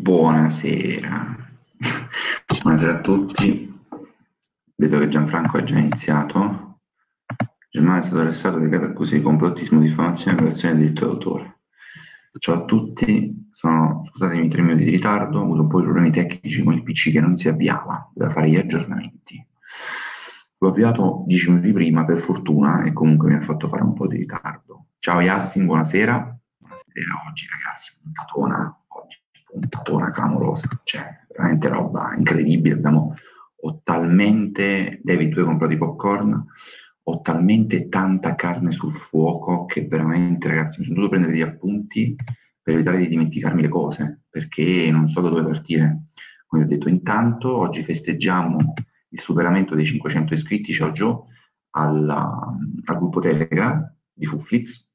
Buonasera. 0.00 1.36
Buonasera 2.62 2.92
a 2.92 3.00
tutti. 3.00 3.80
Vedo 4.76 4.98
che 5.00 5.08
Gianfranco 5.08 5.56
ha 5.56 5.64
già 5.64 5.76
iniziato. 5.76 6.78
Germano 7.68 7.98
è 7.98 8.02
stato 8.04 8.20
arrestato 8.20 8.58
legato 8.58 8.84
a 8.84 8.88
accuse 8.90 9.16
di 9.16 9.22
complottismo, 9.22 9.80
diffamazione 9.80 10.36
e 10.36 10.40
violazione 10.40 10.74
del 10.74 10.82
diritto 10.84 11.04
d'autore. 11.04 11.58
Ciao 12.38 12.54
a 12.54 12.64
tutti, 12.64 13.48
sono, 13.50 14.04
scusatemi 14.04 14.48
tre 14.48 14.62
minuti 14.62 14.84
di 14.84 14.90
ritardo, 14.90 15.40
ho 15.40 15.42
avuto 15.42 15.62
un 15.62 15.68
po' 15.68 15.78
di 15.80 15.86
problemi 15.86 16.12
tecnici 16.12 16.62
con 16.62 16.74
il 16.74 16.84
PC 16.84 17.10
che 17.10 17.20
non 17.20 17.36
si 17.36 17.48
avviava, 17.48 18.08
doveva 18.14 18.32
fare 18.32 18.50
gli 18.50 18.56
aggiornamenti. 18.56 19.44
L'ho 20.58 20.68
avviato 20.68 21.24
dieci 21.26 21.50
minuti 21.50 21.72
prima, 21.72 22.04
per 22.04 22.18
fortuna, 22.18 22.84
e 22.84 22.92
comunque 22.92 23.30
mi 23.30 23.34
ha 23.34 23.42
fatto 23.42 23.68
fare 23.68 23.82
un 23.82 23.94
po' 23.94 24.06
di 24.06 24.18
ritardo. 24.18 24.90
Ciao 25.00 25.20
Yassin, 25.20 25.66
buonasera. 25.66 26.38
Buonasera 26.56 27.24
oggi 27.28 27.46
ragazzi, 27.50 27.98
puntatona, 28.00 28.77
puntatona 29.50 30.10
clamorosa, 30.10 30.68
cioè 30.84 31.24
veramente 31.28 31.68
roba 31.68 32.14
incredibile. 32.16 32.74
Abbiamo, 32.74 33.14
ho 33.60 33.80
talmente, 33.82 35.00
David, 35.02 35.32
tu 35.32 35.38
hai 35.40 35.44
comprato 35.44 35.72
i 35.72 35.78
popcorn, 35.78 36.46
ho 37.02 37.20
talmente 37.20 37.88
tanta 37.88 38.34
carne 38.34 38.72
sul 38.72 38.92
fuoco 38.92 39.64
che 39.64 39.86
veramente 39.86 40.48
ragazzi 40.48 40.80
mi 40.80 40.84
sono 40.84 40.96
dovuto 40.96 41.10
prendere 41.10 41.32
degli 41.32 41.48
appunti 41.48 42.14
per 42.62 42.74
evitare 42.74 42.98
di 42.98 43.08
dimenticarmi 43.08 43.62
le 43.62 43.68
cose, 43.68 44.24
perché 44.28 44.90
non 44.90 45.08
so 45.08 45.20
da 45.20 45.30
dove 45.30 45.44
partire. 45.44 46.08
Come 46.46 46.64
ho 46.64 46.66
detto, 46.66 46.88
intanto 46.88 47.56
oggi 47.56 47.82
festeggiamo 47.82 48.74
il 49.10 49.20
superamento 49.20 49.74
dei 49.74 49.86
500 49.86 50.34
iscritti, 50.34 50.72
ciao 50.72 50.92
Gio, 50.92 51.28
alla, 51.70 52.54
al 52.84 52.96
gruppo 52.96 53.20
Telegram 53.20 53.94
di 54.12 54.26
Fuflix 54.26 54.86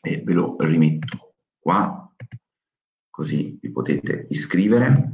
e 0.00 0.22
ve 0.22 0.32
lo 0.32 0.56
rimetto 0.58 1.34
qua, 1.58 2.03
così 3.14 3.56
vi 3.60 3.70
potete 3.70 4.26
iscrivere. 4.30 5.12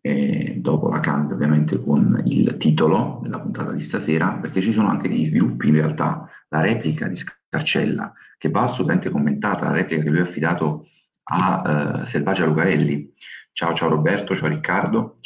E 0.00 0.56
dopo 0.58 0.88
la 0.88 0.98
cambio 0.98 1.36
ovviamente 1.36 1.80
con 1.80 2.20
il 2.24 2.56
titolo 2.56 3.20
della 3.22 3.38
puntata 3.38 3.70
di 3.70 3.82
stasera, 3.82 4.32
perché 4.32 4.60
ci 4.60 4.72
sono 4.72 4.88
anche 4.88 5.08
degli 5.08 5.26
sviluppi 5.26 5.68
in 5.68 5.74
realtà. 5.74 6.28
La 6.48 6.60
replica 6.60 7.06
di 7.06 7.14
Scarcella, 7.14 8.12
che 8.36 8.50
va 8.50 8.62
assolutamente 8.62 9.10
commentata, 9.10 9.66
la 9.66 9.76
replica 9.76 10.02
che 10.02 10.10
lui 10.10 10.18
ha 10.18 10.24
affidato 10.24 10.88
a 11.24 12.00
uh, 12.00 12.04
Selvaggia 12.04 12.46
Lucarelli. 12.46 13.14
Ciao, 13.52 13.74
ciao 13.74 13.88
Roberto, 13.88 14.34
ciao 14.34 14.48
Riccardo. 14.48 15.18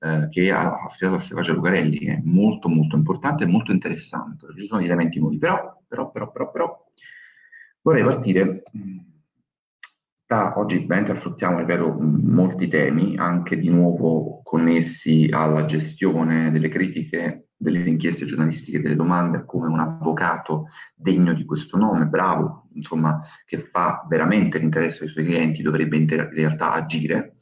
Eh, 0.00 0.28
che 0.30 0.50
ha 0.50 0.78
affidato 0.82 1.18
a 1.18 1.20
Stefano 1.20 1.52
Lucarelli, 1.52 1.98
è 2.06 2.20
molto 2.24 2.68
molto 2.68 2.96
importante 2.96 3.44
e 3.44 3.46
molto 3.46 3.70
interessante, 3.70 4.46
ci 4.58 4.66
sono 4.66 4.80
degli 4.80 4.88
elementi 4.88 5.20
nuovi, 5.20 5.38
però, 5.38 5.80
però, 5.86 6.10
però, 6.10 6.32
però, 6.32 6.50
però 6.50 6.86
vorrei 7.82 8.02
partire 8.02 8.64
da 10.32 10.50
oggi, 10.56 10.76
ovviamente 10.76 11.12
affrontiamo, 11.12 11.58
ripeto, 11.58 11.98
molti 12.00 12.66
temi, 12.68 13.16
anche 13.18 13.58
di 13.58 13.68
nuovo 13.68 14.40
connessi 14.42 15.28
alla 15.30 15.66
gestione 15.66 16.50
delle 16.50 16.68
critiche, 16.68 17.48
delle 17.54 17.86
inchieste 17.86 18.24
giornalistiche, 18.24 18.80
delle 18.80 18.96
domande, 18.96 19.44
come 19.44 19.66
un 19.66 19.78
avvocato 19.78 20.68
degno 20.94 21.34
di 21.34 21.44
questo 21.44 21.76
nome, 21.76 22.06
bravo, 22.06 22.68
insomma, 22.72 23.20
che 23.44 23.58
fa 23.58 24.06
veramente 24.08 24.58
l'interesse 24.58 25.00
dei 25.00 25.08
suoi 25.08 25.26
clienti, 25.26 25.60
dovrebbe 25.60 25.98
in, 25.98 26.08
realtà 26.08 26.72
agire. 26.72 27.36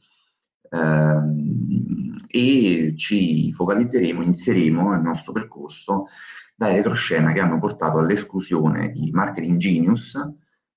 Ehm, 0.69 2.25
e 2.27 2.93
ci 2.97 3.53
focalizzeremo, 3.53 4.21
inizieremo 4.21 4.93
il 4.93 5.01
nostro 5.01 5.31
percorso 5.31 6.07
dai 6.55 6.75
retroscena 6.75 7.31
che 7.31 7.39
hanno 7.39 7.59
portato 7.59 7.99
all'esclusione 7.99 8.91
di 8.91 9.11
Marketing 9.11 9.57
Genius, 9.57 10.17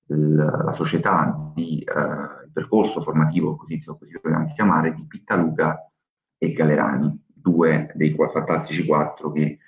la 0.07 0.71
società 0.73 1.51
di 1.53 1.79
eh, 1.79 2.49
percorso 2.51 3.01
formativo, 3.01 3.55
così, 3.55 3.83
così 3.83 4.13
lo 4.13 4.19
vogliamo 4.23 4.53
chiamare, 4.53 4.93
di 4.93 5.03
Pittaluca 5.05 5.89
e 6.37 6.53
Galerani, 6.53 7.23
due 7.25 7.91
dei 7.95 8.15
fantastici 8.15 8.85
quattro 8.85 9.31
che 9.31 9.59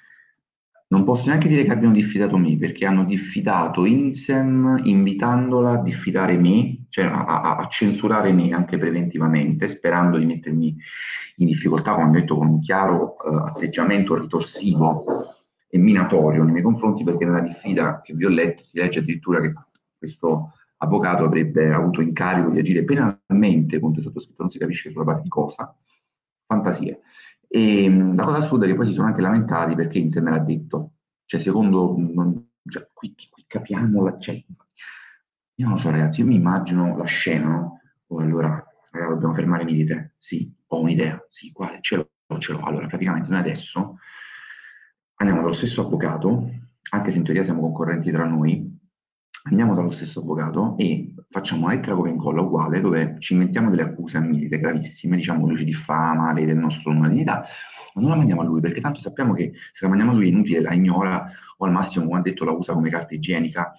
non 0.89 1.03
posso 1.03 1.27
neanche 1.27 1.49
dire 1.49 1.63
che 1.63 1.71
abbiano 1.71 1.93
diffidato 1.93 2.37
me, 2.37 2.55
perché 2.57 2.85
hanno 2.85 3.03
diffidato 3.03 3.83
Insem 3.85 4.79
invitandola 4.83 5.71
a 5.71 5.81
diffidare 5.81 6.37
me, 6.37 6.85
cioè 6.89 7.05
a, 7.05 7.25
a, 7.25 7.55
a, 7.57 7.67
censurare 7.67 8.31
me 8.31 8.53
anche 8.53 8.77
preventivamente, 8.77 9.67
sperando 9.67 10.17
di 10.17 10.25
mettermi 10.25 10.77
in 11.37 11.45
difficoltà, 11.45 11.93
come 11.93 12.07
ho 12.07 12.11
detto, 12.11 12.37
con 12.37 12.47
un 12.47 12.59
chiaro 12.61 13.17
uh, 13.21 13.35
atteggiamento 13.35 14.17
ritorsivo 14.17 15.35
e 15.69 15.77
minatorio 15.77 16.43
nei 16.43 16.53
miei 16.53 16.63
confronti, 16.63 17.03
perché 17.03 17.25
nella 17.25 17.41
diffida 17.41 17.99
che 18.01 18.13
vi 18.13 18.25
ho 18.25 18.29
letto 18.29 18.63
si 18.65 18.77
legge 18.77 18.99
addirittura 18.99 19.41
che 19.41 19.53
questo 19.97 20.53
avvocato 20.77 21.23
avrebbe 21.23 21.73
avuto 21.73 22.01
incarico 22.01 22.49
di 22.49 22.59
agire 22.59 22.83
penalmente 22.83 23.79
contro 23.79 24.01
il 24.01 24.07
sottoscritto, 24.07 24.43
non 24.43 24.51
si 24.51 24.59
capisce 24.59 24.91
sulla 24.91 25.03
base 25.03 25.21
di 25.23 25.29
cosa, 25.29 25.75
fantasie. 26.45 27.01
E 27.47 27.89
la 27.89 28.23
cosa 28.23 28.37
assurda 28.37 28.65
è 28.65 28.69
che 28.69 28.75
poi 28.75 28.85
si 28.85 28.93
sono 28.93 29.07
anche 29.07 29.21
lamentati 29.21 29.75
perché 29.75 29.97
insieme 29.99 30.29
l'ha 30.29 30.39
detto. 30.39 30.93
Cioè, 31.25 31.39
secondo, 31.39 31.95
non, 31.97 32.49
cioè, 32.67 32.87
qui, 32.93 33.15
qui, 33.29 33.45
capiamo 33.47 34.03
la... 34.03 34.17
Cioè, 34.17 34.35
io 34.35 35.65
non 35.65 35.75
lo 35.75 35.79
so, 35.81 35.89
ragazzi, 35.89 36.19
io 36.19 36.27
mi 36.27 36.35
immagino 36.35 36.95
la 36.95 37.05
scena, 37.05 37.49
no? 37.49 37.79
Oh, 38.07 38.19
allora, 38.19 38.49
ragazzi, 38.91 39.13
dobbiamo 39.13 39.33
fermare 39.33 39.63
milite. 39.63 40.15
Sì, 40.17 40.53
ho 40.67 40.79
un'idea. 40.79 41.23
Sì, 41.27 41.51
quale? 41.51 41.79
Ce 41.81 41.95
l'ho, 41.95 42.09
ce 42.37 42.53
l'ho. 42.53 42.61
Allora, 42.61 42.87
praticamente 42.87 43.29
noi 43.29 43.39
adesso 43.39 43.97
andiamo 45.15 45.41
dallo 45.41 45.53
stesso 45.53 45.81
avvocato, 45.81 46.49
anche 46.91 47.11
se 47.11 47.17
in 47.17 47.23
teoria 47.23 47.43
siamo 47.43 47.61
concorrenti 47.61 48.11
tra 48.11 48.25
noi, 48.25 48.76
andiamo 49.43 49.75
dallo 49.75 49.91
stesso 49.91 50.19
avvocato 50.19 50.75
e 50.77 51.13
facciamo 51.29 51.65
una 51.65 51.75
lettera 51.75 51.95
come 51.95 52.09
incolla 52.09 52.41
uguale 52.41 52.81
dove 52.81 53.15
ci 53.19 53.33
inventiamo 53.33 53.69
delle 53.69 53.83
accuse 53.83 54.17
a 54.17 54.21
milite 54.21 54.59
gravissime, 54.59 55.15
diciamo 55.15 55.47
luci 55.47 55.63
di 55.63 55.73
fama, 55.73 56.33
lei 56.33 56.45
del 56.45 56.57
nostro 56.57 56.91
nome 56.91 57.09
dignità, 57.09 57.45
ma 57.93 58.01
non 58.01 58.09
la 58.09 58.17
mandiamo 58.17 58.41
a 58.41 58.45
lui 58.45 58.61
perché 58.61 58.81
tanto 58.81 58.99
sappiamo 58.99 59.33
che 59.33 59.53
se 59.71 59.79
la 59.81 59.87
mandiamo 59.87 60.11
a 60.11 60.15
lui 60.15 60.25
è 60.25 60.29
inutile, 60.29 60.61
la 60.61 60.73
ignora 60.73 61.29
o 61.57 61.65
al 61.65 61.71
massimo, 61.71 62.05
come 62.05 62.19
ha 62.19 62.21
detto, 62.21 62.45
la 62.45 62.51
usa 62.51 62.73
come 62.73 62.89
carta 62.89 63.13
igienica 63.15 63.73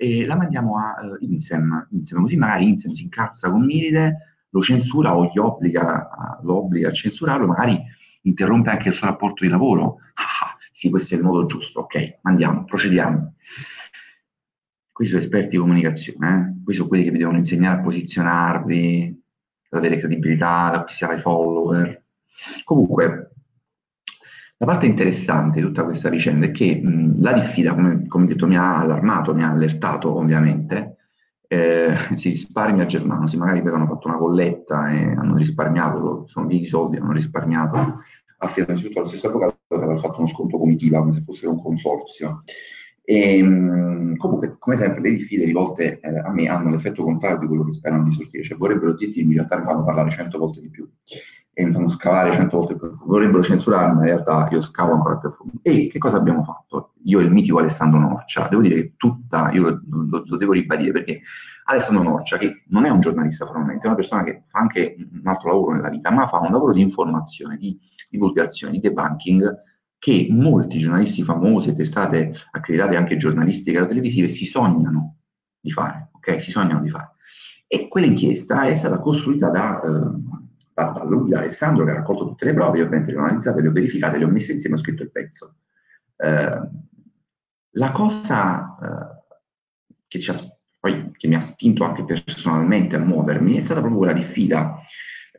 e 0.00 0.24
la 0.26 0.36
mandiamo 0.36 0.78
a 0.78 0.94
uh, 1.04 1.16
Insem, 1.24 1.88
Insem, 1.90 2.20
così 2.20 2.36
magari 2.36 2.68
Insem 2.68 2.92
si 2.92 3.02
incazza 3.02 3.50
con 3.50 3.64
Milite, 3.64 4.44
lo 4.50 4.62
censura 4.62 5.16
o 5.16 5.24
gli 5.24 5.38
obbliga, 5.38 6.38
lo 6.42 6.58
obbliga 6.58 6.88
a 6.88 6.92
censurarlo, 6.92 7.46
magari 7.46 7.82
interrompe 8.22 8.70
anche 8.70 8.88
il 8.88 8.94
suo 8.94 9.08
rapporto 9.08 9.44
di 9.44 9.50
lavoro. 9.50 9.96
Ah, 10.14 10.56
sì, 10.70 10.88
questo 10.88 11.14
è 11.14 11.18
il 11.18 11.24
modo 11.24 11.44
giusto, 11.46 11.80
ok, 11.80 12.20
andiamo, 12.22 12.64
procediamo. 12.64 13.34
Questi 14.98 15.14
sono 15.14 15.26
esperti 15.26 15.50
di 15.50 15.58
comunicazione, 15.58 16.28
eh? 16.28 16.62
questi 16.64 16.74
sono 16.74 16.88
quelli 16.88 17.04
che 17.04 17.12
vi 17.12 17.18
devono 17.18 17.36
insegnare 17.36 17.78
a 17.78 17.82
posizionarvi, 17.84 19.22
ad 19.68 19.78
avere 19.78 20.00
credibilità, 20.00 20.64
ad 20.64 20.74
acquistare 20.74 21.20
follower. 21.20 22.02
Comunque, 22.64 23.30
la 24.56 24.66
parte 24.66 24.86
interessante 24.86 25.60
di 25.60 25.66
tutta 25.66 25.84
questa 25.84 26.08
vicenda 26.08 26.46
è 26.46 26.50
che 26.50 26.80
mh, 26.82 27.20
la 27.20 27.32
diffida, 27.32 27.74
come, 27.74 28.08
come 28.08 28.26
detto, 28.26 28.48
mi 28.48 28.56
ha 28.56 28.80
allarmato, 28.80 29.36
mi 29.36 29.44
ha 29.44 29.50
allertato 29.50 30.16
ovviamente, 30.16 30.96
eh, 31.46 31.94
si 32.18 32.30
risparmia 32.30 32.84
Germano, 32.84 33.28
se 33.28 33.36
magari 33.36 33.60
avevano 33.60 33.86
fatto 33.86 34.08
una 34.08 34.16
colletta 34.16 34.90
e 34.90 35.12
hanno 35.12 35.36
risparmiato, 35.36 36.26
sono 36.26 36.48
via 36.48 36.58
i 36.58 36.66
soldi, 36.66 36.96
hanno 36.96 37.12
risparmiato, 37.12 38.00
affidano 38.38 38.76
tutto 38.80 38.98
allo 38.98 39.06
stesso 39.06 39.28
avvocato 39.28 39.58
che 39.68 39.76
aveva 39.76 39.94
fatto 39.94 40.18
uno 40.18 40.26
sconto 40.26 40.58
comitiva 40.58 40.98
come 40.98 41.12
se 41.12 41.20
fosse 41.20 41.46
un 41.46 41.62
consorzio. 41.62 42.42
E, 43.10 43.38
ehm, 43.38 44.16
comunque, 44.16 44.56
come 44.58 44.76
sempre, 44.76 45.00
le 45.00 45.10
diffide 45.12 45.46
rivolte 45.46 45.98
eh, 45.98 46.18
a 46.18 46.30
me 46.30 46.46
hanno 46.46 46.68
l'effetto 46.68 47.02
contrario 47.02 47.38
di 47.38 47.46
quello 47.46 47.64
che 47.64 47.72
sperano 47.72 48.04
di 48.04 48.12
sortire, 48.12 48.42
cioè 48.42 48.58
vorrebbero 48.58 48.94
zittirmi, 48.98 49.30
in 49.30 49.38
realtà 49.38 49.56
mi 49.56 49.64
fanno 49.64 49.82
parlare 49.82 50.10
cento 50.10 50.36
volte 50.36 50.60
di 50.60 50.68
più 50.68 50.86
e 51.54 51.64
mi 51.64 51.72
fanno 51.72 51.88
scavare 51.88 52.34
cento 52.34 52.58
volte 52.58 52.76
più. 52.76 52.90
Vorrebbero 53.06 53.42
censurarmi, 53.42 53.94
ma 53.94 54.00
in 54.00 54.06
realtà 54.08 54.48
io 54.50 54.60
scavo 54.60 54.92
ancora 54.92 55.16
più 55.16 55.30
a 55.30 55.32
fondo. 55.32 55.54
E 55.62 55.88
che 55.90 55.98
cosa 55.98 56.18
abbiamo 56.18 56.44
fatto? 56.44 56.92
Io 57.04 57.20
e 57.20 57.22
il 57.22 57.30
mitico 57.30 57.58
Alessandro 57.58 57.98
Norcia, 57.98 58.46
devo 58.46 58.60
dire 58.60 58.74
che 58.74 58.92
tutta, 58.98 59.50
io 59.52 59.62
lo, 59.62 59.80
lo, 59.88 60.22
lo 60.26 60.36
devo 60.36 60.52
ribadire 60.52 60.92
perché 60.92 61.22
Alessandro 61.64 62.02
Norcia, 62.02 62.36
che 62.36 62.64
non 62.66 62.84
è 62.84 62.90
un 62.90 63.00
giornalista 63.00 63.46
formalmente, 63.46 63.84
è 63.84 63.86
una 63.86 63.96
persona 63.96 64.22
che 64.22 64.42
fa 64.48 64.58
anche 64.58 64.96
un 64.98 65.26
altro 65.26 65.48
lavoro 65.48 65.72
nella 65.72 65.88
vita, 65.88 66.10
ma 66.10 66.28
fa 66.28 66.40
un 66.40 66.52
lavoro 66.52 66.74
di 66.74 66.82
informazione, 66.82 67.56
di 67.56 67.78
divulgazione, 68.10 68.74
di 68.74 68.80
debunking, 68.80 69.64
che 69.98 70.28
molti 70.30 70.78
giornalisti 70.78 71.22
famosi, 71.22 71.74
testate 71.74 72.32
accreditate 72.52 72.96
anche 72.96 73.16
giornalistiche 73.16 73.86
televisive, 73.86 74.28
si 74.28 74.46
sognano 74.46 75.16
di 75.60 75.70
fare, 75.70 76.10
ok? 76.12 76.40
Si 76.40 76.50
sognano 76.50 76.80
di 76.80 76.88
fare. 76.88 77.14
E 77.66 77.88
quell'inchiesta 77.88 78.62
è 78.62 78.74
stata 78.74 78.98
costruita 79.00 79.50
da, 79.50 79.80
eh, 79.80 79.88
da, 80.72 80.92
da, 80.92 81.04
da 81.04 81.38
Alessandro, 81.38 81.84
che 81.84 81.90
ha 81.90 81.94
raccolto 81.94 82.28
tutte 82.28 82.44
le 82.44 82.54
prove, 82.54 82.80
ovviamente 82.80 83.10
le 83.10 83.18
ho 83.18 83.22
analizzate, 83.22 83.60
le 83.60 83.68
ho 83.68 83.72
verificate, 83.72 84.18
le 84.18 84.24
ho 84.24 84.28
messe 84.28 84.52
insieme 84.52 84.76
e 84.76 84.78
ho 84.78 84.82
scritto 84.82 85.02
il 85.02 85.10
pezzo. 85.10 85.56
Eh, 86.16 86.60
la 87.72 87.92
cosa 87.92 88.76
eh, 88.80 89.36
che, 90.06 90.30
ha, 90.30 90.34
poi, 90.80 91.10
che, 91.16 91.28
mi 91.28 91.34
ha 91.34 91.40
spinto 91.40 91.84
anche 91.84 92.04
personalmente 92.04 92.96
a 92.96 93.00
muovermi 93.00 93.56
è 93.56 93.60
stata 93.60 93.80
proprio 93.80 94.00
quella 94.00 94.14
diffida. 94.14 94.80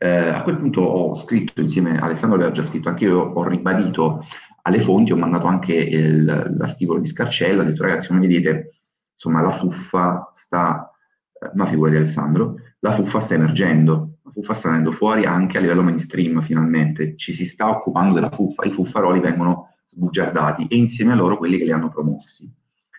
Eh, 0.02 0.28
a 0.28 0.42
quel 0.42 0.56
punto 0.56 0.80
ho 0.80 1.14
scritto 1.14 1.60
insieme, 1.60 1.98
Alessandro 1.98 2.38
aveva 2.38 2.52
già 2.52 2.62
scritto, 2.62 2.88
anche 2.88 3.04
io 3.04 3.18
ho 3.18 3.46
ribadito 3.46 4.24
alle 4.62 4.80
fonti, 4.80 5.12
ho 5.12 5.16
mandato 5.16 5.46
anche 5.46 5.74
il, 5.74 6.24
l'articolo 6.24 7.00
di 7.00 7.06
Scarcella, 7.06 7.62
ho 7.62 7.64
detto 7.64 7.82
ragazzi 7.82 8.08
come 8.08 8.20
vedete, 8.20 8.80
insomma 9.14 9.40
la 9.40 9.50
fuffa 9.50 10.30
sta, 10.32 10.90
eh, 11.32 11.50
una 11.54 11.66
figura 11.66 11.90
di 11.90 11.96
Alessandro, 11.96 12.56
la 12.80 12.92
fuffa 12.92 13.20
sta 13.20 13.34
emergendo, 13.34 14.18
la 14.22 14.30
fuffa 14.30 14.54
sta 14.54 14.68
venendo 14.68 14.92
fuori 14.92 15.24
anche 15.24 15.58
a 15.58 15.60
livello 15.60 15.82
mainstream 15.82 16.40
finalmente, 16.42 17.16
ci 17.16 17.32
si 17.32 17.44
sta 17.44 17.68
occupando 17.68 18.14
della 18.14 18.30
fuffa, 18.30 18.64
i 18.64 18.70
fuffaroli 18.70 19.20
vengono 19.20 19.74
sbugiardati 19.90 20.66
e 20.68 20.76
insieme 20.76 21.12
a 21.12 21.16
loro 21.16 21.36
quelli 21.36 21.58
che 21.58 21.64
li 21.64 21.72
hanno 21.72 21.90
promossi. 21.90 22.50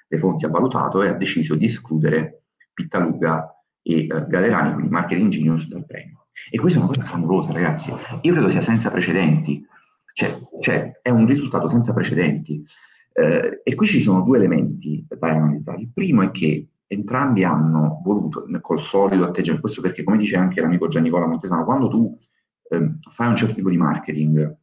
Le 0.08 0.18
fonti 0.18 0.46
ha 0.46 0.50
valutato 0.50 1.02
e 1.02 1.08
ha 1.08 1.14
deciso 1.14 1.56
di 1.56 1.66
escludere 1.66 2.44
Pittaluga 2.74 3.56
e 3.82 4.02
eh, 4.02 4.08
Galerani, 4.08 4.74
quindi 4.74 4.92
Marketing 4.92 5.30
Genius, 5.30 5.68
dal 5.68 5.86
premio. 5.86 6.26
E 6.50 6.60
questa 6.60 6.80
è 6.80 6.82
una 6.82 6.92
cosa 6.92 7.04
clamorosa, 7.04 7.52
ragazzi. 7.52 7.94
Io 8.22 8.34
credo 8.34 8.50
sia 8.50 8.62
senza 8.62 8.90
precedenti. 8.90 9.66
Cioè, 10.14 10.38
cioè 10.60 11.00
è 11.02 11.10
un 11.10 11.26
risultato 11.26 11.68
senza 11.68 11.94
precedenti. 11.94 12.64
Eh, 13.14 13.62
e 13.64 13.76
qui 13.76 13.88
ci 13.88 14.02
sono 14.02 14.22
due 14.22 14.38
elementi 14.38 15.06
da 15.08 15.28
analizzare. 15.30 15.82
Il 15.82 15.92
primo 15.94 16.22
è 16.22 16.32
che 16.32 16.68
entrambi 16.88 17.44
hanno 17.44 18.02
voluto, 18.04 18.46
col 18.62 18.82
solito 18.82 19.24
atteggiamento, 19.24 19.62
questo 19.62 19.82
perché, 19.82 20.04
come 20.04 20.18
dice 20.18 20.36
anche 20.36 20.62
l'amico 20.62 20.88
Gian 20.88 21.04
Nicola 21.04 21.28
Montesano, 21.28 21.64
quando 21.64 21.88
tu 21.88 22.18
eh, 22.70 22.96
fai 23.12 23.28
un 23.28 23.36
certo 23.36 23.56
tipo 23.56 23.70
di 23.70 23.78
marketing 23.78 24.58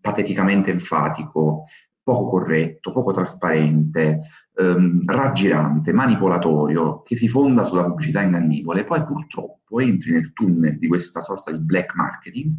pateticamente 0.00 0.70
enfatico, 0.70 1.64
poco 2.02 2.30
corretto, 2.30 2.92
poco 2.92 3.12
trasparente, 3.12 4.22
ehm, 4.56 5.04
raggirante, 5.04 5.92
manipolatorio, 5.92 7.02
che 7.02 7.14
si 7.14 7.28
fonda 7.28 7.64
sulla 7.64 7.84
pubblicità 7.84 8.22
ingannevole, 8.22 8.84
poi 8.84 9.04
purtroppo 9.04 9.80
entri 9.80 10.12
nel 10.12 10.32
tunnel 10.32 10.78
di 10.78 10.88
questa 10.88 11.20
sorta 11.20 11.50
di 11.50 11.58
black 11.58 11.94
marketing 11.94 12.52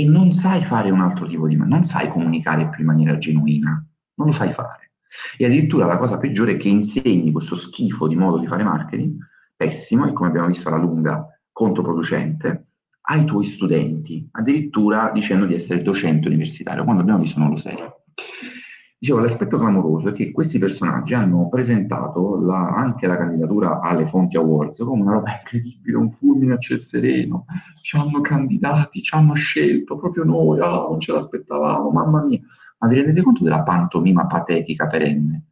e 0.00 0.04
non 0.04 0.32
sai 0.32 0.62
fare 0.62 0.90
un 0.90 1.02
altro 1.02 1.26
tipo 1.26 1.46
di, 1.46 1.56
non 1.56 1.84
sai 1.84 2.08
comunicare 2.08 2.70
più 2.70 2.80
in 2.80 2.86
maniera 2.86 3.18
genuina, 3.18 3.84
non 4.14 4.26
lo 4.26 4.32
sai 4.32 4.50
fare. 4.52 4.92
E 5.36 5.44
addirittura 5.44 5.84
la 5.84 5.98
cosa 5.98 6.16
peggiore 6.16 6.52
è 6.52 6.56
che 6.56 6.68
insegni 6.68 7.32
questo 7.32 7.54
schifo 7.54 8.06
di 8.06 8.16
modo 8.16 8.38
di 8.38 8.46
fare 8.46 8.62
marketing, 8.62 9.18
pessimo 9.54 10.06
e 10.06 10.12
come 10.12 10.28
abbiamo 10.28 10.46
visto 10.46 10.68
alla 10.68 10.78
lunga 10.78 11.26
controproducente, 11.52 12.66
ai 13.02 13.26
tuoi 13.26 13.44
studenti, 13.44 14.26
addirittura 14.32 15.10
dicendo 15.12 15.44
di 15.44 15.54
essere 15.54 15.82
docente 15.82 16.28
universitario, 16.28 16.84
quando 16.84 17.02
abbiamo 17.02 17.20
visto 17.20 17.38
non 17.38 17.50
lo 17.50 17.56
sei. 17.56 17.76
Dicevo, 19.00 19.20
l'aspetto 19.20 19.56
clamoroso 19.56 20.10
è 20.10 20.12
che 20.12 20.30
questi 20.30 20.58
personaggi 20.58 21.14
hanno 21.14 21.48
presentato 21.48 22.38
la, 22.38 22.68
anche 22.74 23.06
la 23.06 23.16
candidatura 23.16 23.80
alle 23.80 24.06
Fonti 24.06 24.36
Awards 24.36 24.76
come 24.80 25.00
una 25.00 25.12
roba 25.12 25.38
incredibile, 25.38 25.96
un 25.96 26.10
fulmine 26.10 26.52
a 26.52 26.58
ciel 26.58 26.82
sereno, 26.82 27.46
ci 27.80 27.96
hanno 27.96 28.20
candidati, 28.20 29.00
ci 29.00 29.14
hanno 29.14 29.32
scelto 29.32 29.96
proprio 29.96 30.24
noi, 30.24 30.60
oh, 30.60 30.90
non 30.90 31.00
ce 31.00 31.12
l'aspettavamo, 31.12 31.88
mamma 31.88 32.22
mia. 32.24 32.40
Ma 32.76 32.88
vi 32.88 32.96
rendete 32.96 33.22
conto 33.22 33.42
della 33.42 33.62
pantomima 33.62 34.26
patetica 34.26 34.86
perenne? 34.86 35.44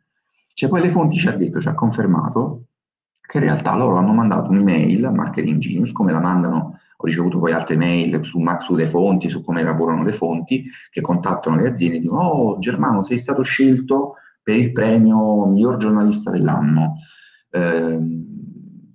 Cioè 0.52 0.68
poi 0.68 0.82
le 0.82 0.90
fonti 0.90 1.16
ci 1.16 1.28
ha 1.28 1.34
detto, 1.34 1.58
ci 1.58 1.68
ha 1.68 1.74
confermato 1.74 2.64
che 3.28 3.36
in 3.36 3.44
realtà 3.44 3.76
loro 3.76 3.96
hanno 3.96 4.14
mandato 4.14 4.50
un'email 4.50 5.04
a 5.04 5.10
Marketing 5.10 5.58
Genius, 5.58 5.92
come 5.92 6.12
la 6.12 6.18
mandano 6.18 6.80
ho 7.00 7.06
ricevuto 7.06 7.38
poi 7.38 7.52
altre 7.52 7.76
mail 7.76 8.24
su, 8.24 8.42
sulle 8.60 8.88
fonti, 8.88 9.28
su 9.28 9.44
come 9.44 9.62
lavorano 9.62 10.02
le 10.02 10.12
fonti, 10.12 10.64
che 10.90 11.00
contattano 11.02 11.56
le 11.56 11.68
aziende 11.68 11.98
e 11.98 12.00
dicono, 12.00 12.22
oh 12.22 12.58
Germano, 12.58 13.04
sei 13.04 13.18
stato 13.18 13.42
scelto 13.42 14.14
per 14.42 14.56
il 14.56 14.72
premio 14.72 15.44
miglior 15.44 15.76
giornalista 15.76 16.30
dell'anno. 16.30 16.96
Eh, 17.50 18.00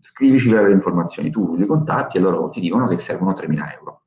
scrivici 0.01 0.49
avere 0.53 0.73
informazioni, 0.73 1.29
tu 1.29 1.55
li 1.55 1.65
contatti 1.65 2.17
e 2.17 2.19
loro 2.19 2.49
ti 2.49 2.59
dicono 2.59 2.87
che 2.87 2.97
servono 2.97 3.31
3.000 3.31 3.73
euro. 3.77 4.01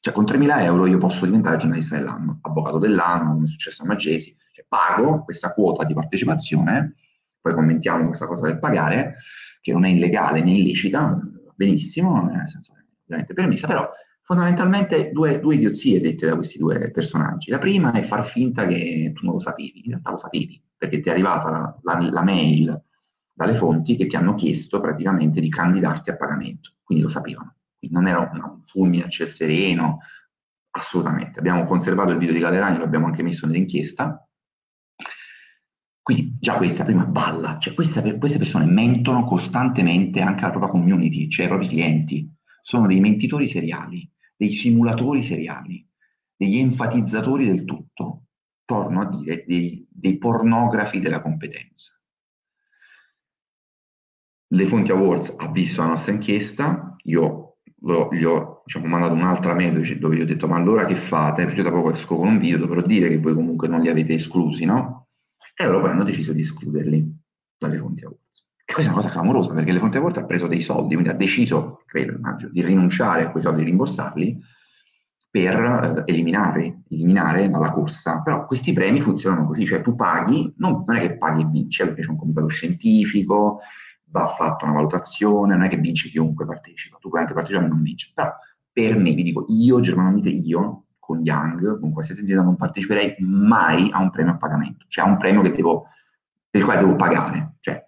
Cioè 0.00 0.14
con 0.14 0.24
3.000 0.24 0.62
euro 0.62 0.86
io 0.86 0.98
posso 0.98 1.26
diventare 1.26 1.58
giornalista 1.58 1.96
dell'anno, 1.96 2.38
avvocato 2.40 2.78
dell'anno, 2.78 3.34
come 3.34 3.44
è 3.44 3.48
successo 3.48 3.82
a 3.82 3.86
Maggesi, 3.86 4.34
cioè, 4.52 4.64
pago 4.66 5.22
questa 5.22 5.52
quota 5.52 5.84
di 5.84 5.92
partecipazione, 5.92 6.94
poi 7.40 7.54
commentiamo 7.54 8.06
questa 8.06 8.26
cosa 8.26 8.46
del 8.46 8.58
pagare, 8.58 9.16
che 9.60 9.72
non 9.72 9.84
è 9.84 9.88
illegale 9.88 10.42
né 10.42 10.52
illecita, 10.52 11.20
benissimo, 11.54 12.22
nel 12.24 12.48
senso 12.48 12.72
ovviamente 13.04 13.34
permessa, 13.34 13.66
però 13.66 13.90
fondamentalmente 14.22 15.10
due, 15.10 15.40
due, 15.40 15.56
idiozie 15.56 16.00
dette 16.00 16.26
da 16.26 16.36
questi 16.36 16.58
due 16.58 16.90
personaggi. 16.92 17.50
La 17.50 17.58
prima 17.58 17.92
è 17.92 18.02
far 18.02 18.24
finta 18.24 18.66
che 18.66 19.12
tu 19.14 19.24
non 19.24 19.34
lo 19.34 19.40
sapevi, 19.40 19.82
in 19.84 19.90
realtà 19.90 20.10
lo 20.10 20.18
sapevi, 20.18 20.62
perché 20.76 21.00
ti 21.00 21.08
è 21.08 21.12
arrivata 21.12 21.50
la, 21.50 21.78
la, 21.82 22.10
la 22.10 22.22
mail 22.22 22.82
dalle 23.32 23.54
fonti 23.54 23.96
che 23.96 24.06
ti 24.06 24.16
hanno 24.16 24.34
chiesto 24.34 24.80
praticamente 24.80 25.40
di 25.40 25.48
candidarti 25.48 26.10
a 26.10 26.16
pagamento, 26.16 26.74
quindi 26.84 27.04
lo 27.04 27.10
sapevano. 27.10 27.56
Quindi 27.78 27.96
non 27.96 28.06
era 28.06 28.20
un, 28.20 28.40
un 28.40 28.60
fulmine 28.60 29.04
a 29.04 29.08
ciel 29.08 29.30
sereno, 29.30 29.98
assolutamente. 30.70 31.38
Abbiamo 31.38 31.64
conservato 31.64 32.12
il 32.12 32.18
video 32.18 32.34
di 32.34 32.40
Galerani, 32.40 32.78
lo 32.78 32.84
abbiamo 32.84 33.06
anche 33.06 33.22
messo 33.22 33.46
nell'inchiesta. 33.46 34.28
Già 36.40 36.56
questa 36.56 36.84
prima 36.84 37.04
balla, 37.04 37.58
cioè 37.58 37.74
queste, 37.74 38.16
queste 38.16 38.38
persone 38.38 38.64
mentono 38.64 39.26
costantemente 39.26 40.22
anche 40.22 40.40
alla 40.40 40.52
propria 40.52 40.70
community, 40.70 41.28
cioè 41.28 41.44
ai 41.44 41.50
propri 41.50 41.68
clienti 41.68 42.34
sono 42.62 42.86
dei 42.86 42.98
mentitori 42.98 43.46
seriali, 43.46 44.10
dei 44.34 44.48
simulatori 44.48 45.22
seriali, 45.22 45.86
degli 46.34 46.56
enfatizzatori 46.56 47.44
del 47.44 47.66
tutto, 47.66 48.22
torno 48.64 49.02
a 49.02 49.18
dire 49.18 49.44
dei, 49.46 49.86
dei 49.90 50.16
pornografi 50.16 50.98
della 50.98 51.20
competenza. 51.20 51.92
Le 54.46 54.66
Fonti 54.66 54.92
Awards 54.92 55.34
ha 55.36 55.50
visto 55.50 55.82
la 55.82 55.88
nostra 55.88 56.12
inchiesta, 56.12 56.96
io 57.02 57.58
lo, 57.80 58.08
gli 58.14 58.24
ho 58.24 58.62
diciamo, 58.64 58.86
mandato 58.86 59.12
un'altra 59.12 59.52
mail 59.52 59.98
dove 59.98 60.16
gli 60.16 60.22
ho 60.22 60.26
detto 60.26 60.48
ma 60.48 60.56
allora 60.56 60.86
che 60.86 60.96
fate? 60.96 61.44
Perché 61.44 61.58
io 61.58 61.64
da 61.64 61.70
poco 61.70 61.92
esco 61.92 62.16
con 62.16 62.28
un 62.28 62.38
video, 62.38 62.56
dovrò 62.56 62.80
dire 62.80 63.10
che 63.10 63.18
voi 63.18 63.34
comunque 63.34 63.68
non 63.68 63.82
li 63.82 63.90
avete 63.90 64.14
esclusi, 64.14 64.64
no? 64.64 65.08
E 65.56 65.64
loro 65.64 65.80
poi 65.80 65.90
hanno 65.90 66.04
deciso 66.04 66.32
di 66.32 66.40
escluderli 66.40 67.18
dalle 67.58 67.78
Fonti 67.78 68.04
Awards. 68.04 68.48
E 68.64 68.72
questa 68.72 68.90
è 68.90 68.94
una 68.94 69.02
cosa 69.02 69.12
clamorosa 69.12 69.52
perché 69.52 69.72
le 69.72 69.78
Fonte 69.78 70.00
Porte 70.00 70.20
ha 70.20 70.24
preso 70.24 70.46
dei 70.46 70.62
soldi, 70.62 70.94
quindi 70.94 71.12
ha 71.12 71.16
deciso, 71.16 71.82
credo, 71.86 72.12
immagino, 72.12 72.50
di 72.50 72.62
rinunciare 72.62 73.24
a 73.24 73.30
quei 73.30 73.42
soldi 73.42 73.62
e 73.62 73.64
rimborsarli 73.64 74.40
per 75.30 76.04
eh, 76.06 76.10
eliminare, 76.10 76.82
eliminare 76.88 77.48
dalla 77.48 77.70
corsa. 77.70 78.22
Però 78.22 78.46
questi 78.46 78.72
premi 78.72 79.00
funzionano 79.00 79.46
così, 79.46 79.66
cioè 79.66 79.82
tu 79.82 79.94
paghi, 79.94 80.54
non, 80.58 80.84
non 80.86 80.96
è 80.96 81.00
che 81.00 81.18
paghi 81.18 81.42
e 81.42 81.46
vinci, 81.46 81.84
perché 81.84 82.02
c'è 82.02 82.10
un 82.10 82.18
comitato 82.18 82.48
scientifico, 82.48 83.60
va 84.10 84.26
fatta 84.26 84.64
una 84.64 84.74
valutazione, 84.74 85.54
non 85.54 85.64
è 85.64 85.68
che 85.68 85.76
vince 85.76 86.08
chiunque 86.08 86.46
partecipa, 86.46 86.98
tu 87.00 87.08
puoi 87.08 87.20
anche 87.20 87.34
partecipare 87.34 87.66
e 87.66 87.70
non 87.70 87.82
vinci. 87.82 88.10
Però 88.14 88.32
per 88.72 88.96
me, 88.96 89.14
vi 89.14 89.22
dico, 89.22 89.44
io, 89.48 89.80
Germano 89.80 90.10
Mite, 90.10 90.30
io, 90.30 90.86
con 91.10 91.24
Young, 91.24 91.80
con 91.80 91.92
qualsiasi 91.92 92.20
azienda, 92.20 92.44
non 92.44 92.54
parteciperei 92.54 93.16
mai 93.18 93.90
a 93.90 94.00
un 94.00 94.10
premio 94.10 94.32
a 94.32 94.36
pagamento, 94.36 94.84
cioè 94.86 95.04
a 95.04 95.08
un 95.08 95.16
premio 95.16 95.42
devo, 95.42 95.88
per 96.48 96.60
il 96.60 96.64
quale 96.64 96.80
devo 96.80 96.94
pagare. 96.94 97.56
Cioè, 97.58 97.84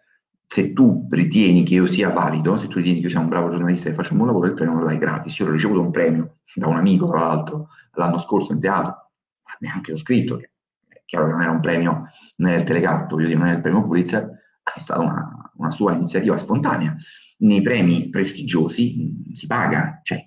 se 0.49 0.73
tu 0.73 1.07
ritieni 1.09 1.63
che 1.63 1.75
io 1.75 1.87
sia 1.87 2.11
valido, 2.11 2.57
se 2.57 2.67
tu 2.67 2.79
ritieni 2.79 2.99
che 2.99 3.05
io 3.05 3.11
sia 3.11 3.21
un 3.21 3.29
bravo 3.29 3.51
giornalista 3.51 3.89
e 3.89 3.95
faccio 3.95 4.11
un 4.11 4.19
buon 4.19 4.31
lavoro, 4.31 4.49
il 4.49 4.55
premio 4.55 4.79
lo 4.79 4.85
dai 4.85 4.99
gratis. 4.99 5.39
Io 5.39 5.47
ho 5.47 5.53
ricevuto 5.53 5.81
un 5.81 5.93
premio 5.93 6.39
da 6.55 6.67
un 6.67 6.77
amico, 6.77 7.07
tra 7.07 7.21
l'altro, 7.21 7.69
l'anno 7.93 8.19
scorso 8.19 8.53
in 8.53 8.61
teatro, 8.61 9.11
ma 9.45 9.53
neanche 9.61 9.93
l'ho 9.93 9.99
scritto, 9.99 10.37
che 10.39 10.51
è 10.89 11.03
chiaro 11.05 11.27
che 11.27 11.33
non 11.33 11.43
era 11.43 11.53
un 11.53 11.61
premio 11.61 12.09
nel 12.37 12.65
telegatto, 12.65 13.15
voglio 13.15 13.29
dire, 13.29 13.39
non 13.39 13.49
è 13.49 13.55
il 13.55 13.61
premio 13.61 13.85
Pulitzer, 13.85 14.29
è 14.75 14.79
stata 14.81 15.01
una, 15.01 15.53
una 15.55 15.71
sua 15.71 15.93
iniziativa 15.93 16.37
spontanea. 16.37 16.97
Nei 17.39 17.63
premi 17.63 18.09
prestigiosi 18.09 19.33
si 19.33 19.47
paga, 19.47 20.01
cioè 20.03 20.27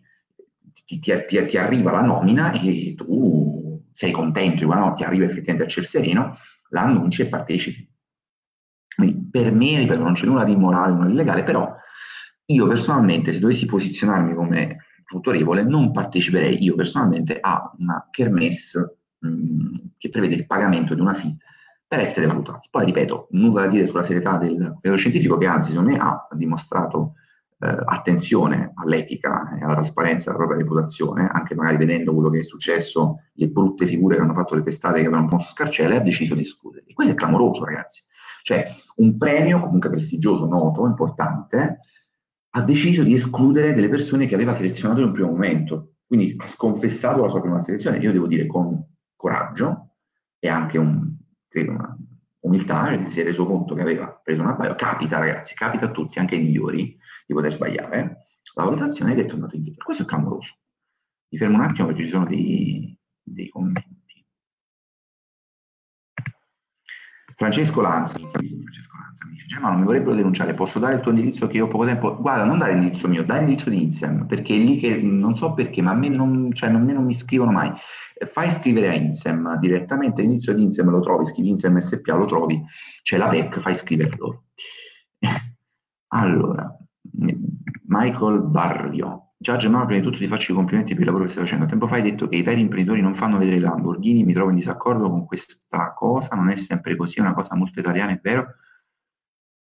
ti, 0.86 1.00
ti, 1.00 1.46
ti, 1.48 1.58
arriva 1.58 1.92
la 1.92 2.02
nomina 2.02 2.52
e 2.54 2.94
tu 2.96 3.84
sei 3.92 4.12
contento, 4.12 4.66
no, 4.66 4.94
ti 4.94 5.04
arriva 5.04 5.26
effettivamente 5.26 5.66
a 5.66 5.68
ciel 5.68 5.86
sereno, 5.86 6.38
l'annunci 6.70 7.22
e 7.22 7.28
partecipi 7.28 7.90
quindi 8.96 9.28
per 9.30 9.52
me, 9.52 9.78
ripeto, 9.78 10.02
non 10.02 10.14
c'è 10.14 10.26
nulla 10.26 10.46
di 10.46 10.54
immorale, 10.54 10.94
nulla 10.94 11.06
di 11.06 11.12
illegale, 11.12 11.44
però 11.44 11.76
io 12.46 12.68
personalmente, 12.68 13.34
se 13.34 13.40
dovessi 13.40 13.66
posizionarmi 13.66 14.34
come 14.34 14.78
autorevole, 15.12 15.64
non 15.64 15.92
parteciperei 15.92 16.64
io 16.64 16.76
personalmente 16.76 17.38
a 17.40 17.72
una 17.78 18.08
kermesse 18.10 19.00
che 19.98 20.10
prevede 20.10 20.36
il 20.36 20.46
pagamento 20.46 20.94
di 20.94 21.02
una 21.02 21.14
fee 21.14 21.36
per 21.88 22.00
essere 22.00 22.26
valutati. 22.26 22.68
Poi, 22.72 22.86
ripeto, 22.86 23.28
nulla 23.32 23.62
da 23.62 23.68
dire 23.68 23.88
sulla 23.88 24.04
serietà 24.04 24.38
del 24.38 24.58
metodo 24.58 24.96
scientifico 24.96 25.38
che 25.38 25.48
anzi, 25.48 25.72
secondo 25.72 25.92
me, 25.92 25.98
ha 25.98 26.28
dimostrato 26.32 27.16
eh, 27.60 27.78
attenzione 27.86 28.72
all'etica 28.76 29.56
e 29.58 29.64
alla 29.64 29.76
trasparenza 29.76 30.26
della 30.26 30.44
propria 30.44 30.62
reputazione, 30.62 31.30
anche 31.32 31.56
magari 31.56 31.78
vedendo 31.78 32.14
quello 32.14 32.30
che 32.30 32.40
è 32.40 32.44
successo, 32.44 33.22
le 33.34 33.48
brutte 33.48 33.86
figure 33.86 34.16
che 34.16 34.22
hanno 34.22 34.34
fatto 34.34 34.56
le 34.56 34.64
testate 34.64 35.00
che 35.00 35.08
avevano 35.08 35.28
promosso 35.28 35.52
Scarcelle, 35.52 35.96
ha 35.96 36.02
deciso 36.02 36.36
di 36.36 36.42
escluderli. 36.42 36.94
Questo 36.94 37.14
è 37.14 37.16
clamoroso, 37.16 37.64
ragazzi. 37.64 38.02
Cioè, 38.44 38.76
un 38.98 39.18
premio 39.18 39.60
comunque 39.62 39.90
prestigioso, 39.90 40.46
noto, 40.46 40.86
importante, 40.86 41.80
ha 42.52 42.62
deciso 42.62 43.04
di 43.04 43.14
escludere 43.14 43.74
delle 43.74 43.90
persone 43.90 44.28
che 44.28 44.36
aveva 44.36 44.54
selezionato 44.54 45.02
in 45.02 45.08
un 45.08 45.14
primo 45.14 45.30
momento. 45.30 45.96
Quindi 46.06 46.36
ha 46.38 46.48
sconfessato 46.48 47.24
la 47.24 47.30
sua 47.30 47.42
prima 47.42 47.60
selezione, 47.62 47.98
io 47.98 48.12
devo 48.12 48.28
dire 48.28 48.46
con 48.46 48.82
coraggio 49.16 49.96
e 50.40 50.48
anche 50.48 50.78
un, 50.78 51.16
credo 51.48 51.72
una 51.72 51.98
umiltà, 52.42 53.10
si 53.10 53.20
è 53.20 53.24
reso 53.24 53.46
conto 53.46 53.74
che 53.74 53.82
aveva 53.82 54.08
preso 54.24 54.42
una 54.42 54.56
paio. 54.56 54.76
Capita, 54.76 55.18
ragazzi, 55.18 55.56
capita 55.56 55.86
a 55.86 55.92
tutti, 55.92 56.20
anche 56.20 56.36
ai 56.36 56.44
migliori, 56.44 56.96
di 57.26 57.34
poter 57.34 57.54
sbagliare. 57.54 58.28
La 58.54 58.64
valutazione 58.64 59.16
è 59.16 59.26
tornato 59.26 59.56
indietro. 59.56 59.84
Questo 59.84 60.04
è 60.04 60.06
clamoroso. 60.06 60.54
Mi 61.30 61.38
fermo 61.38 61.58
un 61.58 61.64
attimo 61.64 61.88
perché 61.88 62.04
ci 62.04 62.10
sono 62.10 62.26
dei, 62.26 62.98
dei 63.22 63.50
commenti. 63.50 63.94
Francesco 67.38 67.82
Lanza, 67.82 68.18
Francesco 68.18 68.98
Lanza 68.98 69.26
mi 69.26 69.34
dice, 69.34 69.48
Germano, 69.48 69.78
mi 69.78 69.84
vorrebbero 69.84 70.16
denunciare, 70.16 70.54
posso 70.54 70.80
dare 70.80 70.96
il 70.96 71.02
tuo 71.02 71.12
indirizzo 71.12 71.48
che 71.48 71.58
io 71.58 71.66
ho 71.66 71.68
poco 71.68 71.84
tempo? 71.84 72.16
Guarda, 72.16 72.46
non 72.46 72.60
dare 72.60 72.72
l'indirizzo 72.72 73.10
mio, 73.10 73.26
dai 73.26 73.40
l'indirizzo 73.40 73.70
di 73.70 73.82
Insem, 73.84 74.26
perché 74.26 74.56
è 74.56 74.58
lì 74.58 74.78
che 74.78 74.96
non 75.02 75.36
so 75.36 75.54
perché, 75.54 75.82
ma 75.82 75.92
a 75.92 75.96
me 75.96 76.08
non, 76.08 76.54
cioè, 76.54 76.70
non, 76.70 76.86
non 76.86 77.04
mi 77.04 77.16
scrivono 77.16 77.52
mai. 77.52 77.74
Fai 78.28 78.50
scrivere 78.52 78.88
a 78.88 78.94
Insem 78.94 79.60
direttamente, 79.60 80.22
l'indirizzo 80.22 80.54
di 80.54 80.62
Insem 80.62 80.90
lo 80.90 81.02
trovi, 81.02 81.26
scrivi 81.26 81.50
Insem 81.50 81.78
SPA, 81.78 82.16
lo 82.16 82.26
trovi, 82.26 82.64
c'è 83.04 83.18
la 83.18 83.28
PEC, 83.28 83.60
fai 83.60 83.76
scrivere 83.76 84.16
loro. 84.16 84.46
allora, 86.08 86.74
Michael 87.88 88.42
Barrio, 88.42 89.34
Già 89.38 89.58
Germano, 89.58 89.86
prima 89.86 90.00
di 90.00 90.06
tutto 90.06 90.18
ti 90.18 90.28
faccio 90.28 90.54
i 90.54 90.56
complimenti 90.56 90.94
per 90.94 91.02
il 91.02 91.06
lavoro 91.06 91.26
che 91.26 91.32
stai 91.32 91.44
facendo. 91.44 91.66
Tempo 91.66 91.88
fa 91.88 91.96
hai 91.96 92.02
detto 92.02 92.28
che 92.28 92.38
i 92.38 92.42
veri 92.42 92.62
imprenditori 92.62 93.02
non 93.02 93.16
fanno 93.16 93.38
vedere 93.38 93.58
i 93.58 93.60
Lamborghini, 93.60 94.24
mi 94.24 94.34
trovo 94.34 94.50
in 94.50 94.56
disaccordo 94.56 95.10
con 95.10 95.26
questa 95.26 95.94
cosa, 95.94 96.36
non 96.36 96.50
è 96.50 96.56
sempre 96.56 96.96
così, 96.96 97.20
è 97.20 97.22
una 97.22 97.34
cosa 97.34 97.56
molto 97.56 97.80
italiana, 97.80 98.12
è 98.12 98.20
vero, 98.22 98.56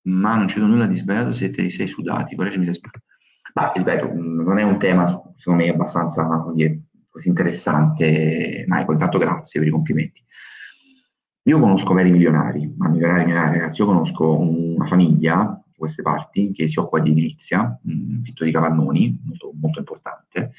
ma 0.02 0.36
non 0.36 0.46
c'è 0.46 0.60
nulla 0.60 0.86
di 0.86 0.96
sbagliato 0.96 1.32
se 1.32 1.50
te 1.50 1.62
li 1.62 1.70
sei 1.70 1.86
sudati, 1.86 2.36
correggimi 2.36 2.66
se 2.66 2.74
sbaglio. 2.74 3.02
Ma 3.54 3.72
ripeto, 3.74 4.12
non 4.14 4.58
è 4.58 4.62
un 4.62 4.78
tema 4.78 5.06
secondo 5.36 5.64
me 5.64 5.70
abbastanza 5.70 6.26
così 7.08 7.28
interessante, 7.28 8.64
Michael, 8.66 8.92
intanto 8.92 9.18
grazie 9.18 9.60
per 9.60 9.68
i 9.68 9.72
complimenti. 9.72 10.22
Io 11.46 11.58
conosco 11.58 11.94
veri 11.94 12.10
milionari, 12.10 12.72
ma 12.76 12.88
milionari, 12.88 13.24
milionari 13.24 13.58
ragazzi, 13.58 13.80
io 13.80 13.86
conosco 13.86 14.38
una 14.38 14.86
famiglia 14.86 15.63
queste 15.84 16.02
parti, 16.02 16.52
che 16.52 16.66
si 16.68 16.78
occupa 16.78 17.00
di 17.00 17.10
edilizia, 17.10 17.78
un 17.84 18.20
fitto 18.22 18.44
di 18.44 18.50
capannoni, 18.50 19.20
molto, 19.24 19.52
molto 19.54 19.78
importante, 19.78 20.52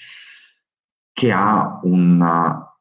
che 1.12 1.32
ha 1.32 1.80
un 1.84 2.18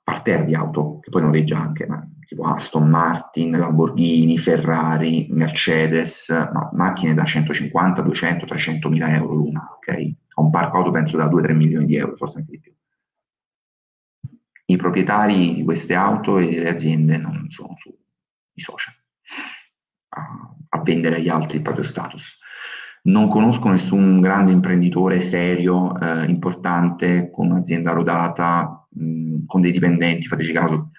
parterre 0.03 0.45
di 0.45 0.55
auto, 0.55 0.99
che 1.01 1.11
poi 1.11 1.23
noleggia 1.23 1.59
anche, 1.59 1.87
ma, 1.87 2.07
tipo 2.27 2.45
Aston 2.45 2.89
Martin, 2.89 3.53
Lamborghini, 3.53 4.39
Ferrari, 4.39 5.27
Mercedes, 5.31 6.29
ma, 6.31 6.71
macchine 6.73 7.15
da 7.15 7.25
150, 7.25 8.03
200, 8.03 8.45
300 8.47 8.89
mila 8.89 9.15
euro 9.15 9.35
l'una, 9.35 9.69
ok? 9.77 9.89
Ha 10.35 10.41
un 10.41 10.51
parco 10.51 10.79
auto 10.79 10.91
penso 10.91 11.17
da 11.17 11.29
2-3 11.29 11.55
milioni 11.55 11.87
di 11.87 11.97
euro, 11.97 12.17
forse 12.17 12.39
anche 12.39 12.51
di 12.51 12.61
più. 12.61 12.73
I 14.67 14.77
proprietari 14.77 15.55
di 15.55 15.63
queste 15.63 15.95
auto 15.95 16.39
e 16.39 16.59
le 16.59 16.71
aziende 16.71 17.19
non 17.19 17.47
sono 17.51 17.75
sui 17.77 17.95
social 18.55 18.95
a, 20.15 20.55
a 20.69 20.83
vendere 20.83 21.17
agli 21.17 21.29
altri 21.29 21.57
il 21.57 21.63
proprio 21.63 21.85
status. 21.85 22.39
Non 23.03 23.29
conosco 23.29 23.69
nessun 23.69 24.21
grande 24.21 24.53
imprenditore 24.53 25.21
serio, 25.21 25.99
eh, 25.99 26.25
importante, 26.25 27.31
con 27.31 27.51
un'azienda 27.51 27.93
rodata, 27.93 28.87
mh, 28.89 29.45
con 29.47 29.61
dei 29.61 29.73
dipendenti, 29.73 30.27
fateci 30.27 30.53
caso, 30.53 30.91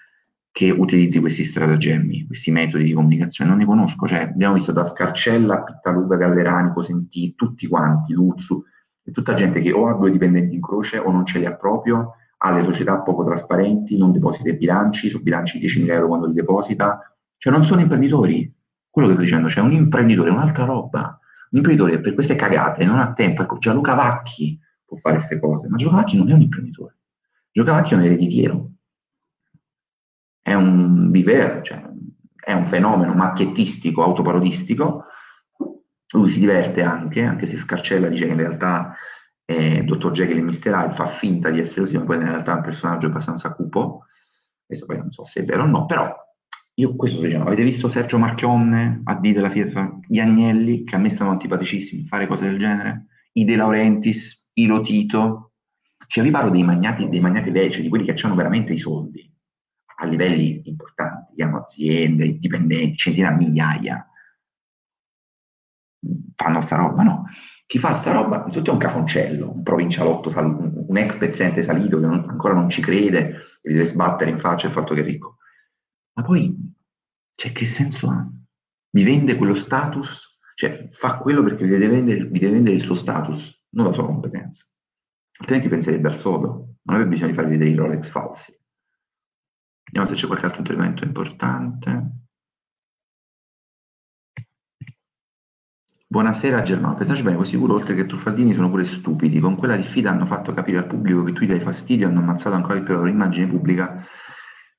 che 0.52 0.70
utilizzi 0.70 1.18
questi 1.18 1.42
stratagemmi, 1.44 2.26
questi 2.26 2.50
metodi 2.50 2.84
di 2.84 2.92
comunicazione. 2.92 3.50
Non 3.50 3.58
ne 3.58 3.66
conosco, 3.66 4.06
cioè 4.06 4.20
abbiamo 4.20 4.54
visto 4.54 4.72
da 4.72 4.84
Scarcella, 4.84 5.64
Pittaluga, 5.64 6.16
Gallerani, 6.16 6.72
Cosentì, 6.72 7.34
tutti 7.34 7.66
quanti, 7.66 8.12
Luzzu, 8.12 8.62
è 9.02 9.10
tutta 9.10 9.34
gente 9.34 9.60
che 9.60 9.72
o 9.72 9.88
ha 9.88 9.94
due 9.94 10.10
dipendenti 10.10 10.54
in 10.54 10.60
croce 10.60 10.98
o 10.98 11.10
non 11.10 11.26
ce 11.26 11.40
li 11.40 11.44
ha 11.44 11.54
proprio, 11.54 12.14
ha 12.38 12.52
le 12.52 12.64
società 12.64 13.00
poco 13.00 13.24
trasparenti, 13.24 13.98
non 13.98 14.12
deposita 14.12 14.48
i 14.48 14.56
bilanci, 14.56 15.08
su 15.08 15.22
bilanci 15.22 15.58
di 15.58 15.66
10.000 15.66 15.90
euro 15.90 16.06
quando 16.08 16.26
li 16.26 16.34
deposita, 16.34 17.00
cioè 17.36 17.52
non 17.52 17.64
sono 17.64 17.80
imprenditori, 17.80 18.52
quello 18.96 19.08
che 19.08 19.16
sto 19.16 19.24
dicendo, 19.24 19.50
cioè 19.50 19.62
un 19.62 19.72
imprenditore, 19.72 20.30
un'altra 20.30 20.64
roba. 20.64 21.20
Un 21.50 21.58
imprenditore 21.58 22.00
per 22.00 22.14
queste 22.14 22.34
cagate 22.34 22.86
non 22.86 22.98
ha 22.98 23.12
tempo. 23.12 23.42
Ecco, 23.42 23.58
Gianluca 23.58 23.92
Vacchi 23.92 24.58
può 24.86 24.96
fare 24.96 25.16
queste 25.16 25.38
cose, 25.38 25.68
ma 25.68 25.76
Gianluca 25.76 26.00
Vacchi 26.00 26.16
non 26.16 26.30
è 26.30 26.32
un 26.32 26.40
imprenditore. 26.40 26.96
Gianluca 27.50 27.76
Vacchi 27.76 27.92
è 27.92 27.96
un 27.98 28.02
ereditiero. 28.04 28.70
È 30.40 30.54
un 30.54 31.10
viver, 31.10 31.60
cioè, 31.60 31.86
è 32.42 32.54
un 32.54 32.64
fenomeno 32.68 33.12
macchiettistico, 33.12 34.02
autoparodistico. 34.02 35.04
Lui 36.12 36.28
si 36.30 36.40
diverte 36.40 36.82
anche, 36.82 37.22
anche 37.22 37.44
se 37.44 37.58
Scarcella 37.58 38.08
dice 38.08 38.24
che 38.24 38.32
in 38.32 38.38
realtà 38.38 38.94
è 39.44 39.82
Dr. 39.82 40.10
Jekyll 40.12 40.38
e 40.38 40.42
Mr. 40.42 40.72
Hyde, 40.72 40.94
fa 40.94 41.04
finta 41.04 41.50
di 41.50 41.60
essere 41.60 41.82
così, 41.82 41.98
ma 41.98 42.04
poi 42.04 42.16
in 42.16 42.28
realtà 42.28 42.52
è 42.52 42.56
un 42.56 42.62
personaggio 42.62 43.08
abbastanza 43.08 43.52
cupo. 43.52 44.06
Adesso 44.66 44.86
poi 44.86 44.96
non 44.96 45.10
so 45.10 45.26
se 45.26 45.42
è 45.42 45.44
vero 45.44 45.64
o 45.64 45.66
no, 45.66 45.84
però 45.84 46.25
io 46.78 46.94
questo 46.94 47.16
sto 47.16 47.26
dicendo, 47.26 47.46
avete 47.46 47.62
visto 47.62 47.88
Sergio 47.88 48.18
Marchionne 48.18 49.00
a 49.04 49.14
D 49.14 49.32
della 49.32 49.48
Fiat, 49.48 50.00
gli 50.06 50.18
Agnelli, 50.18 50.84
che 50.84 50.96
a 50.96 50.98
me 50.98 51.08
stanno 51.08 51.30
antipaticissimi, 51.30 52.06
fare 52.06 52.26
cose 52.26 52.44
del 52.44 52.58
genere, 52.58 53.06
i 53.32 53.44
De 53.44 53.56
Laurentiis, 53.56 54.50
i 54.54 54.66
Lotito, 54.66 55.52
cioè 56.06 56.22
vi 56.22 56.30
parlo 56.30 56.50
dei 56.50 56.62
magnati, 56.62 57.08
dei 57.08 57.20
magnati 57.20 57.50
veci, 57.50 57.80
di 57.80 57.88
quelli 57.88 58.04
che 58.04 58.14
hanno 58.22 58.34
veramente 58.34 58.74
i 58.74 58.78
soldi, 58.78 59.26
a 59.98 60.06
livelli 60.06 60.60
importanti, 60.64 61.34
che 61.34 61.42
hanno 61.42 61.62
aziende, 61.62 62.36
dipendenti, 62.36 62.96
centinaia, 62.96 63.36
migliaia, 63.36 64.10
fanno 66.34 66.60
sta 66.60 66.76
roba, 66.76 67.02
no? 67.02 67.24
Chi 67.64 67.78
fa 67.78 67.94
sta 67.94 68.12
roba, 68.12 68.36
innanzitutto 68.36 68.70
è 68.70 68.74
un 68.74 68.78
cafoncello, 68.78 69.50
un 69.50 69.62
provincialotto, 69.62 70.30
un 70.38 70.96
ex 70.98 71.16
presidente 71.16 71.62
salito 71.62 71.98
che 71.98 72.06
non, 72.06 72.26
ancora 72.28 72.52
non 72.52 72.68
ci 72.68 72.82
crede 72.82 73.18
e 73.62 73.68
vi 73.68 73.72
deve 73.72 73.86
sbattere 73.86 74.30
in 74.30 74.38
faccia 74.38 74.66
il 74.66 74.74
fatto 74.74 74.92
che 74.92 75.00
è 75.00 75.04
ricco 75.04 75.38
ma 76.16 76.22
poi, 76.22 76.74
cioè, 77.34 77.52
che 77.52 77.66
senso 77.66 78.08
ha? 78.08 78.26
Vi 78.90 79.04
vende 79.04 79.36
quello 79.36 79.54
status? 79.54 80.38
Cioè, 80.54 80.88
fa 80.90 81.18
quello 81.18 81.42
perché 81.42 81.64
vi 81.64 81.70
deve 81.70 81.88
vendere, 81.88 82.24
vi 82.24 82.38
deve 82.38 82.54
vendere 82.54 82.76
il 82.76 82.82
suo 82.82 82.94
status, 82.94 83.66
non 83.70 83.86
la 83.86 83.92
sua 83.92 84.06
competenza. 84.06 84.64
Altrimenti 85.38 85.68
penserebbe 85.68 86.08
al 86.08 86.16
sodo, 86.16 86.76
non 86.82 86.94
avrebbe 86.94 87.10
bisogno 87.10 87.30
di 87.30 87.36
farvi 87.36 87.50
vedere 87.50 87.70
i 87.70 87.74
Rolex 87.74 88.08
falsi. 88.08 88.58
Vediamo 89.84 90.08
se 90.08 90.14
c'è 90.14 90.26
qualche 90.26 90.46
altro 90.46 90.60
intervento 90.60 91.04
importante. 91.04 92.10
Buonasera 96.08 96.62
Germano, 96.62 96.94
pensaci 96.94 97.22
bene, 97.22 97.36
così 97.36 97.50
sicuro 97.50 97.74
oltre 97.74 97.94
che 97.94 98.06
truffaldini 98.06 98.54
sono 98.54 98.70
pure 98.70 98.86
stupidi, 98.86 99.38
con 99.38 99.56
quella 99.56 99.76
diffida 99.76 100.10
hanno 100.10 100.24
fatto 100.24 100.54
capire 100.54 100.78
al 100.78 100.86
pubblico 100.86 101.24
che 101.24 101.32
tu 101.32 101.44
gli 101.44 101.48
dai 101.48 101.60
fastidio, 101.60 102.08
hanno 102.08 102.20
ammazzato 102.20 102.54
ancora 102.54 102.78
di 102.78 102.84
più 102.84 102.94
la 102.94 103.00
loro 103.00 103.10
immagine 103.10 103.48
pubblica 103.48 104.06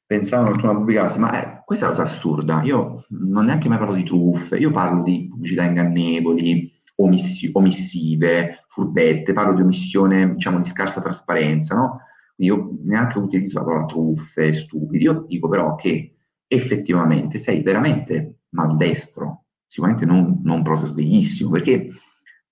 pensavano 0.08 0.54
che 0.54 0.62
tu 0.62 0.66
la 0.66 0.74
pubblicassi, 0.74 1.20
ma 1.20 1.44
eh, 1.44 1.62
questa 1.66 1.86
è 1.86 1.90
una 1.90 1.98
cosa 1.98 2.10
assurda. 2.10 2.64
Io 2.64 3.06
non 3.10 3.46
neanche 3.46 3.68
mai 3.68 3.78
parlo 3.78 3.94
di 3.94 4.06
truffe, 4.06 4.58
io 4.58 4.72
parlo 4.72 5.04
di 5.04 5.28
pubblicità 5.30 5.64
ingannevoli, 5.64 6.72
omissi- 6.96 7.50
omissive, 7.54 8.66
furbette, 8.70 9.34
parlo 9.34 9.54
di 9.54 9.62
omissione, 9.62 10.34
diciamo, 10.34 10.60
di 10.60 10.64
scarsa 10.66 11.02
trasparenza, 11.02 11.76
no? 11.76 12.00
Io 12.38 12.78
neanche 12.84 13.18
utilizzo 13.18 13.60
la 13.60 13.66
parola 13.66 13.86
truffe, 13.86 14.54
stupidi, 14.54 15.04
io 15.04 15.26
dico 15.28 15.50
però 15.50 15.76
che 15.76 16.16
effettivamente 16.48 17.38
sei 17.38 17.62
veramente 17.62 18.42
maldestro, 18.50 19.44
sicuramente 19.66 20.06
non, 20.06 20.40
non 20.44 20.64
proprio 20.64 20.88
sveglissimo, 20.88 21.50
perché 21.50 21.90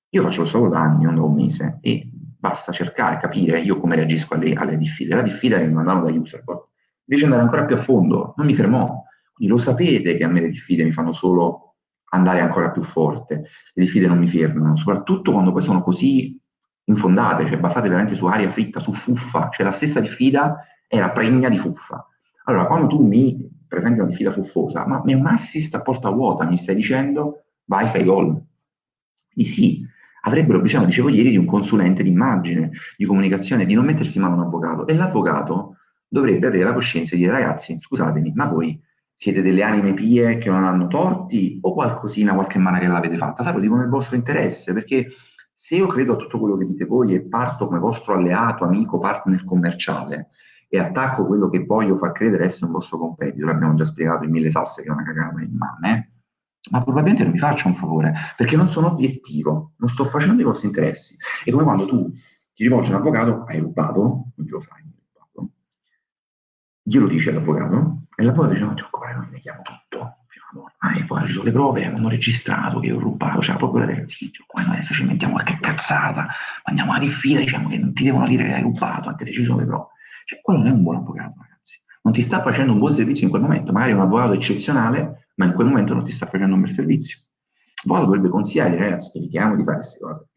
io 0.09 0.21
faccio 0.21 0.41
lo 0.41 0.47
solo 0.47 0.69
da 0.69 0.81
anni, 0.81 1.05
non 1.05 1.15
da 1.15 1.21
un 1.21 1.35
mese, 1.35 1.77
e 1.81 2.09
basta 2.11 2.73
cercare, 2.73 3.17
capire 3.17 3.61
io 3.61 3.79
come 3.79 3.95
reagisco 3.95 4.33
alle, 4.33 4.53
alle 4.53 4.77
diffide. 4.77 5.15
La 5.15 5.21
diffida 5.21 5.57
che 5.57 5.67
mi 5.67 5.73
mandano 5.73 6.03
da 6.03 6.11
Userbot 6.11 6.73
invece 7.05 7.25
andare 7.25 7.43
ancora 7.43 7.65
più 7.65 7.75
a 7.75 7.79
fondo, 7.79 8.33
non 8.37 8.45
mi 8.45 8.55
fermò. 8.55 9.03
Quindi 9.33 9.53
lo 9.53 9.59
sapete 9.59 10.17
che 10.17 10.23
a 10.23 10.27
me 10.27 10.41
le 10.41 10.49
diffide 10.49 10.83
mi 10.83 10.91
fanno 10.91 11.11
solo 11.11 11.75
andare 12.11 12.39
ancora 12.39 12.71
più 12.71 12.81
forte, 12.81 13.43
le 13.73 13.83
diffide 13.83 14.07
non 14.07 14.17
mi 14.17 14.27
fermano, 14.27 14.77
soprattutto 14.77 15.31
quando 15.31 15.51
poi 15.51 15.61
sono 15.61 15.81
così 15.81 16.39
infondate, 16.85 17.45
cioè 17.47 17.57
basate 17.57 17.89
veramente 17.89 18.15
su 18.15 18.25
aria 18.25 18.49
fritta, 18.49 18.79
su 18.79 18.93
fuffa, 18.93 19.49
cioè 19.51 19.65
la 19.65 19.71
stessa 19.71 19.99
diffida 19.99 20.57
era 20.87 21.09
pregna 21.09 21.49
di 21.49 21.57
fuffa. 21.57 22.07
Allora, 22.45 22.67
quando 22.67 22.87
tu 22.87 23.05
mi 23.05 23.49
presenti 23.67 23.99
una 23.99 24.07
diffida 24.07 24.31
fuffosa, 24.31 24.85
ma 24.87 25.01
mi 25.03 25.13
è 25.13 25.15
un 25.15 25.25
assist 25.25 25.73
a 25.75 25.81
porta 25.81 26.09
vuota, 26.09 26.45
mi 26.45 26.57
stai 26.57 26.75
dicendo 26.75 27.45
vai, 27.65 27.89
fai 27.89 28.03
gol. 28.03 28.41
Quindi 29.33 29.51
sì, 29.51 29.85
avrebbero 30.21 30.61
bisogno, 30.61 30.85
dicevo 30.85 31.09
ieri, 31.09 31.31
di 31.31 31.37
un 31.37 31.45
consulente 31.45 32.03
di 32.03 32.09
immagine, 32.09 32.71
di 32.95 33.05
comunicazione, 33.05 33.65
di 33.65 33.73
non 33.73 33.85
mettersi 33.85 34.17
in 34.17 34.23
mano 34.23 34.35
un 34.35 34.43
avvocato. 34.43 34.87
E 34.87 34.93
l'avvocato 34.93 35.74
dovrebbe 36.07 36.47
avere 36.47 36.63
la 36.63 36.73
coscienza 36.73 37.15
di 37.15 37.21
dire 37.21 37.33
ragazzi, 37.33 37.77
scusatemi, 37.79 38.31
ma 38.33 38.45
voi 38.45 38.79
siete 39.13 39.41
delle 39.41 39.63
anime 39.63 39.93
pie 39.93 40.37
che 40.37 40.49
non 40.49 40.65
hanno 40.65 40.87
torti 40.87 41.57
o 41.61 41.73
qualcosina, 41.73 42.33
qualche 42.33 42.59
mana 42.59 42.79
che 42.79 42.87
l'avete 42.87 43.17
fatta? 43.17 43.43
Sai, 43.43 43.53
lo 43.53 43.59
dico 43.59 43.75
nel 43.75 43.89
vostro 43.89 44.15
interesse, 44.15 44.73
perché 44.73 45.07
se 45.53 45.75
io 45.75 45.87
credo 45.87 46.13
a 46.13 46.17
tutto 46.17 46.37
quello 46.37 46.57
che 46.57 46.65
dite 46.65 46.85
voi 46.85 47.13
e 47.13 47.21
parto 47.21 47.67
come 47.67 47.79
vostro 47.79 48.13
alleato, 48.13 48.65
amico, 48.65 48.99
partner 48.99 49.45
commerciale 49.45 50.29
e 50.67 50.79
attacco 50.79 51.25
quello 51.25 51.49
che 51.49 51.63
voglio 51.63 51.95
far 51.95 52.11
credere 52.11 52.45
essere 52.45 52.65
un 52.65 52.71
vostro 52.73 52.97
competitor, 52.97 53.47
l'abbiamo 53.49 53.73
già 53.75 53.85
spiegato 53.85 54.25
in 54.25 54.31
mille 54.31 54.51
salse 54.51 54.81
che 54.81 54.89
è 54.89 54.91
una 54.91 55.03
cagata 55.03 55.39
in 55.41 55.55
mano, 55.55 55.87
eh? 55.87 56.09
ma 56.71 56.83
probabilmente 56.83 57.23
non 57.23 57.31
mi 57.31 57.39
faccio 57.39 57.67
un 57.67 57.75
favore, 57.75 58.13
perché 58.35 58.55
non 58.55 58.67
sono 58.67 58.87
obiettivo, 58.87 59.73
non 59.77 59.89
sto 59.89 60.05
facendo 60.05 60.41
i 60.41 60.45
vostri 60.45 60.67
interessi. 60.67 61.15
È 61.43 61.51
come 61.51 61.63
quando 61.63 61.85
tu 61.85 62.11
ti 62.53 62.63
rivolgi 62.63 62.91
a 62.91 62.95
un 62.95 63.01
avvocato, 63.01 63.43
hai 63.47 63.59
rubato, 63.59 64.01
non 64.35 64.47
lo 64.47 64.61
sai, 64.61 64.83
glielo 66.87 67.07
dice 67.07 67.31
l'avvocato 67.31 68.01
e 68.15 68.23
l'avvocato 68.23 68.53
dice 68.53 68.65
no 68.65 68.73
ti 68.75 68.81
occupare 68.83 69.15
noi 69.15 69.27
neghiamo 69.31 69.61
tutto. 69.63 70.17
Ah 70.77 70.95
e 70.95 71.03
poi 71.03 71.25
ci 71.25 71.33
sono 71.33 71.43
le 71.43 71.51
prove 71.51 71.83
hanno 71.83 72.07
registrato 72.07 72.79
che 72.79 72.91
ho 72.91 72.99
rubato 72.99 73.41
cioè 73.41 73.57
proprio 73.57 73.81
la 73.81 73.87
ragazzi 73.87 74.31
noi 74.53 74.65
adesso 74.65 74.93
ci 74.93 75.03
mettiamo 75.03 75.33
qualche 75.33 75.57
cazzata 75.59 76.27
andiamo 76.63 76.93
a 76.93 76.99
diffida 76.99 77.39
diciamo 77.39 77.67
che 77.67 77.77
non 77.77 77.91
ti 77.93 78.03
devono 78.05 78.27
dire 78.27 78.45
che 78.45 78.53
hai 78.53 78.61
rubato 78.61 79.09
anche 79.09 79.25
se 79.25 79.31
ci 79.31 79.43
sono 79.43 79.59
le 79.59 79.65
prove. 79.65 79.87
Cioè 80.25 80.39
quello 80.41 80.59
non 80.59 80.69
è 80.69 80.71
un 80.71 80.83
buon 80.83 80.97
avvocato 80.97 81.33
ragazzi. 81.41 81.81
Non 82.03 82.13
ti 82.13 82.21
sta 82.21 82.41
facendo 82.41 82.71
un 82.71 82.79
buon 82.79 82.93
servizio 82.93 83.25
in 83.25 83.31
quel 83.31 83.41
momento. 83.41 83.71
Magari 83.71 83.93
un 83.93 84.01
avvocato 84.01 84.33
eccezionale 84.33 85.27
ma 85.35 85.45
in 85.45 85.53
quel 85.53 85.67
momento 85.67 85.93
non 85.93 86.05
ti 86.05 86.11
sta 86.11 86.27
facendo 86.27 86.55
un 86.55 86.61
bel 86.61 86.71
servizio. 86.71 87.17
Poi 87.85 87.99
dovrebbe 87.99 88.29
consigliare, 88.29 88.77
ragazzi, 88.77 89.17
evitiamo 89.17 89.55
di 89.55 89.63
fare 89.63 89.77
queste 89.77 89.99
cose. 89.99 90.27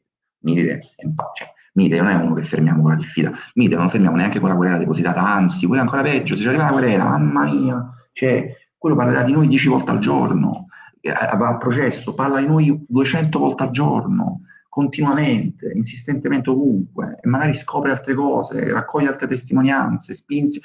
È 0.41 1.05
un 1.05 1.15
po', 1.15 1.31
cioè, 1.35 1.53
Mite 1.79 2.01
non 2.01 2.09
è 2.09 2.15
uno 2.17 2.35
che 2.35 2.43
fermiamo 2.43 2.83
con 2.83 2.91
la 2.91 2.97
diffida, 2.97 3.33
Mite 3.55 3.77
non 3.77 3.89
fermiamo 3.89 4.17
neanche 4.17 4.41
con 4.41 4.49
la 4.49 4.57
querela 4.57 4.79
depositata, 4.79 5.25
anzi, 5.25 5.67
quella 5.67 5.83
è 5.83 5.85
ancora 5.85 6.03
peggio, 6.03 6.35
se 6.35 6.43
ci 6.43 6.49
arriva 6.49 6.65
la 6.65 6.71
querela, 6.71 7.05
mamma 7.05 7.45
mia, 7.45 7.91
cioè, 8.13 8.53
quello 8.77 8.97
parlerà 8.97 9.23
di 9.23 9.33
noi 9.33 9.47
10 9.47 9.69
volte 9.69 9.93
al 9.93 9.99
giorno, 9.99 10.67
eh, 11.01 11.13
va 11.13 11.49
a 11.49 11.57
processo, 11.57 12.15
parla 12.15 12.41
di 12.41 12.47
noi 12.47 12.85
200 12.89 13.39
volte 13.39 13.63
al 13.63 13.71
giorno, 13.71 14.41
continuamente, 14.69 15.73
insistentemente 15.75 16.51
ovunque, 16.51 17.19
e 17.21 17.29
magari 17.29 17.55
scopre 17.55 17.91
altre 17.91 18.15
cose, 18.15 18.73
raccoglie 18.73 19.09
altre 19.09 19.29
testimonianze, 19.29 20.15
spinge, 20.15 20.61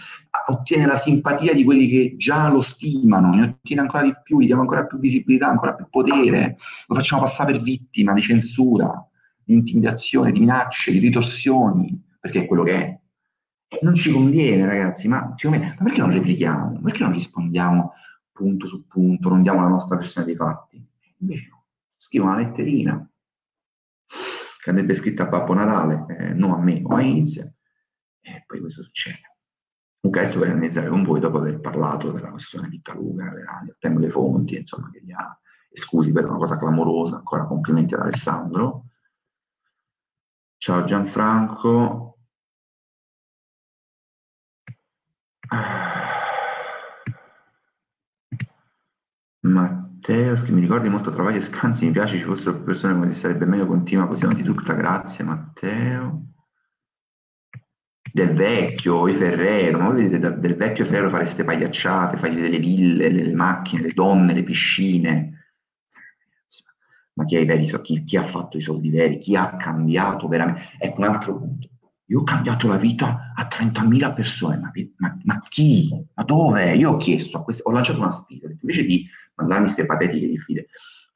ottiene 0.47 0.85
la 0.87 0.97
simpatia 0.97 1.53
di 1.53 1.63
quelli 1.63 1.87
che 1.87 2.15
già 2.17 2.49
lo 2.49 2.61
stimano, 2.61 3.33
ne 3.33 3.57
ottiene 3.59 3.81
ancora 3.81 4.03
di 4.03 4.13
più, 4.23 4.39
gli 4.39 4.45
diamo 4.45 4.61
ancora 4.61 4.85
più 4.85 4.97
visibilità, 4.97 5.47
ancora 5.47 5.73
più 5.73 5.87
potere, 5.89 6.57
lo 6.87 6.95
facciamo 6.95 7.21
passare 7.21 7.53
per 7.53 7.61
vittima 7.61 8.13
di 8.13 8.21
censura, 8.21 9.07
di 9.43 9.53
intimidazione, 9.53 10.31
di 10.31 10.39
minacce, 10.39 10.91
di 10.91 10.99
ritorsioni, 10.99 12.01
perché 12.19 12.41
è 12.41 12.45
quello 12.45 12.63
che 12.63 12.75
è. 12.75 12.99
Non 13.81 13.95
ci 13.95 14.11
conviene, 14.11 14.65
ragazzi, 14.65 15.07
ma, 15.07 15.33
me, 15.43 15.75
ma 15.77 15.83
perché 15.83 15.99
non 15.99 16.11
replichiamo? 16.11 16.79
Perché 16.81 17.03
non 17.03 17.11
rispondiamo 17.11 17.93
punto 18.31 18.67
su 18.67 18.87
punto, 18.87 19.29
non 19.29 19.41
diamo 19.41 19.61
la 19.61 19.67
nostra 19.67 19.97
versione 19.97 20.27
dei 20.27 20.35
fatti? 20.35 20.85
Invece 21.17 21.47
no, 21.49 21.65
scrivo 21.97 22.25
una 22.25 22.37
letterina 22.37 23.07
che 24.63 24.69
andrebbe 24.69 24.95
scritta 24.95 25.23
a 25.23 25.27
Babbo 25.27 25.53
Natale, 25.53 26.05
eh, 26.07 26.33
non 26.33 26.51
a 26.51 26.57
me, 26.57 26.81
o 26.83 26.95
a 26.95 27.01
Inizia, 27.01 27.43
e 28.21 28.43
poi 28.45 28.59
questo 28.61 28.81
succede. 28.81 29.33
Comunque 29.99 30.23
adesso 30.23 30.39
per 30.39 30.49
analizzare 30.49 30.89
con 30.89 31.03
voi, 31.03 31.19
dopo 31.19 31.37
aver 31.37 31.59
parlato 31.59 32.11
della 32.11 32.29
questione 32.29 32.69
di 32.69 32.81
Caluga, 32.81 33.31
del 33.63 33.75
tema 33.79 33.99
delle 33.99 34.11
fonti, 34.11 34.57
insomma, 34.57 34.89
che 34.91 35.01
gli 35.03 35.11
ha 35.11 35.37
esclusi 35.69 36.11
per 36.11 36.25
una 36.25 36.37
cosa 36.37 36.57
clamorosa, 36.57 37.17
ancora 37.17 37.45
complimenti 37.45 37.93
ad 37.93 38.01
Alessandro. 38.01 38.85
Ciao 40.63 40.85
Gianfranco. 40.85 42.19
Matteo, 49.41 50.41
mi 50.47 50.61
ricordi 50.61 50.87
molto 50.87 51.11
Travaglia 51.11 51.39
e 51.39 51.41
Scanzi, 51.41 51.87
mi 51.87 51.91
piace 51.91 52.15
ci 52.17 52.23
fossero 52.23 52.55
più 52.55 52.63
persone 52.63 52.93
come 52.93 53.13
sarebbe 53.13 53.43
meglio 53.43 53.65
continua 53.65 54.07
così 54.07 54.23
avanti 54.23 54.43
tutta, 54.43 54.71
grazie 54.71 55.25
Matteo. 55.25 56.27
Del 58.13 58.33
vecchio, 58.33 59.09
i 59.09 59.15
Ferrero, 59.15 59.79
ma 59.79 59.89
voi 59.89 60.03
vedete 60.03 60.39
del 60.39 60.55
vecchio 60.55 60.85
Ferrero 60.85 61.09
fare 61.09 61.23
queste 61.23 61.43
pagliacciate, 61.43 62.15
fargli 62.15 62.35
vedere 62.35 62.53
le 62.53 62.59
ville, 62.59 63.09
le, 63.09 63.23
le 63.23 63.35
macchine, 63.35 63.81
le 63.81 63.91
donne, 63.91 64.33
le 64.33 64.43
piscine. 64.43 65.42
Ma 67.13 67.25
chi, 67.25 67.43
veri, 67.45 67.65
chi, 67.65 68.03
chi 68.03 68.17
ha 68.17 68.23
fatto 68.23 68.57
i 68.57 68.61
soldi 68.61 68.89
veri? 68.89 69.19
Chi 69.19 69.35
ha 69.35 69.55
cambiato 69.55 70.27
veramente? 70.27 70.69
Ecco 70.79 71.01
un 71.01 71.07
altro 71.07 71.37
punto 71.37 71.67
io 72.13 72.19
ho 72.19 72.23
cambiato 72.23 72.67
la 72.67 72.77
vita 72.77 73.31
a 73.33 73.47
30.000 73.47 74.13
persone, 74.13 74.57
ma, 74.57 74.71
ma, 74.97 75.17
ma, 75.23 75.39
chi? 75.49 75.89
Ma 76.13 76.23
dove? 76.23 76.75
Io 76.75 76.91
ho 76.91 76.97
chiesto, 76.97 77.41
queste, 77.43 77.63
ho 77.65 77.71
lanciato 77.71 77.99
una 77.99 78.11
sfida, 78.11 78.47
invece 78.49 78.83
di 78.85 79.07
mandarmi 79.35 79.63
queste 79.63 79.85
patetiche 79.85 80.27
diffide, 80.27 80.67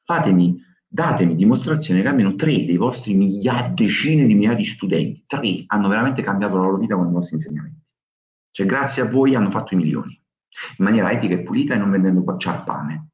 fatemi, 0.02 0.60
datemi 0.86 1.36
dimostrazione 1.36 2.00
che 2.00 2.08
almeno 2.08 2.34
tre 2.34 2.64
dei 2.64 2.76
vostri 2.76 3.14
migliaia, 3.14 3.68
decine 3.68 4.26
di 4.26 4.34
migliaia 4.34 4.56
di 4.56 4.64
studenti, 4.64 5.24
tre, 5.26 5.64
hanno 5.66 5.88
veramente 5.88 6.22
cambiato 6.22 6.56
la 6.56 6.62
loro 6.62 6.78
vita 6.78 6.96
con 6.96 7.08
i 7.08 7.12
vostri 7.12 7.36
insegnamenti. 7.36 7.80
Cioè, 8.50 8.66
grazie 8.66 9.02
a 9.02 9.08
voi 9.08 9.34
hanno 9.36 9.50
fatto 9.50 9.74
i 9.74 9.76
milioni, 9.76 10.20
in 10.78 10.84
maniera 10.84 11.12
etica 11.12 11.34
e 11.34 11.42
pulita 11.42 11.74
e 11.74 11.78
non 11.78 11.90
vendendo 11.90 12.36
ciarpame. 12.38 13.10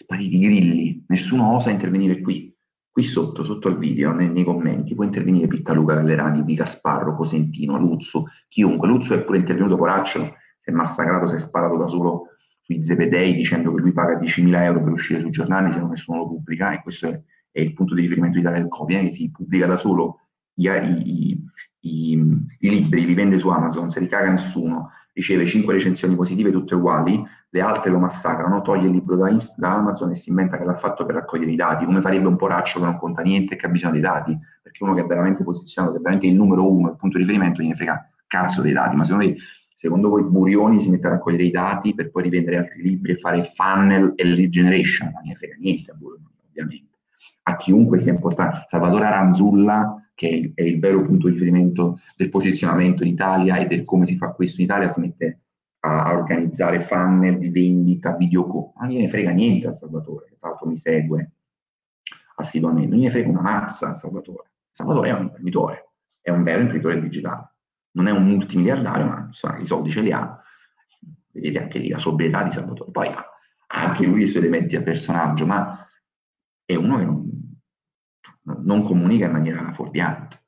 Spariti 0.00 0.36
i 0.36 0.40
grilli, 0.40 1.04
nessuno 1.08 1.56
osa 1.56 1.70
intervenire 1.70 2.20
qui 2.20 2.54
Qui 2.98 3.06
sotto, 3.06 3.44
sotto 3.44 3.68
al 3.68 3.78
video, 3.78 4.12
nei, 4.12 4.28
nei 4.28 4.42
commenti, 4.42 4.92
può 4.92 5.04
intervenire 5.04 5.46
Pittaluca 5.46 5.94
Gallerani, 5.94 6.42
Di 6.42 6.54
Gasparro, 6.54 7.14
Cosentino, 7.14 7.78
Luzzo, 7.78 8.26
chiunque. 8.48 8.88
Luzzo 8.88 9.14
è 9.14 9.22
pure 9.22 9.38
intervenuto 9.38 9.76
Poraccio, 9.76 10.34
si 10.60 10.70
è 10.70 10.72
massacrato, 10.72 11.28
si 11.28 11.36
è 11.36 11.38
sparato 11.38 11.76
da 11.76 11.86
solo 11.86 12.30
sui 12.60 12.82
Zebedei 12.82 13.34
dicendo 13.34 13.72
che 13.72 13.82
lui 13.82 13.92
paga 13.92 14.18
10.000 14.18 14.62
euro 14.62 14.82
per 14.82 14.92
uscire 14.94 15.20
sui 15.20 15.30
giornali 15.30 15.72
se 15.72 15.78
non 15.78 15.90
nessuno 15.90 16.18
lo 16.18 16.26
pubblica 16.26 16.72
e 16.72 16.82
questo 16.82 17.06
è, 17.06 17.22
è 17.52 17.60
il 17.60 17.72
punto 17.72 17.94
di 17.94 18.00
riferimento 18.00 18.38
di 18.38 18.42
David 18.42 18.66
Copia, 18.66 18.98
che 18.98 19.12
si 19.12 19.30
pubblica 19.30 19.66
da 19.66 19.76
solo 19.76 20.18
i, 20.54 20.66
i, 20.66 21.44
i, 21.82 22.12
i 22.58 22.68
libri, 22.68 23.06
li 23.06 23.14
vende 23.14 23.38
su 23.38 23.48
Amazon, 23.48 23.90
se 23.90 24.00
li 24.00 24.08
caga 24.08 24.30
nessuno, 24.30 24.90
riceve 25.12 25.46
5 25.46 25.72
recensioni 25.72 26.16
positive 26.16 26.50
tutte 26.50 26.74
uguali, 26.74 27.24
le 27.50 27.60
altre 27.60 27.90
lo 27.90 27.98
massacrano, 27.98 28.60
toglie 28.60 28.86
il 28.86 28.92
libro 28.92 29.16
da, 29.16 29.30
Inst- 29.30 29.58
da 29.58 29.74
Amazon 29.74 30.10
e 30.10 30.14
si 30.14 30.30
inventa 30.30 30.58
che 30.58 30.64
l'ha 30.64 30.76
fatto 30.76 31.06
per 31.06 31.14
raccogliere 31.14 31.50
i 31.50 31.56
dati, 31.56 31.84
come 31.84 32.00
farebbe 32.00 32.26
un 32.26 32.36
poraccio 32.36 32.78
che 32.78 32.84
non 32.84 32.98
conta 32.98 33.22
niente 33.22 33.54
e 33.54 33.56
che 33.56 33.66
ha 33.66 33.70
bisogno 33.70 33.92
dei 33.92 34.02
dati, 34.02 34.38
perché 34.62 34.84
uno 34.84 34.94
che 34.94 35.00
è 35.00 35.06
veramente 35.06 35.44
posizionato, 35.44 35.94
che 35.94 36.00
è 36.00 36.02
veramente 36.02 36.28
il 36.28 36.36
numero 36.36 36.70
uno, 36.70 36.90
il 36.90 36.96
punto 36.96 37.16
di 37.16 37.24
riferimento, 37.24 37.62
gliene 37.62 37.74
frega 37.74 38.10
cazzo 38.26 38.60
dei 38.60 38.72
dati, 38.72 38.96
ma 38.96 39.04
secondo 39.04 39.24
voi, 39.24 39.36
secondo 39.74 40.08
voi 40.10 40.22
Burioni 40.24 40.80
si 40.80 40.90
mette 40.90 41.06
a 41.06 41.10
raccogliere 41.10 41.44
i 41.44 41.50
dati 41.50 41.94
per 41.94 42.10
poi 42.10 42.24
rivendere 42.24 42.58
altri 42.58 42.82
libri 42.82 43.12
e 43.12 43.16
fare 43.16 43.42
funnel 43.54 44.12
e 44.16 44.24
lead 44.24 44.50
generation, 44.50 45.10
non 45.12 45.22
gliene 45.22 45.36
frega 45.36 45.56
niente 45.58 45.90
a 45.90 45.94
Burioni, 45.94 46.26
ovviamente. 46.48 46.86
A 47.44 47.56
chiunque 47.56 47.98
sia 47.98 48.12
importante, 48.12 48.64
Salvatore 48.66 49.06
Aranzulla 49.06 50.02
che 50.18 50.50
è 50.52 50.62
il 50.62 50.80
vero 50.80 51.04
punto 51.04 51.28
di 51.28 51.34
riferimento 51.34 52.00
del 52.16 52.28
posizionamento 52.28 53.04
in 53.04 53.10
Italia 53.10 53.58
e 53.58 53.66
del 53.66 53.84
come 53.84 54.04
si 54.04 54.16
fa 54.16 54.32
questo 54.32 54.60
in 54.60 54.66
Italia, 54.66 54.88
si 54.88 54.98
mette 54.98 55.42
a, 55.80 56.12
organizzare 56.12 56.80
funnel 56.80 57.38
di 57.38 57.50
vendita, 57.50 58.16
videocall. 58.16 58.72
Non 58.78 58.88
gliene 58.88 59.08
frega 59.08 59.30
niente 59.30 59.68
a 59.68 59.72
Salvatore, 59.72 60.26
che 60.28 60.36
tra 60.38 60.50
l'altro 60.50 60.66
mi 60.66 60.76
segue 60.76 61.32
assiduamente, 62.36 62.88
non 62.88 62.98
gliene 62.98 63.10
frega 63.10 63.28
una 63.28 63.40
mazza 63.40 63.90
a 63.90 63.94
Salvatore. 63.94 64.50
Salvatore 64.70 65.08
è 65.08 65.12
un 65.12 65.22
imprenditore, 65.22 65.90
è 66.20 66.30
un 66.30 66.42
vero 66.42 66.60
imprenditore 66.60 67.00
digitale. 67.00 67.52
Non 67.92 68.06
è 68.06 68.10
un 68.10 68.24
multimiliardario, 68.24 69.06
ma 69.06 69.24
insomma, 69.26 69.58
i 69.58 69.66
soldi 69.66 69.90
ce 69.90 70.00
li 70.00 70.12
ha. 70.12 70.40
Vedete 71.30 71.62
anche 71.62 71.78
lì 71.78 71.88
la 71.88 71.98
sobrietà 71.98 72.42
di 72.42 72.52
Salvatore. 72.52 72.90
Poi 72.90 73.06
ha 73.08 73.24
anche 73.66 74.04
lui 74.04 74.22
i 74.22 74.26
suoi 74.26 74.42
elementi 74.42 74.76
a 74.76 74.82
personaggio, 74.82 75.46
ma 75.46 75.88
è 76.64 76.74
uno 76.74 76.98
che 76.98 77.04
non, 77.04 77.56
non 78.62 78.82
comunica 78.84 79.26
in 79.26 79.32
maniera 79.32 79.72
fuorviante. 79.72 80.42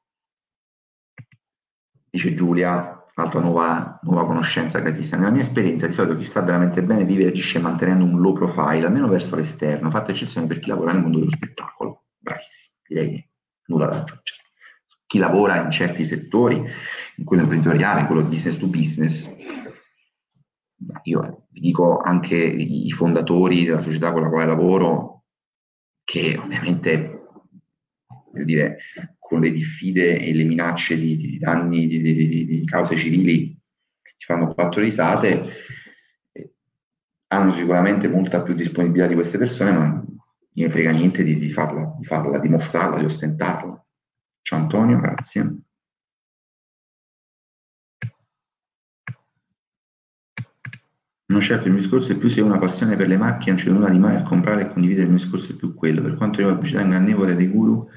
Dice 2.11 2.35
Giulia, 2.35 3.00
altra 3.23 3.41
nuova, 3.41 3.99
nuova 4.03 4.27
conoscenza 4.27 4.79
gratissima. 4.81 5.19
Nella 5.19 5.31
mia 5.31 5.43
esperienza, 5.43 5.87
di 5.87 5.93
solito 5.93 6.17
chi 6.17 6.25
sta 6.25 6.41
veramente 6.41 6.83
bene 6.83 7.05
vive 7.05 7.25
e 7.25 7.29
agisce 7.29 7.59
mantenendo 7.59 8.05
un 8.05 8.21
low 8.21 8.33
profile, 8.33 8.87
almeno 8.87 9.09
verso 9.09 9.37
l'esterno, 9.37 9.91
fatta 9.91 10.11
eccezione 10.11 10.47
per 10.47 10.59
chi 10.59 10.69
lavora 10.69 10.93
nel 10.93 11.03
mondo 11.03 11.19
dello 11.19 11.31
spettacolo. 11.31 12.05
Bravissimo, 12.19 12.75
direi 12.87 13.11
che 13.11 13.31
nulla 13.67 13.87
da 13.87 13.97
aggiungere. 13.97 14.39
Chi 15.07 15.19
lavora 15.19 15.63
in 15.63 15.71
certi 15.71 16.05
settori, 16.05 16.63
in 17.17 17.25
quello 17.25 17.43
imprenditoriale, 17.43 18.01
in 18.01 18.07
quello 18.07 18.23
business 18.23 18.57
to 18.59 18.67
business, 18.67 19.37
io 21.03 21.47
vi 21.51 21.61
dico 21.61 21.99
anche 21.99 22.37
i 22.37 22.91
fondatori 22.93 23.65
della 23.65 23.83
società 23.83 24.13
con 24.13 24.23
la 24.23 24.29
quale 24.29 24.47
lavoro, 24.47 25.25
che 26.05 26.39
ovviamente 26.41 27.21
dire, 28.45 28.79
con 29.31 29.43
le 29.43 29.53
diffide 29.53 30.19
e 30.19 30.35
le 30.35 30.43
minacce 30.43 30.97
di, 30.97 31.17
di 31.17 31.39
danni, 31.39 31.87
di, 31.87 32.01
di, 32.03 32.47
di, 32.47 32.65
cause 32.67 32.97
civili, 32.97 33.57
ci 34.17 34.27
fanno 34.27 34.53
quattro 34.53 34.81
risate, 34.81 35.53
hanno 37.29 37.53
sicuramente 37.53 38.09
molta 38.09 38.43
più 38.43 38.55
disponibilità 38.55 39.07
di 39.07 39.15
queste 39.15 39.39
persone, 39.39 39.71
ma 39.71 40.05
non 40.53 40.71
frega 40.71 40.91
niente 40.91 41.23
di, 41.23 41.49
farla, 41.49 41.95
di 41.97 42.05
farla, 42.05 42.39
di 42.41 42.49
mostrarla, 42.49 42.99
di 42.99 43.05
ostentarla. 43.05 43.87
Ciao 44.43 44.59
Antonio, 44.59 44.99
grazie. 44.99 45.61
Non 51.27 51.41
certo, 51.41 51.69
il 51.69 51.75
mio 51.75 51.83
discorso 51.83 52.11
è 52.11 52.17
più 52.17 52.29
se 52.29 52.41
ho 52.41 52.47
una 52.47 52.59
passione 52.59 52.97
per 52.97 53.07
le 53.07 53.17
macchine, 53.17 53.55
non 53.55 53.65
c'è 53.65 53.71
nulla 53.71 53.91
di 53.91 53.99
male 53.99 54.17
a 54.17 54.23
comprare 54.25 54.63
e 54.63 54.73
condividere 54.73 55.05
il 55.05 55.13
mio 55.13 55.23
discorso 55.23 55.53
è 55.53 55.55
più 55.55 55.73
quello. 55.73 56.03
Per 56.03 56.17
quanto 56.17 56.39
riguarda 56.39 56.49
la 56.49 56.55
pubblicità 56.55 56.83
ingannevole 56.83 57.37
dei 57.37 57.47
guru, 57.47 57.89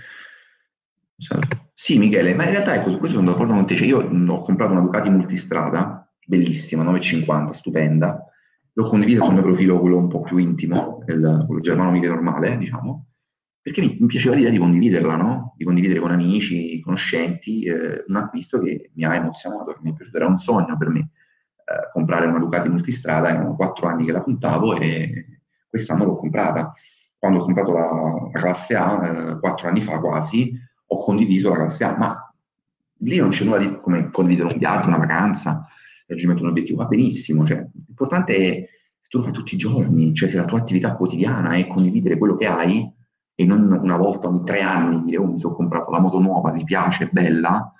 sì, 1.73 1.97
Michele, 1.97 2.34
ma 2.34 2.45
in 2.45 2.52
realtà 2.52 2.76
ecco, 2.76 2.91
su 2.91 2.99
questo 2.99 3.17
sono 3.17 3.32
d'accordo 3.32 3.54
con 3.54 3.65
te. 3.65 3.76
Cioè, 3.76 3.88
io 3.88 3.99
ho 3.99 4.41
comprato 4.41 4.71
una 4.71 4.82
Ducati 4.82 5.10
multistrada, 5.10 6.12
bellissima, 6.26 6.84
950, 6.84 7.54
stupenda. 7.54 8.26
L'ho 8.73 8.88
condivisa 8.88 9.23
sul 9.23 9.34
mio 9.34 9.43
profilo, 9.43 9.80
quello 9.80 9.97
un 9.97 10.08
po' 10.08 10.21
più 10.21 10.38
intimo, 10.38 11.04
il, 11.08 11.43
quello 11.45 11.62
germano 11.62 11.91
mite 11.91 12.08
normale, 12.08 12.58
diciamo, 12.58 13.08
perché 13.62 13.82
mi, 13.82 13.97
mi, 13.99 14.08
piaceva 14.08 14.36
l'idea 14.36 14.49
di 14.49 14.58
condividerla, 14.58 15.15
no? 15.15 15.54
Di 15.56 15.63
condividere 15.63 15.99
con 15.99 16.12
amici, 16.12 16.82
conoscenti, 16.82 17.63
eh, 17.63 18.04
un 18.08 18.15
acquisto 18.15 18.60
che 18.60 18.91
mi 18.95 19.06
ha 19.06 19.15
emozionato, 19.15 19.73
che 19.73 19.80
mi 19.84 19.91
è 19.91 19.93
piaciuto, 19.93 20.17
era 20.17 20.28
un 20.28 20.38
sogno 20.38 20.76
per 20.78 20.89
me. 20.89 20.99
Eh, 20.99 21.91
comprare 21.91 22.26
una 22.26 22.39
Ducati 22.39 22.69
multistrada, 22.69 23.30
erano 23.30 23.56
quattro 23.56 23.88
anni 23.88 24.06
che 24.06 24.12
la 24.12 24.21
puntavo 24.21 24.76
e 24.78 25.39
quest'anno 25.69 26.06
l'ho 26.06 26.17
comprata. 26.17 26.73
Quando 27.17 27.39
ho 27.39 27.45
comprato 27.45 27.73
la, 27.73 28.30
la 28.34 28.39
classe 28.39 28.76
A, 28.76 29.08
eh, 29.08 29.39
quattro 29.39 29.67
anni 29.67 29.82
fa 29.82 29.99
quasi, 29.99 30.60
ho 30.94 31.00
condiviso 31.00 31.50
la 31.50 31.56
classe 31.56 31.84
A, 31.84 31.98
ma 31.98 32.34
lì 33.00 33.18
non 33.18 33.30
c'è 33.30 33.44
nulla 33.44 33.58
di 33.58 33.80
come 33.82 34.10
condividere 34.10 34.54
un 34.54 34.60
viaggio, 34.60 34.88
una 34.88 34.98
vacanza, 34.98 35.68
raggiungimento 36.06 36.42
di 36.42 36.46
un 36.46 36.52
obiettivo, 36.52 36.84
va 36.84 36.88
benissimo, 36.88 37.46
cioè, 37.46 37.66
l'importante 37.86 38.36
è 38.36 38.68
tu 39.14 39.20
lo 39.20 39.26
fai 39.26 39.34
tutti 39.34 39.54
i 39.54 39.60
giorni, 39.60 40.16
cioè 40.16 40.28
se 40.28 40.38
la 40.38 40.46
tua 40.46 40.58
attività 40.58 40.96
quotidiana 40.96 41.52
è 41.52 41.68
condividere 41.68 42.18
quello 42.18 42.36
che 42.36 42.48
hai 42.48 42.92
e 43.36 43.46
non 43.46 43.72
una 43.72 43.96
volta 43.96 44.28
ogni 44.28 44.44
tre 44.44 44.62
anni 44.62 45.04
dire 45.04 45.18
oh 45.18 45.28
mi 45.28 45.38
sono 45.38 45.54
comprato 45.54 45.92
la 45.92 46.00
moto 46.00 46.20
nuova, 46.20 46.52
mi 46.52 46.64
piace, 46.64 47.04
è 47.04 47.10
bella, 47.12 47.72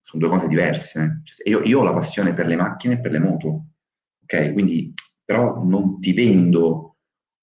sono 0.00 0.22
due 0.22 0.32
cose 0.32 0.46
diverse. 0.46 1.22
Io, 1.46 1.62
io 1.62 1.80
ho 1.80 1.82
la 1.82 1.92
passione 1.92 2.32
per 2.32 2.46
le 2.46 2.54
macchine 2.54 2.94
e 2.94 3.00
per 3.00 3.10
le 3.10 3.18
moto, 3.18 3.64
ok? 4.22 4.52
Quindi 4.52 4.92
però 5.24 5.64
non 5.64 5.98
ti 5.98 6.12
vendo 6.12 6.96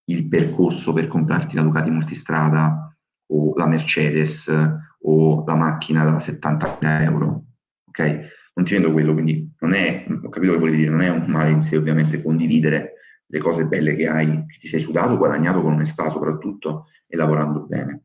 il 0.05 0.25
percorso 0.27 0.93
per 0.93 1.07
comprarti 1.07 1.55
la 1.55 1.61
Ducati 1.61 1.89
multistrada 1.89 2.95
o 3.31 3.53
la 3.57 3.65
Mercedes 3.65 4.49
o 5.03 5.43
la 5.45 5.55
macchina 5.55 6.03
da 6.03 6.17
70.000 6.17 7.01
euro, 7.03 7.45
ok? 7.87 8.37
Non 8.53 8.65
ti 8.65 8.73
vendo 8.73 8.91
quello, 8.91 9.13
quindi 9.13 9.53
non 9.59 9.73
è, 9.73 10.05
ho 10.07 10.29
capito 10.29 10.53
che 10.53 10.59
volevi 10.59 10.77
dire, 10.77 10.89
non 10.89 11.01
è 11.01 11.09
un 11.09 11.25
male 11.27 11.51
in 11.51 11.61
sé 11.61 11.77
ovviamente 11.77 12.21
condividere 12.21 12.93
le 13.25 13.39
cose 13.39 13.65
belle 13.65 13.95
che 13.95 14.07
hai, 14.07 14.27
che 14.45 14.57
ti 14.59 14.67
sei 14.67 14.81
sudato, 14.81 15.17
guadagnato 15.17 15.61
con 15.61 15.73
onestà 15.73 16.09
soprattutto 16.09 16.87
e 17.07 17.15
lavorando 17.15 17.65
bene. 17.65 18.03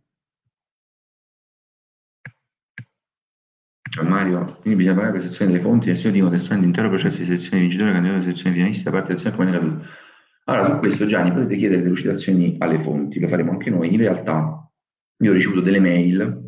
Ciao 3.94 4.04
Mario, 4.04 4.58
quindi 4.60 4.80
bisogna 4.80 4.96
pagare 4.96 5.12
per 5.12 5.22
sezione 5.22 5.52
delle 5.52 5.62
fonti, 5.62 5.86
nel 5.86 5.96
senso 5.96 6.10
di 6.10 6.20
contestuale 6.20 6.62
l'intero 6.62 6.88
processo 6.88 7.18
di 7.18 7.24
selezione 7.24 7.60
vincitore, 7.60 7.92
candidato 7.92 8.18
di 8.18 8.24
selezione 8.24 8.56
finalista, 8.56 8.90
parte 8.90 9.14
del 9.14 9.32
come 9.32 9.44
nella. 9.44 9.80
Allora, 10.46 10.64
su 10.64 10.78
questo 10.78 11.06
Gianni 11.06 11.32
potete 11.32 11.56
chiedere 11.56 11.82
delucidazioni 11.82 12.56
alle 12.58 12.80
fonti, 12.80 13.20
lo 13.20 13.28
faremo 13.28 13.52
anche 13.52 13.70
noi. 13.70 13.92
In 13.92 14.00
realtà 14.00 14.68
io 15.18 15.30
ho 15.30 15.32
ricevuto 15.32 15.60
delle 15.60 15.78
mail 15.78 16.43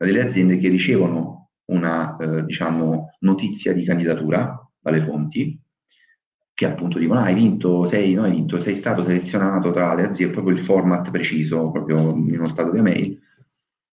da 0.00 0.06
delle 0.06 0.22
aziende 0.22 0.56
che 0.56 0.68
ricevono 0.68 1.50
una 1.66 2.16
eh, 2.16 2.44
diciamo, 2.46 3.16
notizia 3.20 3.74
di 3.74 3.84
candidatura 3.84 4.66
dalle 4.80 5.02
fonti 5.02 5.60
che 6.54 6.64
appunto 6.64 6.98
dicono 6.98 7.20
ah, 7.20 7.24
hai 7.24 7.34
vinto, 7.34 7.86
sei, 7.86 8.14
no, 8.14 8.22
hai 8.22 8.30
vinto, 8.30 8.60
sei 8.62 8.74
stato 8.74 9.02
selezionato 9.02 9.70
tra 9.70 9.92
le 9.94 10.06
aziende, 10.06 10.32
proprio 10.32 10.54
il 10.54 10.62
format 10.62 11.10
preciso, 11.10 11.70
proprio 11.70 11.98
in 12.10 12.38
uno 12.38 12.48
stato 12.48 12.70
di 12.70 12.80
mail, 12.80 13.18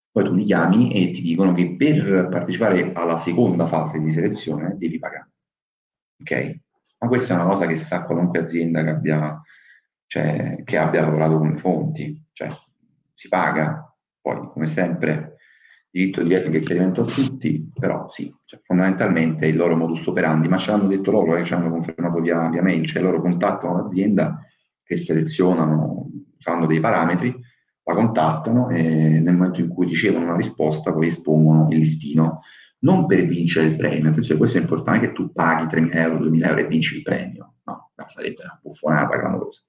poi 0.09 0.23
tu 0.23 0.33
li 0.33 0.43
chiami 0.45 0.93
e 0.93 1.11
ti 1.11 1.21
dicono 1.21 1.53
che 1.53 1.75
per 1.75 2.27
partecipare 2.29 2.93
alla 2.93 3.17
seconda 3.17 3.67
fase 3.67 3.99
di 3.99 4.11
selezione 4.11 4.75
devi 4.77 4.99
pagare. 4.99 5.31
Ok? 6.21 6.59
Ma 6.99 7.07
questa 7.07 7.33
è 7.33 7.37
una 7.37 7.49
cosa 7.53 7.67
che 7.67 7.77
sa 7.77 8.03
qualunque 8.03 8.39
azienda 8.39 8.83
che 8.83 8.89
abbia, 8.89 9.41
cioè, 10.07 10.61
che 10.65 10.77
abbia 10.77 11.01
lavorato 11.01 11.37
con 11.37 11.51
le 11.51 11.57
fonti, 11.57 12.25
cioè 12.33 12.49
si 13.13 13.27
paga, 13.29 13.93
poi 14.19 14.49
come 14.51 14.65
sempre 14.65 15.36
diritto 15.89 16.21
di 16.21 16.33
replica 16.33 16.57
e 16.57 16.61
chiarimento 16.61 17.01
a 17.01 17.05
tutti, 17.05 17.71
però 17.73 18.07
sì, 18.09 18.33
cioè, 18.45 18.59
fondamentalmente 18.63 19.47
il 19.47 19.55
loro 19.55 19.75
modus 19.75 20.05
operandi, 20.07 20.47
ma 20.47 20.57
ce 20.57 20.71
l'hanno 20.71 20.87
detto 20.87 21.11
loro, 21.11 21.35
eh, 21.35 21.45
ci 21.45 21.53
hanno 21.53 21.69
confermato 21.69 22.19
via, 22.19 22.49
via 22.49 22.61
mail, 22.61 22.85
cioè 22.85 23.01
loro 23.01 23.21
contattano 23.21 23.81
l'azienda 23.81 24.45
che 24.83 24.97
selezionano, 24.97 26.09
fanno 26.39 26.65
dei 26.65 26.79
parametri, 26.79 27.35
la 27.83 27.93
contattano 27.93 28.69
e 28.69 29.19
nel 29.19 29.33
momento 29.33 29.61
in 29.61 29.69
cui 29.69 29.87
ricevono 29.87 30.25
una 30.25 30.35
risposta 30.35 30.93
poi 30.93 31.07
espongono 31.07 31.67
il 31.69 31.77
listino, 31.77 32.41
non 32.79 33.05
per 33.05 33.25
vincere 33.25 33.67
il 33.67 33.75
premio, 33.75 34.09
attenzione, 34.09 34.39
questo 34.39 34.57
è 34.57 34.61
importante 34.61 35.07
che 35.07 35.13
tu 35.13 35.31
paghi 35.31 35.75
3.000 35.75 35.95
euro, 35.95 36.25
2.000 36.25 36.45
euro 36.45 36.59
e 36.59 36.67
vinci 36.67 36.95
il 36.97 37.01
premio, 37.01 37.55
no, 37.63 37.91
sarebbe 38.07 38.43
una 38.43 38.59
buffonata 38.61 39.17
clamorosa 39.17 39.61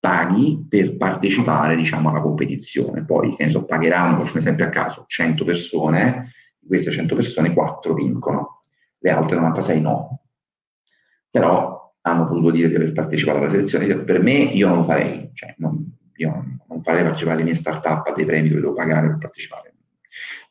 paghi 0.00 0.64
per 0.68 0.96
partecipare 0.96 1.76
diciamo, 1.76 2.10
alla 2.10 2.20
competizione. 2.20 3.04
Poi, 3.04 3.34
che 3.36 3.44
ne 3.44 3.50
so, 3.50 3.64
pagheranno, 3.64 4.18
faccio 4.18 4.32
un 4.32 4.38
esempio 4.38 4.64
a 4.64 4.70
caso, 4.70 5.04
100 5.06 5.44
persone, 5.44 6.32
di 6.58 6.66
queste 6.66 6.90
100 6.90 7.14
persone 7.14 7.52
4 7.52 7.94
vincono, 7.94 8.60
le 8.98 9.10
altre 9.10 9.36
96 9.36 9.80
no. 9.80 10.22
Però 11.30 11.94
hanno 12.02 12.26
potuto 12.26 12.50
dire 12.50 12.68
di 12.68 12.76
aver 12.76 12.92
partecipato 12.92 13.38
alla 13.38 13.50
selezione. 13.50 13.86
Per 13.98 14.22
me 14.22 14.32
io 14.32 14.68
non 14.68 14.78
lo 14.78 14.84
farei, 14.84 15.30
cioè, 15.34 15.54
non, 15.58 15.84
io 16.16 16.44
non 16.68 16.82
farei 16.82 17.02
partecipare 17.02 17.38
le 17.38 17.44
mie 17.44 17.54
start-up 17.54 18.06
a 18.06 18.12
dei 18.12 18.24
premi 18.24 18.48
dove 18.48 18.60
devo 18.60 18.74
pagare 18.74 19.08
per 19.08 19.18
partecipare. 19.18 19.74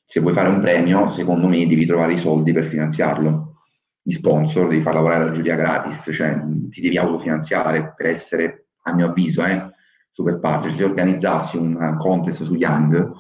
Se 0.06 0.20
vuoi 0.20 0.34
fare 0.34 0.50
un 0.50 0.62
premio, 0.62 1.10
secondo 1.10 1.48
me 1.48 1.68
devi 1.68 1.86
trovare 1.86 2.14
i 2.14 2.18
soldi 2.18 2.54
per 2.54 2.66
finanziarlo. 2.66 3.56
Gli 4.02 4.14
sponsor, 4.14 4.70
devi 4.70 4.82
far 4.82 4.94
lavorare 4.94 5.26
la 5.26 5.32
giuria 5.32 5.56
gratis, 5.56 6.10
cioè 6.14 6.40
ti 6.70 6.80
devi 6.80 6.98
autofinanziare 6.98 7.94
per 7.96 8.06
essere 8.06 8.67
a 8.88 8.94
mio 8.94 9.08
avviso, 9.08 9.44
eh, 9.44 9.72
super 10.12 10.40
party, 10.40 10.76
se 10.76 10.84
organizzassi 10.84 11.58
un 11.58 11.98
contest 12.00 12.44
su 12.44 12.56
Young, 12.56 13.12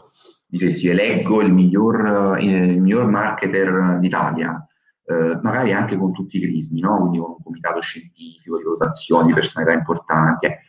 dicessi 0.48 0.88
eleggo 0.88 1.42
il 1.42 1.52
miglior, 1.52 2.38
eh, 2.40 2.46
il 2.46 2.82
miglior 2.82 3.08
marketer 3.08 3.98
d'Italia, 4.00 4.66
eh, 5.06 5.40
magari 5.42 5.74
anche 5.74 5.98
con 5.98 6.14
tutti 6.14 6.38
i 6.38 6.42
crismi, 6.42 6.80
no? 6.80 6.98
quindi 7.00 7.20
con 7.20 7.32
un 7.32 7.44
comitato 7.44 7.82
scientifico 7.82 8.58
di 8.58 8.64
valutazione 8.64 9.28
di 9.28 9.34
personalità 9.34 9.78
importanti, 9.78 10.46
eh. 10.48 10.60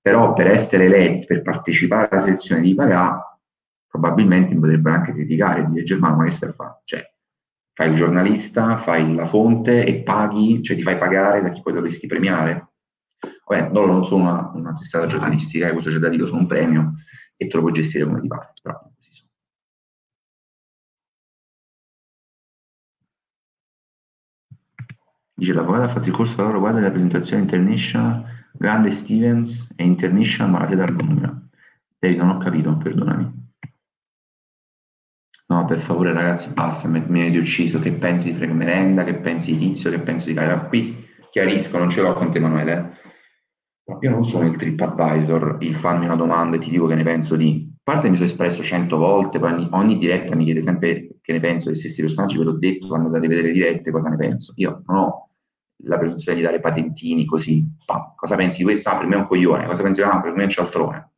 però 0.00 0.32
per 0.32 0.50
essere 0.50 0.84
eletti, 0.84 1.26
per 1.26 1.42
partecipare 1.42 2.08
alla 2.10 2.20
selezione 2.20 2.62
di 2.62 2.74
Pagà, 2.74 3.38
probabilmente 3.88 4.54
mi 4.54 4.60
potrebbero 4.60 4.96
anche 4.96 5.12
criticare, 5.12 5.62
e 5.62 5.66
dire 5.66 5.84
Germano, 5.84 6.16
ma 6.16 6.24
che 6.24 6.30
stai 6.30 6.48
a 6.48 6.52
fare? 6.52 6.80
Cioè, 6.84 7.12
fai 7.74 7.90
il 7.90 7.96
giornalista, 7.96 8.78
fai 8.78 9.14
la 9.14 9.26
fonte 9.26 9.84
e 9.84 10.02
paghi, 10.02 10.62
cioè 10.62 10.76
ti 10.76 10.82
fai 10.82 10.96
pagare 10.96 11.42
da 11.42 11.50
chi 11.50 11.60
poi 11.60 11.72
dovresti 11.72 12.06
premiare. 12.06 12.73
Vabbè, 13.46 13.72
loro 13.72 13.92
non 13.92 14.04
sono 14.04 14.22
una, 14.22 14.50
una 14.54 14.74
testata 14.74 15.06
giornalistica, 15.06 15.68
eh, 15.68 15.72
questo 15.72 15.90
c'è 15.90 15.98
da 15.98 16.08
dire, 16.08 16.26
sono 16.26 16.40
un 16.40 16.46
premio 16.46 16.94
e 17.36 17.46
te 17.46 17.56
lo 17.56 17.62
puoi 17.62 17.74
gestire 17.74 18.04
come 18.04 18.20
ti 18.20 18.28
pare. 18.28 18.52
Però. 18.62 18.92
Dice 25.36 25.52
l'avvocato 25.52 25.84
ha 25.84 25.88
fatto 25.88 26.08
il 26.08 26.14
corso 26.14 26.36
lavoro 26.36 26.60
guarda 26.60 26.78
della 26.78 26.92
presentazione 26.92 27.42
international, 27.42 28.24
grande 28.52 28.90
Stevens 28.92 29.74
e 29.76 29.84
international, 29.84 30.52
ma 30.52 30.60
la 30.60 30.68
sede 30.68 30.82
a 30.82 30.90
Londra. 30.90 31.42
David, 31.98 32.18
non 32.18 32.28
ho 32.30 32.38
capito, 32.38 32.76
perdonami. 32.76 33.42
No, 35.46 35.64
per 35.66 35.80
favore 35.80 36.12
ragazzi, 36.12 36.48
basta, 36.48 36.88
mi, 36.88 37.04
mi 37.06 37.20
avete 37.22 37.38
ucciso. 37.38 37.78
Che 37.80 37.92
pensi 37.92 38.30
di 38.30 38.36
Frank 38.36 38.52
Merenda, 38.52 39.04
che 39.04 39.14
pensi 39.14 39.56
di 39.56 39.68
Tizio, 39.68 39.90
che 39.90 39.98
pensi 39.98 40.28
di 40.28 40.34
Caira? 40.34 40.60
Qui 40.60 41.04
chiarisco, 41.30 41.78
non 41.78 41.90
ce 41.90 42.00
l'ho 42.00 42.12
con 42.14 42.30
te 42.30 42.38
Emanuele. 42.38 43.02
Io 44.00 44.10
non 44.10 44.24
sono 44.24 44.46
il 44.46 44.56
TripAdvisor, 44.56 45.58
il 45.60 45.76
farmi 45.76 46.06
una 46.06 46.16
domanda 46.16 46.56
e 46.56 46.58
ti 46.58 46.70
dico 46.70 46.86
che 46.86 46.94
ne 46.94 47.02
penso 47.02 47.36
di. 47.36 47.70
A 47.84 47.92
parte 47.92 48.08
mi 48.08 48.16
sono 48.16 48.28
espresso 48.28 48.62
cento 48.62 48.96
volte, 48.96 49.36
ogni, 49.36 49.68
ogni, 49.72 49.98
diretta 49.98 50.34
mi 50.34 50.44
chiede 50.44 50.62
sempre 50.62 51.16
che 51.20 51.32
ne 51.32 51.40
penso 51.40 51.68
dei 51.68 51.78
stessi 51.78 52.00
personaggi, 52.00 52.38
ve 52.38 52.44
l'ho 52.44 52.58
detto 52.58 52.86
quando 52.86 53.08
andate 53.08 53.26
a 53.26 53.28
vedere 53.28 53.52
dirette 53.52 53.90
cosa 53.90 54.08
ne 54.08 54.16
penso. 54.16 54.54
Io 54.56 54.82
non 54.86 54.96
ho 54.96 55.28
la 55.84 55.98
presunzione 55.98 56.38
di 56.38 56.42
dare 56.42 56.60
patentini 56.60 57.26
così. 57.26 57.62
Pa, 57.84 58.14
cosa 58.16 58.36
pensi 58.36 58.58
di 58.58 58.64
questo? 58.64 58.88
Ah, 58.88 58.96
per 58.96 59.06
me 59.06 59.16
è 59.16 59.18
un 59.18 59.26
coglione. 59.26 59.66
Cosa 59.66 59.82
pensi? 59.82 60.00
Ah, 60.00 60.18
per 60.22 60.32
me 60.32 60.40
è 60.40 60.44
un 60.44 60.50
cialtrone. 60.50 61.10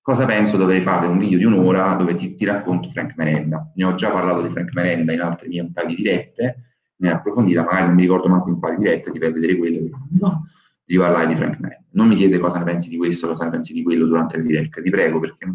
Cosa 0.00 0.24
penso? 0.24 0.56
Dovrei 0.56 0.80
fare 0.80 1.06
un 1.06 1.18
video 1.18 1.38
di 1.38 1.44
un'ora 1.44 1.94
dove 1.94 2.16
ti, 2.16 2.34
ti 2.34 2.44
racconto 2.44 2.90
Frank 2.90 3.14
Merenda. 3.16 3.70
Ne 3.76 3.84
ho 3.84 3.94
già 3.94 4.10
parlato 4.10 4.42
di 4.42 4.50
Frank 4.50 4.74
Merenda 4.74 5.12
in 5.12 5.20
altre 5.20 5.46
mie 5.46 5.60
un 5.60 5.72
paio 5.72 5.86
di 5.86 5.94
dirette, 5.94 6.72
ne 6.96 7.12
ho 7.12 7.14
approfondita, 7.14 7.62
magari 7.62 7.86
non 7.86 7.94
mi 7.94 8.02
ricordo 8.02 8.28
manco 8.28 8.48
in 8.48 8.58
quale 8.58 8.76
diretta, 8.76 9.12
ti 9.12 9.20
fai 9.20 9.32
vedere 9.32 9.56
quelle. 9.56 9.88
No 10.18 10.46
di 10.86 10.96
parlare 10.96 11.26
di 11.26 11.34
Frank 11.34 11.58
Merenda. 11.58 11.84
Non 11.90 12.08
mi 12.08 12.14
chiede 12.14 12.38
cosa 12.38 12.58
ne 12.58 12.64
pensi 12.64 12.88
di 12.88 12.96
questo, 12.96 13.26
cosa 13.26 13.44
ne 13.44 13.50
pensi 13.50 13.72
di 13.72 13.82
quello 13.82 14.06
durante 14.06 14.36
le 14.36 14.44
dirette, 14.44 14.82
ti 14.82 14.90
prego, 14.90 15.18
perché 15.18 15.46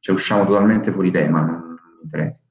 cioè, 0.00 0.14
usciamo 0.14 0.44
totalmente 0.44 0.92
fuori 0.92 1.10
tema, 1.10 1.40
non 1.42 1.78
mi 1.96 2.02
interessa. 2.02 2.50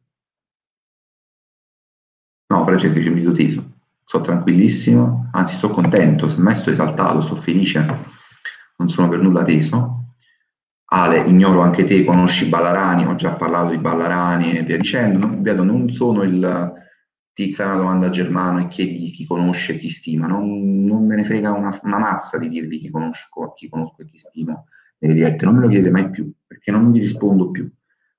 No, 2.47 2.63
Francesco 2.63 3.01
ci 3.01 3.07
invito 3.07 3.33
teso. 3.33 3.73
Sto 4.05 4.21
tranquillissimo, 4.21 5.29
anzi 5.33 5.55
sto 5.55 5.69
contento, 5.69 6.29
semmai 6.29 6.55
sto 6.55 6.69
esaltato, 6.69 7.19
sto 7.19 7.35
felice, 7.35 7.83
non 8.77 8.89
sono 8.89 9.09
per 9.09 9.19
nulla 9.19 9.43
teso. 9.43 10.03
Ale, 10.87 11.21
ignoro 11.21 11.61
anche 11.61 11.85
te, 11.85 12.05
conosci 12.05 12.47
Ballarani, 12.47 13.05
ho 13.05 13.15
già 13.15 13.31
parlato 13.31 13.71
di 13.71 13.79
Ballarani 13.79 14.55
e 14.55 14.63
via 14.63 14.77
dicendo, 14.77 15.25
non, 15.25 15.41
non 15.41 15.89
sono 15.89 16.21
il 16.21 16.83
ti 17.35 17.53
fai 17.53 17.65
una 17.65 17.75
domanda 17.75 18.07
a 18.07 18.11
Germano 18.11 18.59
e 18.61 18.67
chiedi 18.67 19.11
chi 19.11 19.25
conosce 19.25 19.73
e 19.73 19.77
chi 19.77 19.89
stima, 19.89 20.25
non, 20.25 20.85
non 20.85 21.05
me 21.05 21.17
ne 21.17 21.25
frega 21.25 21.51
una, 21.51 21.77
una, 21.83 21.97
mazza 21.97 22.37
di 22.37 22.47
dirvi 22.47 22.79
chi 22.79 22.89
conosco, 22.89 23.51
chi 23.51 23.67
conosco 23.67 24.03
e 24.03 24.05
chi 24.05 24.17
stimo 24.17 24.67
nelle 24.99 25.15
dirette, 25.15 25.43
non 25.43 25.55
me 25.55 25.61
lo 25.63 25.67
chiedete 25.67 25.91
mai 25.91 26.09
più, 26.09 26.31
perché 26.47 26.71
non 26.71 26.89
vi 26.93 26.99
rispondo 26.99 27.51
più 27.51 27.69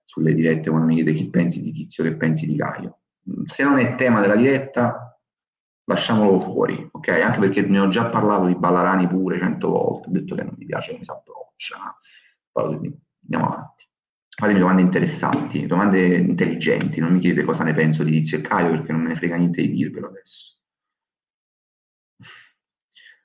sulle 0.04 0.34
dirette 0.34 0.68
quando 0.68 0.88
mi 0.88 0.96
chiedete 0.96 1.16
chi 1.16 1.30
pensi 1.30 1.62
di 1.62 1.72
Tizio, 1.72 2.04
che 2.04 2.14
pensi 2.14 2.46
di 2.46 2.56
Caio. 2.56 2.98
Se 3.46 3.64
non 3.64 3.78
è 3.78 3.94
tema 3.94 4.20
della 4.20 4.36
diretta, 4.36 5.18
lasciamolo 5.84 6.38
fuori, 6.38 6.86
ok? 6.92 7.08
Anche 7.08 7.38
perché 7.38 7.62
ne 7.62 7.78
ho 7.80 7.88
già 7.88 8.10
parlato 8.10 8.44
di 8.44 8.54
Ballarani 8.54 9.08
pure 9.08 9.38
cento 9.38 9.70
volte, 9.70 10.08
ho 10.10 10.12
detto 10.12 10.34
che 10.34 10.42
non 10.42 10.54
mi 10.58 10.66
piace 10.66 10.92
come 10.92 11.04
si 11.04 11.10
approccia, 11.10 11.96
andiamo 12.52 13.46
avanti 13.46 13.75
fatemi 14.36 14.58
domande 14.58 14.82
interessanti, 14.82 15.66
domande 15.66 16.18
intelligenti, 16.18 17.00
non 17.00 17.12
mi 17.12 17.20
chiedete 17.20 17.46
cosa 17.46 17.64
ne 17.64 17.72
penso 17.72 18.04
di 18.04 18.10
Tizio 18.12 18.38
e 18.38 18.42
Caio 18.42 18.70
perché 18.70 18.92
non 18.92 19.00
me 19.00 19.08
ne 19.08 19.16
frega 19.16 19.36
niente 19.36 19.62
di 19.62 19.72
dirvelo 19.72 20.08
adesso. 20.08 20.54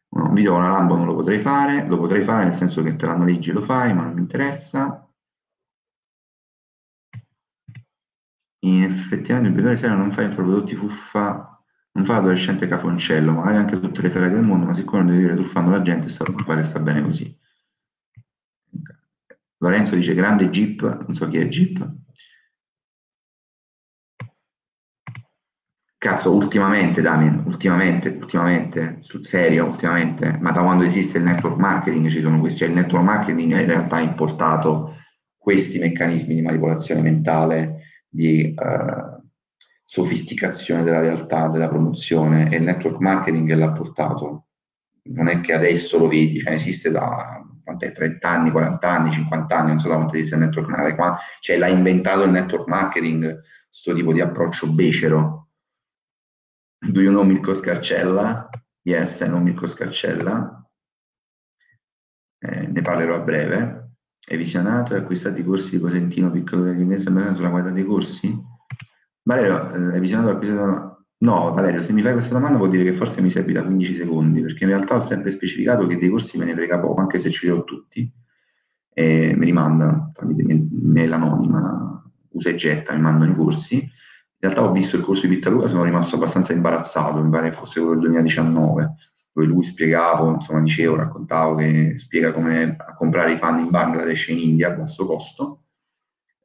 Un 0.10 0.34
video 0.34 0.54
con 0.54 0.62
una 0.62 0.71
Lambo 0.71 0.95
non 0.95 1.06
lo 1.06 1.15
potrei 1.15 1.39
fare, 1.39 1.86
lo 1.88 1.97
potrei 1.97 2.24
fare 2.24 2.45
nel 2.45 2.54
senso 2.54 2.82
che 2.82 2.95
te 2.95 3.06
la 3.06 3.15
noleggi 3.15 3.50
e 3.50 3.54
lo 3.54 3.62
fai, 3.62 3.93
ma 3.93 4.04
non 4.04 4.13
mi 4.13 4.21
interessa. 4.21 5.06
In 8.63 8.84
effettivamente 8.84 9.50
il 9.50 9.56
biodore 9.56 9.76
serio 9.78 9.95
non 9.97 10.12
fa 10.12 10.21
infoprodotti 10.21 10.76
fuffa 10.76 11.62
Non 11.93 12.06
fa 12.06 12.15
l'adolescente 12.15 12.67
cafoncello, 12.67 13.34
magari 13.34 13.58
anche 13.58 13.80
tutte 13.80 14.02
le 14.02 14.10
ferrate 14.10 14.34
del 14.36 14.43
mondo, 14.43 14.65
ma 14.65 14.74
siccome 14.74 15.00
non 15.00 15.08
devi 15.08 15.21
dire 15.24 15.36
truffando 15.36 15.71
la 15.71 15.82
gente, 15.82 16.08
sta 16.10 16.26
sta 16.63 16.80
bene 16.80 17.02
così. 17.04 17.38
Lorenzo 19.62 19.95
dice 19.95 20.15
grande 20.15 20.50
Jeep, 20.50 20.82
non 20.82 21.13
so 21.13 21.28
chi 21.28 21.38
è 21.38 21.47
Jeep. 21.47 22.00
Cazzo, 26.00 26.34
ultimamente, 26.34 27.02
Damien, 27.02 27.43
ultimamente, 27.45 28.10
ultimamente, 28.10 28.97
sul 29.02 29.24
serio, 29.24 29.67
ultimamente, 29.67 30.36
ma 30.41 30.52
da 30.52 30.63
quando 30.63 30.84
esiste 30.84 31.19
il 31.19 31.26
network 31.26 31.58
marketing 31.58 32.10
ci 32.10 32.21
sono 32.21 32.39
questi, 32.39 32.60
cioè 32.60 32.69
il 32.69 32.74
network 32.74 33.04
marketing 33.04 33.52
in 33.52 33.67
realtà 33.67 33.97
ha 33.97 34.02
importato 34.02 34.95
questi 35.38 35.78
meccanismi 35.78 36.34
di 36.34 36.41
manipolazione 36.41 37.02
mentale, 37.02 37.82
di 38.10 38.56
uh, 38.58 39.24
sofisticazione 39.86 40.82
della 40.82 41.02
realtà, 41.02 41.50
della 41.50 41.67
promozione 41.67 42.50
e 42.52 42.58
il 42.58 42.63
network 42.63 43.00
marketing 43.00 43.54
l'ha 43.54 43.71
portato. 43.71 44.47
Non 45.04 45.28
è 45.28 45.39
che 45.41 45.54
adesso 45.54 46.00
lo 46.00 46.08
vedi, 46.08 46.39
cioè 46.39 46.54
esiste 46.54 46.89
da 46.89 47.40
30 47.63 48.30
anni, 48.30 48.52
40 48.52 48.89
anni, 48.89 49.12
50 49.12 49.58
anni, 49.58 49.67
non 49.69 49.80
so 49.80 49.88
da 49.88 49.95
quanto 49.95 50.15
esiste 50.15 50.36
il 50.36 50.41
network 50.41 50.69
marketing, 50.69 51.15
cioè 51.39 51.58
l'ha 51.58 51.67
inventato 51.67 52.24
il 52.24 52.32
network 52.32 52.67
marketing, 52.67 53.41
questo 53.67 53.93
tipo 53.93 54.13
di 54.13 54.21
approccio 54.21 54.71
becero 54.71 55.41
Do 56.84 57.00
you 57.00 57.12
know 57.12 57.24
Mirko 57.24 57.54
Scarcella? 57.54 58.50
Yes, 58.82 59.19
I 59.19 59.28
know 59.28 59.39
Mirko 59.39 59.67
Scarcella. 59.67 60.67
Eh, 62.39 62.67
ne 62.67 62.82
parlerò 62.82 63.15
a 63.15 63.19
breve. 63.19 63.91
Hai 64.28 64.38
visionato 64.38 64.95
e 64.95 64.97
acquistato 64.97 65.38
i 65.38 65.43
corsi 65.43 65.71
di 65.71 65.80
Cosentino 65.80 66.32
Piccolo 66.32 66.63
dell'Inglese 66.63 67.12
sulla 67.36 67.52
qualità 67.52 67.69
dei 67.69 67.86
corsi? 67.86 68.36
Valerio, 69.21 69.74
eh, 69.74 69.93
hai 69.93 70.00
visionato 70.00 70.30
e 70.30 70.34
acquistato... 70.34 70.90
No, 71.21 71.53
Valerio, 71.53 71.84
se 71.84 71.93
mi 71.93 72.01
fai 72.01 72.13
questa 72.13 72.34
domanda 72.34 72.57
vuol 72.57 72.69
dire 72.69 72.84
che 72.84 72.93
forse 72.93 73.21
mi 73.21 73.29
servi 73.29 73.53
da 73.53 73.63
15 73.63 73.95
secondi, 73.95 74.41
perché 74.41 74.63
in 74.63 74.71
realtà 74.71 74.95
ho 74.95 75.01
sempre 75.01 75.31
specificato 75.31 75.86
che 75.86 75.97
dei 75.97 76.10
corsi 76.10 76.38
me 76.38 76.45
ne 76.45 76.53
frega 76.53 76.79
poco, 76.79 76.99
anche 76.99 77.19
se 77.19 77.29
ce 77.29 77.45
li 77.45 77.51
ho 77.51 77.63
tutti. 77.63 78.12
E 78.93 79.34
me 79.36 79.45
li 79.45 79.51
mandano 79.51 80.12
tramite 80.13 80.43
mail 80.71 81.13
anonima, 81.13 82.03
usa 82.29 82.49
e 82.49 82.55
getta, 82.55 82.93
mi 82.93 83.01
mandano 83.01 83.31
i 83.31 83.36
corsi 83.36 83.89
in 84.43 84.49
realtà 84.49 84.67
ho 84.67 84.71
visto 84.71 84.95
il 84.95 85.03
corso 85.03 85.27
di 85.27 85.36
Pittaluca, 85.36 85.67
sono 85.67 85.84
rimasto 85.84 86.15
abbastanza 86.15 86.51
imbarazzato, 86.51 87.21
mi 87.21 87.29
pare 87.29 87.51
fosse 87.51 87.79
quello 87.79 87.93
del 87.93 88.10
2019, 88.10 88.95
dove 89.34 89.47
lui 89.47 89.67
spiegava, 89.67 90.34
insomma 90.34 90.62
dicevo, 90.62 90.95
raccontavo 90.95 91.55
che 91.57 91.99
spiega 91.99 92.31
come 92.31 92.75
comprare 92.97 93.34
i 93.34 93.38
fan 93.38 93.60
in 93.60 93.69
Bangladesh 93.69 94.29
e 94.29 94.31
in 94.31 94.39
India 94.39 94.69
a 94.69 94.77
basso 94.77 95.05
costo. 95.05 95.61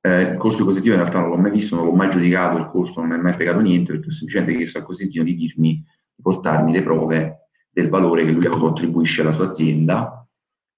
Eh, 0.07 0.21
il 0.21 0.37
corso 0.37 0.59
di 0.59 0.63
Cosentino 0.63 0.95
in 0.95 1.01
realtà 1.01 1.19
non 1.19 1.31
l'ho 1.31 1.37
mai 1.37 1.51
visto, 1.51 1.75
non 1.75 1.87
l'ho 1.87 1.93
mai 1.93 2.11
giudicato, 2.11 2.59
il 2.59 2.69
corso 2.69 3.01
non 3.01 3.09
mi 3.09 3.17
ha 3.17 3.19
mai 3.21 3.33
fregato 3.33 3.59
niente, 3.59 3.91
perché 3.91 4.07
ho 4.07 4.13
semplicemente 4.13 4.57
chiesto 4.57 4.79
a 4.79 4.83
Cosentino 4.83 5.25
di 5.25 5.35
dirmi, 5.35 5.85
di 6.15 6.23
portarmi 6.23 6.73
le 6.73 6.83
prove 6.85 7.49
del 7.69 7.89
valore 7.89 8.25
che 8.25 8.31
lui 8.31 8.47
contribuisce 8.47 9.23
alla 9.23 9.33
sua 9.33 9.51
azienda, 9.51 10.25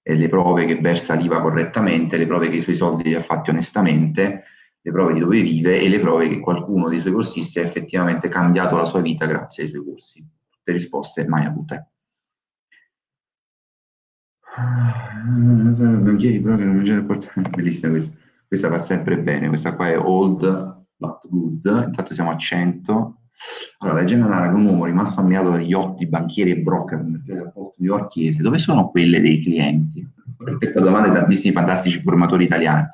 e 0.00 0.14
le 0.14 0.30
prove 0.30 0.64
che 0.64 0.80
versa 0.80 1.12
l'IVA 1.12 1.42
correttamente, 1.42 2.16
le 2.16 2.26
prove 2.26 2.48
che 2.48 2.56
i 2.56 2.62
suoi 2.62 2.76
soldi 2.76 3.02
li 3.02 3.14
ha 3.14 3.20
fatti 3.20 3.50
onestamente, 3.50 4.44
le 4.80 4.92
prove 4.92 5.12
di 5.12 5.20
dove 5.20 5.42
vive 5.42 5.78
e 5.78 5.90
le 5.90 6.00
prove 6.00 6.28
che 6.30 6.40
qualcuno 6.40 6.88
dei 6.88 7.00
suoi 7.00 7.12
corsisti 7.12 7.58
ha 7.58 7.62
effettivamente 7.62 8.30
cambiato 8.30 8.76
la 8.76 8.86
sua 8.86 9.02
vita 9.02 9.26
grazie 9.26 9.64
ai 9.64 9.68
suoi 9.68 9.84
corsi. 9.84 10.26
Tutte 10.48 10.72
risposte 10.72 11.26
mai 11.26 11.44
avute. 11.44 11.90
Banchieri 14.56 16.40
proprio 16.40 16.64
non 16.64 16.76
mangiare 16.76 17.02
portare. 17.02 17.50
Bellissima 17.50 17.90
questa. 17.90 18.16
Questa 18.48 18.68
va 18.68 18.78
sempre 18.78 19.18
bene. 19.18 19.48
Questa 19.48 19.76
qua 19.76 19.88
è 19.88 19.98
old 19.98 20.86
but 20.96 21.20
good. 21.28 21.84
Intanto 21.86 22.14
siamo 22.14 22.30
a 22.30 22.36
100. 22.36 23.20
Allora, 23.78 24.00
leggendo 24.00 24.26
che 24.26 24.34
un 24.34 24.64
uomo 24.64 24.86
rimasto 24.86 25.20
ammirato 25.20 25.50
dagli 25.50 25.72
otti 25.72 26.06
banchieri 26.06 26.50
e 26.50 26.58
broker 26.58 27.04
del 27.04 27.52
porto 27.52 27.74
di 27.76 27.88
Orchiese, 27.88 28.42
dove 28.42 28.58
sono 28.58 28.88
quelle 28.88 29.20
dei 29.20 29.42
clienti? 29.42 30.04
Questa 30.56 30.80
domanda 30.80 31.08
è 31.08 31.12
tantissimi 31.12 31.52
fantastici 31.52 32.00
formatori 32.00 32.44
italiani 32.44 32.86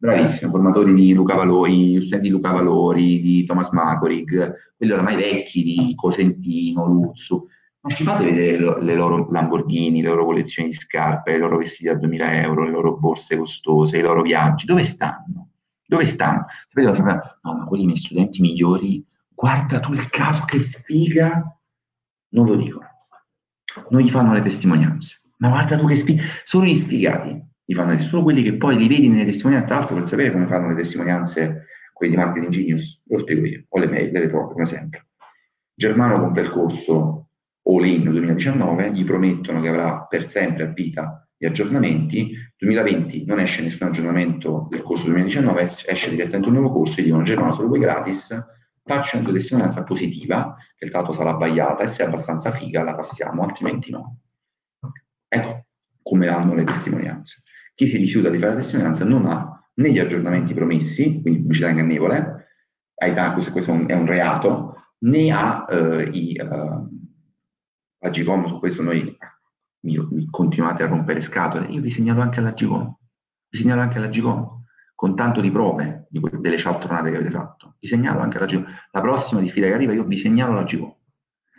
bravissimo, 0.00 0.52
formatori 0.52 0.94
di 0.94 1.12
Luca 1.12 1.34
Valori, 1.34 2.00
studenti 2.00 2.28
di 2.28 2.32
Luca 2.32 2.52
Valori, 2.52 3.20
di 3.20 3.44
Thomas 3.44 3.70
Macorig, 3.70 4.54
quelli 4.76 4.92
oramai 4.92 5.16
vecchi 5.16 5.64
di 5.64 5.92
Cosentino, 5.96 6.86
Luzzu, 6.86 7.48
ma 7.80 7.90
ci 7.90 8.04
fate 8.04 8.24
vedere 8.24 8.82
le 8.82 8.94
loro 8.94 9.28
Lamborghini, 9.30 10.02
le 10.02 10.08
loro 10.08 10.24
collezioni 10.24 10.70
di 10.70 10.74
scarpe, 10.74 11.32
le 11.32 11.38
loro 11.38 11.58
vestiti 11.58 11.88
a 11.88 11.94
2000 11.94 12.42
euro, 12.42 12.64
le 12.64 12.70
loro 12.70 12.96
borse 12.96 13.36
costose, 13.36 13.98
i 13.98 14.02
loro 14.02 14.22
viaggi, 14.22 14.66
dove 14.66 14.84
stanno? 14.84 15.50
Dove 15.86 16.04
stanno? 16.04 16.46
Sapete 16.68 17.12
No, 17.42 17.54
ma 17.54 17.64
quelli 17.64 17.86
miei 17.86 17.98
studenti 17.98 18.40
migliori, 18.40 19.04
guarda 19.34 19.80
tu 19.80 19.92
il 19.92 20.10
caso, 20.10 20.44
che 20.44 20.58
sfiga, 20.58 21.42
non 22.30 22.46
lo 22.46 22.56
dicono. 22.56 22.86
Non 23.90 24.00
gli 24.00 24.10
fanno 24.10 24.32
le 24.32 24.40
testimonianze. 24.40 25.30
Ma 25.38 25.48
guarda 25.48 25.76
tu 25.76 25.86
che 25.86 25.96
sfiga, 25.96 26.22
sono 26.44 26.64
gli 26.64 26.76
sfigati 26.76 27.46
li 27.68 27.74
fanno 27.74 27.98
solo 28.00 28.22
quelli 28.22 28.42
che 28.42 28.56
poi 28.56 28.78
li 28.78 28.88
vedi 28.88 29.08
nelle 29.08 29.26
testimonianze, 29.26 29.68
tra 29.68 29.78
l'altro 29.78 29.96
per 29.96 30.08
sapere 30.08 30.32
come 30.32 30.46
fanno 30.46 30.68
le 30.68 30.74
testimonianze 30.74 31.66
quelli 31.92 32.14
di 32.14 32.18
Marketing 32.18 32.50
Genius, 32.50 33.02
lo 33.08 33.18
spiego 33.18 33.44
io, 33.44 33.64
ho 33.68 33.78
le 33.78 33.88
mail, 33.88 34.10
le 34.10 34.28
trovo 34.28 34.52
come 34.52 34.64
sempre. 34.64 35.08
Germano 35.74 36.18
compra 36.18 36.42
il 36.42 36.50
corso 36.50 37.27
All 37.68 37.84
In 37.84 38.02
2019, 38.02 38.92
gli 38.92 39.04
promettono 39.04 39.60
che 39.60 39.68
avrà 39.68 40.06
per 40.08 40.26
sempre 40.26 40.64
a 40.64 40.66
vita 40.66 41.28
gli 41.36 41.46
aggiornamenti, 41.46 42.34
2020 42.56 43.24
non 43.26 43.38
esce 43.38 43.62
nessun 43.62 43.88
aggiornamento 43.88 44.66
del 44.70 44.82
corso 44.82 45.04
2019, 45.04 45.62
esce 45.62 46.10
direttamente 46.10 46.48
un 46.48 46.54
nuovo 46.54 46.72
corso 46.72 46.98
e 46.98 47.04
dicono 47.04 47.22
Germano 47.22 47.54
solo 47.54 47.68
voi 47.68 47.78
gratis, 47.78 48.36
faccio 48.82 49.18
una 49.18 49.30
testimonianza 49.30 49.84
positiva, 49.84 50.56
che 50.76 50.86
il 50.86 50.90
dato 50.90 51.12
sarà 51.12 51.30
abbagliata 51.30 51.84
e 51.84 51.88
se 51.88 52.02
è 52.02 52.06
abbastanza 52.06 52.50
figa 52.50 52.82
la 52.82 52.94
passiamo, 52.94 53.42
altrimenti 53.42 53.90
no. 53.90 54.18
Ecco 55.28 55.66
come 56.02 56.26
vanno 56.26 56.54
le 56.54 56.64
testimonianze. 56.64 57.42
Chi 57.74 57.86
si 57.86 57.98
rifiuta 57.98 58.30
di 58.30 58.38
fare 58.38 58.54
la 58.54 58.60
testimonianza 58.60 59.04
non 59.04 59.26
ha 59.26 59.62
né 59.74 59.92
gli 59.92 59.98
aggiornamenti 59.98 60.54
promessi, 60.54 61.20
quindi 61.20 61.40
pubblicità 61.40 61.68
ingannevole, 61.68 62.46
questo, 63.34 63.52
questo 63.52 63.72
è 63.86 63.94
un 63.94 64.06
reato, 64.06 64.74
né 65.00 65.30
ha 65.30 65.66
eh, 65.70 66.08
i, 66.10 66.40
uh, 66.42 66.97
la 67.98 68.10
GCOM, 68.10 68.46
su 68.46 68.58
questo 68.58 68.82
noi 68.82 69.16
mi, 69.80 70.26
continuate 70.30 70.82
a 70.82 70.86
rompere 70.86 71.20
scatole, 71.20 71.66
io 71.66 71.80
vi 71.80 71.90
segnalo 71.90 72.20
anche 72.20 72.40
alla 72.40 72.52
GCOM, 72.52 72.96
vi 73.48 73.58
segnalo 73.58 73.80
anche 73.80 73.98
alla 73.98 74.08
GCOM, 74.08 74.64
con 74.94 75.14
tanto 75.14 75.40
di 75.40 75.50
prove 75.50 76.06
di 76.10 76.20
que- 76.20 76.38
delle 76.38 76.58
cialtronate 76.58 77.10
che 77.10 77.16
avete 77.16 77.30
fatto, 77.30 77.76
vi 77.78 77.86
segnalo 77.86 78.20
anche 78.20 78.36
alla 78.36 78.46
GCOM. 78.46 78.66
La 78.90 79.00
prossima 79.00 79.40
diffida 79.40 79.66
che 79.66 79.74
arriva 79.74 79.92
io 79.92 80.04
vi 80.04 80.16
segnalo 80.16 80.54
la 80.54 80.64
GCOM, 80.64 80.94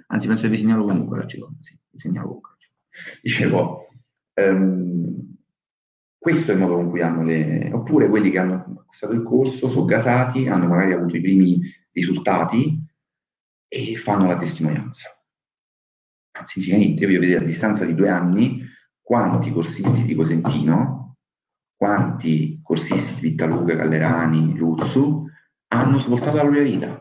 anzi 0.08 0.28
penso 0.28 0.44
che 0.44 0.50
vi 0.50 0.58
segnalo 0.58 0.84
comunque 0.84 1.18
la 1.18 1.26
GCOM, 1.26 1.60
sì, 1.62 1.78
vi 1.90 2.00
segnalo 2.00 2.28
comunque. 2.28 2.58
Dicevo, 3.22 3.88
um, 4.36 5.38
questo 6.18 6.52
è 6.52 6.54
il 6.54 6.60
modo 6.60 6.76
con 6.76 6.90
cui 6.90 7.02
hanno 7.02 7.24
le... 7.24 7.72
Oppure 7.72 8.10
quelli 8.10 8.30
che 8.30 8.40
hanno 8.40 8.56
acquistato 8.82 9.14
il 9.14 9.24
corso, 9.24 9.70
sono 9.70 9.86
gasati, 9.86 10.48
hanno 10.48 10.68
magari 10.68 10.92
avuto 10.92 11.16
i 11.16 11.22
primi 11.22 11.62
risultati 11.92 12.78
e 13.70 13.96
fanno 13.96 14.28
la 14.28 14.38
testimonianza. 14.38 15.10
Niente, 16.56 17.02
io 17.02 17.08
voglio 17.08 17.20
vedere 17.20 17.44
a 17.44 17.48
distanza 17.48 17.86
di 17.86 17.96
due 17.96 18.10
anni 18.10 18.64
quanti 19.02 19.52
corsisti 19.52 20.04
di 20.04 20.16
Cosentino, 20.16 21.18
quanti 21.76 22.60
corsisti 22.62 23.16
di 23.16 23.30
Vittaluga, 23.30 23.74
Gallerani, 23.74 24.56
Luzzu 24.56 25.28
hanno 25.68 26.00
svoltato 26.00 26.36
la 26.36 26.42
propria 26.42 26.64
vita. 26.64 27.00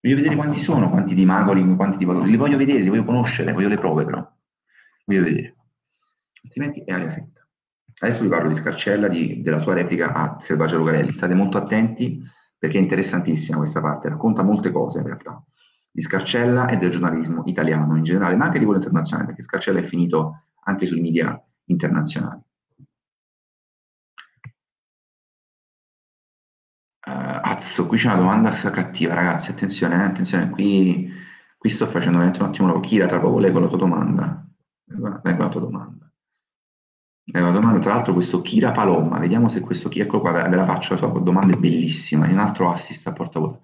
Voglio 0.00 0.16
vedere 0.16 0.34
quanti 0.34 0.60
sono, 0.60 0.90
quanti 0.90 1.14
di 1.14 1.24
Magoli, 1.24 1.64
quanti 1.76 1.98
di 1.98 2.04
Valori. 2.04 2.30
Li 2.30 2.36
voglio 2.36 2.56
vedere, 2.56 2.80
li 2.80 2.88
voglio 2.88 3.04
conoscere, 3.04 3.52
voglio 3.52 3.68
le 3.68 3.78
prove 3.78 4.04
però. 4.04 4.26
Voglio 5.04 5.22
vedere. 5.22 5.56
Altrimenti 6.44 6.82
è 6.84 6.92
aria 6.92 7.10
fritta. 7.10 7.46
Adesso 8.00 8.22
vi 8.22 8.28
parlo 8.28 8.48
di 8.48 8.54
Scarcella, 8.54 9.08
di, 9.08 9.42
della 9.42 9.60
sua 9.60 9.74
replica 9.74 10.12
a 10.12 10.36
Selvaggio 10.40 10.78
Lucarelli. 10.78 11.12
State 11.12 11.34
molto 11.34 11.58
attenti 11.58 12.20
perché 12.62 12.78
è 12.78 12.80
interessantissima 12.80 13.58
questa 13.58 13.80
parte, 13.80 14.08
racconta 14.08 14.42
molte 14.42 14.70
cose 14.70 14.98
in 14.98 15.06
realtà, 15.06 15.42
di 15.92 16.00
Scarcella 16.00 16.68
e 16.68 16.78
del 16.78 16.90
giornalismo 16.90 17.42
italiano 17.44 17.96
in 17.96 18.02
generale, 18.02 18.34
ma 18.34 18.46
anche 18.46 18.58
di 18.58 18.64
quello 18.64 18.80
internazionale, 18.80 19.26
perché 19.26 19.42
Scarcella 19.42 19.80
è 19.80 19.84
finito 19.84 20.44
anche 20.64 20.86
sui 20.86 21.00
media 21.00 21.40
internazionali. 21.66 22.40
Uh, 27.04 27.40
azzo, 27.42 27.86
qui 27.86 27.98
c'è 27.98 28.06
una 28.06 28.20
domanda 28.20 28.50
cattiva, 28.52 29.12
ragazzi, 29.12 29.50
attenzione, 29.50 29.96
eh, 29.96 30.04
attenzione, 30.04 30.48
qui, 30.50 31.10
qui 31.58 31.68
sto 31.68 31.86
facendo 31.86 32.18
veramente 32.18 32.42
un 32.42 32.48
attimo, 32.48 32.80
Kira, 32.80 33.06
tra 33.06 33.20
poco 33.20 33.38
leggo 33.38 33.58
la 33.58 33.68
tua 33.68 33.78
domanda. 33.78 34.46
Leggo 34.86 35.42
la 35.42 35.48
tua 35.48 35.60
domanda. 35.60 36.10
È 37.24 37.38
una 37.38 37.50
domanda, 37.50 37.80
tra 37.80 37.94
l'altro, 37.94 38.14
questo 38.14 38.40
Kira 38.40 38.72
Palomma, 38.72 39.18
vediamo 39.18 39.48
se 39.48 39.60
questo 39.60 39.88
chi, 39.88 40.00
ecco 40.00 40.20
qua, 40.20 40.32
ve 40.32 40.56
la 40.56 40.64
faccio, 40.64 40.94
la 40.94 40.98
sua 40.98 41.20
domanda 41.20 41.54
è 41.54 41.58
bellissima, 41.58 42.26
è 42.26 42.32
un 42.32 42.38
altro 42.38 42.70
assist 42.72 43.06
a 43.08 43.12
portavoce. 43.12 43.60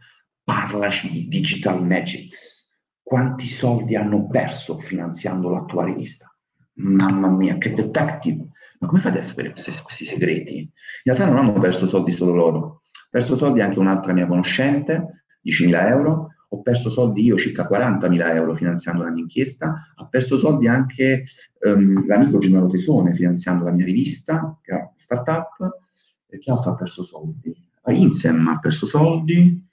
Parlaci 0.48 1.10
di 1.10 1.28
Digital 1.28 1.84
Magics. 1.84 2.70
Quanti 3.02 3.46
soldi 3.46 3.96
hanno 3.96 4.26
perso 4.28 4.78
finanziando 4.78 5.50
la 5.50 5.62
tua 5.66 5.84
rivista? 5.84 6.34
Mamma 6.76 7.28
mia, 7.28 7.58
che 7.58 7.74
detective! 7.74 8.48
Ma 8.78 8.88
come 8.88 9.02
fate 9.02 9.18
a 9.18 9.22
sapere 9.22 9.52
questi, 9.52 10.06
segreti? 10.06 10.60
In 10.60 10.70
realtà 11.02 11.26
non 11.26 11.36
hanno 11.36 11.52
perso 11.60 11.86
soldi 11.86 12.12
solo 12.12 12.32
loro, 12.32 12.80
ha 12.90 13.08
perso 13.10 13.36
soldi 13.36 13.60
anche 13.60 13.78
un'altra 13.78 14.14
mia 14.14 14.26
conoscente, 14.26 15.24
10.000 15.44 15.86
euro, 15.88 16.28
ho 16.48 16.62
perso 16.62 16.88
soldi 16.88 17.24
io, 17.24 17.36
circa 17.36 17.68
40.000 17.68 18.34
euro 18.34 18.54
finanziando 18.54 19.02
la 19.02 19.10
mia 19.10 19.24
inchiesta, 19.24 19.92
ha 19.96 20.06
perso 20.06 20.38
soldi 20.38 20.66
anche 20.66 21.26
um, 21.60 22.06
l'amico 22.06 22.38
Gennaro 22.38 22.68
Tesone 22.68 23.12
finanziando 23.12 23.64
la 23.64 23.72
mia 23.72 23.84
rivista, 23.84 24.58
che 24.62 24.72
è 24.72 24.76
una 24.76 24.92
startup, 24.96 25.82
e 26.26 26.38
chi 26.38 26.48
altro 26.48 26.70
ha 26.70 26.74
perso 26.74 27.02
soldi? 27.02 27.54
Insem 27.88 28.48
ha 28.48 28.58
perso 28.58 28.86
soldi, 28.86 29.66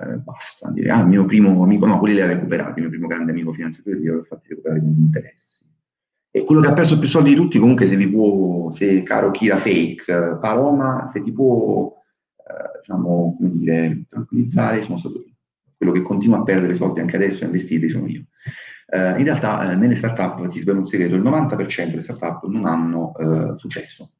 eh, 0.00 0.16
basta, 0.16 0.70
dire, 0.70 0.90
ah, 0.90 1.00
il 1.00 1.06
mio 1.06 1.24
primo 1.24 1.62
amico, 1.62 1.86
no, 1.86 1.98
quelli 1.98 2.14
li 2.14 2.20
ha 2.20 2.26
recuperati, 2.26 2.78
il 2.78 2.82
mio 2.82 2.90
primo 2.90 3.06
grande 3.06 3.32
amico 3.32 3.52
finanziatore, 3.52 3.98
io 3.98 4.18
ho 4.18 4.22
fatto 4.22 4.42
recuperare 4.48 4.80
gli 4.80 4.98
interessi. 4.98 5.60
E 6.30 6.44
quello 6.44 6.62
che 6.62 6.68
ha 6.68 6.72
perso 6.72 6.98
più 6.98 7.08
soldi 7.08 7.30
di 7.30 7.36
tutti, 7.36 7.58
comunque, 7.58 7.86
se 7.86 7.96
vi 7.96 8.08
può, 8.08 8.70
se 8.70 9.02
caro 9.02 9.30
Kira 9.30 9.58
Fake, 9.58 10.38
Paloma, 10.40 11.06
se 11.08 11.22
ti 11.22 11.30
può, 11.30 11.92
eh, 12.38 12.78
diciamo, 12.80 13.36
come 13.36 13.50
dire, 13.52 14.04
tranquillizzare, 14.08 14.82
sono 14.82 14.98
stato 14.98 15.18
io. 15.18 15.34
Quello 15.76 15.92
che 15.92 16.02
continua 16.02 16.38
a 16.38 16.42
perdere 16.42 16.74
soldi 16.74 17.00
anche 17.00 17.16
adesso 17.16 17.42
a 17.42 17.46
investire 17.46 17.88
sono 17.88 18.06
io. 18.06 18.24
Uh, 18.86 19.18
in 19.18 19.24
realtà 19.24 19.60
uh, 19.60 19.78
nelle 19.78 19.94
startup, 19.94 20.48
ti 20.48 20.60
svelo 20.60 20.78
un 20.78 20.86
segreto, 20.86 21.14
il 21.14 21.22
90% 21.22 21.88
delle 21.88 22.02
startup 22.02 22.46
non 22.46 22.66
hanno 22.66 23.12
successo. 23.56 24.10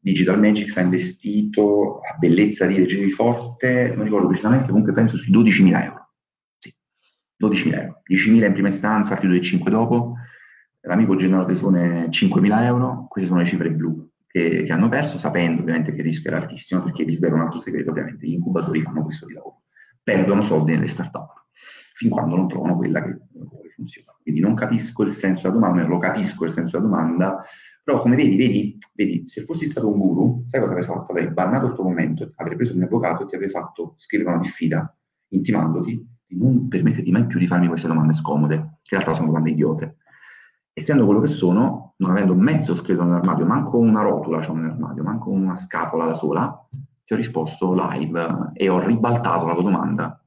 Digital 0.00 0.38
Magics 0.38 0.76
ha 0.76 0.80
investito 0.80 2.00
a 2.00 2.16
bellezza 2.16 2.66
di 2.66 2.76
Regini 2.76 3.10
Forte, 3.10 3.92
non 3.94 4.04
ricordo 4.04 4.28
precisamente, 4.28 4.68
comunque 4.68 4.92
penso 4.92 5.16
sui 5.16 5.32
12.000 5.32 5.84
euro. 5.84 6.10
Sì, 6.58 6.74
12.000 7.42 7.74
euro. 7.74 8.02
10.000 8.08 8.44
in 8.44 8.52
prima 8.52 8.68
istanza, 8.68 9.14
altri 9.14 9.28
2,5 9.28 9.68
dopo. 9.68 10.14
L'amico 10.82 11.16
Gennaro 11.16 11.44
Tesone 11.44 12.08
5.000 12.08 12.62
euro, 12.62 13.06
queste 13.08 13.28
sono 13.28 13.42
le 13.42 13.46
cifre 13.46 13.70
blu 13.70 14.08
che, 14.28 14.64
che, 14.64 14.72
hanno 14.72 14.88
perso, 14.88 15.18
sapendo 15.18 15.62
ovviamente 15.62 15.92
che 15.92 15.98
il 15.98 16.04
rischio 16.04 16.30
era 16.30 16.40
altissimo, 16.40 16.82
perché 16.82 17.04
vi 17.04 17.14
svelo 17.14 17.34
un 17.34 17.40
altro 17.40 17.58
segreto, 17.58 17.90
ovviamente 17.90 18.26
gli 18.26 18.34
incubatori 18.34 18.82
fanno 18.82 19.02
questo 19.02 19.26
di 19.26 19.32
lavoro. 19.32 19.62
Perdono 20.02 20.42
soldi 20.42 20.72
nelle 20.72 20.88
startup, 20.88 21.46
fin 21.94 22.10
quando 22.10 22.36
non 22.36 22.48
trovano 22.48 22.76
quella 22.76 23.02
che, 23.02 23.18
che 23.62 23.68
funziona. 23.74 24.14
Quindi 24.22 24.40
non 24.40 24.54
capisco 24.54 25.02
il 25.02 25.12
senso 25.12 25.48
della 25.48 25.54
domanda, 25.54 25.86
lo 25.86 25.98
capisco 25.98 26.44
il 26.44 26.50
senso 26.50 26.78
della 26.78 26.88
domanda, 26.88 27.44
però 27.88 28.02
come 28.02 28.16
vedi, 28.16 28.36
vedi, 28.36 28.78
vedi, 28.92 29.26
se 29.26 29.44
fossi 29.44 29.64
stato 29.64 29.90
un 29.90 29.98
guru, 29.98 30.42
sai 30.44 30.60
cosa 30.60 30.72
avrei 30.72 30.86
fatto? 30.86 31.10
Avrei 31.10 31.28
bannato 31.28 31.68
il 31.68 31.72
tuo 31.72 31.84
momento, 31.84 32.32
avrei 32.34 32.54
preso 32.54 32.72
il 32.72 32.76
mio 32.76 32.86
avvocato 32.86 33.22
e 33.22 33.26
ti 33.26 33.34
avrei 33.34 33.48
fatto 33.48 33.94
scrivere 33.96 34.28
una 34.28 34.40
diffida 34.40 34.94
intimandoti 35.28 36.06
di 36.26 36.38
non 36.38 36.68
permetterti 36.68 37.10
mai 37.10 37.26
più 37.26 37.38
di 37.38 37.46
farmi 37.46 37.66
queste 37.66 37.88
domande 37.88 38.12
scomode, 38.12 38.56
che 38.82 38.94
in 38.94 39.00
realtà 39.00 39.14
sono 39.14 39.28
domande 39.28 39.52
idiote. 39.52 39.96
Essendo 40.74 41.06
quello 41.06 41.20
che 41.20 41.28
sono, 41.28 41.94
non 41.96 42.10
avendo 42.10 42.34
mezzo 42.34 42.74
scheletro 42.74 43.06
nell'armadio, 43.06 43.46
manco 43.46 43.78
una 43.78 44.02
rotula 44.02 44.44
c'ho 44.44 44.52
nell'armadio, 44.52 45.02
manco 45.02 45.30
una 45.30 45.56
scapola 45.56 46.04
da 46.04 46.14
sola, 46.14 46.68
ti 47.06 47.14
ho 47.14 47.16
risposto 47.16 47.72
live 47.72 48.50
e 48.52 48.68
ho 48.68 48.84
ribaltato 48.84 49.46
la 49.46 49.54
tua 49.54 49.62
domanda 49.62 50.22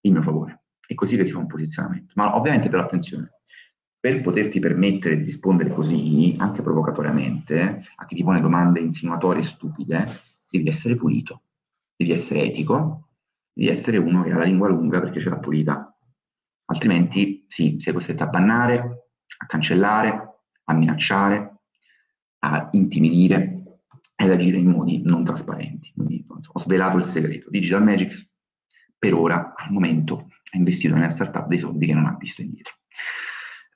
in 0.00 0.14
mio 0.14 0.22
favore. 0.22 0.62
È 0.86 0.94
così 0.94 1.16
che 1.16 1.26
si 1.26 1.32
fa 1.32 1.40
un 1.40 1.46
posizionamento. 1.46 2.14
Ma 2.16 2.34
ovviamente 2.38 2.70
però 2.70 2.84
attenzione, 2.84 3.41
per 4.02 4.20
poterti 4.20 4.58
permettere 4.58 5.16
di 5.16 5.22
rispondere 5.22 5.70
così, 5.70 6.34
anche 6.36 6.60
provocatoriamente, 6.60 7.84
a 7.94 8.04
chi 8.04 8.16
ti 8.16 8.24
pone 8.24 8.40
domande 8.40 8.80
insinuatorie 8.80 9.42
e 9.42 9.46
stupide, 9.46 10.06
devi 10.50 10.66
essere 10.66 10.96
pulito, 10.96 11.42
devi 11.94 12.10
essere 12.10 12.42
etico, 12.42 13.10
devi 13.52 13.68
essere 13.68 13.98
uno 13.98 14.24
che 14.24 14.32
ha 14.32 14.38
la 14.38 14.44
lingua 14.44 14.66
lunga 14.66 14.98
perché 14.98 15.20
ce 15.20 15.28
l'ha 15.28 15.38
pulita. 15.38 15.96
Altrimenti, 16.64 17.44
sì, 17.46 17.76
sei 17.78 17.92
costretto 17.92 18.24
a 18.24 18.26
bannare, 18.26 19.10
a 19.38 19.46
cancellare, 19.46 20.40
a 20.64 20.74
minacciare, 20.74 21.60
a 22.40 22.70
intimidire 22.72 23.62
ed 24.16 24.30
agire 24.32 24.56
in 24.56 24.66
modi 24.66 25.00
non 25.04 25.22
trasparenti. 25.22 25.92
Quindi 25.94 26.26
ho 26.26 26.58
svelato 26.58 26.96
il 26.96 27.04
segreto. 27.04 27.50
Digital 27.50 27.84
Magics, 27.84 28.36
per 28.98 29.14
ora, 29.14 29.54
al 29.56 29.70
momento, 29.70 30.26
ha 30.50 30.56
investito 30.56 30.96
nella 30.96 31.10
startup 31.10 31.46
dei 31.46 31.60
soldi 31.60 31.86
che 31.86 31.94
non 31.94 32.06
ha 32.06 32.16
visto 32.18 32.42
indietro. 32.42 32.72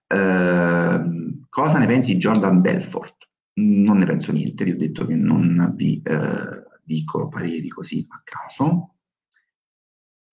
Ehm, 0.09 1.47
cosa 1.49 1.79
ne 1.79 1.87
pensi 1.87 2.13
di 2.13 2.19
Jordan 2.19 2.61
Belfort? 2.61 3.29
Non 3.55 3.99
ne 3.99 4.07
penso 4.07 4.33
niente, 4.33 4.65
vi 4.65 4.73
ho 4.73 4.77
detto 4.77 5.07
che 5.07 5.15
non 5.15 5.73
vi 5.75 6.01
eh, 6.05 6.65
dico 6.85 7.29
pareri 7.29 7.69
così 7.69 8.07
a 8.09 8.21
caso. 8.23 8.91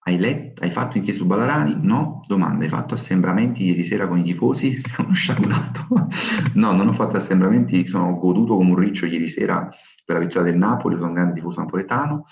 Hai, 0.06 0.18
letto, 0.18 0.62
hai 0.64 0.70
fatto 0.70 0.98
inchieste 0.98 1.22
su 1.22 1.28
Ballarani? 1.28 1.78
No. 1.82 2.24
Domanda, 2.28 2.66
hai 2.66 2.70
fatto 2.70 2.94
assembramenti 2.94 3.64
ieri 3.64 3.86
sera 3.86 4.08
con 4.08 4.20
i 4.20 4.24
tifosi? 4.24 4.76
Sei 4.84 5.06
uno 5.06 5.14
sciacquato? 5.14 5.88
no, 6.56 6.74
non 6.74 6.88
ho 6.90 6.94
fatto 6.94 7.16
assembramenti, 7.16 7.88
sono 7.88 8.18
goduto 8.18 8.56
come 8.56 8.72
un 8.72 8.78
riccio 8.78 9.06
ieri 9.06 9.30
sera 9.30 9.70
per 10.06 10.18
la 10.18 10.22
vittoria 10.22 10.52
del 10.52 10.60
Napoli, 10.60 10.96
sono 10.96 11.08
un 11.08 11.14
grande 11.14 11.34
tifoso 11.34 11.62
napoletano, 11.62 12.26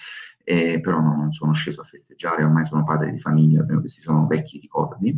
eh, 0.44 0.82
però 0.82 1.00
no, 1.00 1.16
non 1.16 1.32
sono 1.32 1.54
sceso 1.54 1.80
a 1.82 1.86
festeggiare, 1.86 2.44
ormai 2.44 2.66
sono 2.66 2.84
padre 2.84 3.12
di 3.12 3.20
famiglia, 3.20 3.64
questi 3.64 4.02
sono 4.02 4.28
vecchi 4.28 4.60
ricordi. 4.60 5.10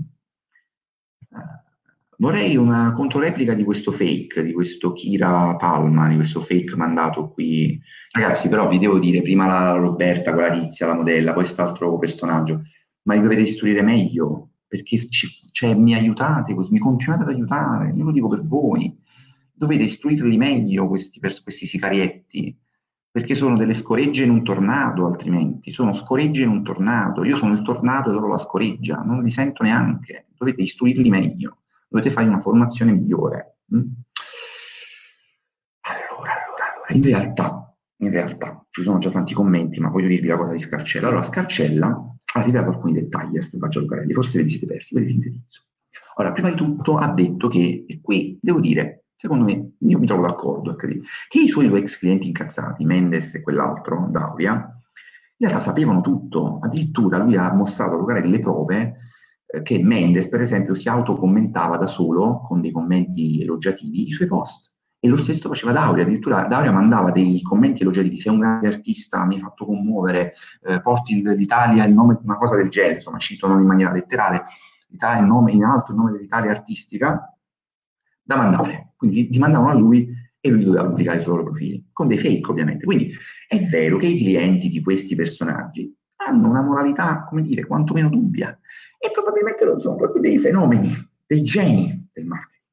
Eh, 1.31 1.72
Vorrei 2.17 2.55
una 2.55 2.93
controreplica 2.93 3.53
di 3.53 3.63
questo 3.63 3.91
fake, 3.91 4.43
di 4.43 4.53
questo 4.53 4.93
Kira 4.93 5.55
Palma, 5.55 6.09
di 6.09 6.15
questo 6.15 6.41
fake 6.41 6.75
mandato 6.75 7.29
qui. 7.29 7.79
Ragazzi, 8.11 8.49
però 8.49 8.67
vi 8.67 8.77
devo 8.77 8.99
dire, 8.99 9.21
prima 9.21 9.47
la 9.47 9.71
Roberta, 9.71 10.31
quella 10.33 10.51
tizia, 10.51 10.87
la 10.87 10.95
modella, 10.95 11.33
poi 11.33 11.43
quest'altro 11.43 11.97
personaggio, 11.97 12.61
ma 13.03 13.15
li 13.15 13.21
dovete 13.21 13.41
istruire 13.41 13.81
meglio, 13.81 14.51
perché 14.67 15.09
ci, 15.09 15.27
cioè, 15.51 15.73
mi 15.73 15.95
aiutate, 15.95 16.53
mi 16.53 16.79
continuate 16.79 17.23
ad 17.23 17.29
aiutare, 17.29 17.93
io 17.95 18.03
lo 18.03 18.11
dico 18.11 18.27
per 18.27 18.45
voi. 18.45 18.95
Dovete 19.55 19.83
istruirli 19.83 20.37
meglio 20.37 20.87
questi, 20.87 21.19
questi 21.19 21.65
sicarietti, 21.65 22.55
perché 23.09 23.33
sono 23.35 23.57
delle 23.57 23.73
scoregge 23.73 24.23
in 24.23 24.29
un 24.29 24.43
tornado, 24.43 25.05
altrimenti. 25.05 25.71
Sono 25.71 25.93
scoregge 25.93 26.43
in 26.43 26.49
un 26.49 26.63
tornado. 26.63 27.23
Io 27.23 27.37
sono 27.37 27.53
il 27.53 27.61
tornado 27.61 28.09
e 28.09 28.13
loro 28.13 28.27
la 28.27 28.39
scoreggia, 28.39 29.01
non 29.03 29.23
li 29.23 29.31
sento 29.31 29.63
neanche. 29.63 30.25
Dovete 30.35 30.63
istruirli 30.63 31.09
meglio 31.09 31.57
dovete 31.93 32.09
fare 32.09 32.27
una 32.27 32.39
formazione 32.39 32.91
migliore. 32.91 33.57
Mm? 33.75 33.81
Allora, 35.81 36.31
allora, 36.33 36.63
allora, 36.73 36.93
in 36.93 37.03
realtà, 37.03 37.75
in 37.97 38.09
realtà, 38.09 38.65
ci 38.71 38.81
sono 38.81 38.97
già 38.97 39.11
tanti 39.11 39.35
commenti, 39.35 39.79
ma 39.79 39.89
voglio 39.89 40.07
dirvi 40.07 40.27
la 40.27 40.37
cosa 40.37 40.53
di 40.53 40.59
Scarcella. 40.59 41.07
Allora, 41.07 41.23
Scarcella 41.23 42.15
ha 42.35 42.41
rivelato 42.41 42.71
alcuni 42.71 42.93
dettagli 42.93 43.37
a 43.37 43.43
Stefano 43.43 43.71
Lucarelli, 43.75 44.13
forse 44.13 44.39
ve 44.39 44.43
li 44.43 44.49
siete 44.49 44.65
persi, 44.65 44.95
ve 44.95 45.01
li 45.01 45.11
sintetizzo. 45.11 45.61
Allora, 46.15 46.33
prima 46.33 46.49
di 46.49 46.55
tutto 46.55 46.97
ha 46.97 47.07
detto 47.09 47.47
che, 47.47 47.85
e 47.87 48.01
qui 48.01 48.39
devo 48.41 48.59
dire, 48.59 49.05
secondo 49.15 49.43
me, 49.43 49.73
io 49.77 49.99
mi 49.99 50.07
trovo 50.07 50.25
d'accordo, 50.25 50.75
che 50.75 50.99
i 51.31 51.47
suoi 51.47 51.67
due 51.67 51.79
ex 51.79 51.99
clienti 51.99 52.27
incazzati, 52.27 52.83
Mendes 52.85 53.35
e 53.35 53.41
quell'altro, 53.43 54.07
Dauria, 54.09 54.53
in 55.37 55.47
realtà 55.47 55.61
sapevano 55.61 56.01
tutto, 56.01 56.59
addirittura 56.59 57.19
lui 57.19 57.35
ha 57.35 57.53
mostrato 57.53 57.93
a 57.93 57.97
Lucarelli 57.97 58.31
le 58.31 58.39
prove 58.39 58.97
che 59.61 59.79
Mendes, 59.79 60.29
per 60.29 60.41
esempio, 60.41 60.73
si 60.73 60.89
autocommentava 60.89 61.77
da 61.77 61.85
solo, 61.85 62.41
con 62.41 62.61
dei 62.61 62.71
commenti 62.71 63.41
elogiativi, 63.41 64.07
i 64.07 64.11
suoi 64.11 64.27
post. 64.27 64.71
E 64.99 65.07
lo 65.07 65.17
stesso 65.17 65.49
faceva 65.49 65.73
Dauria, 65.73 66.03
addirittura 66.03 66.47
Dauria 66.47 66.71
mandava 66.71 67.11
dei 67.11 67.41
commenti 67.41 67.81
elogiativi, 67.81 68.17
sei 68.17 68.31
un 68.31 68.39
grande 68.39 68.67
artista, 68.67 69.25
mi 69.25 69.35
hai 69.35 69.41
fatto 69.41 69.65
commuovere, 69.65 70.33
eh, 70.63 70.81
porti 70.81 71.21
d'Italia 71.21 71.85
il 71.85 71.93
nome, 71.93 72.19
una 72.23 72.37
cosa 72.37 72.55
del 72.55 72.69
genere, 72.69 72.95
insomma, 72.95 73.17
cito 73.17 73.47
non 73.47 73.59
in 73.59 73.67
maniera 73.67 73.91
letterale, 73.91 74.45
il 74.89 75.25
nome, 75.25 75.51
in 75.51 75.63
alto 75.63 75.91
il 75.91 75.97
nome 75.97 76.11
dell'Italia 76.11 76.51
artistica, 76.51 77.37
da 78.23 78.37
mandare. 78.37 78.93
Quindi 78.95 79.29
ti 79.29 79.39
mandavano 79.39 79.71
a 79.71 79.73
lui 79.73 80.07
e 80.39 80.49
lui 80.49 80.63
doveva 80.63 80.85
pubblicare 80.85 81.19
i 81.19 81.21
suoi 81.21 81.43
profili, 81.43 81.89
con 81.91 82.07
dei 82.07 82.17
fake 82.17 82.49
ovviamente. 82.49 82.85
Quindi 82.85 83.11
è 83.47 83.59
vero 83.65 83.97
che 83.97 84.07
i 84.07 84.17
clienti 84.17 84.69
di 84.69 84.81
questi 84.81 85.15
personaggi 85.15 85.93
hanno 86.15 86.49
una 86.49 86.61
moralità, 86.61 87.25
come 87.25 87.41
dire, 87.41 87.65
quantomeno 87.65 88.09
dubbia 88.09 88.57
e 89.03 89.11
probabilmente 89.11 89.65
non 89.65 89.79
sono 89.79 89.97
proprio 89.97 90.21
dei 90.21 90.37
fenomeni, 90.37 90.89
dei 91.25 91.43
geni 91.43 92.09
del 92.13 92.25
marketing, 92.25 92.63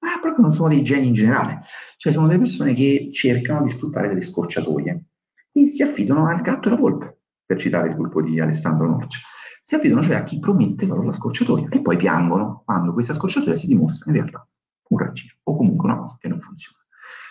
ma 0.00 0.18
proprio 0.20 0.42
non 0.42 0.52
sono 0.52 0.68
dei 0.68 0.82
geni 0.82 1.06
in 1.06 1.14
generale, 1.14 1.60
cioè 1.96 2.12
sono 2.12 2.26
delle 2.26 2.40
persone 2.40 2.74
che 2.74 3.08
cercano 3.12 3.64
di 3.64 3.70
sfruttare 3.70 4.08
delle 4.08 4.20
scorciatoie 4.20 5.04
e 5.52 5.66
si 5.66 5.84
affidano 5.84 6.26
al 6.26 6.40
gatto 6.40 6.68
e 6.68 6.72
alla 6.72 6.80
volpe, 6.80 7.18
per 7.46 7.58
citare 7.58 7.88
il 7.88 7.94
gruppo 7.94 8.20
di 8.20 8.40
Alessandro 8.40 8.88
Norcia. 8.88 9.20
Si 9.62 9.76
affidano 9.76 10.02
cioè 10.02 10.16
a 10.16 10.24
chi 10.24 10.40
promette 10.40 10.86
loro 10.86 11.02
la 11.02 11.12
scorciatoia 11.12 11.68
e 11.70 11.80
poi 11.80 11.96
piangono 11.96 12.62
quando 12.64 12.92
questa 12.92 13.14
scorciatoia 13.14 13.54
si 13.54 13.68
dimostra 13.68 14.10
in 14.10 14.16
realtà 14.16 14.44
un 14.88 14.98
raggiro 14.98 15.36
o 15.44 15.56
comunque 15.56 15.88
una 15.88 15.98
cosa 15.98 16.16
che 16.20 16.28
non 16.28 16.40
funziona. 16.40 16.85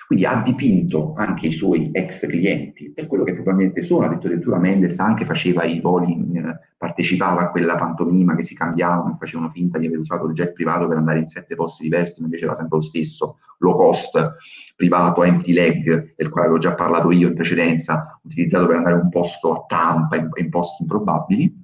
Quindi 0.07 0.25
ha 0.25 0.41
dipinto 0.43 1.13
anche 1.15 1.47
i 1.47 1.53
suoi 1.53 1.89
ex 1.91 2.27
clienti. 2.27 2.91
Per 2.91 3.08
quello 3.08 3.23
che 3.23 3.33
probabilmente 3.33 3.81
sono, 3.81 4.06
ha 4.06 4.10
detto 4.10 4.27
addirittura 4.27 4.60
Mendes 4.60 4.99
anche 4.99 5.25
faceva 5.25 5.63
i 5.63 5.79
voli, 5.79 6.13
eh, 6.35 6.60
partecipava 6.77 7.41
a 7.41 7.49
quella 7.49 7.75
pantomima 7.75 8.35
che 8.35 8.43
si 8.43 8.53
cambiavano, 8.53 9.17
facevano 9.19 9.49
finta 9.49 9.79
di 9.79 9.87
aver 9.87 9.99
usato 9.99 10.27
il 10.27 10.33
jet 10.33 10.53
privato 10.53 10.87
per 10.87 10.97
andare 10.97 11.19
in 11.19 11.27
sette 11.27 11.56
posti 11.56 11.83
diversi, 11.83 12.19
ma 12.19 12.27
invece 12.27 12.45
era 12.45 12.53
sempre 12.53 12.77
lo 12.77 12.83
stesso, 12.83 13.37
low 13.60 13.75
cost, 13.75 14.35
privato, 14.75 15.23
empty 15.23 15.53
leg, 15.53 16.13
del 16.15 16.29
quale 16.29 16.47
avevo 16.47 16.62
già 16.62 16.75
parlato 16.75 17.12
io 17.12 17.29
in 17.29 17.33
precedenza, 17.33 18.19
utilizzato 18.23 18.67
per 18.67 18.75
andare 18.75 18.95
in 18.95 19.01
un 19.01 19.10
posto 19.10 19.53
a 19.53 19.65
Tampa, 19.67 20.17
in, 20.17 20.29
in 20.35 20.49
posti 20.49 20.83
improbabili 20.83 21.63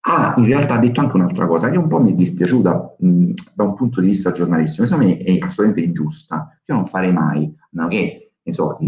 ha 0.00 0.34
in 0.36 0.46
realtà 0.46 0.78
detto 0.78 1.00
anche 1.00 1.16
un'altra 1.16 1.46
cosa 1.46 1.70
che 1.70 1.76
un 1.76 1.88
po' 1.88 2.00
mi 2.00 2.12
è 2.12 2.14
dispiaciuta 2.14 2.96
mh, 2.98 3.30
da 3.54 3.64
un 3.64 3.74
punto 3.74 4.00
di 4.00 4.06
vista 4.08 4.32
giornalistico, 4.32 4.86
secondo 4.86 5.06
me 5.06 5.18
è 5.18 5.38
assolutamente 5.38 5.80
ingiusta. 5.80 6.58
Io 6.66 6.74
non 6.74 6.86
farei 6.86 7.12
mai, 7.12 7.52
no, 7.70 7.88
che 7.88 8.32
ne 8.42 8.52
so, 8.52 8.78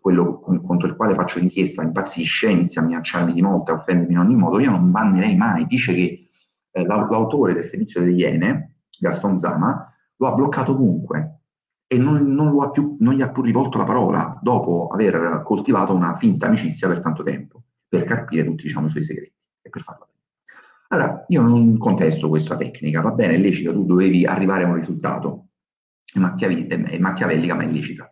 quello 0.00 0.40
contro 0.40 0.88
il 0.88 0.96
quale 0.96 1.14
faccio 1.14 1.38
l'inchiesta 1.38 1.82
impazzisce, 1.82 2.48
inizia 2.48 2.82
a 2.82 2.84
minacciarmi 2.84 3.32
di 3.32 3.42
molto, 3.42 3.72
a 3.72 3.76
offendermi 3.76 4.12
in 4.12 4.18
ogni 4.18 4.34
modo, 4.34 4.58
io 4.58 4.70
non 4.70 4.90
bannerei 4.90 5.36
mai, 5.36 5.66
dice 5.66 5.94
che 5.94 6.28
eh, 6.72 6.84
l'autore 6.84 7.54
del 7.54 7.64
servizio 7.64 8.00
delle 8.00 8.12
Iene, 8.12 8.76
Gaston 8.98 9.38
Zama, 9.38 9.92
lo 10.16 10.26
ha 10.26 10.32
bloccato 10.32 10.72
ovunque 10.72 11.40
e 11.86 11.96
non, 11.96 12.32
non, 12.32 12.70
più, 12.72 12.96
non, 13.00 13.14
gli 13.14 13.22
ha 13.22 13.30
più 13.30 13.42
rivolto 13.42 13.78
la 13.78 13.84
parola 13.84 14.38
dopo 14.42 14.88
aver 14.88 15.42
coltivato 15.44 15.94
una 15.94 16.16
finta 16.16 16.46
amicizia 16.46 16.88
per 16.88 17.00
tanto 17.00 17.22
tempo, 17.22 17.62
per 17.86 18.04
capire 18.04 18.44
tutti 18.44 18.64
diciamo, 18.64 18.86
i 18.86 18.90
suoi 18.90 19.04
segreti 19.04 19.34
e 19.62 19.70
per 19.70 19.82
farlo. 19.82 20.08
Allora, 20.94 21.24
io 21.26 21.42
non 21.42 21.76
contesto 21.76 22.28
questa 22.28 22.56
tecnica, 22.56 23.00
va 23.00 23.10
bene, 23.10 23.34
è 23.34 23.38
lecita, 23.38 23.72
tu 23.72 23.84
dovevi 23.84 24.24
arrivare 24.24 24.62
a 24.62 24.68
un 24.68 24.76
risultato, 24.76 25.48
è, 26.04 26.18
è 26.18 26.98
machiavellica 26.98 27.54
ma 27.56 27.64
è 27.64 27.66
illecita. 27.66 28.08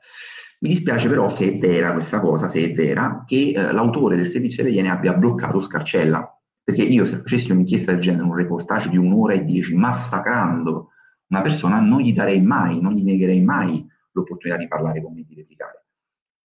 Mi 0.59 0.71
dispiace 0.71 1.09
però 1.09 1.29
se 1.29 1.47
è 1.47 1.59
vera 1.59 1.93
questa 1.93 2.19
cosa, 2.19 2.49
se 2.49 2.61
è 2.61 2.73
vera, 2.73 3.23
che 3.25 3.53
eh, 3.55 3.73
l'autore 3.73 4.17
del 4.17 4.27
servizio 4.27 4.65
delle 4.65 4.75
Iene 4.75 4.91
abbia 4.91 5.13
bloccato 5.13 5.61
Scarcella, 5.61 6.29
perché 6.65 6.83
io 6.83 7.05
se 7.05 7.19
facessi 7.19 7.53
un'inchiesta 7.53 7.93
del 7.93 8.01
genere, 8.01 8.25
un 8.25 8.35
reportage 8.35 8.89
di 8.89 8.97
un'ora 8.97 9.35
e 9.35 9.45
dieci, 9.45 9.75
massacrando 9.75 10.89
una 11.29 11.41
persona, 11.41 11.79
non 11.79 12.01
gli 12.01 12.13
darei 12.13 12.43
mai, 12.43 12.81
non 12.81 12.95
gli 12.95 13.05
negherei 13.05 13.43
mai 13.43 13.87
l'opportunità 14.11 14.59
di 14.59 14.67
parlare 14.67 15.01
con 15.01 15.15
me, 15.15 15.25
di 15.25 15.37
replicare. 15.37 15.85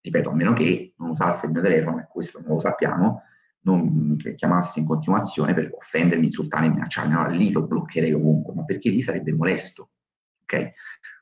Ripeto, 0.02 0.30
a 0.30 0.36
meno 0.36 0.54
che 0.54 0.94
non 0.98 1.10
usasse 1.10 1.48
il 1.48 1.52
mio 1.52 1.62
telefono, 1.64 2.00
e 2.00 2.08
questo 2.08 2.42
non 2.46 2.56
lo 2.56 2.62
sappiamo, 2.62 3.24
non 3.74 4.18
chiamasse 4.36 4.80
in 4.80 4.86
continuazione 4.86 5.54
per 5.54 5.72
offendermi, 5.74 6.26
insultarmi, 6.26 6.70
minacciarmi, 6.70 7.14
allora 7.14 7.30
lì 7.30 7.52
lo 7.52 7.64
bloccherei 7.64 8.14
ovunque, 8.14 8.54
ma 8.54 8.64
perché 8.64 8.90
lì 8.90 9.02
sarebbe 9.02 9.34
molesto, 9.34 9.90
ok? 10.44 10.72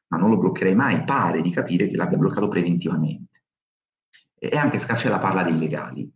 Ma 0.07 0.17
non 0.17 0.29
lo 0.29 0.37
bloccherei 0.37 0.75
mai, 0.75 1.03
pare 1.03 1.41
di 1.41 1.51
capire 1.51 1.87
che 1.87 1.95
l'abbia 1.95 2.17
bloccato 2.17 2.47
preventivamente. 2.47 3.41
E 4.37 4.55
anche 4.57 4.77
Scarcella 4.77 5.17
parla 5.17 5.43
dei 5.43 5.57
legali 5.57 6.13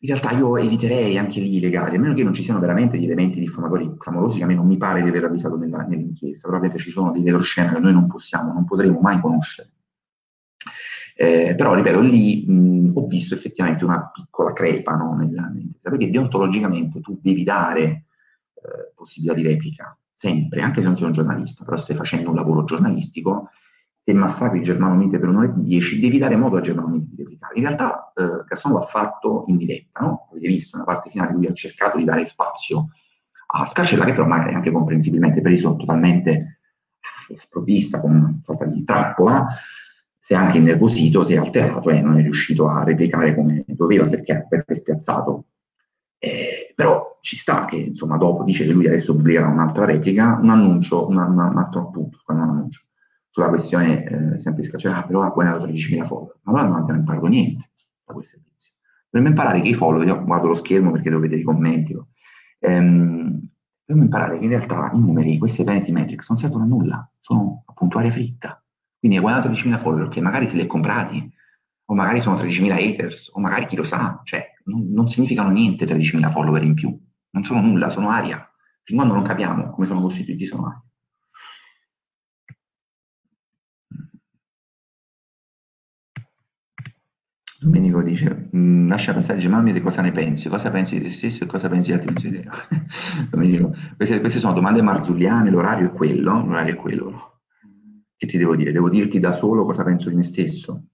in 0.00 0.08
realtà 0.08 0.30
io 0.32 0.56
eviterei 0.58 1.16
anche 1.16 1.40
lì 1.40 1.56
i 1.56 1.60
legali, 1.60 1.96
a 1.96 1.98
meno 1.98 2.12
che 2.12 2.22
non 2.22 2.34
ci 2.34 2.42
siano 2.42 2.60
veramente 2.60 2.96
degli 2.96 3.06
elementi 3.06 3.40
diffamatori 3.40 3.94
clamorosi 3.96 4.36
che 4.36 4.44
a 4.44 4.46
me 4.46 4.54
non 4.54 4.66
mi 4.66 4.76
pare 4.76 5.02
di 5.02 5.08
aver 5.08 5.24
avvisato 5.24 5.56
nella, 5.56 5.84
nell'inchiesta, 5.84 6.46
però 6.46 6.58
ovviamente 6.58 6.84
ci 6.84 6.90
sono 6.90 7.12
dei 7.12 7.22
retroscena 7.22 7.72
che 7.72 7.80
noi 7.80 7.92
non 7.92 8.06
possiamo, 8.06 8.52
non 8.52 8.66
potremo 8.66 9.00
mai 9.00 9.18
conoscere. 9.20 9.70
Eh, 11.18 11.54
però 11.56 11.74
ripeto, 11.74 12.00
lì 12.00 12.44
mh, 12.46 12.92
ho 12.94 13.06
visto 13.06 13.34
effettivamente 13.34 13.86
una 13.86 14.10
piccola 14.12 14.52
crepa 14.52 14.94
no, 14.96 15.16
nella, 15.16 15.50
perché 15.80 16.10
deontologicamente 16.10 17.00
tu 17.00 17.18
devi 17.22 17.42
dare 17.42 17.82
eh, 18.54 18.92
possibilità 18.94 19.34
di 19.34 19.46
replica, 19.46 19.96
sempre, 20.14 20.60
anche 20.60 20.80
se 20.80 20.86
non 20.86 20.96
sei 20.98 21.06
un 21.06 21.12
giornalista, 21.12 21.64
però 21.64 21.78
stai 21.78 21.96
facendo 21.96 22.28
un 22.28 22.36
lavoro 22.36 22.64
giornalistico, 22.64 23.48
se 24.04 24.12
massacri 24.12 24.62
Germano 24.62 24.94
Mite 24.94 25.18
per 25.18 25.30
un'ora 25.30 25.46
e 25.46 25.52
dieci, 25.56 25.98
devi 25.98 26.18
dare 26.18 26.36
modo 26.36 26.58
a 26.58 26.60
Germano 26.60 26.88
Mite 26.88 27.06
di 27.08 27.16
replicare. 27.22 27.54
In 27.56 27.62
realtà 27.62 28.12
eh, 28.14 28.44
Casson 28.46 28.74
l'ha 28.74 28.82
fatto 28.82 29.44
in 29.46 29.56
diretta, 29.56 30.00
no? 30.00 30.28
Avete 30.30 30.48
visto, 30.48 30.76
nella 30.76 30.92
parte 30.92 31.08
finale 31.08 31.32
lui 31.32 31.46
ha 31.46 31.54
cercato 31.54 31.96
di 31.96 32.04
dare 32.04 32.26
spazio 32.26 32.90
a 33.54 33.64
Scarcella, 33.64 34.04
che 34.04 34.12
però 34.12 34.26
magari 34.26 34.54
anche 34.54 34.70
comprensibilmente 34.70 35.40
preso 35.40 35.76
totalmente 35.76 36.58
eh, 37.30 37.36
sprovvista, 37.38 38.00
con 38.00 38.10
una 38.10 38.38
sorta 38.44 38.66
di 38.66 38.84
trappola, 38.84 39.48
si 40.26 40.32
è 40.32 40.36
anche 40.36 40.58
innervosito, 40.58 41.22
si 41.22 41.34
è 41.34 41.36
alterato 41.36 41.88
e 41.88 42.00
non 42.00 42.18
è 42.18 42.22
riuscito 42.22 42.68
a 42.68 42.82
replicare 42.82 43.32
come 43.32 43.62
doveva 43.64 44.08
perché, 44.08 44.44
perché 44.48 44.72
è 44.72 44.74
spiazzato. 44.74 45.44
Eh, 46.18 46.72
però 46.74 47.18
ci 47.20 47.36
sta 47.36 47.64
che, 47.64 47.76
insomma, 47.76 48.16
dopo 48.16 48.42
dice 48.42 48.64
che 48.66 48.72
lui 48.72 48.88
adesso 48.88 49.14
pubblicherà 49.14 49.46
un'altra 49.46 49.84
replica, 49.84 50.36
un 50.42 50.50
annuncio, 50.50 51.06
un, 51.06 51.16
un 51.16 51.38
altro 51.38 51.82
appunto, 51.82 52.18
un 52.26 52.40
annuncio 52.40 52.80
sulla 53.30 53.50
questione 53.50 54.02
eh, 54.02 54.40
sempre 54.40 54.64
scacciata, 54.64 54.96
ah, 54.96 55.02
però 55.04 55.22
ha 55.22 55.28
guadagnato 55.28 55.66
13.000 55.68 56.04
follower. 56.06 56.38
Ma 56.42 56.52
allora 56.52 56.66
non 56.66 56.80
abbiamo 56.80 56.98
imparato 56.98 57.26
niente 57.26 57.70
da 58.04 58.12
quel 58.12 58.24
servizio. 58.24 58.72
Dovremmo 59.08 59.32
imparare 59.32 59.60
che 59.60 59.68
i 59.68 59.74
follower, 59.74 60.08
io 60.08 60.24
guardo 60.24 60.48
lo 60.48 60.54
schermo 60.56 60.90
perché 60.90 61.08
devo 61.08 61.20
vedere 61.20 61.42
i 61.42 61.44
commenti, 61.44 61.96
ehm, 62.58 63.48
dobbiamo 63.84 64.02
imparare 64.02 64.38
che 64.38 64.44
in 64.44 64.50
realtà 64.50 64.90
i 64.92 64.98
numeri, 64.98 65.38
queste 65.38 65.62
vanity 65.62 65.92
metrics, 65.92 66.28
non 66.30 66.36
servono 66.36 66.64
a 66.64 66.66
nulla, 66.66 67.08
sono 67.20 67.62
appunto 67.66 67.98
aria 67.98 68.10
fritta. 68.10 68.60
Quindi 68.98 69.16
hai 69.18 69.22
guadagnato 69.22 69.48
13.000 69.50 69.80
follower 69.80 70.08
che 70.08 70.20
magari 70.20 70.46
se 70.46 70.54
li 70.54 70.62
hai 70.62 70.66
comprati, 70.66 71.32
o 71.88 71.94
magari 71.94 72.20
sono 72.20 72.36
13.000 72.36 72.72
haters, 72.72 73.30
o 73.34 73.40
magari 73.40 73.66
chi 73.66 73.76
lo 73.76 73.84
sa, 73.84 74.20
cioè 74.24 74.44
non, 74.64 74.90
non 74.92 75.08
significano 75.08 75.50
niente 75.50 75.86
13.000 75.86 76.30
follower 76.30 76.62
in 76.62 76.74
più, 76.74 76.98
non 77.30 77.44
sono 77.44 77.60
nulla, 77.60 77.88
sono 77.88 78.10
aria. 78.10 78.48
Fin 78.82 78.96
quando 78.96 79.14
non 79.14 79.24
capiamo 79.24 79.70
come 79.70 79.86
sono 79.86 80.00
costituiti, 80.00 80.46
sono 80.46 80.66
aria. 80.66 80.82
Domenico 87.58 88.02
dice, 88.02 88.50
mm, 88.54 88.88
lascia 88.88 89.14
passare, 89.14 89.36
dice, 89.36 89.48
mamma 89.48 89.72
di 89.72 89.80
cosa 89.80 90.02
ne 90.02 90.12
pensi? 90.12 90.48
Cosa 90.48 90.70
pensi 90.70 90.96
di 90.96 91.02
te 91.04 91.10
stesso 91.10 91.44
e 91.44 91.46
cosa 91.46 91.68
pensi 91.68 91.90
di 91.90 91.98
altri? 91.98 92.44
Domenico, 93.30 93.74
queste, 93.96 94.20
queste, 94.20 94.38
sono 94.38 94.52
domande 94.52 94.82
marzulliane, 94.82 95.50
l'orario 95.50 95.88
è 95.88 95.92
quello, 95.92 96.44
l'orario 96.44 96.74
è 96.74 96.76
quello. 96.76 97.35
Che 98.16 98.26
ti 98.26 98.38
devo 98.38 98.56
dire? 98.56 98.72
Devo 98.72 98.88
dirti 98.88 99.20
da 99.20 99.32
solo 99.32 99.64
cosa 99.64 99.84
penso 99.84 100.08
di 100.08 100.16
me 100.16 100.22
stesso. 100.22 100.84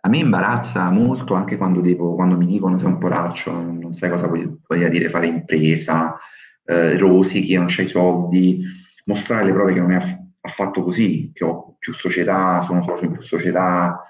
A 0.00 0.08
me 0.08 0.18
imbarazza 0.18 0.88
molto 0.90 1.34
anche 1.34 1.56
quando, 1.56 1.80
devo, 1.80 2.14
quando 2.14 2.36
mi 2.36 2.46
dicono 2.46 2.78
sei 2.78 2.86
un 2.86 2.98
poraccio, 2.98 3.50
non 3.50 3.92
sai 3.92 4.08
cosa 4.08 4.26
voglia 4.26 4.88
dire 4.88 5.10
fare 5.10 5.26
impresa, 5.26 6.16
eh, 6.64 6.96
rosichi, 6.96 7.56
non 7.56 7.66
c'hai 7.68 7.88
soldi, 7.88 8.62
mostrare 9.06 9.44
le 9.44 9.52
prove 9.52 9.74
che 9.74 9.80
non 9.80 9.92
è 9.92 10.18
affatto 10.40 10.82
così, 10.82 11.32
che 11.34 11.44
ho 11.44 11.76
più 11.78 11.92
società, 11.92 12.60
sono 12.60 12.82
socio 12.84 13.04
in 13.04 13.12
più 13.12 13.22
società, 13.22 14.00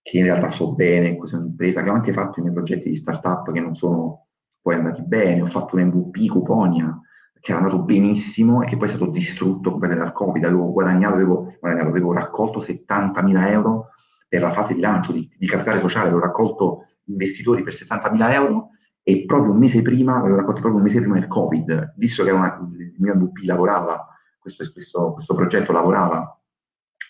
che 0.00 0.18
in 0.18 0.24
realtà 0.24 0.50
so 0.50 0.74
bene 0.74 1.08
in 1.08 1.16
questa 1.16 1.36
impresa, 1.36 1.82
che 1.82 1.90
ho 1.90 1.94
anche 1.94 2.12
fatto 2.12 2.38
i 2.38 2.42
miei 2.42 2.54
progetti 2.54 2.88
di 2.88 2.96
startup 2.96 3.52
che 3.52 3.60
non 3.60 3.74
sono 3.74 4.28
poi 4.60 4.76
andati 4.76 5.02
bene, 5.02 5.42
ho 5.42 5.46
fatto 5.46 5.76
un 5.76 5.82
MVP 5.82 6.28
Cuponia 6.28 6.98
che 7.42 7.50
era 7.50 7.60
andato 7.60 7.80
benissimo 7.80 8.62
e 8.62 8.66
che 8.66 8.76
poi 8.76 8.86
è 8.86 8.90
stato 8.90 9.10
distrutto 9.10 9.72
completamente 9.72 10.12
dal 10.12 10.16
Covid, 10.16 10.44
avevo 10.44 10.70
guadagnato, 10.72 11.14
avevo, 11.14 11.56
guadagnato, 11.58 11.88
avevo 11.88 12.12
raccolto 12.12 12.60
70.000 12.60 13.48
euro 13.48 13.88
per 14.28 14.42
la 14.42 14.52
fase 14.52 14.74
di 14.74 14.80
lancio 14.80 15.10
di, 15.10 15.28
di 15.36 15.46
capitale 15.48 15.80
sociale, 15.80 16.06
avevo 16.06 16.22
raccolto 16.22 16.86
investitori 17.06 17.64
per 17.64 17.74
70.000 17.74 18.32
euro 18.32 18.68
e 19.02 19.24
proprio 19.26 19.50
un 19.50 19.58
mese 19.58 19.82
prima, 19.82 20.18
avevo 20.18 20.36
raccolto 20.36 20.60
proprio 20.60 20.80
un 20.80 20.86
mese 20.86 21.00
prima 21.00 21.18
del 21.18 21.26
Covid, 21.26 21.94
visto 21.96 22.22
che 22.22 22.30
una, 22.30 22.60
il 22.78 22.94
mio 22.98 23.14
MVP 23.16 23.38
lavorava, 23.42 24.06
questo, 24.38 24.64
questo, 24.72 25.12
questo 25.14 25.34
progetto 25.34 25.72
lavorava 25.72 26.40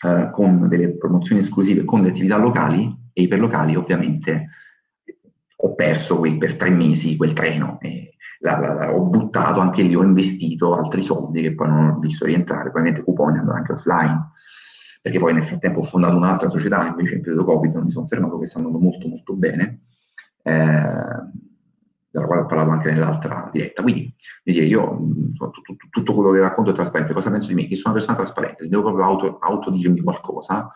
eh, 0.03 0.31
con 0.33 0.67
delle 0.67 0.97
promozioni 0.97 1.43
esclusive 1.43 1.85
con 1.85 2.01
le 2.01 2.09
attività 2.09 2.39
locali 2.39 2.91
e 3.13 3.23
iperlocali 3.23 3.77
ovviamente 3.77 4.49
ho 5.57 5.75
perso 5.75 6.19
quei, 6.19 6.39
per 6.39 6.57
tre 6.57 6.71
mesi 6.71 7.19
quel 7.19 7.35
treno 7.35 7.79
e 7.81 8.15
la, 8.43 8.59
la, 8.59 8.95
ho 8.95 9.03
buttato 9.05 9.61
anche 9.61 9.83
lì, 9.83 9.95
ho 9.95 10.03
investito 10.03 10.77
altri 10.77 11.03
soldi 11.03 11.43
che 11.43 11.55
poi 11.55 11.69
non 11.69 11.89
ho 11.89 11.99
visto 11.99 12.25
rientrare, 12.25 12.71
probabilmente 12.71 13.03
cuponi 13.03 13.39
andano 13.39 13.57
anche 13.57 13.73
offline 13.73 14.31
perché 15.03 15.19
poi 15.19 15.35
nel 15.35 15.45
frattempo 15.45 15.81
ho 15.81 15.83
fondato 15.83 16.17
un'altra 16.17 16.49
società 16.49 16.87
invece 16.87 17.17
in 17.17 17.23
periodo 17.23 17.45
Covid 17.45 17.75
non 17.75 17.85
mi 17.85 17.91
sono 17.91 18.07
fermato 18.07 18.39
che 18.39 18.47
sta 18.47 18.59
andando 18.59 18.79
molto 18.79 19.09
molto 19.09 19.35
bene 19.35 19.81
eh, 20.45 21.31
della 22.13 22.27
quale 22.27 22.43
ho 22.43 22.47
parlato 22.47 22.71
anche 22.71 22.93
nell'altra 22.93 23.49
diretta. 23.51 23.83
Quindi, 23.83 24.15
io 24.45 25.09
tutto, 25.35 25.77
tutto, 25.91 26.15
quello 26.15 26.31
che 26.31 26.41
racconto 26.41 26.71
è 26.71 26.75
trasparente. 26.75 27.15
Cosa 27.15 27.31
penso 27.31 27.49
di 27.49 27.55
me? 27.55 27.67
Che 27.67 27.77
sono 27.77 27.95
una 27.95 28.05
persona 28.05 28.23
trasparente, 28.23 28.65
se 28.65 28.69
devo 28.69 28.83
proprio 28.83 29.05
auto, 29.05 29.39
autodirmi 29.39 30.03
qualcosa, 30.03 30.71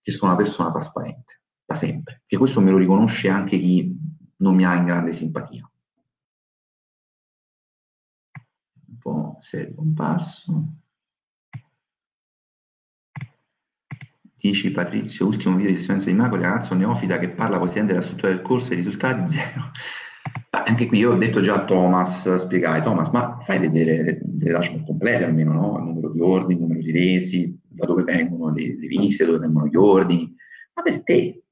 che 0.00 0.10
sono 0.10 0.32
una 0.32 0.40
persona 0.40 0.72
trasparente, 0.72 1.42
da 1.64 1.74
sempre. 1.74 2.22
Che 2.26 2.38
questo 2.38 2.60
me 2.60 2.70
lo 2.70 2.78
riconosce 2.78 3.28
anche 3.28 3.58
chi 3.58 3.94
non 4.38 4.54
mi 4.54 4.64
ha 4.64 4.74
in 4.74 4.86
grande 4.86 5.12
simpatia. 5.12 5.69
Po' 9.10 9.36
se 9.40 9.68
è 9.68 9.74
comparso. 9.74 10.74
Dici 14.36 14.70
Patrizio, 14.70 15.26
ultimo 15.26 15.56
video 15.56 15.72
di 15.72 15.76
esperienza 15.76 16.08
di 16.08 16.16
Mago, 16.16 16.36
ragazzo 16.36 16.74
neofita 16.74 17.18
che 17.18 17.28
parla 17.28 17.58
così 17.58 17.84
della 17.84 18.00
struttura 18.00 18.32
del 18.32 18.40
corso 18.40 18.72
e 18.72 18.76
risultati 18.76 19.28
zero. 19.32 19.70
Anche 20.50 20.86
qui 20.86 20.98
io 20.98 21.12
ho 21.12 21.18
detto 21.18 21.42
già 21.42 21.54
a 21.56 21.64
Thomas, 21.64 22.36
spiegare, 22.36 22.82
Thomas, 22.82 23.10
ma 23.10 23.38
fai 23.42 23.58
vedere 23.58 24.20
delle 24.22 24.52
dashboard 24.52 24.86
complete 24.86 25.24
almeno, 25.24 25.52
no? 25.52 25.78
Il 25.78 25.84
numero 25.84 26.12
di 26.12 26.20
ordini, 26.20 26.54
il 26.54 26.60
numero 26.60 26.80
di 26.80 26.90
resi, 26.90 27.60
da 27.68 27.86
dove 27.86 28.02
vengono 28.02 28.52
le, 28.52 28.76
le 28.78 28.86
visite, 28.86 29.26
dove 29.26 29.38
vengono 29.38 29.66
gli 29.66 29.76
ordini, 29.76 30.34
ma 30.74 30.82
per 30.82 31.02
te. 31.02 31.42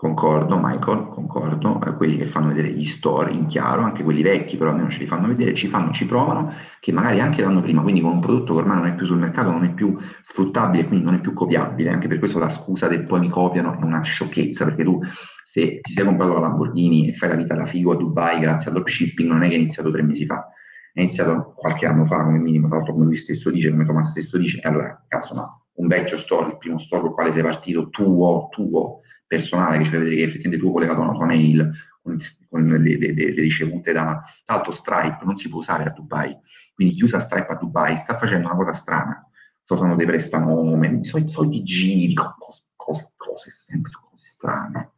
Concordo, 0.00 0.58
Michael, 0.58 1.08
concordo, 1.10 1.78
eh, 1.84 1.94
quelli 1.94 2.16
che 2.16 2.24
fanno 2.24 2.46
vedere 2.46 2.70
gli 2.70 2.86
store 2.86 3.32
in 3.32 3.44
chiaro, 3.44 3.82
anche 3.82 4.02
quelli 4.02 4.22
vecchi 4.22 4.56
però 4.56 4.70
almeno 4.70 4.88
ce 4.88 5.00
li 5.00 5.04
fanno 5.04 5.26
vedere, 5.26 5.52
ci 5.52 5.68
fanno, 5.68 5.92
ci 5.92 6.06
provano, 6.06 6.54
che 6.80 6.90
magari 6.90 7.20
anche 7.20 7.42
l'anno 7.42 7.60
prima, 7.60 7.82
quindi 7.82 8.00
con 8.00 8.12
un 8.12 8.20
prodotto 8.20 8.54
che 8.54 8.60
ormai 8.60 8.78
non 8.78 8.86
è 8.86 8.94
più 8.94 9.04
sul 9.04 9.18
mercato, 9.18 9.50
non 9.50 9.64
è 9.64 9.74
più 9.74 9.98
sfruttabile, 10.22 10.86
quindi 10.86 11.04
non 11.04 11.16
è 11.16 11.20
più 11.20 11.34
copiabile, 11.34 11.90
anche 11.90 12.08
per 12.08 12.18
questo 12.18 12.38
la 12.38 12.48
scusa 12.48 12.88
del 12.88 13.04
poi 13.04 13.20
mi 13.20 13.28
copiano 13.28 13.78
è 13.78 13.84
una 13.84 14.00
sciocchezza, 14.00 14.64
perché 14.64 14.84
tu 14.84 15.00
se 15.44 15.80
ti 15.82 15.92
sei 15.92 16.06
comprato 16.06 16.32
la 16.32 16.40
Lamborghini 16.40 17.08
e 17.08 17.12
fai 17.12 17.28
la 17.28 17.34
vita 17.34 17.54
da 17.54 17.66
figo 17.66 17.92
a 17.92 17.96
Dubai 17.96 18.40
grazie 18.40 18.70
al 18.70 18.76
dropshipping, 18.76 19.28
non 19.28 19.42
è 19.42 19.48
che 19.48 19.54
è 19.56 19.58
iniziato 19.58 19.90
tre 19.90 20.00
mesi 20.00 20.24
fa, 20.24 20.48
è 20.94 21.00
iniziato 21.00 21.52
qualche 21.54 21.84
anno 21.84 22.06
fa 22.06 22.24
come 22.24 22.38
minimo, 22.38 22.68
tra 22.68 22.76
l'altro 22.76 22.94
come 22.94 23.04
lui 23.04 23.16
stesso 23.16 23.50
dice, 23.50 23.70
come 23.70 23.84
Thomas 23.84 24.08
stesso 24.08 24.38
dice, 24.38 24.60
e 24.62 24.66
allora, 24.66 25.04
cazzo, 25.06 25.34
ma 25.34 25.60
un 25.74 25.86
vecchio 25.88 26.16
store, 26.16 26.52
il 26.52 26.56
primo 26.56 26.78
store 26.78 27.02
con 27.02 27.10
il 27.10 27.16
quale 27.16 27.32
sei 27.32 27.42
partito, 27.42 27.90
tuo, 27.90 28.48
tuo, 28.50 29.00
personale 29.30 29.78
che 29.78 29.84
ci 29.84 29.90
fa 29.90 29.98
vedere 29.98 30.16
che 30.16 30.22
effettivamente 30.22 30.58
tu 30.58 30.66
hai 30.66 30.72
collegato 30.72 31.00
una 31.00 31.12
tua 31.12 31.26
mail 31.26 31.72
con, 32.02 32.18
con 32.48 32.66
le, 32.66 32.98
le, 32.98 33.12
le, 33.12 33.30
ricevute 33.30 33.92
da... 33.92 34.20
L'altro 34.46 34.72
Stripe 34.72 35.24
non 35.24 35.36
si 35.36 35.48
può 35.48 35.60
usare 35.60 35.84
a 35.84 35.90
Dubai, 35.90 36.36
quindi 36.74 36.94
chi 36.94 37.04
usa 37.04 37.20
Stripe 37.20 37.52
a 37.52 37.54
Dubai 37.54 37.96
sta 37.96 38.18
facendo 38.18 38.48
una 38.48 38.56
cosa 38.56 38.72
strana, 38.72 39.24
sto 39.62 39.74
usando 39.74 39.94
dei 39.94 40.06
prestanome, 40.06 41.04
soliti, 41.04 41.30
soliti 41.30 41.62
giri, 41.62 42.14
cose, 42.14 42.62
cose, 42.74 43.12
cose, 43.14 43.50
sempre 43.50 43.92
cose 43.92 44.26
strane. 44.26 44.92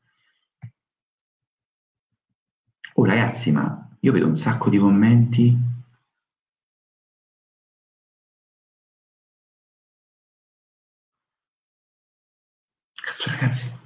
Oh 2.95 3.05
ragazzi, 3.05 3.51
ma 3.53 3.87
io 4.01 4.13
vedo 4.13 4.27
un 4.27 4.37
sacco 4.39 4.71
di 4.71 4.79
commenti. 4.79 5.57
Ragazzi. 13.27 13.81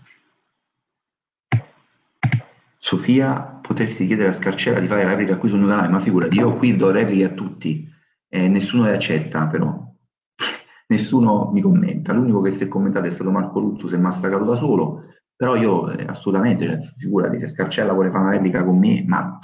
Sofia, 2.87 3.59
potresti 3.61 4.07
chiedere 4.07 4.29
a 4.29 4.33
Scarcella 4.33 4.79
di 4.79 4.87
fare 4.87 5.05
replica 5.05 5.39
qui 5.39 5.51
mio 5.51 5.67
canale, 5.67 5.89
ma 5.89 5.99
figurati, 5.99 6.37
io 6.37 6.55
qui 6.55 6.77
do 6.77 6.93
repliche 6.93 7.25
a 7.25 7.31
tutti, 7.31 7.85
eh, 8.29 8.47
nessuno 8.47 8.85
le 8.85 8.93
accetta 8.95 9.49
però, 9.49 9.93
nessuno 10.87 11.51
mi 11.53 11.63
commenta, 11.63 12.13
l'unico 12.13 12.41
che 12.43 12.53
si 12.53 12.63
è 12.63 12.69
commentato 12.69 13.07
è 13.07 13.11
stato 13.11 13.33
Marco 13.33 13.59
Luzzo, 13.59 13.89
si 13.89 13.97
è 13.97 13.99
massacrato 13.99 14.45
da 14.45 14.55
solo, 14.55 15.07
però 15.35 15.57
io 15.57 15.91
eh, 15.91 16.05
assolutamente, 16.05 16.65
cioè, 16.65 16.93
figurati, 16.97 17.41
se 17.41 17.49
Scarcella 17.49 17.93
vuole 17.93 18.11
fare 18.11 18.23
una 18.23 18.33
replica 18.35 18.63
con 18.63 18.79
me, 18.79 19.03
ma 19.05 19.37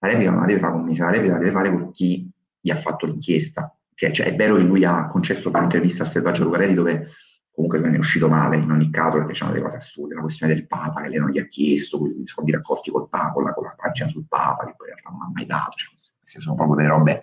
la 0.00 0.08
replica 0.08 0.32
non 0.32 0.40
la 0.40 0.46
deve 0.46 0.58
fare 0.58 0.72
con 0.72 0.82
me, 0.82 0.94
cioè 0.96 1.04
la 1.04 1.12
replica 1.12 1.32
la 1.34 1.38
deve 1.38 1.52
fare 1.52 1.70
con 1.70 1.92
chi 1.92 2.28
gli 2.60 2.70
ha 2.70 2.76
fatto 2.76 3.06
l'inchiesta. 3.06 3.72
Che, 3.94 4.12
cioè, 4.12 4.26
è 4.26 4.34
vero 4.34 4.56
che 4.56 4.62
lui 4.62 4.84
ha 4.84 5.06
concesso 5.06 5.48
un'intervista 5.48 6.02
al 6.02 6.08
Selvaggio 6.08 6.42
Lucarelli 6.42 6.74
dove 6.74 7.10
comunque 7.60 7.78
se 7.78 7.88
ne 7.88 7.96
è 7.96 7.98
uscito 7.98 8.28
male 8.28 8.56
in 8.56 8.70
ogni 8.70 8.90
caso 8.90 9.18
perché 9.18 9.32
c'erano 9.34 9.52
delle 9.52 9.64
cose 9.64 9.76
assurde, 9.76 10.14
la 10.14 10.20
questione 10.22 10.54
del 10.54 10.66
Papa 10.66 11.02
che 11.02 11.08
lei 11.08 11.18
non 11.18 11.30
gli 11.30 11.38
ha 11.38 11.46
chiesto, 11.46 12.06
i 12.06 12.26
soldi 12.26 12.52
raccolti 12.52 12.90
col 12.90 13.08
Papa, 13.08 13.32
con 13.32 13.44
la, 13.44 13.52
con 13.52 13.64
la 13.64 13.74
pagina 13.76 14.08
sul 14.08 14.24
Papa 14.26 14.64
che 14.66 14.74
poi 14.76 14.88
in 14.88 14.94
realtà 14.94 15.10
non 15.10 15.22
ha 15.22 15.30
mai 15.32 15.46
dato, 15.46 15.76
cioè, 16.24 16.40
sono 16.40 16.54
proprio 16.54 16.76
delle 16.76 16.88
robe, 16.88 17.20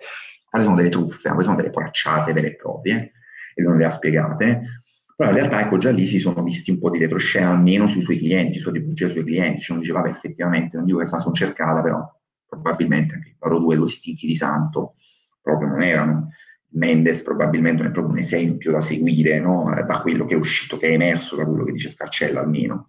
quelle 0.48 0.64
sono 0.64 0.76
delle 0.76 0.88
truffe, 0.88 1.30
poi 1.30 1.42
sono 1.42 1.56
delle 1.56 1.70
poracciate 1.70 2.32
vere 2.32 2.48
e 2.48 2.56
proprie 2.56 3.12
e 3.54 3.62
non 3.62 3.76
le 3.76 3.84
ha 3.84 3.90
spiegate, 3.90 4.82
però 5.16 5.30
in 5.30 5.36
realtà 5.36 5.60
ecco 5.60 5.78
già 5.78 5.90
lì 5.90 6.06
si 6.06 6.20
sono 6.20 6.42
visti 6.42 6.70
un 6.70 6.78
po' 6.78 6.90
di 6.90 6.98
retroscena 6.98 7.50
almeno 7.50 7.88
sui 7.88 8.02
suoi 8.02 8.18
clienti, 8.18 8.60
su 8.60 8.70
di 8.70 8.80
bugie 8.80 9.08
sui 9.08 9.24
clienti, 9.24 9.60
cioè 9.60 9.76
non 9.76 9.80
diceva 9.80 10.02
che 10.02 10.10
effettivamente, 10.10 10.76
non 10.76 10.86
dico 10.86 10.98
che 10.98 11.06
sta 11.06 11.20
cercata, 11.32 11.82
però 11.82 12.16
probabilmente 12.48 13.14
anche 13.14 13.36
loro 13.40 13.58
due, 13.58 13.76
due 13.76 13.88
sticchi 13.88 14.26
di 14.26 14.36
santo 14.36 14.94
proprio 15.42 15.68
non 15.68 15.82
erano. 15.82 16.28
Mendes 16.70 17.22
probabilmente 17.22 17.82
non 17.82 17.90
è 17.90 17.94
proprio 17.94 18.12
un 18.12 18.18
esempio 18.18 18.72
da 18.72 18.80
seguire 18.80 19.40
no? 19.40 19.72
da 19.86 20.00
quello 20.00 20.26
che 20.26 20.34
è 20.34 20.36
uscito, 20.36 20.76
che 20.76 20.88
è 20.88 20.92
emerso 20.92 21.36
da 21.36 21.46
quello 21.46 21.64
che 21.64 21.72
dice 21.72 21.88
Scarcella 21.88 22.40
almeno. 22.40 22.88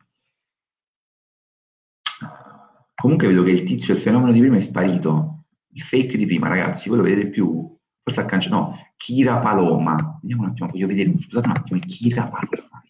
Comunque 2.96 3.28
vedo 3.28 3.44
che 3.44 3.52
il 3.52 3.64
tizio, 3.64 3.94
il 3.94 4.00
fenomeno 4.02 4.34
di 4.34 4.40
prima 4.40 4.58
è 4.58 4.62
sparito, 4.62 5.46
il 5.72 5.82
fake 5.82 6.18
di 6.18 6.26
prima, 6.26 6.50
ragazzi, 6.50 6.90
voi 6.90 6.98
lo 6.98 7.04
vedete 7.04 7.30
più, 7.30 7.74
forse 8.04 8.20
ha 8.20 8.26
cancellato, 8.26 8.62
no, 8.62 8.94
Kira 8.98 9.38
Paloma, 9.38 10.20
vediamo 10.22 10.44
un 10.44 10.50
attimo, 10.50 10.68
voglio 10.68 10.88
vedere, 10.88 11.18
scusate 11.18 11.48
un 11.48 11.56
attimo, 11.56 11.80
è 11.80 11.86
Kira 11.86 12.24
Paloma. 12.28 12.84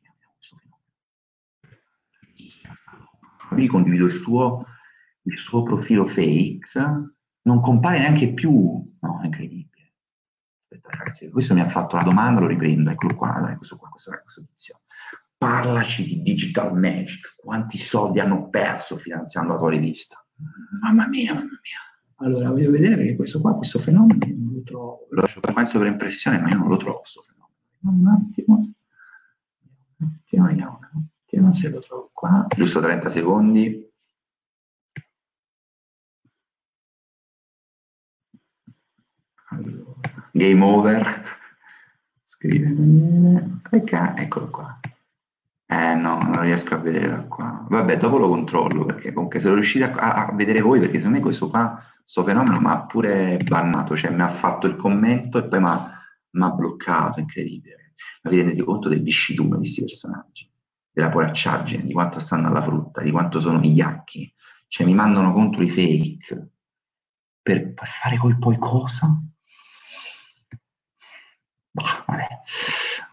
Qui 3.50 3.68
condivido 3.68 4.06
il 4.06 4.14
suo, 4.14 4.66
il 5.24 5.38
suo 5.38 5.62
profilo 5.62 6.08
fake, 6.08 7.14
non 7.44 7.62
compare 7.62 8.00
neanche 8.00 8.34
più, 8.34 8.52
no, 9.00 9.22
è 9.22 9.26
incredibile 9.26 9.69
ragazzi, 10.98 11.30
questo 11.30 11.54
mi 11.54 11.62
ha 11.62 11.68
fatto 11.68 11.96
la 11.96 12.04
domanda, 12.04 12.42
lo 12.42 12.48
riprendo, 12.48 12.90
eccolo 12.90 13.16
qua, 13.16 13.40
dai, 13.42 13.56
questo 13.56 13.78
qua, 13.78 13.90
questo, 13.90 14.12
questo 14.22 14.44
tizio. 14.46 14.82
Parlaci 15.38 16.04
di 16.04 16.22
Digital 16.22 16.78
Magic, 16.78 17.36
quanti 17.38 17.78
soldi 17.78 18.20
hanno 18.20 18.50
perso 18.50 18.98
finanziando 18.98 19.54
la 19.54 19.60
tua 19.60 19.70
rivista? 19.70 20.24
Mamma 20.82 21.08
mia, 21.08 21.34
mamma 21.34 21.60
mia. 21.62 21.80
Allora, 22.22 22.50
voglio 22.50 22.72
vedere 22.72 22.96
perché 22.96 23.16
questo 23.16 23.40
qua, 23.40 23.56
questo 23.56 23.80
fenomeno, 23.80 24.26
non 24.26 24.54
lo 24.54 24.64
trovo. 24.64 25.08
Lo 25.12 25.22
lascio 25.22 25.40
per 25.40 25.54
mai 25.54 25.66
sovraimpressione, 25.66 26.40
ma 26.40 26.50
io 26.50 26.58
non 26.58 26.68
lo 26.68 26.78
trovo 26.78 27.00
questo 27.00 27.22
fenomeno. 27.22 27.58
Un 27.82 28.08
attimo. 28.08 28.74
Un 29.98 30.20
attimo, 30.22 30.46
vediamo 30.46 30.80
un 30.94 31.08
attimo 31.24 31.54
se 31.54 31.70
lo 31.70 31.80
trovo 31.80 32.10
qua. 32.14 32.46
Giusto 32.56 32.82
30 32.82 33.10
secondi. 33.10 33.88
Allora 39.52 40.09
game 40.32 40.64
over, 40.64 41.24
scrive 42.24 42.74
Daniele, 42.74 43.60
clicca, 43.64 44.16
eccolo 44.18 44.50
qua. 44.50 44.80
Eh 45.72 45.94
no, 45.94 46.20
non 46.20 46.42
riesco 46.42 46.74
a 46.74 46.78
vedere 46.78 47.08
da 47.08 47.22
qua. 47.24 47.66
Vabbè, 47.70 47.98
dopo 47.98 48.18
lo 48.18 48.28
controllo, 48.28 48.86
perché 48.86 49.14
comunque 49.14 49.40
se 49.40 49.48
lo 49.48 49.54
riuscite 49.54 49.86
a, 49.86 50.28
a 50.28 50.32
vedere 50.34 50.62
voi, 50.62 50.80
perché 50.80 50.98
secondo 50.98 51.18
me 51.18 51.24
questo 51.24 51.50
qua, 51.50 51.84
questo 52.02 52.24
fenomeno 52.24 52.60
mi 52.60 52.70
ha 52.70 52.86
pure 52.86 53.38
bannato, 53.44 53.96
cioè 53.96 54.12
mi 54.12 54.22
ha 54.22 54.30
fatto 54.30 54.66
il 54.66 54.76
commento 54.76 55.38
e 55.38 55.48
poi 55.48 55.60
mi 55.60 56.44
ha 56.44 56.50
bloccato, 56.50 57.20
incredibile. 57.20 57.94
Ma 58.24 58.32
vi 58.32 58.38
rendete 58.38 58.64
conto 58.64 58.90
del 58.90 59.04
viscidume 59.04 59.52
di 59.52 59.58
questi 59.58 59.82
personaggi, 59.82 60.52
della 60.92 61.10
poracciaggine, 61.10 61.84
di 61.84 61.94
quanto 61.94 62.20
stanno 62.20 62.48
alla 62.48 62.62
frutta, 62.62 63.02
di 63.02 63.12
quanto 63.12 63.40
sono 63.40 63.60
vigliacchi. 63.60 64.34
Cioè 64.68 64.86
mi 64.86 64.94
mandano 64.94 65.34
contro 65.34 65.62
i 65.62 65.70
fake 65.70 66.50
per, 67.42 67.74
per 67.74 67.88
fare 67.88 68.18
poi 68.40 68.58
cosa? 68.58 69.22
Bah. 71.72 72.06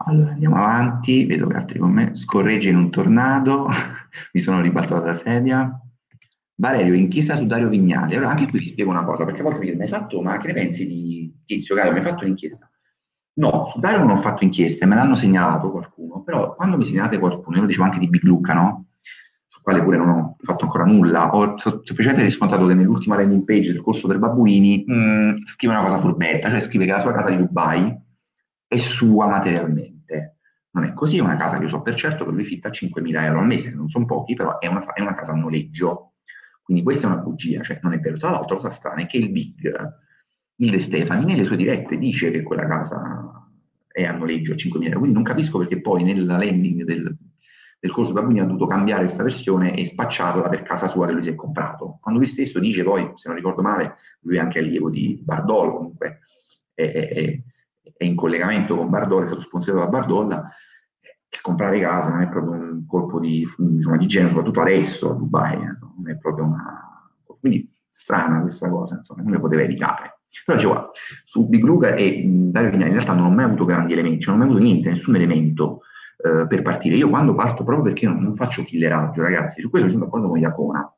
Allora 0.07 0.31
andiamo 0.31 0.55
avanti, 0.55 1.25
vedo 1.25 1.47
che 1.47 1.57
altri 1.57 1.79
con 1.79 1.91
me. 1.91 2.15
Scorregge 2.15 2.69
in 2.69 2.77
un 2.77 2.89
tornado, 2.89 3.67
mi 4.33 4.39
sono 4.39 4.61
ribaltato 4.61 5.01
dalla 5.01 5.15
sedia. 5.15 5.81
Valerio, 6.55 6.93
inchiesta 6.93 7.35
su 7.35 7.45
Dario 7.45 7.69
Vignali. 7.69 8.15
Allora 8.15 8.31
anche 8.31 8.47
qui 8.47 8.59
vi 8.59 8.67
spiego 8.67 8.89
una 8.89 9.03
cosa, 9.03 9.25
perché 9.25 9.41
a 9.41 9.43
volte 9.43 9.59
mi 9.59 9.75
mi 9.75 9.81
hai 9.81 9.87
fatto, 9.87 10.21
ma 10.21 10.37
che 10.37 10.47
ne 10.47 10.53
pensi 10.53 10.87
di 10.87 11.41
Tizio 11.45 11.75
Gaio, 11.75 11.91
mi 11.91 11.99
hai 11.99 12.03
fatto 12.03 12.23
un'inchiesta? 12.23 12.69
No, 13.33 13.69
su 13.71 13.79
Dario 13.79 13.99
non 13.99 14.11
ho 14.11 14.17
fatto 14.17 14.43
inchieste, 14.43 14.85
me 14.85 14.95
l'hanno 14.95 15.15
segnalato 15.15 15.69
qualcuno, 15.69 16.23
però 16.23 16.55
quando 16.55 16.77
mi 16.77 16.85
segnalate 16.85 17.19
qualcuno, 17.19 17.55
io 17.55 17.61
lo 17.61 17.67
dicevo 17.67 17.85
anche 17.85 17.99
di 17.99 18.07
Big 18.07 18.23
Luca, 18.23 18.53
no? 18.53 18.85
Su 19.47 19.61
quale 19.61 19.83
pure 19.83 19.97
non 19.97 20.09
ho 20.09 20.35
fatto 20.39 20.63
ancora 20.63 20.85
nulla, 20.85 21.35
ho 21.35 21.55
semplicemente 21.57 22.23
riscontrato 22.23 22.65
che 22.65 22.73
nell'ultima 22.73 23.15
landing 23.15 23.43
page 23.43 23.73
del 23.73 23.81
corso 23.81 24.07
per 24.07 24.17
Babbuini 24.17 24.83
mh, 24.87 24.93
mm, 24.93 25.35
scrive 25.45 25.73
una 25.75 25.83
cosa 25.83 25.99
furbetta, 25.99 26.49
cioè 26.49 26.59
scrive 26.59 26.85
che 26.85 26.91
la 26.91 27.01
sua 27.01 27.11
casa 27.11 27.29
di 27.29 27.37
Dubai 27.37 28.05
è 28.67 28.77
sua 28.77 29.27
materialmente. 29.27 30.39
Non 30.71 30.85
è 30.85 30.93
così, 30.93 31.17
è 31.17 31.21
una 31.21 31.37
casa 31.37 31.57
che 31.57 31.63
io 31.63 31.69
so 31.69 31.81
per 31.81 31.95
certo 31.95 32.25
che 32.25 32.31
lui 32.31 32.43
fitta 32.43 32.69
5.000 32.69 33.23
euro 33.23 33.39
al 33.39 33.47
mese, 33.47 33.73
non 33.73 33.87
sono 33.87 34.05
pochi, 34.05 34.35
però 34.35 34.59
è 34.59 34.67
una, 34.67 34.85
è 34.93 35.01
una, 35.01 35.15
casa 35.15 35.31
a 35.31 35.35
noleggio. 35.35 36.13
Quindi 36.61 36.83
questa 36.83 37.07
è 37.07 37.11
una 37.11 37.21
bugia, 37.21 37.61
cioè 37.63 37.79
non 37.81 37.93
è 37.93 37.99
vero. 37.99 38.17
Tra 38.17 38.29
l'altro, 38.29 38.55
la 38.55 38.61
cosa 38.61 38.75
strana 38.75 39.01
è 39.01 39.05
che 39.07 39.17
il 39.17 39.29
Big, 39.31 39.95
il 40.57 40.69
De 40.69 40.79
Stefani, 40.79 41.25
nelle 41.25 41.45
sue 41.45 41.55
dirette 41.55 41.97
dice 41.97 42.29
che 42.29 42.43
quella 42.43 42.67
casa 42.67 43.49
è 43.87 44.03
a 44.03 44.11
noleggio 44.11 44.51
a 44.51 44.55
5.000 44.55 44.83
euro, 44.83 44.99
quindi 44.99 45.15
non 45.15 45.23
capisco 45.23 45.57
perché 45.57 45.81
poi 45.81 46.03
nella 46.03 46.37
landing 46.37 46.83
del, 46.83 47.17
del 47.79 47.91
corso 47.91 48.13
Babuni 48.13 48.39
ha 48.39 48.45
dovuto 48.45 48.67
cambiare 48.67 49.03
questa 49.03 49.23
versione 49.23 49.75
e 49.75 49.85
spacciarla 49.85 50.49
per 50.49 50.63
casa 50.63 50.87
sua 50.87 51.07
che 51.07 51.13
lui 51.13 51.23
si 51.23 51.29
è 51.29 51.35
comprato. 51.35 51.97
Quando 52.01 52.19
lui 52.19 52.29
stesso 52.29 52.59
dice 52.59 52.83
poi, 52.83 53.11
se 53.15 53.27
non 53.27 53.37
ricordo 53.37 53.61
male, 53.61 53.95
lui 54.21 54.35
è 54.37 54.39
anche 54.39 54.59
allievo 54.59 54.89
di 54.89 55.19
Bardolo, 55.23 55.77
comunque, 55.77 56.19
è, 56.73 56.91
è, 56.91 57.41
è 57.97 58.05
in 58.05 58.15
collegamento 58.15 58.75
con 58.77 58.89
Bardolla, 58.89 59.23
è 59.23 59.27
stato 59.27 59.41
sponsorato 59.41 59.83
da 59.83 59.89
Bardolla, 59.89 60.49
che 61.29 61.39
comprare 61.41 61.79
casa 61.79 62.09
non 62.09 62.21
è 62.21 62.29
proprio 62.29 62.53
un 62.53 62.85
colpo 62.85 63.19
di, 63.19 63.45
insomma, 63.57 63.97
di 63.97 64.07
genere, 64.07 64.29
soprattutto 64.33 64.61
adesso 64.61 65.11
a 65.11 65.15
Dubai, 65.15 65.55
eh, 65.55 65.77
non 65.95 66.09
è 66.09 66.17
proprio 66.17 66.45
una... 66.45 66.83
Quindi 67.39 67.69
strana 67.89 68.41
questa 68.41 68.69
cosa, 68.69 68.95
insomma, 68.95 69.29
le 69.29 69.39
poteva 69.39 69.63
evitare. 69.63 70.21
Però 70.45 70.57
dicevo, 70.57 70.91
su 71.25 71.47
Big 71.47 71.63
Luca 71.63 71.95
e 71.95 72.23
Dario 72.25 72.69
Vignali 72.69 72.89
in 72.89 72.95
realtà 72.95 73.13
non 73.13 73.25
ho 73.25 73.31
mai 73.31 73.45
avuto 73.45 73.65
grandi 73.65 73.93
elementi, 73.93 74.21
cioè 74.21 74.35
non 74.35 74.41
ho 74.41 74.45
mai 74.45 74.53
avuto 74.53 74.69
niente, 74.69 74.89
nessun 74.89 75.15
elemento 75.15 75.81
eh, 76.17 76.45
per 76.47 76.61
partire. 76.61 76.95
Io 76.95 77.09
quando 77.09 77.33
parto, 77.33 77.63
proprio 77.63 77.85
perché 77.85 78.05
non, 78.05 78.21
non 78.21 78.35
faccio 78.35 78.63
killeraggio, 78.63 79.21
ragazzi, 79.21 79.61
su 79.61 79.69
questo 79.69 79.89
sono 79.89 80.05
d'accordo 80.05 80.27
con 80.27 80.37
Iacona, 80.37 80.93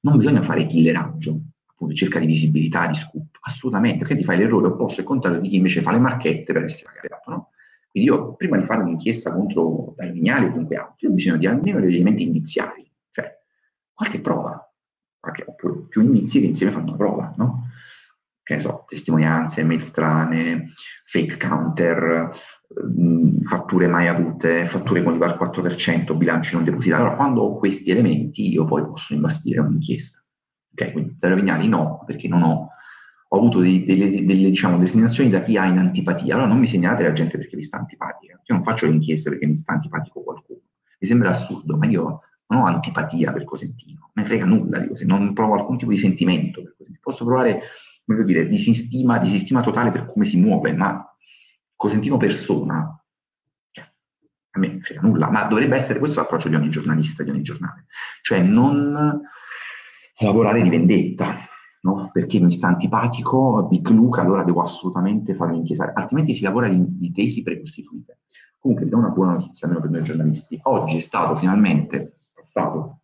non 0.00 0.16
bisogna 0.16 0.42
fare 0.42 0.66
killeraggio, 0.66 1.40
appunto 1.82 1.94
cerca 1.94 2.18
di 2.18 2.26
visibilità, 2.26 2.86
di 2.86 2.94
scoop, 2.94 3.38
assolutamente, 3.40 3.98
perché 3.98 4.16
ti 4.16 4.24
fai 4.24 4.38
l'errore 4.38 4.68
opposto 4.68 5.00
e 5.00 5.04
contrario 5.04 5.40
di 5.40 5.48
chi 5.48 5.56
invece 5.56 5.82
fa 5.82 5.92
le 5.92 5.98
marchette 5.98 6.52
per 6.52 6.64
essere 6.64 6.92
pagato, 7.00 7.30
no? 7.30 7.50
Quindi 7.90 8.08
io, 8.08 8.34
prima 8.34 8.56
di 8.56 8.64
fare 8.64 8.82
un'inchiesta 8.82 9.32
contro 9.32 9.94
Dario 9.96 10.12
Vignali 10.14 10.46
o 10.46 10.50
comunque 10.50 10.76
altri, 10.76 11.08
ho 11.08 11.10
bisogno 11.10 11.36
di 11.36 11.46
almeno 11.46 11.80
degli 11.80 11.96
elementi 11.96 12.22
iniziali, 12.22 12.90
cioè 13.10 13.30
qualche 13.92 14.20
prova, 14.20 14.72
qualche, 15.18 15.44
oppure 15.46 15.86
più 15.88 16.00
indizi 16.00 16.40
che 16.40 16.46
insieme 16.46 16.72
fanno 16.72 16.88
una 16.88 16.96
prova, 16.96 17.34
no? 17.36 17.68
Che 18.42 18.56
ne 18.56 18.60
so, 18.60 18.84
testimonianze, 18.88 19.62
mail 19.62 19.82
strane, 19.82 20.72
fake 21.04 21.36
counter, 21.36 22.34
fatture 23.44 23.86
mai 23.86 24.08
avute, 24.08 24.66
fatture 24.66 25.02
con 25.02 25.22
al 25.22 25.38
4%, 25.38 26.16
bilanci 26.16 26.54
non 26.54 26.64
depositati. 26.64 27.02
Allora, 27.02 27.16
quando 27.16 27.42
ho 27.42 27.58
questi 27.58 27.90
elementi, 27.90 28.50
io 28.50 28.64
poi 28.64 28.82
posso 28.82 29.14
imbastire 29.14 29.60
un'inchiesta. 29.60 30.21
Ok, 30.74 30.92
quindi 30.92 31.16
Dario 31.18 31.36
Vignali 31.36 31.68
no, 31.68 32.02
perché 32.06 32.28
non 32.28 32.42
ho, 32.42 32.70
ho 33.28 33.36
avuto 33.36 33.60
dei, 33.60 33.84
delle, 33.84 34.24
delle, 34.24 34.48
diciamo, 34.48 34.76
delle 34.76 34.88
segnalazioni 34.88 35.30
da 35.30 35.42
chi 35.42 35.56
ha 35.56 35.66
in 35.66 35.78
antipatia. 35.78 36.34
Allora 36.34 36.48
non 36.48 36.58
mi 36.58 36.66
segnalate 36.66 37.02
la 37.02 37.12
gente 37.12 37.36
perché 37.36 37.56
vi 37.56 37.62
sta 37.62 37.78
antipatica. 37.78 38.32
Io 38.32 38.54
non 38.54 38.62
faccio 38.62 38.86
le 38.86 38.92
inchieste 38.92 39.30
perché 39.30 39.46
mi 39.46 39.56
sta 39.56 39.72
antipatico 39.72 40.22
qualcuno. 40.22 40.60
mi 40.98 41.08
sembra 41.08 41.30
assurdo, 41.30 41.76
ma 41.76 41.86
io 41.86 42.20
non 42.52 42.62
ho 42.62 42.66
antipatia 42.66 43.32
per 43.32 43.44
Cosentino, 43.44 44.10
me 44.12 44.22
ne 44.22 44.28
frega 44.28 44.44
nulla 44.44 44.78
di 44.78 44.88
Cosentino, 44.88 45.18
non 45.18 45.32
provo 45.32 45.54
alcun 45.54 45.78
tipo 45.78 45.90
di 45.90 45.98
sentimento 45.98 46.62
per 46.62 46.74
Cosentino. 46.76 47.00
Posso 47.02 47.24
provare, 47.24 47.62
voglio 48.04 48.22
dire, 48.24 48.46
disistima, 48.46 49.18
disistima 49.18 49.62
totale 49.62 49.90
per 49.90 50.06
come 50.06 50.26
si 50.26 50.38
muove, 50.38 50.72
ma 50.72 51.04
Cosentino 51.74 52.18
persona, 52.18 53.02
cioè, 53.70 53.84
a 54.50 54.58
me 54.58 54.80
frega 54.80 55.00
nulla, 55.00 55.30
ma 55.30 55.44
dovrebbe 55.44 55.76
essere 55.76 55.98
questo 55.98 56.20
l'approccio 56.20 56.48
di 56.48 56.54
ogni 56.54 56.68
giornalista, 56.68 57.22
di 57.22 57.30
ogni 57.30 57.42
giornale, 57.42 57.86
cioè 58.20 58.42
non 58.42 59.22
lavorare 60.24 60.62
di 60.62 60.70
vendetta, 60.70 61.36
no? 61.82 62.10
perché 62.12 62.40
mi 62.40 62.50
sta 62.50 62.68
antipatico 62.68 63.66
Big 63.68 63.86
Luca, 63.88 64.22
allora 64.22 64.44
devo 64.44 64.62
assolutamente 64.62 65.34
farlo 65.34 65.56
inchiesare, 65.56 65.92
altrimenti 65.94 66.34
si 66.34 66.42
lavora 66.42 66.68
di, 66.68 66.82
di 66.86 67.12
tesi 67.12 67.42
precostituite. 67.42 68.20
Comunque 68.58 68.88
do 68.88 68.96
una 68.96 69.08
buona 69.08 69.32
notizia, 69.32 69.66
almeno 69.66 69.84
per 69.84 69.94
noi 69.94 70.04
giornalisti. 70.04 70.58
Oggi 70.62 70.96
è 70.96 71.00
stato 71.00 71.34
finalmente 71.36 72.20
passato 72.32 73.00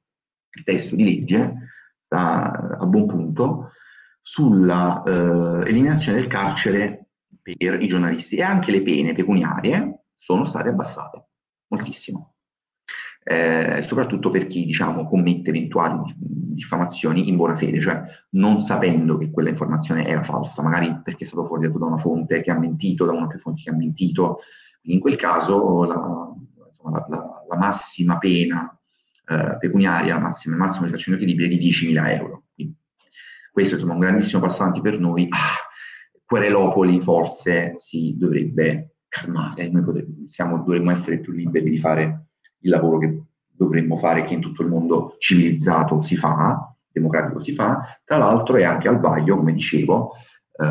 il 0.53 0.63
testo 0.63 0.95
di 0.95 1.05
legge, 1.05 1.55
sta 2.01 2.77
a 2.79 2.87
buon 2.87 3.07
punto, 3.07 3.71
sulla 4.21 5.03
eh, 5.05 5.69
eliminazione 5.69 6.19
del 6.19 6.29
carcere 6.29 7.09
per 7.43 7.83
i 7.83 7.89
giornalisti 7.89 8.37
e 8.37 8.43
anche 8.43 8.71
le 8.71 8.83
pene 8.83 9.15
pecuniarie 9.15 10.05
sono 10.17 10.45
state 10.45 10.69
abbassate 10.69 11.29
moltissimo. 11.69 12.35
Eh, 13.31 13.85
soprattutto 13.87 14.31
per 14.31 14.47
chi 14.47 14.65
diciamo, 14.65 15.07
commette 15.07 15.51
eventuali 15.51 16.15
diffamazioni 16.17 17.29
in 17.29 17.37
buona 17.37 17.57
fede, 17.57 17.79
cioè 17.79 18.03
non 18.31 18.63
sapendo 18.63 19.19
che 19.19 19.31
quella 19.31 19.51
informazione 19.51 20.07
era 20.07 20.23
falsa, 20.23 20.63
magari 20.63 20.99
perché 21.05 21.25
è 21.25 21.27
stato 21.27 21.45
fornito 21.45 21.77
da 21.79 21.85
una 21.85 21.99
fonte 21.99 22.41
che 22.41 22.51
ha 22.51 22.59
mentito, 22.59 23.05
da 23.05 23.13
una 23.13 23.27
o 23.27 23.27
più 23.27 23.39
fonti 23.39 23.65
che 23.65 23.71
ha 23.71 23.75
mentito. 23.75 24.39
in 24.85 24.99
quel 24.99 25.17
caso 25.17 25.85
la, 25.85 26.33
insomma, 26.69 26.91
la, 26.91 27.07
la, 27.07 27.45
la 27.47 27.57
massima 27.59 28.17
pena 28.17 28.75
eh, 29.27 29.59
pecuniaria, 29.61 30.19
massima, 30.19 30.57
massimo 30.57 30.85
risarcimento 30.87 31.27
credibile 31.27 31.55
di 31.55 31.59
10.000 31.59 32.11
euro. 32.17 32.45
Quindi, 32.55 32.77
questo 33.53 33.75
insomma, 33.75 33.93
è 33.93 33.97
un 33.97 34.01
grandissimo 34.01 34.41
passo 34.41 34.63
avanti 34.63 34.81
per 34.81 34.99
noi. 34.99 35.27
Ah, 35.29 35.67
Querelopoli 36.25 36.99
forse 37.01 37.75
si 37.77 38.17
dovrebbe 38.19 38.97
calmare, 39.09 39.69
noi 39.71 39.83
potremmo, 39.83 40.27
siamo, 40.27 40.63
dovremmo 40.63 40.91
essere 40.93 41.21
più 41.21 41.33
liberi 41.33 41.69
di 41.69 41.79
fare 41.79 42.28
il 42.61 42.71
lavoro 42.71 42.99
che 42.99 43.23
dovremmo 43.51 43.97
fare, 43.99 44.25
che 44.25 44.35
in 44.35 44.41
tutto 44.41 44.63
il 44.63 44.69
mondo 44.69 45.17
civilizzato 45.19 46.01
si 46.03 46.17
fa, 46.17 46.75
democratico 46.91 47.41
si 47.41 47.53
fa, 47.53 48.01
tra 48.05 48.17
l'altro 48.17 48.57
è 48.57 48.65
anche 48.65 48.89
al 48.89 49.01
vaglio, 49.01 49.37
come 49.37 49.53
dicevo, 49.53 50.13
eh, 50.61 50.65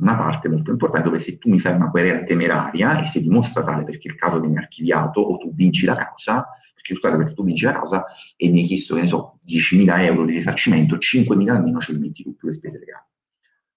una 0.00 0.16
parte 0.16 0.48
molto 0.48 0.70
importante 0.70 1.08
dove 1.08 1.20
se 1.20 1.38
tu 1.38 1.48
mi 1.48 1.60
fai 1.60 1.74
una 1.74 1.90
querela 1.90 2.24
temeraria 2.24 3.00
e 3.00 3.06
si 3.06 3.20
dimostra 3.20 3.62
tale 3.62 3.84
perché 3.84 4.08
il 4.08 4.16
caso 4.16 4.40
viene 4.40 4.58
archiviato 4.58 5.20
o 5.20 5.36
tu 5.38 5.54
vinci 5.54 5.86
la 5.86 5.96
causa, 5.96 6.46
perché 6.74 6.94
scusate 6.94 7.16
perché 7.16 7.34
tu 7.34 7.44
vinci 7.44 7.64
la 7.64 7.72
causa 7.72 8.04
e 8.36 8.48
mi 8.48 8.60
hai 8.60 8.66
chiesto, 8.66 8.94
che 8.94 9.02
ne 9.02 9.08
so, 9.08 9.38
10.000 9.46 10.00
euro 10.00 10.24
di 10.24 10.32
risarcimento, 10.32 10.96
5.000 10.96 11.48
almeno 11.48 11.80
ce 11.80 11.92
li 11.92 11.98
metti 11.98 12.22
tu, 12.22 12.36
le 12.40 12.52
spese 12.52 12.78
legali. 12.78 13.04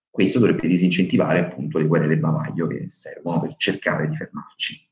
Questo 0.10 0.39
dovrebbe 0.39 0.68
disincentivare 0.68 1.39
appunto 1.39 1.80
le 1.80 1.88
guerre 1.88 2.08
del 2.08 2.20
bavaglio 2.20 2.68
che 2.68 2.86
servono 2.88 3.41
per 3.41 3.56
cercare 3.58 4.08
di 4.08 4.16
fermarci. 4.16 4.91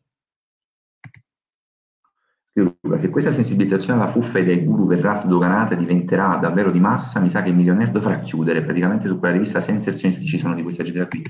Se 2.53 3.09
questa 3.09 3.31
sensibilizzazione 3.31 4.01
alla 4.01 4.11
fuffa 4.11 4.39
e 4.39 4.43
dei 4.43 4.65
guru 4.65 4.85
verrà 4.85 5.15
sdoganata 5.15 5.73
e 5.73 5.77
diventerà 5.77 6.35
davvero 6.35 6.69
di 6.69 6.81
massa, 6.81 7.21
mi 7.21 7.29
sa 7.29 7.41
che 7.41 7.49
il 7.49 7.55
milionario 7.55 7.93
dovrà 7.93 8.19
chiudere. 8.19 8.61
Praticamente 8.61 9.07
su 9.07 9.17
quella 9.17 9.35
rivista 9.35 9.61
senza 9.61 9.89
inserzioni 9.91 10.27
ci 10.27 10.37
sono 10.37 10.53
di 10.53 10.61
questa 10.61 10.83
gente 10.83 11.07
qui. 11.07 11.23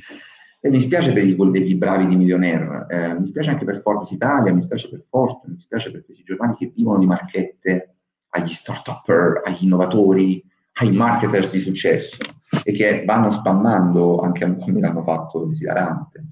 E 0.64 0.70
mi 0.70 0.82
spiace 0.82 1.14
per 1.14 1.24
i 1.24 1.36
colleghi 1.36 1.76
bravi 1.76 2.08
di 2.08 2.16
Millionaire, 2.16 2.86
eh, 2.90 3.20
mi 3.20 3.26
spiace 3.26 3.50
anche 3.52 3.66
per 3.66 3.82
Forbes 3.82 4.12
Italia, 4.12 4.54
mi 4.54 4.62
spiace 4.62 4.90
per 4.90 5.04
Forte, 5.10 5.50
mi 5.50 5.60
spiace 5.60 5.92
per 5.92 6.06
questi 6.06 6.24
giornali 6.24 6.56
che 6.56 6.72
vivono 6.76 7.00
di 7.00 7.08
marchette 7.08 7.96
agli 8.30 8.52
start-upper, 8.52 9.42
agli 9.44 9.64
innovatori, 9.64 10.44
ai 10.74 10.92
marketers 10.92 11.52
di 11.52 11.60
successo 11.60 12.18
e 12.64 12.72
che 12.74 13.04
vanno 13.06 13.32
spammando, 13.32 14.20
anche 14.20 14.58
come 14.58 14.80
l'hanno 14.80 15.04
fatto 15.04 15.46
desiderante, 15.46 16.26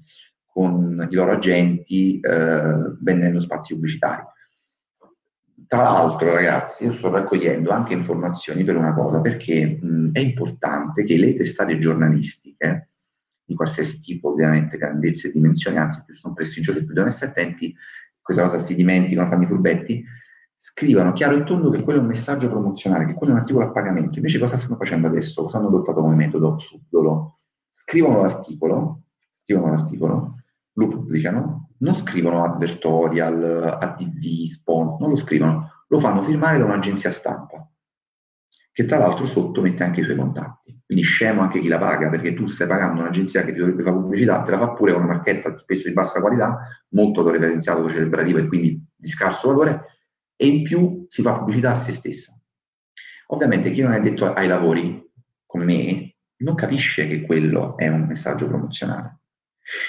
con 0.46 1.08
i 1.10 1.14
loro 1.14 1.32
agenti 1.32 2.20
eh, 2.20 2.74
vendendo 3.00 3.40
spazi 3.40 3.74
pubblicitari. 3.74 4.22
Tra 5.70 5.82
l'altro, 5.82 6.34
ragazzi, 6.34 6.82
io 6.82 6.90
sto 6.90 7.10
raccogliendo 7.10 7.70
anche 7.70 7.92
informazioni 7.92 8.64
per 8.64 8.74
una 8.76 8.92
cosa, 8.92 9.20
perché 9.20 9.78
mh, 9.80 10.10
è 10.10 10.18
importante 10.18 11.04
che 11.04 11.16
le 11.16 11.36
testate 11.36 11.78
giornalistiche, 11.78 12.88
di 13.44 13.54
qualsiasi 13.54 14.00
tipo, 14.00 14.30
ovviamente, 14.30 14.76
grandezza 14.76 15.28
e 15.28 15.30
dimensioni, 15.30 15.76
anzi 15.76 16.02
più 16.04 16.12
sono 16.16 16.34
prestigiose, 16.34 16.80
più 16.84 16.88
devono 16.92 17.06
essere 17.06 17.30
attenti, 17.30 17.72
questa 18.20 18.42
cosa 18.42 18.60
si 18.60 18.74
dimenticano, 18.74 19.28
fanno 19.28 19.44
i 19.44 19.46
furbetti, 19.46 20.04
scrivano 20.56 21.12
chiaro 21.12 21.36
e 21.36 21.44
tondo 21.44 21.70
che 21.70 21.82
quello 21.84 22.00
è 22.00 22.02
un 22.02 22.08
messaggio 22.08 22.48
promozionale, 22.48 23.06
che 23.06 23.14
quello 23.14 23.30
è 23.30 23.36
un 23.36 23.42
articolo 23.42 23.66
a 23.66 23.70
pagamento. 23.70 24.16
Invece 24.16 24.40
cosa 24.40 24.56
stanno 24.56 24.74
facendo 24.74 25.06
adesso? 25.06 25.44
Cosa 25.44 25.58
hanno 25.58 25.68
adottato 25.68 26.00
come 26.00 26.16
metodo 26.16 26.58
subdolo? 26.58 27.38
Scrivono 27.70 28.22
l'articolo, 28.22 29.02
scrivono 29.30 29.72
l'articolo, 29.72 30.34
lo 30.72 30.88
pubblicano, 30.88 31.59
non 31.80 31.94
scrivono 31.94 32.44
advertorial, 32.44 33.78
ATV, 33.80 34.46
spawn, 34.46 34.96
non 34.98 35.10
lo 35.10 35.16
scrivono, 35.16 35.84
lo 35.88 35.98
fanno 35.98 36.22
firmare 36.22 36.58
da 36.58 36.64
un'agenzia 36.64 37.10
stampa, 37.10 37.68
che 38.72 38.84
tra 38.84 38.98
l'altro 38.98 39.26
sotto 39.26 39.60
mette 39.60 39.82
anche 39.82 40.00
i 40.00 40.04
suoi 40.04 40.16
contatti. 40.16 40.78
Quindi 40.84 41.04
scemo 41.04 41.40
anche 41.40 41.60
chi 41.60 41.68
la 41.68 41.78
paga, 41.78 42.08
perché 42.08 42.34
tu 42.34 42.46
stai 42.48 42.66
pagando 42.66 43.00
un'agenzia 43.00 43.44
che 43.44 43.52
ti 43.52 43.58
dovrebbe 43.58 43.82
fare 43.82 43.96
pubblicità, 43.96 44.42
te 44.42 44.50
la 44.50 44.58
fa 44.58 44.70
pure 44.72 44.92
con 44.92 45.04
una 45.04 45.14
marchetta 45.14 45.56
spesso 45.56 45.88
di 45.88 45.94
bassa 45.94 46.20
qualità, 46.20 46.58
molto 46.90 47.20
autoreferenziato, 47.20 47.88
celebrativo 47.88 48.38
e 48.38 48.46
quindi 48.46 48.84
di 48.96 49.08
scarso 49.08 49.48
valore, 49.48 49.98
e 50.36 50.46
in 50.46 50.62
più 50.62 51.06
si 51.08 51.22
fa 51.22 51.38
pubblicità 51.38 51.72
a 51.72 51.76
se 51.76 51.92
stessa. 51.92 52.32
Ovviamente 53.28 53.70
chi 53.70 53.82
non 53.82 53.92
è 53.92 54.00
detto 54.00 54.32
ai 54.32 54.48
lavori, 54.48 55.08
come 55.46 55.64
me, 55.64 56.14
non 56.38 56.54
capisce 56.54 57.06
che 57.06 57.22
quello 57.22 57.76
è 57.76 57.86
un 57.88 58.06
messaggio 58.06 58.48
promozionale. 58.48 59.19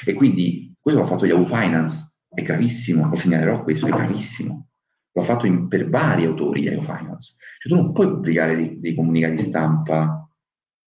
E 0.05 0.13
quindi 0.13 0.73
questo 0.79 1.01
l'ha 1.01 1.07
fatto 1.07 1.25
Yahoo 1.25 1.45
Finance, 1.45 2.11
è 2.29 2.41
gravissimo, 2.41 3.09
lo 3.09 3.15
segnalerò 3.15 3.63
questo, 3.63 3.87
è 3.87 3.89
gravissimo. 3.89 4.67
L'ho 5.13 5.23
fatto 5.23 5.45
in, 5.45 5.67
per 5.67 5.89
vari 5.89 6.25
autori 6.25 6.61
Yahoo 6.61 6.83
Finance. 6.83 7.35
Cioè, 7.59 7.71
tu 7.71 7.75
non 7.75 7.91
puoi 7.91 8.07
pubblicare 8.07 8.55
dei, 8.55 8.79
dei 8.79 8.95
comunicati 8.95 9.37
stampa 9.39 10.29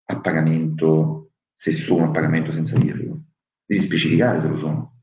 a 0.05 0.19
pagamento, 0.19 1.31
se 1.53 1.71
sono 1.71 2.05
a 2.05 2.11
pagamento 2.11 2.51
senza 2.51 2.77
dirlo. 2.77 3.23
Devi 3.65 3.81
specificare 3.81 4.41
se 4.41 4.47
lo 4.47 4.57
sono. 4.57 4.99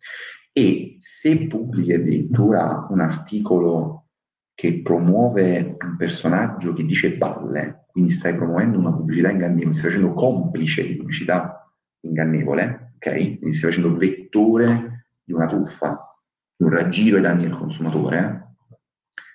E 0.52 0.96
se 1.00 1.46
pubblichi 1.46 1.92
addirittura 1.92 2.86
un 2.90 3.00
articolo 3.00 4.08
che 4.54 4.82
promuove 4.82 5.76
un 5.80 5.96
personaggio 5.96 6.74
che 6.74 6.84
dice 6.84 7.16
balle, 7.16 7.86
quindi 7.90 8.12
stai 8.12 8.34
promuovendo 8.34 8.78
una 8.78 8.92
pubblicità 8.92 9.30
ingannevole, 9.30 9.74
stai 9.74 9.90
facendo 9.90 10.12
complice 10.12 10.86
di 10.86 10.96
pubblicità 10.96 11.72
ingannevole, 12.02 12.89
ok? 13.00 13.38
Quindi 13.38 13.54
stai 13.54 13.70
facendo 13.70 13.96
vettore 13.96 15.06
di 15.24 15.32
una 15.32 15.46
truffa, 15.46 16.14
di 16.54 16.64
un 16.64 16.70
raggiro 16.70 17.16
ai 17.16 17.22
danni 17.22 17.44
del 17.44 17.56
consumatore, 17.56 18.56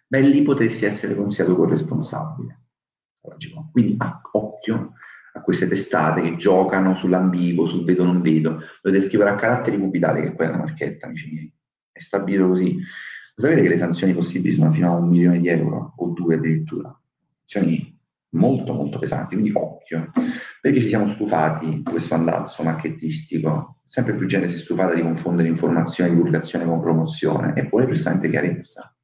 beh, 0.08 0.22
lì 0.22 0.44
potresti 0.44 0.86
essere 0.86 1.16
considerato 1.16 1.58
corresponsabile. 1.58 2.60
Quindi 3.72 3.96
ah, 3.98 4.22
occhio 4.34 4.94
a 5.34 5.42
queste 5.42 5.68
testate 5.68 6.22
che 6.22 6.38
giocano 6.38 6.96
sull'ambiguo, 6.96 7.68
sul 7.68 7.84
vedo 7.84 8.06
non 8.06 8.22
vedo, 8.22 8.62
dovete 8.82 9.04
scrivere 9.04 9.32
a 9.32 9.36
caratteri 9.36 9.80
cubitali, 9.80 10.22
che 10.22 10.28
è 10.28 10.36
quella 10.36 10.58
marchetta, 10.58 11.08
amici 11.08 11.30
miei. 11.30 11.54
È 11.92 12.00
stabilito 12.00 12.48
così. 12.48 12.80
Sapete 13.36 13.64
che 13.64 13.68
le 13.68 13.78
sanzioni 13.78 14.14
possibili 14.14 14.56
sono 14.56 14.72
fino 14.72 14.94
a 14.94 14.96
un 14.96 15.10
milione 15.10 15.40
di 15.40 15.50
euro 15.50 15.94
o 15.98 16.08
due 16.10 16.36
addirittura? 16.36 16.98
Sanzioni 17.44 17.95
molto 18.36 18.74
molto 18.74 19.00
pesanti, 19.00 19.36
quindi 19.36 19.52
occhio, 19.54 20.12
perché 20.62 20.82
ci 20.82 20.90
siamo 20.90 21.08
stufati 21.08 21.68
di 21.68 21.84
questo 21.84 22.14
andazzo 22.14 22.64
marketistico, 22.64 23.80
sempre 23.84 24.16
più 24.16 24.28
gente 24.28 24.50
si 24.50 24.56
è 24.56 24.60
stufata 24.60 24.94
di 24.94 25.02
confondere 25.02 25.48
informazione 25.48 26.12
divulgazione 26.12 26.66
con 26.66 26.82
promozione. 26.82 27.54
E 27.56 27.68
poi 27.68 27.88
giustamente 27.88 28.30
chiarezza. 28.30 28.96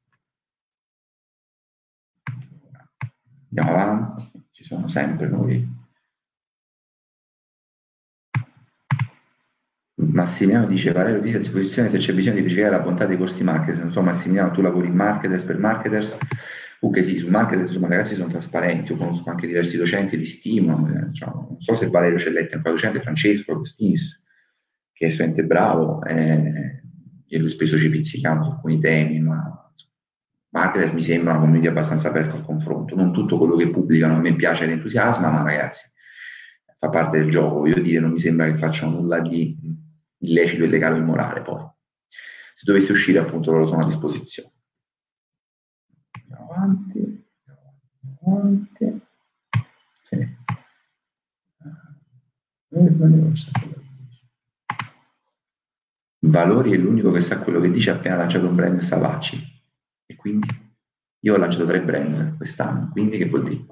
Andiamo 3.54 3.78
avanti, 3.78 4.30
ci 4.52 4.64
sono 4.64 4.88
sempre 4.88 5.28
nuovi 5.28 5.80
Massimiliano 9.94 10.66
dice 10.66 10.92
Valerio 10.92 11.20
dice 11.20 11.36
a 11.36 11.40
disposizione 11.40 11.88
se 11.88 11.98
c'è 11.98 12.12
bisogno 12.12 12.36
di 12.36 12.42
verificare 12.42 12.76
la 12.76 12.82
bontà 12.82 13.06
dei 13.06 13.16
corsi 13.16 13.44
marketers. 13.44 13.92
So 13.92 14.02
Massimiliano 14.02 14.50
tu 14.50 14.60
lavori 14.60 14.88
in 14.88 14.94
marketers 14.94 15.44
per 15.44 15.58
marketers 15.58 16.16
sì 17.02 17.18
su 17.18 17.28
marketers 17.28 17.68
insomma 17.68 17.88
ragazzi 17.88 18.14
sono 18.14 18.28
trasparenti 18.28 18.92
io 18.92 18.98
conosco 18.98 19.30
anche 19.30 19.46
diversi 19.46 19.76
docenti 19.76 20.16
di 20.16 20.24
stimo 20.24 20.88
cioè, 21.12 21.28
non 21.32 21.56
so 21.60 21.74
se 21.74 21.88
Valerio 21.88 22.18
Celletti 22.18 22.52
è 22.52 22.56
ancora 22.56 22.74
docente 22.74 23.00
Francesco 23.00 23.52
Agostinis 23.52 24.24
che 24.92 25.06
è 25.06 25.10
studente 25.10 25.44
bravo 25.44 26.02
eh, 26.02 26.82
e 27.26 27.38
lui 27.38 27.50
spesso 27.50 27.78
ci 27.78 27.88
pizzichiamo 27.88 28.42
su 28.42 28.50
alcuni 28.50 28.80
temi 28.80 29.20
ma 29.20 29.72
marketers 30.50 30.92
mi 30.92 31.02
sembra 31.02 31.32
una 31.32 31.40
comunità 31.40 31.70
abbastanza 31.70 32.08
aperta 32.08 32.34
al 32.34 32.44
confronto 32.44 32.96
non 32.96 33.12
tutto 33.12 33.38
quello 33.38 33.56
che 33.56 33.70
pubblicano 33.70 34.16
a 34.16 34.18
me 34.18 34.34
piace 34.34 34.64
ed 34.64 34.82
ma 34.82 35.42
ragazzi 35.42 35.90
fa 36.78 36.88
parte 36.88 37.18
del 37.18 37.30
gioco 37.30 37.60
voglio 37.60 37.80
dire 37.80 38.00
non 38.00 38.10
mi 38.10 38.18
sembra 38.18 38.46
che 38.46 38.56
facciano 38.56 38.98
nulla 38.98 39.20
di 39.20 39.56
illecito, 40.22 40.64
illegale 40.64 40.96
o 40.96 40.98
immorale 40.98 41.42
poi. 41.42 41.62
Se 42.54 42.62
dovesse 42.64 42.92
uscire 42.92 43.18
appunto 43.18 43.52
loro 43.52 43.66
sono 43.66 43.82
a 43.82 43.86
disposizione. 43.86 44.51
Avanti, 46.52 47.24
avanti. 48.22 49.00
Sì. 50.02 50.40
Valori 56.24 56.72
è 56.72 56.76
l'unico 56.76 57.10
che 57.10 57.20
sa 57.20 57.40
quello 57.40 57.60
che 57.60 57.70
dice 57.70 57.90
appena 57.90 58.16
lanciato 58.16 58.46
un 58.46 58.54
brand 58.54 58.80
Savaci. 58.80 59.50
E 60.06 60.14
quindi 60.14 60.48
io 61.20 61.34
ho 61.34 61.38
lanciato 61.38 61.66
tre 61.66 61.82
brand 61.82 62.36
quest'anno, 62.36 62.90
quindi 62.90 63.18
che 63.18 63.28
vuol 63.28 63.44
dire? 63.44 63.66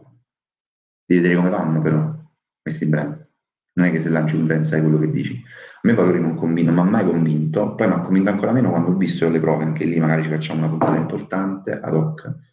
Devi 1.05 1.23
vedere 1.23 1.37
come 1.37 1.51
vanno 1.51 1.81
però 1.81 2.15
questi 2.61 2.87
brand. 2.87 3.29
Non 3.73 3.87
è 3.87 3.93
che 3.93 4.01
se 4.01 4.09
lanci 4.09 4.35
un 4.35 4.47
brand 4.47 4.65
sai 4.65 4.81
quello 4.81 4.99
che 4.99 5.11
dici. 5.11 5.35
A 5.35 5.81
me 5.83 5.95
valori 5.95 6.21
non 6.21 6.37
mi 6.53 6.67
ha 6.67 6.83
mai 6.83 7.05
convinto, 7.05 7.75
poi 7.75 7.87
mi 7.87 7.95
ha 7.95 8.01
convinto 8.01 8.31
ancora 8.31 8.53
meno 8.53 8.71
quando 8.71 8.91
ho 8.91 8.97
visto 8.97 9.29
le 9.29 9.41
prove, 9.41 9.65
anche 9.65 9.85
lì 9.85 9.99
magari 9.99 10.23
ci 10.25 10.29
facciamo 10.29 10.61
una 10.61 10.69
puntata 10.69 10.97
importante 10.97 11.73
ad 11.73 11.95
hoc, 11.95 12.50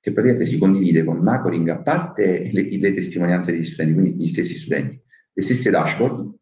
che 0.00 0.12
praticamente 0.12 0.50
si 0.50 0.58
condivide 0.58 1.04
con 1.04 1.18
Macoring, 1.18 1.68
a 1.68 1.78
parte 1.78 2.50
le, 2.52 2.68
le 2.70 2.92
testimonianze 2.92 3.52
degli 3.52 3.64
studenti, 3.64 3.94
quindi 3.94 4.24
gli 4.24 4.28
stessi 4.28 4.54
studenti, 4.54 5.00
le 5.32 5.42
stesse 5.42 5.70
dashboard 5.70 6.34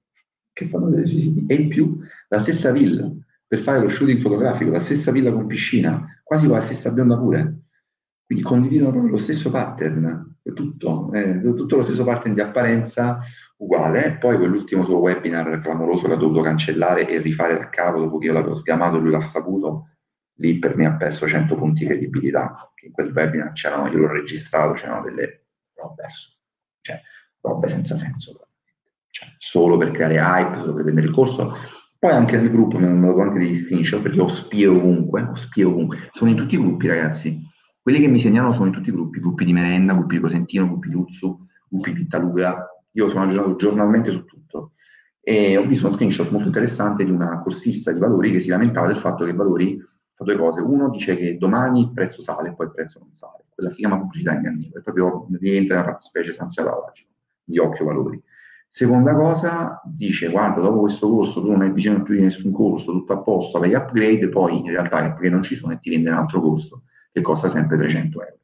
che 0.53 0.67
fanno 0.67 0.87
vedere 0.87 1.07
sui 1.07 1.19
siti, 1.19 1.45
e 1.47 1.55
in 1.55 1.69
più 1.69 1.99
la 2.29 2.39
stessa 2.39 2.71
villa 2.71 3.13
per 3.47 3.61
fare 3.61 3.81
lo 3.81 3.89
shooting 3.89 4.21
fotografico, 4.21 4.71
la 4.71 4.81
stessa 4.81 5.11
villa 5.11 5.33
con 5.33 5.47
piscina, 5.47 6.21
quasi 6.23 6.47
con 6.47 6.57
la 6.57 6.63
stessa 6.63 6.93
bionda 6.93 7.17
pure. 7.17 7.63
Quindi 8.27 8.45
condividono 8.45 8.91
proprio 8.91 9.13
lo 9.13 9.19
stesso 9.19 9.51
pattern, 9.51 10.37
tutto, 10.53 11.11
eh, 11.15 11.41
tutto 11.41 11.77
lo 11.77 11.83
stesso 11.83 12.05
pattern 12.05 12.35
di 12.35 12.43
apparenza 12.43 13.21
uguale. 13.57 14.19
Poi 14.21 14.37
quell'ultimo 14.37 14.85
suo 14.85 14.99
webinar 14.99 15.61
clamoroso 15.61 16.07
che 16.07 16.13
ha 16.13 16.17
dovuto 16.17 16.43
cancellare 16.43 17.09
e 17.09 17.21
rifare 17.23 17.57
da 17.57 17.71
capo 17.71 18.01
dopo 18.01 18.19
che 18.19 18.27
io 18.27 18.35
l'avevo 18.35 18.55
sgamato 18.55 18.99
e 18.99 19.01
lui 19.01 19.13
l'ha 19.13 19.21
saputo, 19.21 19.89
lì 20.39 20.59
per 20.59 20.77
me 20.77 20.87
ha 20.87 20.97
perso 20.97 21.27
100 21.27 21.55
punti 21.57 21.81
di 21.81 21.87
credibilità. 21.87 22.73
In 22.83 22.93
quel 22.93 23.13
webinar 23.13 23.53
c'erano, 23.53 23.89
io 23.89 23.99
l'ho 23.99 24.13
registrato, 24.13 24.73
c'erano 24.73 25.03
delle 25.03 25.47
robe, 25.75 26.07
cioè, 26.81 27.01
robe 27.41 27.69
senza 27.69 27.97
senso 27.97 28.49
cioè, 29.11 29.29
solo 29.39 29.77
per 29.77 29.91
creare 29.91 30.17
hype, 30.17 30.59
solo 30.61 30.75
per 30.75 30.85
vendere 30.85 31.07
il 31.07 31.13
corso. 31.13 31.57
Poi 31.99 32.13
anche 32.13 32.37
nel 32.37 32.51
gruppo 32.51 32.79
mi 32.79 32.85
hanno 32.85 33.09
dato 33.09 33.21
anche 33.23 33.41
degli 33.41 33.59
screenshot 33.59 34.01
perché 34.01 34.21
ho 34.21 34.29
spie 34.29 34.67
ovunque, 34.67 35.23
ho 35.23 35.35
spie 35.35 35.65
ovunque. 35.65 36.09
Sono 36.13 36.31
in 36.31 36.37
tutti 36.37 36.55
i 36.55 36.59
gruppi, 36.59 36.87
ragazzi. 36.87 37.45
Quelli 37.83 37.99
che 37.99 38.07
mi 38.07 38.21
segnalano 38.21 38.55
sono 38.55 38.67
in 38.67 38.73
tutti 38.73 38.91
i 38.91 38.93
gruppi, 38.93 39.19
gruppi 39.19 39.45
di 39.45 39.53
merenda, 39.53 39.95
gruppi 39.95 40.17
di 40.17 40.21
Cosentino, 40.21 40.67
gruppi 40.67 40.89
di 40.89 40.95
Uzzu, 40.95 41.47
gruppi 41.69 41.93
di 41.93 42.03
Pittaluga. 42.03 42.69
Io 42.93 43.09
sono 43.09 43.25
aggiornato 43.25 43.57
giornalmente 43.57 44.13
su 44.13 44.25
tutto. 44.25 44.75
E 45.21 45.57
ho 45.57 45.67
visto 45.67 45.87
uno 45.87 45.97
screenshot 45.97 46.31
molto 46.31 46.47
interessante 46.47 47.05
di 47.05 47.11
una 47.11 47.41
corsista 47.41 47.91
di 47.91 47.99
valori 47.99 48.31
che 48.31 48.41
si 48.41 48.49
lamentava 48.49 48.87
del 48.87 48.99
fatto 48.99 49.25
che 49.25 49.35
valori 49.35 49.83
fa 50.19 50.25
due 50.25 50.37
cose. 50.37 50.61
Uno 50.61 50.91
dice 50.91 51.17
che 51.17 51.39
domani 51.39 51.81
il 51.83 51.93
prezzo 51.93 52.21
sale 52.21 52.49
e 52.49 52.55
poi 52.55 52.67
il 52.67 52.73
prezzo 52.73 52.99
non 52.99 53.15
sale. 53.15 53.45
Quella 53.55 53.71
si 53.71 53.79
chiama 53.79 53.99
pubblicità 53.99 54.35
ingannevole, 54.35 54.83
proprio 54.83 55.29
rientra 55.39 55.77
nella 55.77 55.93
fattispecie 55.93 56.33
sanzionata 56.33 56.93
di 57.45 57.59
occhio 57.59 57.85
valori. 57.85 58.23
Seconda 58.69 59.15
cosa, 59.15 59.81
dice 59.85 60.29
guarda, 60.29 60.61
dopo 60.61 60.81
questo 60.81 61.09
corso 61.09 61.41
tu 61.41 61.51
non 61.51 61.63
hai 61.63 61.71
bisogno 61.71 62.03
più 62.03 62.15
di 62.15 62.23
nessun 62.23 62.53
corso, 62.53 62.93
tutto 62.93 63.13
a 63.15 63.19
posto, 63.19 63.59
vai 63.59 63.75
upgrade, 63.75 64.29
poi 64.29 64.59
in 64.59 64.67
realtà 64.67 65.05
è 65.05 65.13
perché 65.13 65.31
non 65.31 65.43
ci 65.43 65.57
sono 65.57 65.73
e 65.73 65.81
ti 65.81 65.89
vende 65.89 66.11
un 66.11 66.17
altro 66.17 66.41
corso 66.41 66.83
che 67.11 67.23
costa 67.23 67.49
sempre 67.49 67.79
300 67.79 68.21
euro. 68.21 68.37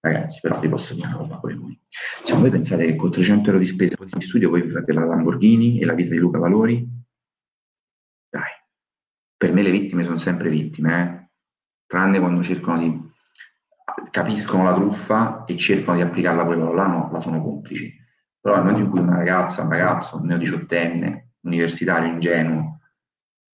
Ragazzi, 0.00 0.40
però 0.40 0.58
vi 0.58 0.68
posso 0.68 0.94
dire 0.94 1.06
una 1.06 1.16
roba 1.16 1.36
pure 1.36 1.54
voi. 1.54 1.80
Cioè, 2.24 2.36
voi 2.36 2.50
pensate 2.50 2.84
che 2.84 2.96
con 2.96 3.10
300 3.10 3.46
euro 3.46 3.58
di 3.58 3.66
spesa 3.66 3.94
di 3.98 4.20
studio 4.20 4.50
voi 4.50 4.62
vi 4.62 4.70
fate 4.70 4.92
la 4.92 5.04
Lamborghini 5.04 5.80
e 5.80 5.84
la 5.86 5.94
vita 5.94 6.10
di 6.10 6.18
Luca 6.18 6.38
Valori? 6.38 7.01
Per 9.42 9.52
me 9.52 9.62
le 9.62 9.72
vittime 9.72 10.04
sono 10.04 10.18
sempre 10.18 10.50
vittime, 10.50 11.02
eh? 11.02 11.30
tranne 11.88 12.20
quando 12.20 12.44
cercano 12.44 12.78
di 12.78 13.10
capiscono 14.12 14.62
la 14.62 14.72
truffa 14.72 15.44
e 15.46 15.56
cercano 15.56 15.96
di 15.96 16.04
applicarla 16.04 16.44
poi 16.44 16.58
loro, 16.58 16.74
là 16.74 16.86
no, 16.86 17.10
la 17.10 17.18
sono 17.18 17.42
complici. 17.42 17.92
Però 18.40 18.54
nel 18.54 18.62
momento 18.62 18.84
in 18.84 18.90
cui 18.90 19.00
una 19.00 19.16
ragazza, 19.16 19.62
un 19.62 19.70
ragazzo, 19.70 20.18
un 20.18 20.26
neodiciottenne, 20.26 21.30
universitario, 21.40 22.12
ingenuo, 22.12 22.78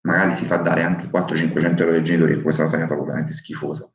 magari 0.03 0.36
si 0.36 0.45
fa 0.45 0.57
dare 0.57 0.82
anche 0.82 1.07
400-500 1.07 1.78
euro 1.78 1.91
dai 1.93 2.05
genitori, 2.05 2.32
e 2.34 2.43
questa 2.43 2.64
è 2.64 2.68
proprio 2.68 3.05
veramente 3.05 3.32
schifosa, 3.32 3.91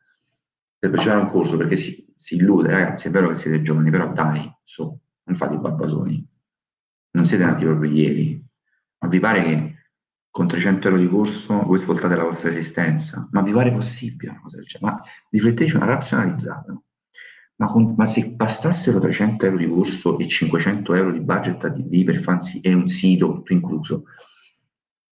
per 0.79 0.89
partecipare 0.89 1.21
a 1.21 1.23
un 1.25 1.29
corso, 1.29 1.57
perché 1.57 1.75
si, 1.75 2.11
si, 2.15 2.37
illude, 2.37 2.71
ragazzi, 2.71 3.07
è 3.07 3.11
vero 3.11 3.29
che 3.29 3.35
siete 3.35 3.61
giovani, 3.61 3.91
però 3.91 4.11
dai, 4.11 4.51
su, 4.63 4.99
non 5.25 5.37
fate 5.37 5.53
i 5.53 5.59
babbasoni, 5.59 6.27
non 7.11 7.25
siete 7.27 7.45
nati 7.45 7.63
proprio 7.63 7.91
ieri, 7.91 8.43
ma 8.97 9.07
vi 9.07 9.19
pare 9.19 9.43
che 9.43 9.72
con 10.33 10.47
300 10.47 10.87
euro 10.87 10.99
di 10.99 11.07
corso 11.07 11.61
voi 11.61 11.77
svoltate 11.77 12.15
la 12.15 12.23
vostra 12.23 12.49
esistenza? 12.49 13.29
Ma 13.33 13.43
vi 13.43 13.51
pare 13.51 13.71
possibile 13.71 14.31
una 14.31 14.41
cosa 14.41 14.55
del 14.55 14.65
genere? 14.65 14.91
Ma 14.91 15.03
rifletteteci 15.29 15.75
una 15.75 15.85
razionalizzata. 15.85 16.81
Ma, 17.57 17.67
con, 17.67 17.93
ma, 17.95 18.07
se 18.07 18.35
passassero 18.35 18.97
300 18.97 19.45
euro 19.45 19.57
di 19.59 19.67
corso 19.67 20.17
e 20.17 20.27
500 20.27 20.93
euro 20.95 21.11
di 21.11 21.19
budget 21.19 21.63
ADV 21.63 22.03
per 22.03 22.17
fansi 22.17 22.61
e 22.61 22.73
un 22.73 22.87
sito 22.87 23.31
tutto 23.31 23.53
incluso, 23.53 24.05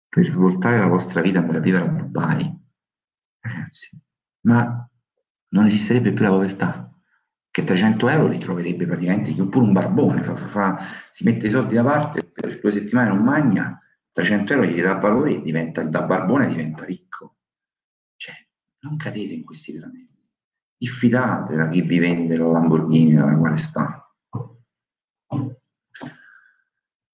per 0.07 0.29
svoltare 0.29 0.77
la 0.77 0.85
vostra 0.85 1.21
vita 1.21 1.39
e 1.39 1.41
andare 1.41 1.57
a 1.57 1.61
vivere 1.61 1.85
a 1.85 1.87
Dubai, 1.87 2.55
ragazzi, 3.39 3.99
ma 4.41 4.87
non 5.49 5.65
esisterebbe 5.65 6.13
più 6.13 6.25
la 6.25 6.29
povertà. 6.29 6.91
Che 7.49 7.63
300 7.63 8.07
euro 8.09 8.27
li 8.27 8.37
troverebbe 8.37 8.85
praticamente 8.85 9.33
pure 9.33 9.65
un 9.65 9.73
barbone, 9.73 10.21
fa, 10.21 10.35
fa, 10.35 10.47
fa, 10.47 10.79
si 11.09 11.23
mette 11.23 11.47
i 11.47 11.49
soldi 11.49 11.73
da 11.73 11.83
parte, 11.83 12.23
per 12.23 12.59
due 12.59 12.71
settimane 12.71 13.07
non 13.07 13.23
magna, 13.23 13.81
300 14.17 14.53
euro 14.53 14.65
gli 14.65 14.81
dà 14.81 14.95
valore 14.95 15.35
e 15.35 15.41
diventa, 15.43 15.83
da 15.83 16.01
barbone 16.01 16.47
diventa 16.47 16.83
ricco. 16.83 17.35
Cioè, 18.15 18.33
non 18.79 18.97
cadete 18.97 19.35
in 19.35 19.43
questi 19.43 19.77
tranelli 19.77 20.07
diffidate 20.75 21.55
da 21.55 21.67
chi 21.69 21.81
vi 21.81 21.99
vende 21.99 22.35
la 22.35 22.47
Lamborghini 22.47 23.13
dalla 23.13 23.35
quale 23.35 23.57
sta. 23.57 24.11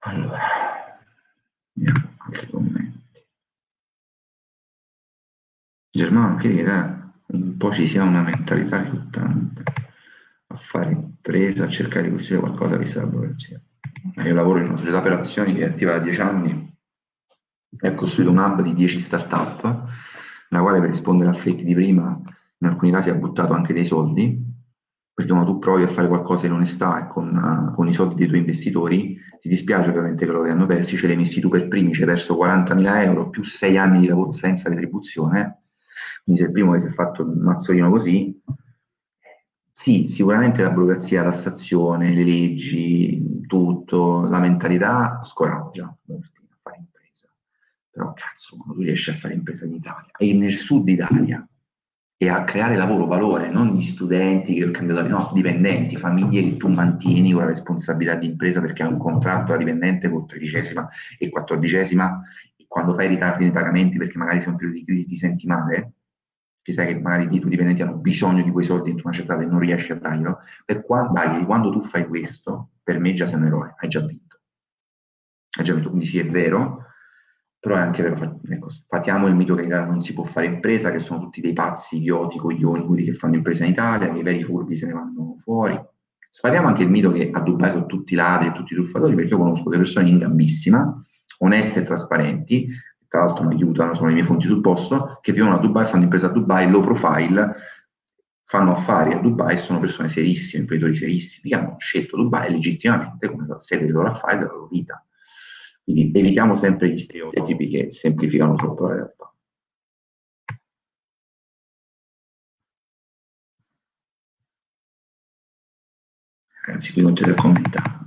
Allora, 0.06 0.39
vediamo 1.74 2.16
altri 2.20 2.47
commenti. 2.49 3.01
Germano 5.89 6.38
che 6.38 6.64
un 7.26 7.58
po' 7.58 7.74
ci 7.74 7.86
sia 7.86 8.04
una 8.04 8.22
mentalità 8.22 8.82
riluttante 8.82 9.64
a 10.47 10.56
fare 10.56 10.91
impresa, 10.91 11.66
a 11.66 11.70
cercare 11.70 12.04
di 12.04 12.12
costruire 12.12 12.45
qualcosa 12.45 12.78
vista 12.78 13.01
la 13.01 13.08
burocrazia. 13.08 13.62
Io 14.24 14.34
lavoro 14.34 14.60
in 14.60 14.70
una 14.70 14.78
società 14.78 15.01
per 15.01 15.14
azioni 15.14 15.54
che 15.54 15.64
è 15.64 15.70
attiva 15.70 15.93
da 15.93 15.99
dieci 15.99 16.22
anni 16.22 16.73
ha 17.82 17.94
costruito 17.94 18.32
un 18.32 18.38
hub 18.38 18.62
di 18.62 18.74
10 18.74 19.00
start-up, 19.00 19.64
nella 20.50 20.64
quale 20.64 20.80
per 20.80 20.90
rispondere 20.90 21.30
al 21.30 21.36
fake 21.36 21.64
di 21.64 21.74
prima 21.74 22.20
in 22.58 22.68
alcuni 22.68 22.92
casi 22.92 23.10
ha 23.10 23.16
buttato 23.16 23.54
anche 23.54 23.74
dei 23.74 23.86
soldi, 23.86 24.52
perché 25.14 25.32
quando 25.32 25.52
tu 25.52 25.60
provi 25.60 25.84
a 25.84 25.88
fare 25.88 26.08
qualcosa 26.08 26.46
in 26.46 26.54
onestà 26.54 27.06
e 27.06 27.08
con, 27.08 27.36
uh, 27.36 27.76
con, 27.76 27.88
i 27.88 27.94
soldi 27.94 28.16
dei 28.16 28.28
tuoi 28.28 28.40
investitori, 28.40 29.18
ti 29.42 29.50
dispiace 29.50 29.90
ovviamente 29.90 30.26
che 30.26 30.32
loro 30.32 30.46
li 30.46 30.52
hanno 30.52 30.66
persi, 30.66 30.98
ce 30.98 31.06
li 31.06 31.12
hai 31.12 31.18
messi 31.20 31.42
tu 31.42 31.50
per 31.50 31.68
primi, 31.68 31.94
ci 31.94 32.02
hai 32.02 32.08
perso 32.08 32.36
40.000 32.36 33.04
euro 33.04 33.30
più 33.30 33.44
6 33.44 33.78
anni 33.78 34.00
di 34.00 34.08
lavoro 34.08 34.32
senza 34.32 34.70
retribuzione, 34.70 35.64
quindi 36.24 36.42
sei 36.42 36.50
il 36.50 36.54
primo 36.54 36.72
che 36.72 36.80
si 36.80 36.88
è 36.88 36.92
fatto 36.92 37.24
un 37.24 37.38
mazzolino 37.40 37.90
così, 37.90 38.42
sì, 39.76 40.08
sicuramente 40.08 40.64
la 40.64 40.70
burocrazia, 40.70 41.24
la 41.24 41.32
stazione, 41.32 42.14
le 42.14 42.24
leggi, 42.24 43.44
tutto, 43.48 44.24
la 44.30 44.40
mentalità 44.40 45.20
scoraggia 45.24 45.94
impresa. 46.06 46.33
Però 47.94 48.12
cazzo, 48.14 48.58
quando 48.58 48.74
tu 48.74 48.82
riesci 48.82 49.12
a 49.12 49.14
fare 49.14 49.36
impresa 49.36 49.66
in 49.66 49.76
Italia 49.76 50.10
e 50.18 50.34
nel 50.34 50.56
sud 50.56 50.89
Italia, 50.89 51.48
e 52.18 52.30
a 52.30 52.44
creare 52.44 52.76
lavoro, 52.76 53.06
valore, 53.06 53.52
non 53.52 53.68
gli 53.76 53.84
studenti 53.84 54.56
che 54.56 54.66
ho 54.66 54.72
cambiato, 54.72 55.08
no, 55.08 55.30
dipendenti, 55.34 55.96
famiglie 55.96 56.41
che 56.41 56.58
tu 56.58 56.70
mantieni 56.70 57.34
con 57.34 57.41
la 57.41 57.48
responsabilità 57.50 58.16
di 58.16 58.26
impresa 58.26 58.62
perché 58.62 58.82
hai 58.82 58.91
un 58.91 58.98
contratto 58.98 59.52
da 59.52 59.58
dipendente 59.58 60.10
con 60.10 60.26
tredicesima 60.26 60.88
e 61.20 61.30
quattordicesima 61.30 62.22
e 62.56 62.66
quando 62.68 62.96
fai 62.96 63.10
ritardi 63.10 63.44
nei 63.44 63.54
pagamenti 63.54 63.98
perché 63.98 64.18
magari 64.18 64.39
sei 64.41 64.50
un 64.50 64.56
periodo 64.56 64.80
di 64.80 64.86
crisi 64.86 65.06
ti 65.10 65.16
senti 65.16 65.46
male, 65.46 65.94
che 66.64 66.74
sai 66.74 66.88
che 66.88 67.00
magari 67.00 67.26
i 67.26 67.39
tuoi 67.39 67.52
dipendenti 67.52 67.82
hanno 67.84 67.98
bisogno 67.98 68.41
di 68.41 68.50
quei 68.50 68.66
soldi 68.66 68.89
entro 68.89 69.10
una 69.10 69.16
certa 69.16 69.34
data 69.34 69.46
e 69.46 69.50
non 69.52 69.60
riesci 69.60 69.91
a 69.91 69.96
darglielo, 69.96 70.39
per 70.66 70.84
quando, 70.84 71.46
quando 71.46 71.72
tu 71.72 71.82
fai 71.82 72.08
questo, 72.08 72.70
per 72.82 73.00
me 73.00 73.14
già 73.14 73.28
sei 73.28 73.36
un 73.36 73.46
eroe, 73.46 73.76
hai 73.78 73.89
già 73.89 74.00
vinto. 74.00 74.39
Hai 75.58 75.64
già 75.64 75.74
vinto, 75.74 75.89
quindi 75.89 76.08
sì, 76.08 76.20
è 76.20 76.26
vero, 76.26 76.83
però 77.64 77.76
è 77.76 77.80
anche 77.80 78.03
vero, 78.03 78.41
ecco, 78.49 78.68
fatiamo 78.89 79.26
il 79.28 79.36
mito 79.36 79.55
che 79.55 79.61
in 79.61 79.68
Italia 79.68 79.86
non 79.86 80.01
si 80.01 80.14
può 80.14 80.26
fare 80.26 80.47
impresa, 80.47 80.91
che 80.91 80.99
sono 80.99 81.22
tutti 81.22 81.39
dei 81.39 81.53
pazzi, 81.53 81.95
idioti, 81.95 82.38
coglioni, 82.38 82.86
quelli 82.86 83.05
che 83.05 83.14
fanno 83.14 83.36
impresa 83.36 83.64
in 83.64 83.72
Italia, 83.72 84.11
i 84.11 84.22
veri 84.22 84.43
furbi 84.43 84.76
se 84.76 84.86
ne 84.86 84.91
vanno 84.91 85.38
fuori. 85.41 85.82
Sfatiamo 86.30 86.68
anche 86.68 86.84
il 86.84 86.89
mito 86.89 87.14
che 87.14 87.30
a 87.32 87.39
Dubai 87.39 87.72
sono 87.72 87.86
tutti 87.86 88.16
ladri 88.16 88.51
tutti 88.51 88.76
truffatori, 88.76 89.16
perché 89.16 89.30
io 89.30 89.38
conosco 89.38 89.70
delle 89.70 89.82
persone 89.82 90.09
in 90.09 90.18
gambissima, 90.18 91.05
oneste 91.38 91.80
e 91.80 91.84
trasparenti, 91.86 92.68
tra 93.07 93.24
l'altro 93.24 93.45
mi 93.45 93.53
aiutano, 93.53 93.93
sono 93.93 94.07
le 94.09 94.16
mie 94.16 94.24
fonti 94.24 94.45
sul 94.45 94.59
posto, 94.59 95.20
che 95.22 95.32
vivono 95.32 95.55
a 95.55 95.59
Dubai, 95.59 95.86
fanno 95.86 96.03
impresa 96.03 96.26
a 96.26 96.32
Dubai, 96.32 96.70
low 96.70 96.84
profile, 96.84 97.55
fanno 98.43 98.74
affari 98.74 99.14
a 99.14 99.20
Dubai 99.20 99.53
e 99.53 99.57
sono 99.57 99.80
persone 99.80 100.09
serissime, 100.09 100.64
imprenditori 100.64 100.97
serissimi, 100.97 101.49
che 101.49 101.57
hanno 101.57 101.76
scelto 101.80 102.18
Dubai 102.18 102.51
legittimamente 102.51 103.30
come 103.30 103.47
sede 103.59 103.86
dei 103.86 103.93
loro 103.93 104.09
affari 104.09 104.39
della 104.39 104.51
loro 104.51 104.68
vita 104.68 105.01
quindi 105.84 106.18
evitiamo 106.18 106.56
sempre 106.56 106.90
gli 106.90 106.98
stereotipi 106.98 107.68
che 107.68 107.92
semplificano 107.92 108.56
troppo 108.56 108.88
la 108.88 108.96
realtà. 108.96 109.34
Ragazzi, 116.66 116.94
qui 116.94 117.02
continuate 117.02 117.40
a 117.40 117.42
commentare. 117.42 118.02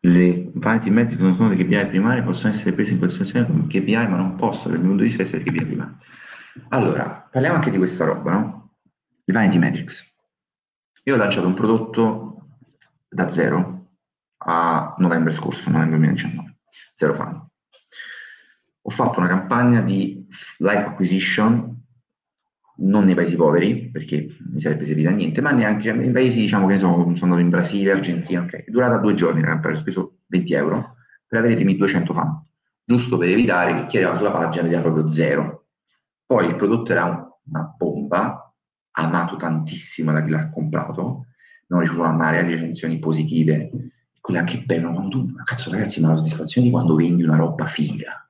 Le 0.00 0.50
vanity 0.54 0.90
metric 0.90 1.18
non 1.18 1.34
sono 1.34 1.48
dei 1.48 1.58
KPI 1.58 1.86
primari, 1.88 2.22
possono 2.22 2.52
essere 2.52 2.72
prese 2.72 2.92
in 2.92 3.00
considerazione 3.00 3.46
come 3.46 3.66
KPI, 3.66 4.08
ma 4.08 4.16
non 4.16 4.36
possono, 4.36 4.74
dal 4.74 4.78
mio 4.78 4.90
punto 4.90 5.02
di 5.02 5.08
vista, 5.08 5.22
essere 5.22 5.42
KPI 5.42 5.64
primari. 5.64 5.94
Allora, 6.68 7.28
parliamo 7.28 7.56
anche 7.56 7.70
di 7.72 7.78
questa 7.78 8.04
roba, 8.04 8.30
no? 8.30 8.76
I 9.24 9.32
vanity 9.32 9.58
metrics. 9.58 10.16
Io 11.02 11.14
ho 11.14 11.16
lanciato 11.16 11.48
un 11.48 11.54
prodotto 11.54 12.48
da 13.08 13.28
zero 13.28 13.75
a 14.38 14.94
novembre 14.98 15.32
scorso, 15.32 15.70
novembre 15.70 15.98
2019, 15.98 16.56
zero 16.96 17.14
fan. 17.14 17.48
Ho 18.82 18.90
fatto 18.90 19.18
una 19.18 19.28
campagna 19.28 19.80
di 19.80 20.26
live 20.58 20.84
acquisition 20.84 21.74
non 22.78 23.04
nei 23.04 23.14
paesi 23.14 23.36
poveri, 23.36 23.90
perché 23.90 24.36
mi 24.52 24.60
sarebbe 24.60 24.84
servita 24.84 25.08
a 25.08 25.12
niente, 25.12 25.40
ma 25.40 25.50
neanche 25.50 25.92
nei 25.92 26.10
paesi, 26.10 26.40
diciamo 26.40 26.66
che 26.66 26.74
ne 26.74 26.78
so, 26.78 26.86
sono 26.86 27.14
andato 27.20 27.40
in 27.40 27.48
Brasile, 27.48 27.92
Argentina, 27.92 28.42
ok, 28.42 28.64
è 28.64 28.70
durata 28.70 28.98
due 28.98 29.14
giorni 29.14 29.40
la 29.40 29.48
campagna, 29.48 29.76
ho 29.76 29.78
speso 29.78 30.18
20 30.26 30.54
euro 30.54 30.96
per 31.26 31.38
avere 31.38 31.54
i 31.54 31.56
primi 31.56 31.76
200 31.76 32.12
fan, 32.12 32.44
giusto 32.84 33.16
per 33.16 33.28
evitare 33.28 33.72
che 33.74 33.86
chi 33.86 33.96
arrivava 33.96 34.18
sulla 34.18 34.30
pagina 34.30 34.64
vedeva 34.64 34.82
proprio 34.82 35.08
zero. 35.08 35.66
Poi 36.26 36.46
il 36.46 36.56
prodotto 36.56 36.92
era 36.92 37.04
una 37.44 37.74
bomba, 37.76 38.54
amato 38.92 39.36
tantissimo 39.36 40.12
da 40.12 40.22
chi 40.22 40.30
l'ha 40.30 40.50
comprato, 40.50 41.26
non 41.68 41.80
ricevuto 41.80 42.04
una 42.04 42.16
marea 42.16 42.42
di 42.42 42.54
recensioni 42.54 42.98
positive, 42.98 43.70
quelle 44.26 44.40
anche 44.40 44.58
bello, 44.58 44.90
quando 44.90 45.08
tu, 45.08 45.34
cazzo 45.44 45.70
ragazzi, 45.70 46.00
ma 46.00 46.08
la 46.08 46.16
soddisfazione 46.16 46.66
di 46.66 46.72
quando 46.72 46.96
vendi 46.96 47.22
una 47.22 47.36
roba 47.36 47.66
figa, 47.66 48.28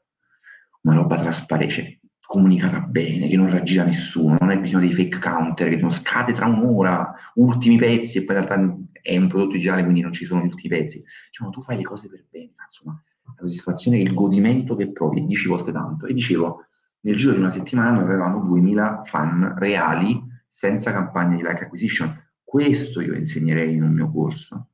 una 0.83 0.97
roba 0.97 1.17
trasparente, 1.17 2.01
comunicata 2.21 2.81
bene, 2.81 3.29
che 3.29 3.37
non 3.37 3.49
raggira 3.49 3.83
nessuno, 3.83 4.37
non 4.39 4.51
hai 4.51 4.59
bisogno 4.59 4.85
dei 4.85 4.93
fake 4.93 5.19
counter, 5.19 5.71
che 5.71 5.77
non 5.77 5.91
scade 5.91 6.35
tra 6.35 6.45
un'ora, 6.45 7.15
ultimi 7.37 7.79
pezzi, 7.79 8.19
e 8.19 8.25
poi 8.25 8.37
in 8.37 8.45
realtà 8.45 8.77
è 9.01 9.17
un 9.17 9.27
prodotto 9.27 9.53
digitale, 9.53 9.85
quindi 9.85 10.03
non 10.03 10.13
ci 10.13 10.27
sono 10.27 10.43
gli 10.43 10.49
ultimi 10.49 10.77
pezzi. 10.77 11.03
Diciamo, 11.31 11.49
tu 11.49 11.63
fai 11.63 11.79
le 11.79 11.83
cose 11.83 12.11
per 12.11 12.27
bene, 12.31 12.53
cazzo, 12.55 12.83
ma 12.85 13.03
la 13.25 13.33
soddisfazione, 13.39 13.97
il 13.97 14.13
godimento 14.13 14.77
che 14.77 14.93
provi 14.93 15.21
è 15.21 15.23
10 15.23 15.49
volte 15.49 15.73
tanto. 15.73 16.05
E 16.05 16.13
dicevo, 16.13 16.67
nel 17.01 17.17
giro 17.17 17.33
di 17.33 17.39
una 17.39 17.51
settimana 17.51 17.93
noi 17.93 18.03
avevamo 18.03 18.41
2000 18.41 19.05
fan 19.07 19.55
reali 19.57 20.23
senza 20.47 20.93
campagna 20.93 21.37
di 21.37 21.43
like 21.43 21.65
acquisition. 21.65 22.23
Questo 22.45 23.01
io 23.01 23.15
insegnerei 23.15 23.73
in 23.75 23.83
un 23.83 23.95
mio 23.95 24.11
corso. 24.11 24.69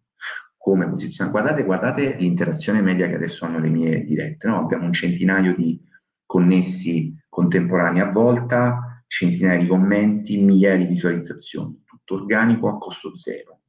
Come 0.63 0.89
posizionare. 0.89 1.37
Guardate, 1.37 1.65
guardate 1.65 2.15
l'interazione 2.15 2.81
media 2.81 3.09
che 3.09 3.17
adesso 3.17 3.45
hanno 3.45 3.59
le 3.59 3.69
mie 3.69 4.05
dirette. 4.05 4.47
No? 4.47 4.59
Abbiamo 4.61 4.85
un 4.85 4.93
centinaio 4.93 5.57
di 5.57 5.81
connessi 6.25 7.15
contemporanei 7.29 8.01
a 8.01 8.11
volta, 8.11 9.03
centinaia 9.07 9.59
di 9.59 9.67
commenti, 9.67 10.39
migliaia 10.39 10.77
di 10.77 10.85
visualizzazioni, 10.85 11.83
tutto 11.85 12.15
organico 12.15 12.69
a 12.69 12.79
costo 12.79 13.17
zero. 13.17 13.61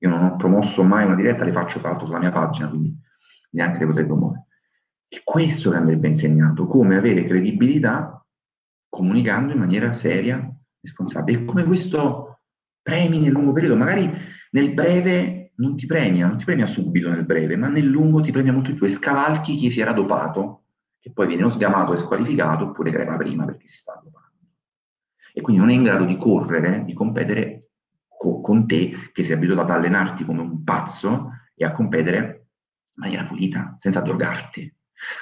Io 0.00 0.08
non 0.08 0.24
ho 0.24 0.36
promosso 0.36 0.82
mai 0.82 1.06
una 1.06 1.14
diretta, 1.14 1.44
le 1.44 1.52
faccio 1.52 1.78
tra 1.78 1.98
sulla 1.98 2.18
mia 2.18 2.30
pagina, 2.30 2.68
quindi 2.68 2.94
neanche 3.50 3.78
le 3.78 3.86
potrei 3.86 4.04
promuovere. 4.06 4.46
È 5.08 5.20
questo 5.24 5.70
che 5.70 5.76
andrebbe 5.76 6.08
insegnato, 6.08 6.66
come 6.66 6.96
avere 6.96 7.24
credibilità 7.24 8.24
comunicando 8.88 9.52
in 9.52 9.58
maniera 9.58 9.94
seria, 9.94 10.54
responsabile. 10.80 11.40
E 11.40 11.44
come 11.44 11.64
questo 11.64 12.40
premi 12.82 13.20
nel 13.20 13.32
lungo 13.32 13.52
periodo, 13.52 13.76
magari 13.76 14.10
nel 14.50 14.74
breve 14.74 15.41
non 15.62 15.76
ti 15.76 15.86
premia, 15.86 16.26
non 16.26 16.36
ti 16.36 16.44
premia 16.44 16.66
subito 16.66 17.08
nel 17.08 17.24
breve, 17.24 17.56
ma 17.56 17.68
nel 17.68 17.86
lungo 17.86 18.20
ti 18.20 18.32
premia 18.32 18.52
molto 18.52 18.72
di 18.72 18.76
più 18.76 18.86
e 18.86 18.90
scavalchi 18.90 19.54
chi 19.54 19.70
si 19.70 19.80
era 19.80 19.92
dopato 19.92 20.64
che 20.98 21.12
poi 21.12 21.28
viene 21.28 21.44
o 21.44 21.48
sgamato 21.48 21.94
e 21.94 21.98
squalificato 21.98 22.64
oppure 22.64 22.90
crepa 22.90 23.16
prima 23.16 23.44
perché 23.44 23.68
si 23.68 23.76
sta 23.76 24.00
dopando. 24.02 24.38
E 25.32 25.40
quindi 25.40 25.60
non 25.60 25.70
è 25.70 25.74
in 25.74 25.84
grado 25.84 26.04
di 26.04 26.16
correre, 26.16 26.84
di 26.84 26.92
competere 26.92 27.70
co- 28.08 28.40
con 28.40 28.66
te 28.66 29.10
che 29.12 29.24
sei 29.24 29.34
abituato 29.34 29.62
ad 29.62 29.78
allenarti 29.78 30.24
come 30.24 30.40
un 30.40 30.62
pazzo 30.64 31.30
e 31.54 31.64
a 31.64 31.72
competere 31.72 32.46
in 32.94 33.02
maniera 33.02 33.24
pulita, 33.24 33.74
senza 33.78 34.00
drogarti. 34.00 34.72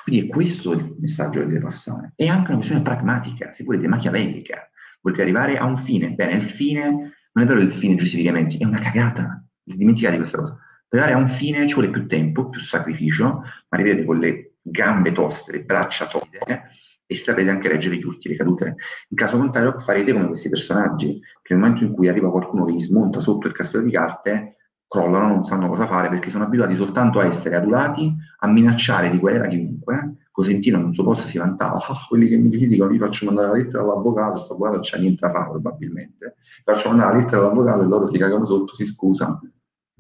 Quindi 0.05 0.26
è 0.26 0.28
questo 0.28 0.72
il 0.72 0.97
messaggio 0.99 1.41
che 1.41 1.47
deve 1.47 1.61
passare. 1.61 2.12
È 2.16 2.26
anche 2.26 2.49
una 2.49 2.57
questione 2.57 2.82
pragmatica, 2.82 3.53
se 3.53 3.64
volete, 3.64 3.88
machiavellica. 3.88 4.70
Volete 5.01 5.22
arrivare 5.22 5.57
a 5.57 5.64
un 5.64 5.78
fine. 5.78 6.11
Bene, 6.11 6.32
il 6.32 6.45
fine, 6.45 6.88
non 6.88 7.45
è 7.45 7.47
vero 7.47 7.61
il 7.61 7.70
fine 7.70 7.95
giustifica 7.95 8.30
i 8.30 8.32
mezzi, 8.32 8.59
è 8.59 8.64
una 8.64 8.80
cagata. 8.80 9.43
Dimenticate 9.76 10.16
questa 10.16 10.38
cosa. 10.38 10.58
Per 10.88 11.00
arrivare 11.00 11.22
a 11.22 11.24
un 11.24 11.28
fine 11.30 11.66
ci 11.66 11.74
vuole 11.74 11.90
più 11.90 12.06
tempo, 12.06 12.48
più 12.48 12.60
sacrificio, 12.60 13.42
ma 13.68 13.76
rivedete 13.76 14.04
con 14.04 14.18
le 14.18 14.54
gambe 14.60 15.12
toste, 15.12 15.52
le 15.52 15.64
braccia 15.64 16.06
toste 16.06 16.62
e 17.06 17.16
sapete 17.16 17.50
anche 17.50 17.68
leggere 17.68 17.96
gli 17.96 18.04
urti, 18.04 18.28
le 18.28 18.36
cadute. 18.36 18.76
In 19.08 19.16
caso 19.16 19.36
contrario 19.36 19.78
farete 19.80 20.12
come 20.12 20.26
questi 20.26 20.48
personaggi, 20.48 21.20
che 21.42 21.54
nel 21.54 21.62
momento 21.62 21.84
in 21.84 21.92
cui 21.92 22.08
arriva 22.08 22.30
qualcuno 22.30 22.64
che 22.64 22.72
gli 22.72 22.80
smonta 22.80 23.20
sotto 23.20 23.46
il 23.46 23.52
castello 23.52 23.84
di 23.84 23.90
carte, 23.90 24.56
crollano, 24.86 25.28
non 25.28 25.44
sanno 25.44 25.68
cosa 25.68 25.86
fare 25.86 26.08
perché 26.08 26.30
sono 26.30 26.44
abituati 26.44 26.74
soltanto 26.74 27.20
a 27.20 27.24
essere 27.24 27.54
adulati, 27.54 28.12
a 28.38 28.48
minacciare 28.48 29.10
di 29.10 29.18
querela 29.18 29.46
chiunque. 29.46 30.16
Cosentino 30.32 30.78
non 30.80 30.92
suo 30.92 31.04
posto 31.04 31.28
si 31.28 31.38
vantava, 31.38 31.78
ah, 31.78 32.06
quelli 32.08 32.26
che 32.26 32.36
mi 32.36 32.50
criticano, 32.50 32.92
gli 32.92 32.98
faccio 32.98 33.26
mandare 33.26 33.48
la 33.48 33.54
lettera 33.54 33.82
all'avvocato, 33.82 34.32
questo 34.32 34.54
avvocato 34.54 34.76
non 34.76 34.84
c'ha 34.84 34.98
niente 34.98 35.26
da 35.26 35.32
fare 35.32 35.50
probabilmente, 35.50 36.36
faccio 36.64 36.88
mandare 36.88 37.12
la 37.12 37.18
lettera 37.18 37.42
all'avvocato 37.42 37.82
e 37.82 37.86
loro 37.86 38.08
si 38.08 38.18
cagano 38.18 38.44
sotto, 38.44 38.74
si 38.74 38.86
scusano. 38.86 39.40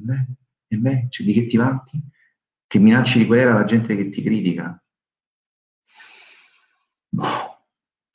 E 0.00 0.02
beh, 0.02 0.26
e 0.68 0.76
beh, 0.76 1.06
cioè, 1.10 1.26
di 1.26 1.32
che 1.32 1.46
ti 1.46 1.56
vanti? 1.56 2.02
che 2.70 2.78
minacci 2.78 3.18
di 3.18 3.26
querela 3.26 3.56
alla 3.56 3.64
gente 3.64 3.96
che 3.96 4.10
ti 4.10 4.22
critica. 4.22 4.80
Boh, 7.08 7.64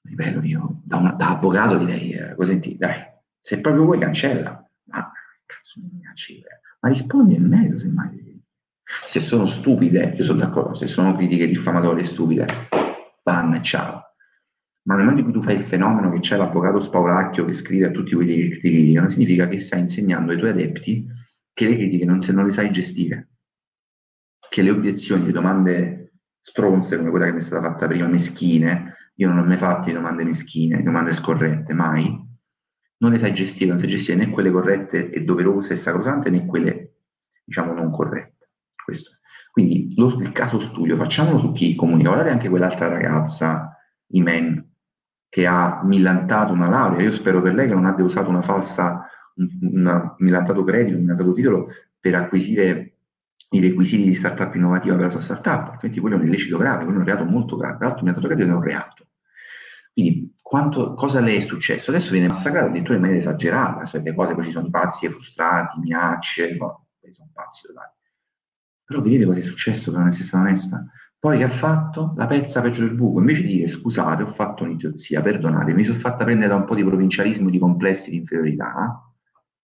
ripeto 0.04 0.42
io, 0.44 0.80
da, 0.82 0.96
una, 0.96 1.12
da 1.12 1.32
avvocato 1.32 1.78
direi, 1.78 2.12
eh, 2.12 2.36
senti, 2.46 2.78
dai, 2.78 3.04
se 3.38 3.60
proprio 3.60 3.84
vuoi 3.84 4.00
cancella, 4.00 4.66
ma 4.86 5.12
cazzo 5.46 5.82
mi 5.82 5.90
minacci? 5.92 6.42
Ma 6.80 6.88
rispondi 6.88 7.38
nel 7.38 7.50
merito 7.50 7.78
semmai. 7.78 8.42
Se 9.06 9.20
sono 9.20 9.46
stupide, 9.46 10.14
io 10.16 10.24
sono 10.24 10.40
d'accordo, 10.40 10.74
se 10.74 10.88
sono 10.88 11.14
critiche 11.18 11.48
diffamatorie 11.48 12.06
stupide, 12.06 12.46
ban 13.22 13.56
e 13.56 13.62
ciao. 13.62 14.14
Ma 14.84 14.96
nel 14.96 15.04
momento 15.04 15.26
in 15.26 15.32
cui 15.32 15.42
tu 15.42 15.46
fai 15.46 15.56
il 15.56 15.66
fenomeno 15.66 16.10
che 16.14 16.20
c'è 16.20 16.38
l'avvocato 16.38 16.80
spauracchio 16.80 17.44
che 17.44 17.54
scrive 17.54 17.88
a 17.88 17.92
tutti 17.92 18.16
quelli 18.16 18.38
che 18.38 18.56
ti 18.56 18.60
criticano, 18.62 19.10
significa 19.10 19.50
che 19.50 19.60
stai 19.60 19.82
insegnando 19.82 20.32
ai 20.32 20.38
tuoi 20.38 20.52
adepti 20.52 21.15
che 21.56 21.66
le 21.66 21.76
critiche 21.76 22.06
non, 22.06 22.22
se 22.22 22.34
non 22.34 22.46
le 22.46 22.52
sai 22.52 22.70
gestire 22.70 23.30
che 24.50 24.62
le 24.62 24.70
obiezioni, 24.70 25.26
le 25.26 25.32
domande 25.32 26.14
stronze 26.40 26.98
come 26.98 27.10
quella 27.10 27.26
che 27.26 27.32
mi 27.32 27.40
è 27.40 27.42
stata 27.42 27.70
fatta 27.70 27.88
prima, 27.88 28.08
meschine, 28.08 29.12
io 29.16 29.30
non 29.30 29.40
ho 29.40 29.44
mai 29.44 29.58
fatto 29.58 29.92
domande 29.92 30.24
meschine, 30.24 30.84
domande 30.84 31.12
scorrette, 31.12 31.74
mai, 31.74 32.24
non 32.98 33.12
le 33.12 33.18
sai 33.18 33.34
gestire, 33.34 33.70
non 33.72 33.80
sai 33.80 33.90
gestire 33.90 34.18
né 34.18 34.30
quelle 34.30 34.52
corrette 34.52 35.10
e 35.10 35.24
doverose 35.24 35.74
e 35.74 35.76
sacrosante 35.76 36.30
né 36.30 36.46
quelle, 36.46 37.00
diciamo, 37.44 37.74
non 37.74 37.92
corrette. 37.92 38.50
Questo. 38.84 39.18
Quindi 39.52 39.94
lo, 39.96 40.20
il 40.20 40.32
caso 40.32 40.60
studio, 40.60 40.96
facciamolo 40.96 41.40
su 41.40 41.52
chi 41.52 41.76
comunica. 41.76 42.10
Guardate 42.10 42.32
anche 42.32 42.50
quell'altra 42.50 42.88
ragazza, 42.88 43.76
Imen, 44.12 44.74
che 45.28 45.48
ha 45.48 45.82
millantato 45.84 46.54
una 46.54 46.70
laurea. 46.70 47.02
Io 47.02 47.12
spero 47.12 47.42
per 47.42 47.54
lei 47.54 47.68
che 47.68 47.74
non 47.74 47.86
abbia 47.86 48.06
usato 48.06 48.30
una 48.30 48.42
falsa, 48.42 49.06
un, 49.36 49.48
un 49.62 50.16
millantato 50.20 50.64
credito, 50.64 50.96
un 50.96 51.04
millantato 51.04 51.34
titolo 51.34 51.68
per 52.00 52.16
acquisire 52.16 52.98
i 53.50 53.60
requisiti 53.60 54.04
di 54.04 54.14
startup 54.14 54.54
innovativa 54.56 54.96
per 54.96 55.06
la 55.06 55.12
sua 55.12 55.22
startup, 55.22 55.72
altrimenti 55.72 56.00
quello 56.00 56.16
è 56.16 56.20
un 56.20 56.26
illecito 56.26 56.58
grave, 56.58 56.84
quello 56.84 57.00
è 57.00 57.02
un 57.02 57.08
reato 57.08 57.24
molto 57.26 57.56
grave, 57.56 57.78
tra 57.78 57.88
l'altro 57.88 58.06
il 58.06 58.12
metodo 58.12 58.34
è 58.34 58.44
un 58.44 58.62
reato. 58.62 59.08
Quindi 59.94 60.36
quanto, 60.42 60.94
cosa 60.96 61.22
le 61.22 61.38
è 61.38 61.40
successo? 61.40 61.90
Adesso 61.90 62.12
viene 62.12 62.28
massacrato 62.28 62.68
addirittura 62.68 62.96
in 62.96 63.02
maniera 63.02 63.22
esagerata, 63.22 63.86
cioè 63.86 64.02
le 64.02 64.14
cose 64.14 64.34
poi 64.34 64.44
ci 64.44 64.52
sono 64.52 64.68
i 64.68 64.70
pazzi 64.70 65.06
e 65.06 65.10
frustrati, 65.10 65.80
minacce, 65.80 66.56
no, 66.58 66.88
sono 67.14 67.30
pazzi 67.32 67.68
totali. 67.68 67.94
Però 68.84 69.02
vedete 69.02 69.26
cosa 69.26 69.40
è 69.40 69.44
successo 69.44 69.92
non 69.92 70.08
essere 70.08 70.26
stata 70.26 70.44
onesta? 70.44 70.86
Poi 71.18 71.38
che 71.38 71.44
ha 71.46 71.50
fatto? 71.50 72.14
La 72.18 72.28
pezza 72.28 72.62
peggio 72.62 72.82
del 72.82 72.94
buco. 72.94 73.20
Invece 73.20 73.42
di 73.42 73.48
dire 73.48 73.68
scusate, 73.68 74.24
ho 74.24 74.28
fatto 74.28 74.64
un'idiozia, 74.64 75.22
perdonatemi, 75.22 75.80
mi 75.80 75.86
sono 75.86 75.98
fatta 75.98 76.24
prendere 76.24 76.50
da 76.50 76.56
un 76.56 76.66
po' 76.66 76.76
di 76.76 76.84
provincialismo, 76.84 77.50
di 77.50 77.58
complessi, 77.58 78.12
di 78.12 78.18
inferiorità. 78.18 79.15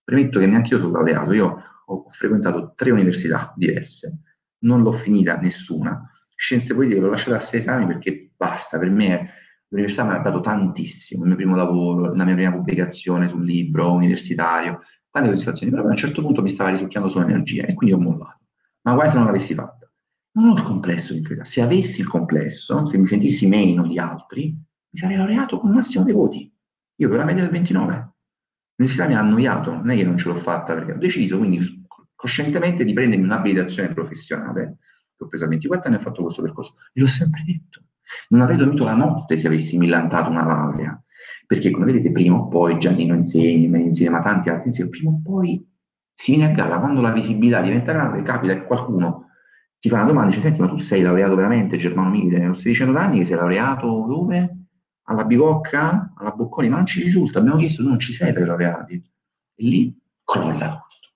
Premetto 0.04 0.40
che 0.40 0.48
neanche 0.48 0.74
io 0.74 0.80
sono 0.80 0.94
laureato, 0.94 1.34
io 1.34 1.64
ho 1.86 2.06
frequentato 2.10 2.74
tre 2.76 2.92
università 2.92 3.54
diverse, 3.56 4.22
non 4.60 4.82
l'ho 4.82 4.92
finita 4.92 5.38
nessuna. 5.38 6.10
Scienze 6.36 6.74
politiche 6.74 7.00
l'ho 7.00 7.10
lasciata 7.10 7.38
a 7.38 7.40
sei 7.40 7.60
esami 7.60 7.86
perché 7.86 8.32
basta, 8.36 8.80
per 8.80 8.90
me 8.90 9.30
l'università 9.68 10.06
mi 10.06 10.16
ha 10.16 10.20
dato 10.20 10.40
tantissimo, 10.40 11.22
il 11.22 11.28
mio 11.28 11.38
primo 11.38 11.56
lavoro, 11.56 12.14
la 12.14 12.24
mia 12.24 12.34
prima 12.34 12.52
pubblicazione 12.52 13.28
sul 13.28 13.46
libro 13.46 13.92
universitario, 13.94 14.82
tante 15.10 15.30
soddisfazioni, 15.30 15.72
però 15.72 15.86
a 15.86 15.90
un 15.90 15.96
certo 15.96 16.22
punto 16.22 16.42
mi 16.42 16.50
stava 16.50 16.72
risucchiando 16.72 17.10
sull'energia 17.10 17.66
e 17.66 17.74
quindi 17.74 17.96
ho 17.96 18.00
mollato. 18.00 18.40
Ma 18.82 18.96
quasi 18.96 19.16
non 19.16 19.26
l'avessi 19.26 19.54
fatta. 19.54 19.90
Non 20.34 20.50
ho 20.50 20.54
il 20.56 20.64
complesso 20.64 21.12
di 21.12 21.20
inferiorità. 21.20 21.50
Se 21.50 21.62
avessi 21.62 22.00
il 22.00 22.08
complesso, 22.08 22.86
se 22.86 22.98
mi 22.98 23.06
sentissi 23.06 23.48
meno 23.48 23.86
di 23.86 24.00
altri, 24.00 24.46
mi 24.48 25.00
sarei 25.00 25.18
laureato 25.18 25.60
con 25.60 25.70
il 25.70 25.76
massimo 25.76 26.04
dei 26.04 26.14
voti. 26.14 26.54
Io 26.96 27.10
per 27.10 27.18
la 27.18 27.26
media 27.26 27.44
del 27.44 27.52
29. 27.52 28.14
L'università 28.82 29.08
mi 29.08 29.14
ha 29.14 29.20
annoiato, 29.20 29.76
non 29.76 29.92
è 29.92 29.96
che 29.96 30.04
non 30.04 30.18
ce 30.18 30.28
l'ho 30.28 30.36
fatta 30.36 30.74
perché 30.74 30.94
ho 30.94 30.98
deciso, 30.98 31.38
quindi 31.38 31.86
coscientemente 32.16 32.84
di 32.84 32.94
prendermi 32.94 33.24
un'abilitazione 33.24 33.94
professionale, 33.94 34.78
che 35.16 35.24
ho 35.24 35.28
preso 35.28 35.46
a 35.46 35.48
24 35.50 35.88
anni 35.88 35.98
e 35.98 36.00
ho 36.00 36.04
fatto 36.04 36.24
questo 36.24 36.42
percorso. 36.42 36.74
E 36.92 37.00
l'ho 37.00 37.08
sempre 37.08 37.44
detto. 37.46 37.84
Non 38.30 38.42
avrei 38.42 38.58
dormito 38.58 38.84
la 38.84 38.96
notte 38.96 39.38
se 39.38 39.46
avessi 39.46 39.78
millantato 39.78 40.32
una 40.32 40.44
laurea, 40.44 41.00
perché 41.46 41.70
come 41.70 41.86
vedete 41.86 42.12
prima 42.12 42.38
o 42.38 42.48
poi 42.48 42.80
Giannino 42.80 43.14
insegna, 43.14 43.70
me 43.70 43.82
insegna, 43.82 44.10
ma 44.10 44.22
tanti 44.22 44.50
altri 44.50 44.70
insieme, 44.70 44.90
prima 44.90 45.12
o 45.12 45.22
poi 45.24 45.64
si 46.12 46.36
viene 46.36 46.52
a 46.52 46.56
galla 46.56 46.80
quando 46.80 47.02
la 47.02 47.12
visibilità 47.12 47.62
diventa 47.62 47.94
grande, 47.94 48.24
capita 48.24 48.54
che 48.56 48.66
qualcuno 48.66 49.28
ti 49.78 49.90
fa 49.90 49.98
una 49.98 50.06
domanda 50.06 50.32
e 50.32 50.36
dice, 50.36 50.48
senti, 50.48 50.60
ma 50.60 50.68
tu 50.68 50.78
sei 50.78 51.04
laureato 51.04 51.36
veramente, 51.36 51.78
Germano 51.78 52.10
Milite, 52.10 52.40
non 52.40 52.56
stai 52.56 52.72
dicendo 52.72 52.94
da 52.94 53.04
anni 53.04 53.20
che 53.20 53.26
sei 53.26 53.36
laureato 53.38 54.06
dove? 54.08 54.61
Alla 55.04 55.24
Bicocca? 55.24 56.14
Alla 56.16 56.32
Bocconi? 56.32 56.70
Ma 56.70 56.78
non 56.78 56.86
ci 56.86 57.02
risulta, 57.02 57.40
abbiamo 57.40 57.58
chiesto, 57.58 57.84
tu 57.84 57.90
non 57.90 58.00
ci 58.00 58.14
sei 58.14 58.34
tra 58.34 58.44
i 58.44 58.46
laureati. 58.46 58.94
E 59.56 59.64
lì 59.64 59.98
crolla 60.24 60.70
tutto. 60.70 61.10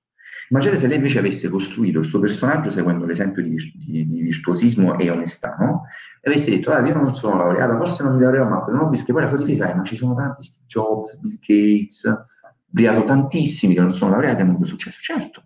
Immaginate 0.49 0.79
se 0.79 0.87
lei 0.87 0.97
invece 0.97 1.19
avesse 1.19 1.49
costruito 1.49 1.99
il 1.99 2.05
suo 2.05 2.19
personaggio 2.19 2.69
seguendo 2.69 3.05
l'esempio 3.05 3.41
di, 3.41 3.55
di, 3.73 4.07
di 4.07 4.21
virtuosismo 4.21 4.97
e 4.97 5.09
onestà, 5.09 5.55
no? 5.59 5.83
E 6.21 6.29
avesse 6.29 6.51
detto, 6.51 6.71
guarda, 6.71 6.87
io 6.87 6.95
non 6.95 7.15
sono 7.15 7.37
laureata, 7.37 7.77
forse 7.77 8.03
non 8.03 8.15
mi 8.15 8.21
laureerò, 8.21 8.47
ma 8.47 8.65
non 8.67 8.79
ho 8.81 8.89
visto 8.89 9.05
che 9.05 9.13
poi 9.13 9.21
la 9.23 9.27
sua 9.27 9.37
difesa 9.37 9.71
è, 9.71 9.75
ma 9.75 9.83
ci 9.83 9.95
sono 9.95 10.15
tanti 10.15 10.47
Jobs, 10.67 11.19
Bill 11.19 11.39
Gates, 11.39 12.25
briato 12.65 13.03
tantissimi 13.05 13.73
che 13.73 13.81
non 13.81 13.93
sono 13.93 14.11
laureati 14.11 14.39
e 14.39 14.41
hanno 14.41 14.51
avuto 14.51 14.67
successo. 14.67 14.99
Certo, 15.01 15.43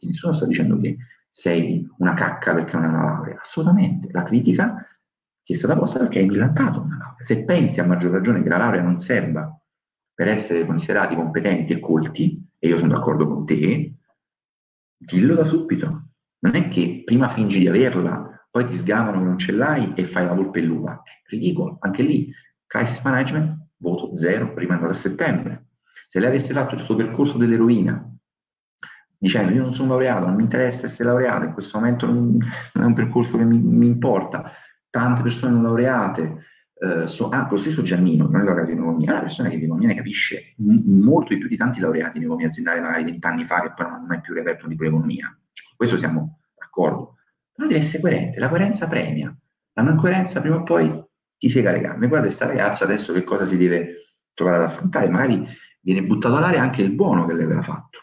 nessuno 0.00 0.32
sta 0.32 0.46
dicendo 0.46 0.78
che 0.78 0.96
sei 1.30 1.88
una 1.98 2.14
cacca 2.14 2.54
perché 2.54 2.74
non 2.74 2.84
hai 2.84 2.90
una 2.90 3.04
laurea. 3.04 3.38
Assolutamente. 3.40 4.08
La 4.12 4.22
critica 4.22 4.86
ti 5.44 5.52
è 5.52 5.56
stata 5.56 5.76
posta 5.76 5.98
perché 5.98 6.20
hai 6.20 6.26
millantato 6.26 6.80
una 6.80 6.96
laurea. 6.96 7.22
Se 7.22 7.44
pensi 7.44 7.78
a 7.78 7.86
maggior 7.86 8.12
ragione 8.12 8.42
che 8.42 8.48
la 8.48 8.56
laurea 8.56 8.82
non 8.82 8.98
serva 8.98 9.56
per 10.14 10.28
essere 10.28 10.64
considerati 10.64 11.14
competenti 11.14 11.74
e 11.74 11.80
colti, 11.80 12.42
e 12.58 12.68
io 12.68 12.78
sono 12.78 12.94
d'accordo 12.94 13.28
con 13.28 13.44
te, 13.44 13.94
dillo 14.96 15.34
da 15.34 15.44
subito. 15.44 16.08
Non 16.38 16.54
è 16.54 16.68
che 16.68 17.02
prima 17.04 17.28
fingi 17.28 17.58
di 17.58 17.68
averla, 17.68 18.46
poi 18.50 18.64
ti 18.66 18.76
sgamano 18.76 19.18
che 19.18 19.24
non 19.24 19.38
ce 19.38 19.52
l'hai 19.52 19.92
e 19.94 20.04
fai 20.04 20.24
la 20.24 20.32
volpelluva. 20.32 21.02
È 21.02 21.28
ridicolo. 21.28 21.76
Anche 21.80 22.02
lì, 22.02 22.32
crisis 22.66 23.02
management, 23.02 23.66
voto 23.78 24.16
zero, 24.16 24.52
rimandato 24.56 24.92
a 24.92 24.94
settembre. 24.94 25.66
Se 26.06 26.20
lei 26.20 26.28
avesse 26.28 26.52
fatto 26.52 26.74
il 26.74 26.80
suo 26.80 26.94
percorso 26.94 27.36
dell'eroina, 27.36 28.08
dicendo 29.18 29.52
io 29.52 29.62
non 29.62 29.74
sono 29.74 29.90
laureato, 29.90 30.26
non 30.26 30.36
mi 30.36 30.42
interessa 30.42 30.86
essere 30.86 31.08
laureato, 31.08 31.44
in 31.44 31.52
questo 31.52 31.78
momento 31.78 32.06
non, 32.06 32.36
non 32.74 32.84
è 32.84 32.86
un 32.86 32.94
percorso 32.94 33.36
che 33.36 33.44
mi, 33.44 33.58
mi, 33.58 33.86
importa, 33.86 34.52
tante 34.94 35.22
persone 35.22 35.54
non 35.54 35.64
laureate, 35.64 36.44
eh, 36.78 37.08
so, 37.08 37.28
ah, 37.30 37.48
lo 37.50 37.56
stesso 37.56 37.82
Giannino, 37.82 38.28
non 38.28 38.42
è 38.42 38.44
laureato 38.44 38.70
in 38.70 38.78
economia, 38.78 39.08
è 39.08 39.12
una 39.14 39.22
persona 39.22 39.48
che 39.48 39.58
di 39.58 39.64
economia 39.64 39.88
ne 39.88 39.96
capisce 39.96 40.54
m- 40.58 41.02
molto 41.02 41.34
di 41.34 41.40
più 41.40 41.48
di 41.48 41.56
tanti 41.56 41.80
laureati 41.80 42.18
in 42.18 42.22
economia 42.22 42.46
aziendale 42.46 42.80
magari 42.80 43.02
vent'anni 43.02 43.44
fa 43.44 43.62
che 43.62 43.72
poi 43.74 43.90
non 43.90 44.04
mai 44.06 44.20
più 44.20 44.34
libro 44.34 44.68
di 44.68 44.76
economia, 44.76 45.36
cioè, 45.52 45.66
su 45.66 45.74
questo 45.74 45.96
siamo 45.96 46.38
d'accordo, 46.56 47.16
però 47.52 47.66
deve 47.66 47.80
essere 47.80 48.02
coerente, 48.02 48.38
la 48.38 48.48
coerenza 48.48 48.86
premia, 48.86 49.36
la 49.72 49.82
non 49.82 49.96
coerenza 49.96 50.40
prima 50.40 50.56
o 50.56 50.62
poi 50.62 51.04
ti 51.38 51.50
sega 51.50 51.72
le 51.72 51.80
gambe, 51.80 52.06
guarda 52.06 52.26
questa 52.26 52.46
ragazza 52.46 52.84
adesso 52.84 53.12
che 53.12 53.24
cosa 53.24 53.44
si 53.44 53.56
deve 53.56 54.14
trovare 54.32 54.58
ad 54.58 54.62
affrontare, 54.70 55.08
magari 55.08 55.44
viene 55.80 56.04
buttato 56.04 56.36
all'aria 56.36 56.62
anche 56.62 56.82
il 56.82 56.92
buono 56.92 57.26
che 57.26 57.32
lei 57.32 57.44
aveva 57.46 57.62
fatto 57.62 57.98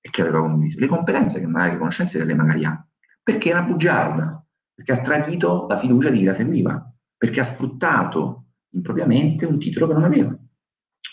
e 0.00 0.08
che 0.08 0.20
aveva 0.20 0.42
condiviso, 0.42 0.78
le 0.78 0.86
competenze 0.86 1.40
che 1.40 1.48
magari, 1.48 1.72
le 1.72 1.78
conoscenze 1.78 2.16
che 2.16 2.24
lei 2.24 2.36
magari 2.36 2.64
ha, 2.64 2.86
perché 3.24 3.50
è 3.50 3.54
una 3.54 3.64
bugiarda, 3.64 4.37
perché 4.78 4.92
ha 4.92 5.00
tradito 5.00 5.66
la 5.66 5.76
fiducia 5.76 6.08
di 6.08 6.18
chi 6.18 6.24
la 6.24 6.34
seguiva, 6.34 6.94
perché 7.16 7.40
ha 7.40 7.44
sfruttato 7.44 8.44
impropriamente 8.74 9.44
un 9.44 9.58
titolo 9.58 9.88
che 9.88 9.92
non 9.94 10.04
aveva. 10.04 10.38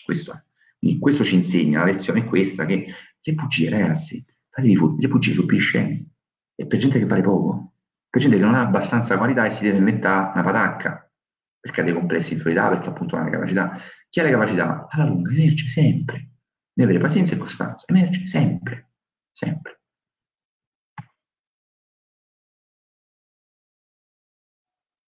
Questo 0.03 0.33
è. 0.33 0.43
Quindi 0.77 0.99
questo 0.99 1.23
ci 1.23 1.33
insegna, 1.33 1.79
la 1.79 1.85
lezione 1.85 2.19
è 2.19 2.25
questa, 2.25 2.67
che 2.67 2.85
le 3.19 3.33
bugie, 3.33 3.71
ragazzi, 3.71 4.23
fatevi 4.49 4.77
le 4.99 5.07
bugie 5.07 5.33
su 5.33 5.47
scemi, 5.57 6.07
è 6.53 6.67
per 6.67 6.77
gente 6.77 6.99
che 6.99 7.07
vale 7.07 7.23
poco, 7.23 7.73
per 8.07 8.21
gente 8.21 8.37
che 8.37 8.43
non 8.43 8.53
ha 8.53 8.61
abbastanza 8.61 9.17
qualità 9.17 9.45
e 9.45 9.49
si 9.49 9.63
deve 9.63 9.77
inventare 9.77 10.33
una 10.33 10.43
patacca, 10.43 11.11
perché 11.59 11.81
ha 11.81 11.83
dei 11.83 11.93
complessi 11.93 12.29
di 12.29 12.35
inferiorità, 12.35 12.69
perché 12.69 12.89
appunto 12.89 13.15
non 13.15 13.25
ha 13.25 13.29
le 13.29 13.33
capacità. 13.33 13.79
Chi 14.09 14.19
ha 14.19 14.23
le 14.23 14.29
capacità, 14.29 14.87
alla 14.91 15.05
lunga 15.05 15.31
emerge 15.31 15.65
sempre, 15.65 16.35
Deve 16.77 16.89
avere 16.91 17.05
pazienza 17.05 17.35
e 17.35 17.37
costanza, 17.37 17.85
emerge 17.87 18.27
sempre, 18.27 18.91
sempre. 19.31 19.83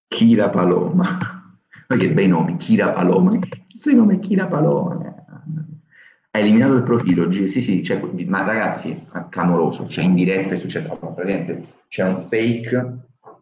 Kira 0.07 0.49
Paloma. 0.49 1.05
Ma 1.87 1.95
che 1.95 2.11
bei 2.11 2.27
nomi, 2.27 2.57
Kira 2.57 2.89
Paloma. 2.89 3.31
Questo 3.69 3.93
nome 3.93 4.15
è 4.15 4.19
Kira 4.19 4.47
Paloma. 4.47 5.15
Ha 6.31 6.39
eliminato 6.39 6.73
il 6.75 6.83
profilo, 6.83 7.31
sì 7.31 7.47
sì, 7.47 7.81
cioè, 7.81 7.99
ma 8.27 8.43
ragazzi, 8.43 9.07
clamoroso, 9.29 9.87
cioè 9.87 10.03
in 10.03 10.13
diretta 10.13 10.53
è 10.53 10.57
successo, 10.57 10.95
praticamente 10.95 11.65
c'è 11.87 12.03
un 12.03 12.21
fake 12.21 12.97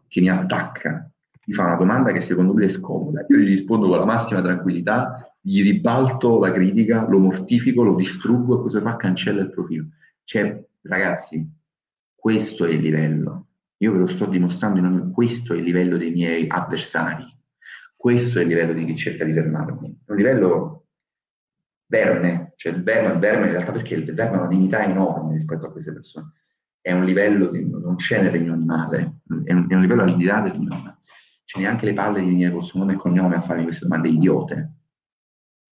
che 0.08 0.20
mi 0.22 0.30
attacca, 0.30 1.10
mi 1.44 1.52
fa 1.52 1.64
una 1.64 1.74
domanda 1.74 2.12
che 2.12 2.20
secondo 2.20 2.52
lui 2.52 2.64
è 2.64 2.68
scomoda, 2.68 3.26
io 3.28 3.36
gli 3.36 3.48
rispondo 3.48 3.88
con 3.88 3.98
la 3.98 4.06
massima 4.06 4.40
tranquillità 4.40 5.26
gli 5.46 5.62
ribalto 5.62 6.40
la 6.40 6.50
critica, 6.50 7.06
lo 7.08 7.20
mortifico, 7.20 7.84
lo 7.84 7.94
distruggo 7.94 8.58
e 8.58 8.62
cosa 8.62 8.80
fa? 8.80 8.96
Cancella 8.96 9.42
il 9.42 9.50
profilo. 9.50 9.86
Cioè, 10.24 10.60
ragazzi, 10.82 11.48
questo 12.16 12.64
è 12.64 12.70
il 12.70 12.80
livello. 12.80 13.45
Io 13.78 13.92
ve 13.92 13.98
lo 13.98 14.06
sto 14.06 14.26
dimostrando, 14.26 14.78
in 14.78 14.86
ogni... 14.86 15.12
questo 15.12 15.52
è 15.52 15.56
il 15.56 15.64
livello 15.64 15.96
dei 15.96 16.10
miei 16.10 16.46
avversari. 16.48 17.24
Questo 17.94 18.38
è 18.38 18.42
il 18.42 18.48
livello 18.48 18.72
di 18.72 18.84
chi 18.84 18.96
cerca 18.96 19.24
di 19.24 19.32
fermarmi. 19.32 20.02
Un 20.06 20.16
livello 20.16 20.86
verme, 21.86 22.52
cioè 22.56 22.72
il 22.72 22.82
verme 22.82 23.18
verme 23.18 23.46
in 23.46 23.52
realtà 23.52 23.72
perché 23.72 23.94
il 23.94 24.14
verme 24.14 24.36
ha 24.36 24.40
una 24.40 24.48
dignità 24.48 24.84
enorme 24.84 25.34
rispetto 25.34 25.66
a 25.66 25.70
queste 25.70 25.92
persone. 25.92 26.32
È 26.80 26.92
un 26.92 27.04
livello 27.04 27.50
che 27.50 27.64
non 27.64 27.96
c'è 27.96 28.22
nel 28.22 28.30
regno 28.30 28.52
animale, 28.52 29.20
è 29.44 29.52
un, 29.52 29.66
è 29.68 29.74
un 29.74 29.80
livello 29.80 30.02
al 30.02 30.16
di 30.16 30.24
là 30.24 30.40
del 30.40 30.52
regno 30.52 30.72
animale. 30.72 30.98
C'è 31.44 31.58
neanche 31.58 31.86
le 31.86 31.92
palle 31.92 32.20
di 32.20 32.26
venire 32.26 32.52
col 32.52 32.64
suo 32.64 32.80
nome 32.80 32.94
e 32.94 32.96
cognome 32.96 33.36
a 33.36 33.42
fare 33.42 33.62
queste 33.62 33.86
domande 33.86 34.08
idiote 34.08 34.76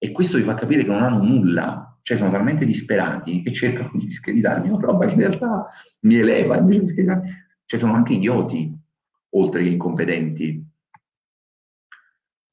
e 0.05 0.13
questo 0.13 0.37
vi 0.37 0.45
fa 0.45 0.55
capire 0.55 0.85
che 0.85 0.91
non 0.91 1.03
hanno 1.03 1.25
nulla, 1.25 1.99
cioè 2.03 2.19
sono 2.19 2.31
talmente 2.31 2.67
disperati 2.67 3.43
che 3.43 3.53
cercano 3.53 3.91
di 3.95 4.05
discreditarmi 4.05 4.69
una 4.69 4.85
roba 4.85 5.07
che 5.07 5.13
in 5.13 5.19
realtà 5.19 5.67
mi 6.01 6.17
eleva 6.17 6.59
invece 6.59 6.81
di 6.81 6.85
discreditarmi. 6.85 7.31
Cioè 7.67 7.79
sono 7.79 7.95
anche 7.95 8.15
idioti, 8.15 8.73
oltre 9.31 9.63
che 9.63 9.69
incompetenti. 9.69 10.65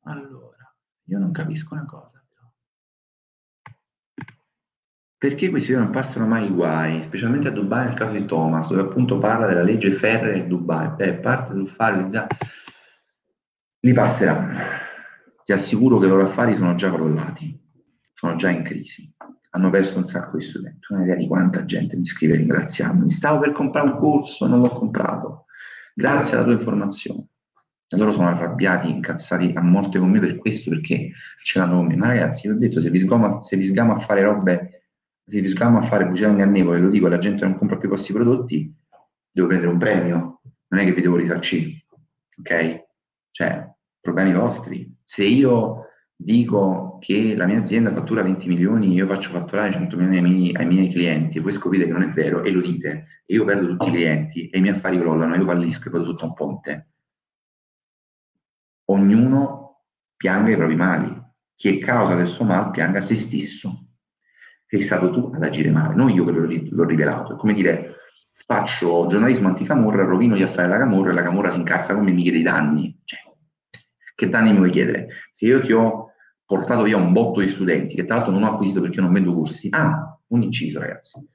Allora, 0.04 0.76
io 1.06 1.20
non 1.20 1.32
capisco 1.32 1.74
una 1.74 1.86
cosa. 1.86 2.24
Perché 5.18 5.50
questi 5.50 5.74
non 5.74 5.92
passano 5.92 6.26
mai 6.26 6.48
i 6.48 6.52
guai, 6.52 7.04
specialmente 7.04 7.50
a 7.50 7.52
Dubai 7.52 7.86
nel 7.86 7.96
caso 7.96 8.14
di 8.14 8.26
Thomas, 8.26 8.70
dove 8.70 8.82
appunto 8.82 9.20
parla 9.20 9.46
della 9.46 9.62
legge 9.62 9.92
ferrea 9.92 10.34
di 10.34 10.48
Dubai. 10.48 10.90
Beh, 10.96 11.20
parte 11.20 11.54
sul 11.54 11.68
fare, 11.68 12.08
li 13.82 13.94
passeranno 13.94 14.90
ti 15.44 15.52
assicuro 15.52 15.98
che 15.98 16.06
i 16.06 16.10
loro 16.10 16.24
affari 16.24 16.56
sono 16.56 16.76
già 16.76 16.92
crollati, 16.92 17.60
sono 18.14 18.36
già 18.36 18.50
in 18.50 18.64
crisi, 18.64 19.14
hanno 19.52 19.70
perso 19.70 19.98
un 19.98 20.06
sacco 20.06 20.38
di 20.38 20.44
studenti. 20.44 20.88
Non 20.90 21.00
hai 21.00 21.06
idea 21.06 21.18
di 21.18 21.28
quanta 21.28 21.66
gente 21.66 21.96
mi 21.96 22.06
scrive 22.06 22.36
ringraziandomi. 22.36 23.12
Stavo 23.12 23.40
per 23.40 23.52
comprare 23.52 23.90
un 23.90 23.98
corso, 23.98 24.48
non 24.48 24.62
l'ho 24.62 24.70
comprato. 24.70 25.46
Grazie 25.94 26.36
alla 26.36 26.46
tua 26.46 26.54
informazione. 26.54 27.28
E 27.90 27.98
loro 27.98 28.14
sono 28.14 28.28
arrabbiati, 28.28 28.90
incazzati 28.90 29.52
a 29.54 29.62
morte 29.62 30.00
con 30.00 30.10
me 30.10 30.20
per 30.20 30.38
questo, 30.38 30.70
perché 30.70 31.12
ce 31.44 31.60
l'hanno 31.60 31.78
con 31.78 31.88
me. 31.88 31.98
Ma 31.98 32.08
ragazzi, 32.08 32.48
vi 32.48 32.54
ho 32.54 32.58
detto, 32.58 32.80
se 32.80 32.90
vi 32.90 33.00
sgamo, 33.00 33.44
se 33.44 33.58
vi 33.58 33.66
sgamo 33.66 33.94
a 33.94 34.00
fare 34.00 34.22
robe, 34.22 34.86
se 35.26 35.42
vi 35.42 35.48
sgamo 35.50 35.80
a 35.80 35.82
fare 35.82 36.04
pubblicità 36.06 36.30
ingannevole, 36.30 36.80
lo 36.80 36.90
dico, 36.90 37.10
la 37.10 37.18
gente 37.18 37.44
non 37.44 37.58
compra 37.58 37.78
più 37.78 37.90
i 37.90 37.92
vostri 37.92 38.14
prodotti, 38.14 38.74
devo 39.30 39.48
prendere 39.48 39.72
un 39.72 39.78
premio, 39.78 40.42
non 40.68 40.80
è 40.80 40.86
che 40.86 40.94
vi 40.94 41.02
devo 41.02 41.18
risarcire. 41.18 41.86
Ok? 42.40 42.86
Cioè, 43.32 43.70
problemi 44.00 44.34
vostri. 44.34 44.98
Se 45.04 45.26
io 45.26 45.88
dico 46.16 46.91
che 47.02 47.36
la 47.36 47.48
mia 47.48 47.60
azienda 47.60 47.92
fattura 47.92 48.22
20 48.22 48.48
milioni, 48.48 48.94
io 48.94 49.08
faccio 49.08 49.32
fatturare 49.32 49.72
100 49.72 49.98
milioni 49.98 50.18
ai 50.18 50.24
miei, 50.24 50.56
ai 50.56 50.66
miei 50.68 50.90
clienti 50.90 51.40
e 51.40 51.42
voi 51.42 51.52
scoprite 51.52 51.86
che 51.86 51.92
non 51.92 52.04
è 52.04 52.10
vero 52.12 52.44
e 52.44 52.52
lo 52.52 52.62
dite, 52.62 53.24
e 53.26 53.34
io 53.34 53.44
perdo 53.44 53.68
tutti 53.70 53.90
i 53.90 53.92
clienti 53.92 54.50
e 54.50 54.60
i 54.60 54.62
miei 54.62 54.76
affari 54.76 55.00
crollano, 55.00 55.36
io 55.36 55.46
fallisco 55.46 55.88
e 55.88 55.92
vado 55.92 56.06
tutto 56.06 56.26
a 56.26 56.28
un 56.28 56.34
ponte. 56.36 56.90
Ognuno 58.86 59.86
pianga 60.16 60.52
i 60.52 60.56
propri 60.56 60.76
mali. 60.76 61.20
Chi 61.56 61.80
è 61.80 61.84
causa 61.84 62.14
del 62.14 62.28
suo 62.28 62.46
mal 62.46 62.70
pianga 62.70 63.02
se 63.02 63.16
stesso. 63.16 63.88
Sei 64.68 64.82
stato 64.82 65.10
tu 65.12 65.32
ad 65.34 65.42
agire 65.42 65.72
male, 65.72 65.96
non 65.96 66.10
io 66.12 66.24
che 66.24 66.32
l'ho, 66.32 66.48
l'ho 66.48 66.86
rivelato. 66.86 67.34
È 67.34 67.38
come 67.38 67.54
dire, 67.54 67.96
faccio 68.46 69.08
giornalismo 69.08 69.48
anticamorra, 69.48 70.06
rovino 70.06 70.36
gli 70.36 70.44
affari 70.44 70.68
alla 70.68 70.78
camorra 70.78 71.12
e 71.12 71.14
la 71.14 71.24
camorra 71.24 71.50
si 71.50 71.58
incazza 71.58 71.96
con 71.96 72.04
me 72.04 72.12
e 72.12 72.14
mi 72.14 72.22
chiede 72.22 72.38
i 72.38 72.44
danni. 72.44 73.00
Cioè, 73.04 73.20
che 74.14 74.30
danni 74.30 74.52
mi 74.52 74.58
vuoi 74.58 74.70
chiedere? 74.70 75.08
Se 75.32 75.48
io 75.48 75.62
ti 75.62 75.72
ho 75.72 76.11
portato 76.52 76.84
via 76.84 76.98
un 76.98 77.14
botto 77.14 77.40
di 77.40 77.48
studenti, 77.48 77.96
che 77.96 78.04
tra 78.04 78.16
l'altro 78.16 78.34
non 78.34 78.44
ho 78.44 78.52
acquisito 78.52 78.82
perché 78.82 79.00
non 79.00 79.14
vendo 79.14 79.34
corsi, 79.34 79.70
ah, 79.72 80.20
un 80.28 80.42
inciso 80.42 80.80
ragazzi, 80.80 81.26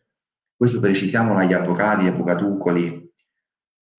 questo 0.55 0.79
precisiamolo 0.79 1.39
agli 1.39 1.55
avvocati, 1.55 2.03
agli 2.03 2.09
avvocatuccoli. 2.09 3.11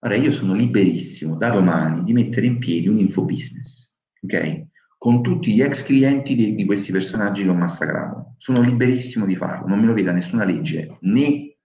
Ora, 0.01 0.15
io 0.15 0.31
sono 0.31 0.53
liberissimo 0.53 1.35
da 1.35 1.49
domani 1.49 2.03
di 2.03 2.13
mettere 2.13 2.45
in 2.45 2.59
piedi 2.59 2.87
un 2.87 2.99
infobusiness, 2.99 3.97
ok? 4.21 4.67
Con 4.95 5.23
tutti 5.23 5.55
gli 5.55 5.61
ex 5.63 5.81
clienti 5.81 6.35
di, 6.35 6.53
di 6.53 6.65
questi 6.65 6.91
personaggi 6.91 7.41
che 7.41 7.49
ho 7.49 7.55
massacrato. 7.55 8.35
Sono 8.37 8.61
liberissimo 8.61 9.25
di 9.25 9.35
farlo, 9.35 9.65
non 9.65 9.79
me 9.79 9.87
lo 9.87 9.93
veda 9.93 10.11
nessuna 10.11 10.43
legge, 10.43 10.99
né 11.01 11.57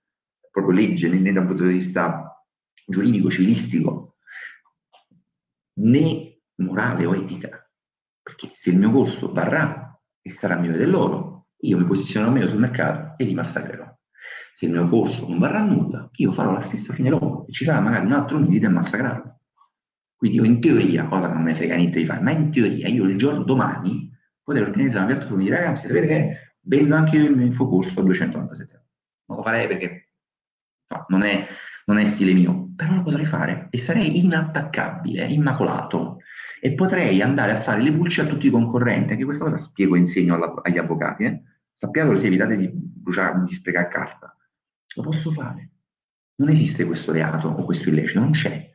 proprio 0.51 0.75
legge, 0.75 1.11
né, 1.11 1.19
né 1.19 1.33
dal 1.33 1.45
punto 1.45 1.67
di 1.67 1.75
vista 1.75 2.43
giuridico, 2.87 3.31
civilistico, 3.31 4.17
né 5.75 6.41
morale 6.55 7.05
o 7.05 7.15
etica, 7.15 7.62
perché 8.23 8.51
se 8.53 8.71
il 8.71 8.79
mio 8.79 8.91
corso 8.91 9.33
varrà 9.33 9.99
e 10.21 10.31
sarà 10.31 10.57
migliore 10.57 10.79
del 10.79 10.91
loro, 10.91 11.49
io 11.63 11.79
mi 11.79 11.85
posizionerò 11.85 12.31
meglio 12.31 12.49
sul 12.49 12.59
mercato 12.59 13.15
e 13.17 13.25
li 13.25 13.35
massacrerò. 13.35 13.91
se 14.53 14.67
il 14.67 14.73
mio 14.73 14.89
corso 14.89 15.27
non 15.27 15.39
varrà 15.39 15.63
nulla, 15.63 16.09
io 16.13 16.33
farò 16.33 16.53
la 16.53 16.61
stessa 16.61 16.93
fine 16.93 17.09
loro 17.09 17.47
e 17.47 17.53
ci 17.53 17.65
sarà 17.65 17.81
magari 17.81 18.07
un 18.07 18.13
altro 18.13 18.39
milite 18.39 18.67
a 18.67 18.71
massacrarlo. 18.71 19.41
Quindi 20.17 20.39
io 20.39 20.45
in 20.45 20.61
teoria, 20.61 21.07
cosa 21.07 21.29
che 21.29 21.35
non 21.35 21.43
mi 21.43 21.55
frega 21.55 21.75
niente 21.75 21.99
di 21.99 22.05
fare, 22.05 22.21
ma 22.21 22.31
in 22.31 22.53
teoria 22.53 22.87
io 22.87 23.05
il 23.05 23.17
giorno 23.17 23.43
domani 23.43 24.11
potrei 24.43 24.65
organizzare 24.65 25.05
una 25.05 25.15
piattaforma 25.15 25.43
di 25.43 25.49
ragazzi, 25.49 25.87
sapete 25.87 26.07
che 26.07 26.37
vendo 26.61 26.95
anche 26.95 27.17
io 27.17 27.25
il 27.25 27.37
mio 27.37 27.47
infocorso 27.47 28.01
a 28.01 28.05
297 28.05 28.73
euro. 28.73 28.87
Non 29.27 29.37
lo 29.39 29.43
farei 29.43 29.67
perché 29.67 30.11
no, 30.89 31.07
non, 31.09 31.23
è, 31.23 31.47
non 31.87 31.99
è 31.99 32.05
stile 32.05 32.35
mio, 32.35 32.69
però 32.77 32.95
lo 32.95 33.03
potrei 33.03 33.25
fare 33.25 33.69
e 33.71 33.79
sarei 33.79 34.19
inattaccabile, 34.19 35.25
immacolato 35.25 36.19
e 36.65 36.75
potrei 36.75 37.21
andare 37.21 37.51
a 37.51 37.61
fare 37.61 37.83
le 37.83 37.93
pulci 37.93 38.21
a 38.21 38.27
tutti 38.27 38.47
i 38.47 38.51
concorrenti, 38.51 39.15
anche 39.15 39.25
questa 39.25 39.43
cosa 39.43 39.57
spiego 39.57 39.97
e 39.97 39.99
insegno 39.99 40.37
alla, 40.37 40.61
agli 40.63 40.79
avvocati, 40.79 41.25
eh? 41.25 41.43
sappiatelo 41.73 42.17
se 42.17 42.27
evitate 42.27 42.57
di 42.57 42.71
bruciare, 42.73 43.43
di 43.43 43.53
sprecare 43.53 43.89
carta, 43.89 44.37
lo 44.95 45.03
posso 45.03 45.33
fare. 45.33 45.71
Non 46.37 46.51
esiste 46.51 46.85
questo 46.85 47.11
reato 47.11 47.49
o 47.49 47.65
questo 47.65 47.89
illecito, 47.89 48.21
non 48.21 48.31
c'è. 48.31 48.73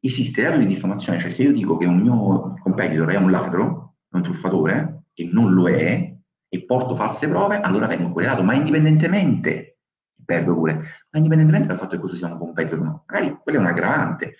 Esiste 0.00 0.40
il 0.40 0.46
reato 0.48 0.60
di 0.60 0.66
diffamazione, 0.66 1.18
cioè 1.18 1.30
se 1.30 1.44
io 1.44 1.52
dico 1.54 1.78
che 1.78 1.86
un 1.86 2.00
mio 2.00 2.58
competitor 2.62 3.08
è 3.08 3.16
un 3.16 3.30
ladro, 3.30 3.94
è 4.10 4.16
un 4.16 4.22
truffatore, 4.22 5.04
e 5.14 5.30
non 5.32 5.54
lo 5.54 5.66
è, 5.66 6.14
e 6.46 6.64
porto 6.66 6.94
false 6.94 7.26
prove, 7.26 7.58
allora 7.58 7.86
vengo 7.86 8.12
querelato, 8.12 8.42
ma 8.42 8.52
indipendentemente, 8.52 9.78
perdo 10.22 10.52
pure, 10.52 10.74
ma 10.74 11.16
indipendentemente 11.16 11.68
dal 11.68 11.78
fatto 11.78 11.92
che 11.92 12.00
questo 12.00 12.18
sia 12.18 12.26
un 12.26 12.36
competitor, 12.36 12.80
magari 12.80 13.34
quello 13.42 13.60
è 13.60 13.60
un 13.62 13.68
aggravante, 13.68 14.36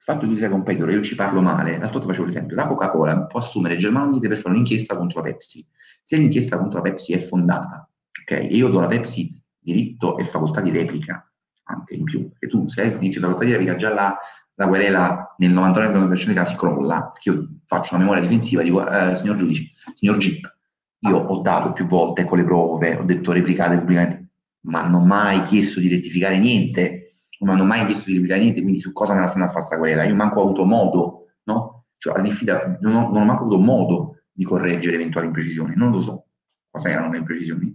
il 0.00 0.06
fatto 0.06 0.20
che 0.20 0.32
tu 0.32 0.36
sia 0.38 0.48
competitor, 0.48 0.90
io 0.90 1.02
ci 1.02 1.14
parlo 1.14 1.42
male, 1.42 1.72
l'altro 1.72 1.98
volta 1.98 2.06
facevo 2.06 2.24
l'esempio, 2.24 2.56
la 2.56 2.66
Coca-Cola 2.66 3.26
può 3.26 3.38
assumere 3.38 3.76
Germano 3.76 4.06
Unite 4.08 4.28
per 4.28 4.38
fare 4.38 4.54
un'inchiesta 4.54 4.96
contro 4.96 5.20
la 5.20 5.26
Pepsi. 5.26 5.64
Se 6.02 6.16
l'inchiesta 6.16 6.56
contro 6.56 6.78
la 6.78 6.88
Pepsi 6.88 7.12
è 7.12 7.20
fondata, 7.26 7.86
ok, 8.22 8.30
e 8.30 8.56
io 8.56 8.68
do 8.68 8.78
alla 8.78 8.86
Pepsi 8.86 9.38
diritto 9.58 10.16
e 10.16 10.24
facoltà 10.24 10.62
di 10.62 10.70
replica, 10.70 11.30
anche 11.64 11.94
in 11.94 12.04
più, 12.04 12.30
perché 12.30 12.48
tu 12.48 12.66
se 12.68 12.80
hai 12.80 12.98
diritto 12.98 13.18
e 13.18 13.20
facoltà 13.20 13.44
di 13.44 13.52
replica 13.52 13.76
già 13.76 13.92
la, 13.92 14.16
la 14.54 14.66
querela 14.66 15.34
nel 15.36 15.52
99% 15.52 16.24
dei 16.24 16.34
casi 16.34 16.56
crolla, 16.56 17.10
perché 17.12 17.30
io 17.30 17.48
faccio 17.66 17.94
una 17.94 18.04
memoria 18.04 18.22
difensiva, 18.22 18.62
dico, 18.62 18.90
eh, 18.90 19.14
signor 19.16 19.36
giudice, 19.36 19.70
signor 19.92 20.16
Gip, 20.16 20.56
io 21.00 21.16
ho 21.16 21.40
dato 21.42 21.72
più 21.72 21.86
volte 21.86 22.24
con 22.24 22.38
le 22.38 22.44
prove, 22.44 22.96
ho 22.96 23.04
detto 23.04 23.32
replicate 23.32 23.76
pubblicamente, 23.78 24.28
ma 24.62 24.86
non 24.86 25.02
ho 25.02 25.04
mai 25.04 25.42
chiesto 25.42 25.78
di 25.78 25.88
rettificare 25.88 26.38
niente, 26.38 26.99
non 27.40 27.54
hanno 27.54 27.64
mai 27.64 27.84
chiesto 27.86 28.04
di 28.06 28.14
replicare 28.14 28.40
niente, 28.40 28.62
quindi 28.62 28.80
su 28.80 28.92
cosa 28.92 29.14
me 29.14 29.20
la 29.20 29.28
stanno 29.28 29.46
a 29.46 29.48
fare 29.48 29.64
sta 29.64 29.78
querela? 29.78 30.04
Io 30.04 30.14
manco 30.14 30.40
ho 30.40 30.44
avuto 30.44 30.64
modo, 30.64 31.32
no? 31.44 31.86
Cioè, 31.98 32.14
alla 32.14 32.22
diffida, 32.22 32.78
non 32.80 32.94
ho, 32.94 33.10
non 33.10 33.22
ho 33.22 33.24
manco 33.24 33.42
avuto 33.42 33.58
modo 33.58 34.22
di 34.32 34.44
correggere 34.44 34.94
eventuali 34.94 35.26
imprecisioni, 35.26 35.74
non 35.76 35.90
lo 35.90 36.00
so. 36.00 36.26
Cosa 36.70 36.88
erano 36.88 37.10
le 37.10 37.18
imprecisioni? 37.18 37.66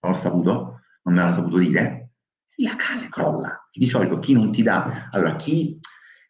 Non 0.00 0.12
ho 0.12 0.14
saputo, 0.14 0.80
non 1.02 1.14
me 1.14 1.20
l'hanno 1.20 1.34
saputo 1.34 1.58
dire. 1.58 2.10
La 2.56 2.76
calle 2.76 3.08
crolla. 3.08 3.68
Di 3.72 3.86
solito 3.86 4.18
chi 4.18 4.32
non 4.34 4.52
ti 4.52 4.62
dà... 4.62 5.08
Allora, 5.10 5.36
chi... 5.36 5.78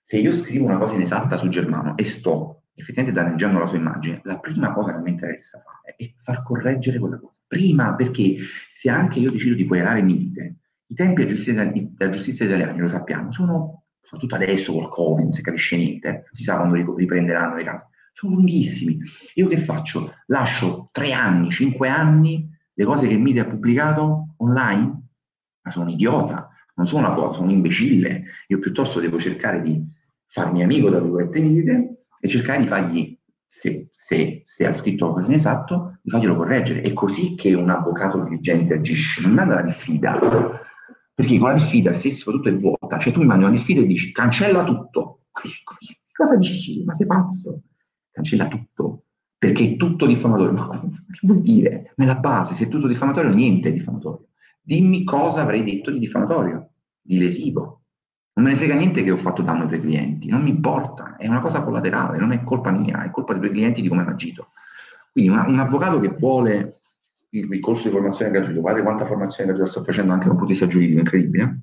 Se 0.00 0.18
io 0.18 0.34
scrivo 0.34 0.66
una 0.66 0.76
cosa 0.76 0.92
inesatta 0.92 1.38
su 1.38 1.48
Germano 1.48 1.96
e 1.96 2.04
sto 2.04 2.64
effettivamente 2.74 3.18
danneggiando 3.18 3.58
la 3.58 3.66
sua 3.66 3.78
immagine, 3.78 4.20
la 4.24 4.38
prima 4.38 4.72
cosa 4.72 4.94
che 4.94 5.00
mi 5.00 5.10
interessa 5.10 5.60
fare 5.60 5.94
è 5.96 6.12
far 6.18 6.42
correggere 6.42 6.98
quella 6.98 7.18
cosa. 7.18 7.40
Prima, 7.46 7.94
perché 7.94 8.36
se 8.68 8.90
anche 8.90 9.20
io 9.20 9.30
decido 9.30 9.54
di 9.54 9.64
querelare 9.64 10.02
Milite, 10.02 10.56
i 10.86 10.94
tempi 10.94 11.22
della 11.22 11.34
giustizia, 11.34 11.64
della 11.64 12.10
giustizia 12.10 12.44
italiana, 12.44 12.76
lo 12.76 12.88
sappiamo, 12.88 13.32
sono, 13.32 13.84
soprattutto 14.00 14.34
adesso 14.34 14.72
col 14.72 14.90
Covid, 14.90 15.24
non 15.24 15.32
si 15.32 15.42
capisce 15.42 15.76
niente, 15.76 16.28
si 16.32 16.42
sa 16.42 16.56
quando 16.56 16.94
riprenderanno 16.94 17.56
le 17.56 17.64
case, 17.64 17.86
sono 18.12 18.34
lunghissimi. 18.34 18.98
Io 19.34 19.48
che 19.48 19.58
faccio? 19.58 20.12
Lascio 20.26 20.88
tre 20.92 21.12
anni, 21.12 21.50
cinque 21.50 21.88
anni, 21.88 22.48
le 22.72 22.84
cose 22.84 23.06
che 23.06 23.16
Mite 23.16 23.40
ha 23.40 23.46
pubblicato 23.46 24.34
online? 24.38 25.02
Ma 25.62 25.70
sono 25.70 25.86
un 25.86 25.90
idiota, 25.90 26.48
non 26.74 26.86
sono 26.86 27.06
una 27.06 27.14
cosa, 27.14 27.34
sono 27.34 27.46
un 27.46 27.54
imbecille. 27.54 28.24
Io 28.48 28.58
piuttosto 28.58 29.00
devo 29.00 29.18
cercare 29.18 29.62
di 29.62 29.82
farmi 30.26 30.62
amico 30.62 30.90
da 30.90 31.00
virgolette 31.00 31.40
Mite 31.40 32.04
e 32.20 32.28
cercare 32.28 32.60
di 32.60 32.66
fargli, 32.66 33.18
se, 33.46 33.88
se, 33.90 34.42
se 34.44 34.66
ha 34.66 34.72
scritto 34.72 35.06
qualcosa 35.06 35.28
di 35.28 35.36
esatto, 35.36 35.98
di 36.02 36.10
farglielo 36.10 36.36
correggere. 36.36 36.82
È 36.82 36.92
così 36.92 37.34
che 37.34 37.54
un 37.54 37.70
avvocato 37.70 38.22
diligente 38.22 38.74
agisce, 38.74 39.22
non 39.22 39.32
manda 39.32 39.54
la 39.54 39.62
diffida 39.62 40.18
perché 41.14 41.38
con 41.38 41.50
la 41.50 41.54
diffida, 41.54 41.94
se 41.94 42.12
soprattutto 42.12 42.48
è 42.48 42.56
vuota, 42.56 42.98
cioè 42.98 43.12
tu 43.12 43.20
mi 43.20 43.26
mandi 43.26 43.44
una 43.44 43.52
diffida 43.52 43.80
e 43.80 43.86
dici 43.86 44.10
cancella 44.10 44.64
tutto. 44.64 45.20
Cosa 46.12 46.36
dici? 46.36 46.82
Ma 46.84 46.94
sei 46.94 47.06
pazzo? 47.06 47.62
Cancella 48.10 48.48
tutto. 48.48 49.04
Perché 49.38 49.64
è 49.64 49.76
tutto 49.76 50.06
diffamatorio. 50.06 50.52
Ma 50.52 50.80
che 50.80 51.26
vuol 51.26 51.40
dire? 51.40 51.92
Nella 51.96 52.16
base, 52.16 52.54
se 52.54 52.64
è 52.64 52.68
tutto 52.68 52.88
diffamatorio, 52.88 53.32
niente 53.32 53.68
è 53.68 53.72
diffamatorio. 53.72 54.28
Dimmi 54.60 55.04
cosa 55.04 55.42
avrei 55.42 55.62
detto 55.62 55.90
di 55.90 56.00
diffamatorio, 56.00 56.70
di 57.00 57.18
lesivo. 57.18 57.82
Non 58.34 58.46
me 58.46 58.52
ne 58.52 58.56
frega 58.56 58.74
niente 58.74 59.04
che 59.04 59.12
ho 59.12 59.16
fatto 59.16 59.42
danno 59.42 59.62
ai 59.62 59.68
tuoi 59.68 59.80
clienti, 59.80 60.28
non 60.28 60.42
mi 60.42 60.50
importa, 60.50 61.14
è 61.16 61.28
una 61.28 61.40
cosa 61.40 61.62
collaterale, 61.62 62.18
non 62.18 62.32
è 62.32 62.42
colpa 62.42 62.72
mia, 62.72 63.04
è 63.04 63.10
colpa 63.10 63.32
dei 63.32 63.42
tuoi 63.42 63.52
clienti 63.52 63.80
di 63.80 63.88
come 63.88 64.00
hanno 64.00 64.10
agito. 64.10 64.48
Quindi 65.12 65.30
una, 65.30 65.46
un 65.46 65.60
avvocato 65.60 66.00
che 66.00 66.08
vuole 66.08 66.80
il, 67.34 67.52
il 67.52 67.60
corso 67.60 67.84
di 67.84 67.90
formazione 67.90 68.30
gratuito, 68.30 68.60
guardate 68.60 68.84
quanta 68.84 69.06
formazione 69.06 69.50
gratuita 69.50 69.70
sto 69.70 69.84
facendo 69.84 70.12
anche 70.12 70.26
da 70.26 70.32
un 70.32 70.38
punto 70.38 70.52
di 70.52 70.58
vista 70.58 70.72
giuridico, 70.72 71.00
incredibile. 71.00 71.60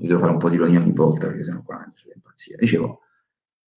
Io 0.00 0.08
devo 0.08 0.20
fare 0.20 0.32
un 0.32 0.38
po' 0.38 0.48
di 0.48 0.54
ironia 0.54 0.80
ogni 0.80 0.92
volta 0.92 1.26
perché 1.26 1.44
sennò 1.44 1.62
qua 1.62 1.84
c'è 1.94 2.12
impazzire. 2.14 2.58
Dicevo, 2.60 3.00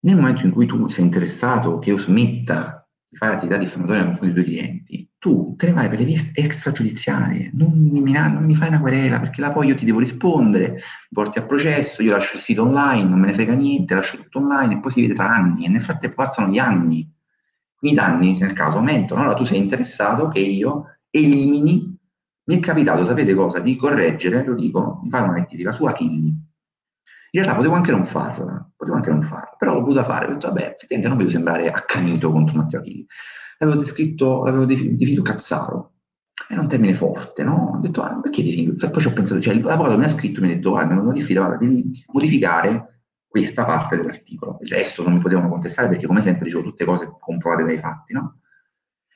nel 0.02 0.16
momento 0.16 0.46
in 0.46 0.52
cui 0.52 0.66
tu 0.66 0.88
sei 0.88 1.06
interessato 1.06 1.80
che 1.80 1.90
io 1.90 1.98
smetta 1.98 2.88
di 3.08 3.18
fare 3.18 3.36
attività 3.36 3.58
diffamatorie 3.58 4.02
nei 4.02 4.10
confronti 4.10 4.34
dei 4.34 4.44
tuoi 4.44 4.56
clienti, 4.56 5.10
tu 5.18 5.56
te 5.58 5.68
ne 5.68 5.74
vai 5.74 5.90
per 5.90 6.00
le 6.00 6.06
vie 6.06 6.32
extragiudiziarie, 6.34 7.52
non 7.54 7.72
mi, 7.72 8.02
non 8.02 8.44
mi 8.44 8.56
fai 8.56 8.68
una 8.68 8.82
querela 8.82 9.20
perché 9.20 9.40
là 9.40 9.52
poi 9.52 9.68
io 9.68 9.76
ti 9.76 9.86
devo 9.86 10.00
rispondere, 10.00 10.72
mi 10.72 10.80
porti 11.14 11.40
a 11.40 11.44
processo, 11.44 12.04
io 12.04 12.12
lascio 12.12 12.36
il 12.36 12.42
sito 12.42 12.64
online, 12.64 13.10
non 13.10 13.20
me 13.20 13.28
ne 13.28 13.34
frega 13.34 13.54
niente, 13.54 13.96
lascio 13.96 14.18
tutto 14.18 14.40
online 14.40 14.76
e 14.76 14.80
poi 14.80 14.92
si 14.92 15.02
vede 15.02 15.14
tra 15.14 15.30
anni 15.30 15.66
e 15.66 15.70
nel 15.70 15.82
frattempo 15.82 16.16
passano 16.16 16.52
gli 16.52 16.58
anni 16.58 17.10
i 17.90 17.94
danni 17.94 18.38
nel 18.40 18.54
caso 18.54 18.78
aumentano, 18.78 19.22
allora 19.22 19.36
tu 19.36 19.46
sei 19.46 19.58
interessato 19.58 20.30
che 20.30 20.40
io 20.40 20.98
elimini, 21.10 21.98
mi 22.46 22.56
è 22.58 22.60
capitato, 22.60 23.06
sapete 23.06 23.34
cosa, 23.34 23.60
di 23.60 23.76
correggere, 23.76 24.44
lo 24.46 24.54
dico, 24.54 25.00
di 25.04 25.10
fare 25.10 25.24
una 25.24 25.34
rettifica 25.34 25.72
su 25.72 25.86
Achilli. 25.86 26.28
In 26.28 27.42
realtà 27.42 27.56
potevo 27.56 27.74
anche 27.74 27.92
non 27.92 28.06
farla, 28.06 28.70
potevo 28.76 28.98
anche 28.98 29.10
non 29.10 29.24
farla, 29.24 29.56
però 29.58 29.74
l'ho 29.74 29.82
voluta 29.82 30.04
fare, 30.04 30.28
ho 30.28 30.34
detto, 30.34 30.48
vabbè, 30.48 30.74
effettivamente 30.76 31.08
non 31.08 31.18
voglio 31.18 31.30
sembrare 31.30 31.72
accanito 31.72 32.32
contro 32.32 32.58
Matteo 32.58 32.80
Achilli. 32.80 33.06
L'avevo 33.58 33.80
descritto, 33.80 34.44
l'avevo 34.44 34.66
definito 34.66 35.22
cazzaro, 35.22 35.94
era 36.48 36.62
un 36.62 36.68
termine 36.68 36.94
forte, 36.94 37.44
no? 37.44 37.74
Ho 37.76 37.80
detto, 37.80 38.02
ah, 38.02 38.20
perché 38.22 38.44
definito? 38.44 38.90
Poi 38.90 39.02
ci 39.02 39.08
ho 39.08 39.14
pensato, 39.14 39.42
cioè 39.42 39.56
l'avvocato 39.56 39.98
mi 39.98 40.04
ha 40.04 40.10
scritto, 40.10 40.42
mi 40.42 40.52
ha 40.52 40.56
detto, 40.56 40.72
guarda, 40.72 40.96
guarda, 40.96 41.58
devi 41.58 42.04
modificare 42.12 43.03
questa 43.34 43.66
parte 43.66 43.96
dell'articolo. 43.96 44.60
Il 44.62 44.68
resto 44.68 45.02
non 45.02 45.14
mi 45.14 45.20
potevano 45.20 45.50
contestare 45.50 45.88
perché, 45.90 46.06
come 46.06 46.22
sempre, 46.22 46.46
dicevo 46.46 46.62
tutte 46.62 46.86
cose 46.86 47.16
comprovate 47.20 47.64
dai 47.64 47.80
fatti, 47.80 48.14
no? 48.14 48.42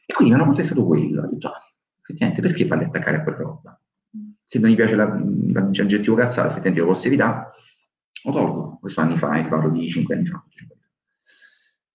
E 0.03 0.11
quindi 0.11 0.33
mi 0.33 0.39
hanno 0.39 0.49
contestato 0.49 0.83
quello. 0.83 1.21
Ho 1.21 1.27
detto, 1.27 1.47
ah, 1.49 1.61
effettivamente, 2.01 2.41
perché 2.41 2.65
farli 2.65 2.85
attaccare 2.85 3.17
a 3.17 3.21
quella 3.23 3.37
roba? 3.37 3.79
Se 4.43 4.57
non 4.57 4.71
gli 4.71 4.75
piace 4.75 4.95
l'aggettivo 4.95 6.15
cazzaro, 6.15 6.47
effettivamente 6.47 6.79
lo 6.79 6.87
posso 6.87 7.05
evitare, 7.05 7.51
lo 8.23 8.31
tolgo. 8.31 8.77
Questo 8.79 9.01
anni 9.01 9.17
fa, 9.17 9.37
eh, 9.37 9.47
parlo 9.47 9.69
di 9.69 9.87
5 9.87 10.15
anni 10.15 10.25
fa. 10.25 10.43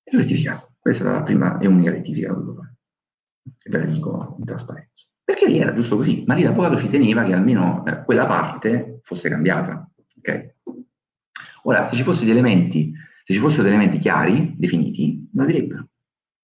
E 0.04 0.10
l'ho 0.12 0.18
rettificato. 0.18 0.74
Questa 0.78 1.02
è 1.02 1.06
stata 1.06 1.18
la 1.18 1.24
prima 1.24 1.58
e 1.58 1.66
unica 1.66 1.90
rettifica 1.90 2.32
che 2.32 2.40
ho 2.40 2.54
fare. 2.54 2.76
E 3.64 3.68
ve 3.68 3.78
la 3.78 3.84
dico 3.86 4.36
in 4.38 4.44
trasparenza. 4.44 5.06
Perché 5.24 5.46
lì 5.48 5.58
era 5.58 5.74
giusto 5.74 5.96
così, 5.96 6.22
ma 6.24 6.34
lì 6.34 6.44
l'avvocato 6.44 6.78
ci 6.78 6.88
teneva 6.88 7.24
che 7.24 7.32
almeno 7.32 7.84
eh, 7.84 8.04
quella 8.04 8.26
parte 8.26 9.00
fosse 9.02 9.28
cambiata. 9.28 9.90
Ok? 10.18 10.54
Ora, 11.64 11.86
se 11.86 11.96
ci 11.96 12.02
fossero 12.02 12.30
elementi, 12.30 12.92
se 13.24 13.32
ci 13.32 13.38
fossero 13.38 13.68
elementi 13.68 13.98
chiari, 13.98 14.54
definiti, 14.56 15.28
lo 15.32 15.44
direbbero. 15.44 15.88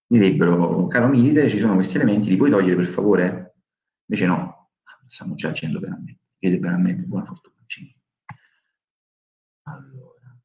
Direbbero, 0.07 0.87
caro 0.87 1.09
milite, 1.09 1.51
ci 1.51 1.59
sono 1.59 1.75
questi 1.75 1.97
elementi, 1.97 2.31
li 2.31 2.37
puoi 2.37 2.51
togliere 2.51 2.77
per 2.77 2.87
favore? 2.89 3.57
Invece 4.07 4.27
no, 4.27 4.71
stiamo 5.09 5.35
già 5.35 5.51
dicendo 5.51 5.81
penalmente. 5.81 6.21
Chiede 6.39 6.59
penalmente, 6.59 7.03
buona 7.05 7.25
fortuna. 7.25 7.57
Allora. 9.69 10.41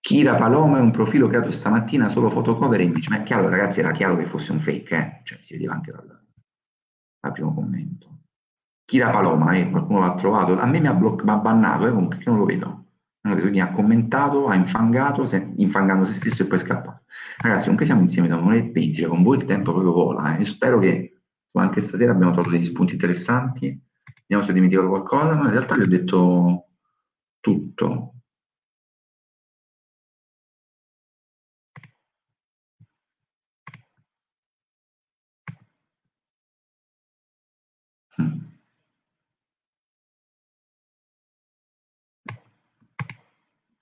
Kira 0.00 0.34
Paloma 0.34 0.78
è 0.78 0.80
un 0.80 0.90
profilo 0.90 1.28
creato 1.28 1.50
stamattina 1.52 2.08
solo 2.08 2.30
fotocover 2.30 2.80
e 2.80 2.84
image. 2.84 3.10
Ma 3.10 3.20
è 3.20 3.22
chiaro, 3.22 3.48
ragazzi, 3.48 3.80
era 3.80 3.92
chiaro 3.92 4.16
che 4.16 4.26
fosse 4.26 4.50
un 4.52 4.60
fake, 4.60 4.96
eh? 4.96 5.20
Cioè, 5.24 5.38
si 5.40 5.54
vedeva 5.54 5.74
anche 5.74 5.92
dal, 5.92 6.06
dal 7.20 7.32
primo 7.32 7.54
commento. 7.54 8.09
Kira 8.90 9.10
Paloma, 9.10 9.52
eh, 9.52 9.70
qualcuno 9.70 10.00
l'ha 10.00 10.16
trovato, 10.16 10.58
a 10.58 10.66
me 10.66 10.80
mi 10.80 10.88
ha, 10.88 10.92
bloc- 10.92 11.22
mi 11.22 11.30
ha 11.30 11.36
bannato, 11.36 11.86
eh, 11.86 12.08
perché 12.08 12.28
non 12.28 12.38
lo 12.38 12.44
vedo. 12.44 12.66
Non 12.66 12.86
lo 13.22 13.34
vedo, 13.34 13.42
quindi 13.42 13.60
ha 13.60 13.70
commentato, 13.70 14.48
ha 14.48 14.56
infangato, 14.56 15.28
se, 15.28 15.52
infangando 15.58 16.04
se 16.06 16.14
stesso 16.14 16.42
e 16.42 16.46
poi 16.46 16.58
è 16.58 16.60
scappato. 16.60 17.02
Ragazzi, 17.38 17.62
comunque 17.62 17.86
siamo 17.86 18.00
insieme 18.00 18.26
da 18.26 18.36
un'ora 18.36 18.56
e 18.56 18.62
venti, 18.62 18.96
cioè 18.96 19.08
con 19.08 19.22
voi 19.22 19.36
il 19.36 19.44
tempo 19.44 19.70
proprio 19.70 19.92
vola, 19.92 20.36
eh. 20.36 20.44
spero 20.44 20.80
che 20.80 21.20
anche 21.52 21.82
stasera 21.82 22.10
abbiamo 22.10 22.32
trovato 22.32 22.52
degli 22.52 22.64
spunti 22.64 22.94
interessanti. 22.94 23.80
Vediamo 24.22 24.42
se 24.42 24.50
ho 24.50 24.54
dimenticato 24.54 24.88
qualcosa, 24.88 25.36
no, 25.36 25.44
in 25.44 25.50
realtà 25.52 25.76
vi 25.76 25.82
ho 25.82 25.86
detto 25.86 26.64
tutto. 27.38 28.14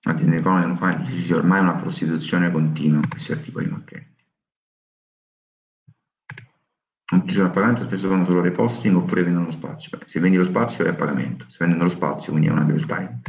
Aziende 0.09 0.37
economiche 0.37 0.67
non 0.67 0.77
fa 0.77 1.05
sì, 1.05 1.31
ormai 1.33 1.59
una 1.59 1.75
prostituzione 1.75 2.51
continua 2.51 3.01
questi 3.07 3.31
articoli 3.31 3.67
marchetti. 3.67 4.07
Non 7.11 7.27
ci 7.27 7.33
sono 7.33 7.49
pagamento, 7.49 7.85
spesso 7.85 8.07
fanno 8.07 8.25
solo 8.25 8.41
reposting 8.41 8.95
oppure 8.95 9.23
vendono 9.23 9.45
lo 9.45 9.51
spazio. 9.51 9.97
Se 10.05 10.19
vendi 10.19 10.37
lo 10.37 10.45
spazio 10.45 10.85
è 10.85 10.89
a 10.89 10.93
pagamento, 10.93 11.45
se 11.49 11.57
vendono 11.59 11.85
lo 11.85 11.89
spazio 11.89 12.31
quindi 12.31 12.49
è 12.49 12.51
una 12.51 12.65
time. 12.65 13.21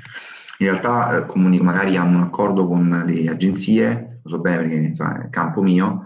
In 0.58 0.66
realtà 0.66 1.16
eh, 1.16 1.24
magari 1.62 1.96
hanno 1.96 2.18
un 2.18 2.24
accordo 2.24 2.66
con 2.66 3.04
le 3.06 3.28
agenzie, 3.28 4.20
lo 4.22 4.28
so 4.28 4.38
bene 4.38 4.58
perché 4.58 4.74
insomma, 4.74 5.24
è 5.24 5.30
campo 5.30 5.62
mio, 5.62 6.04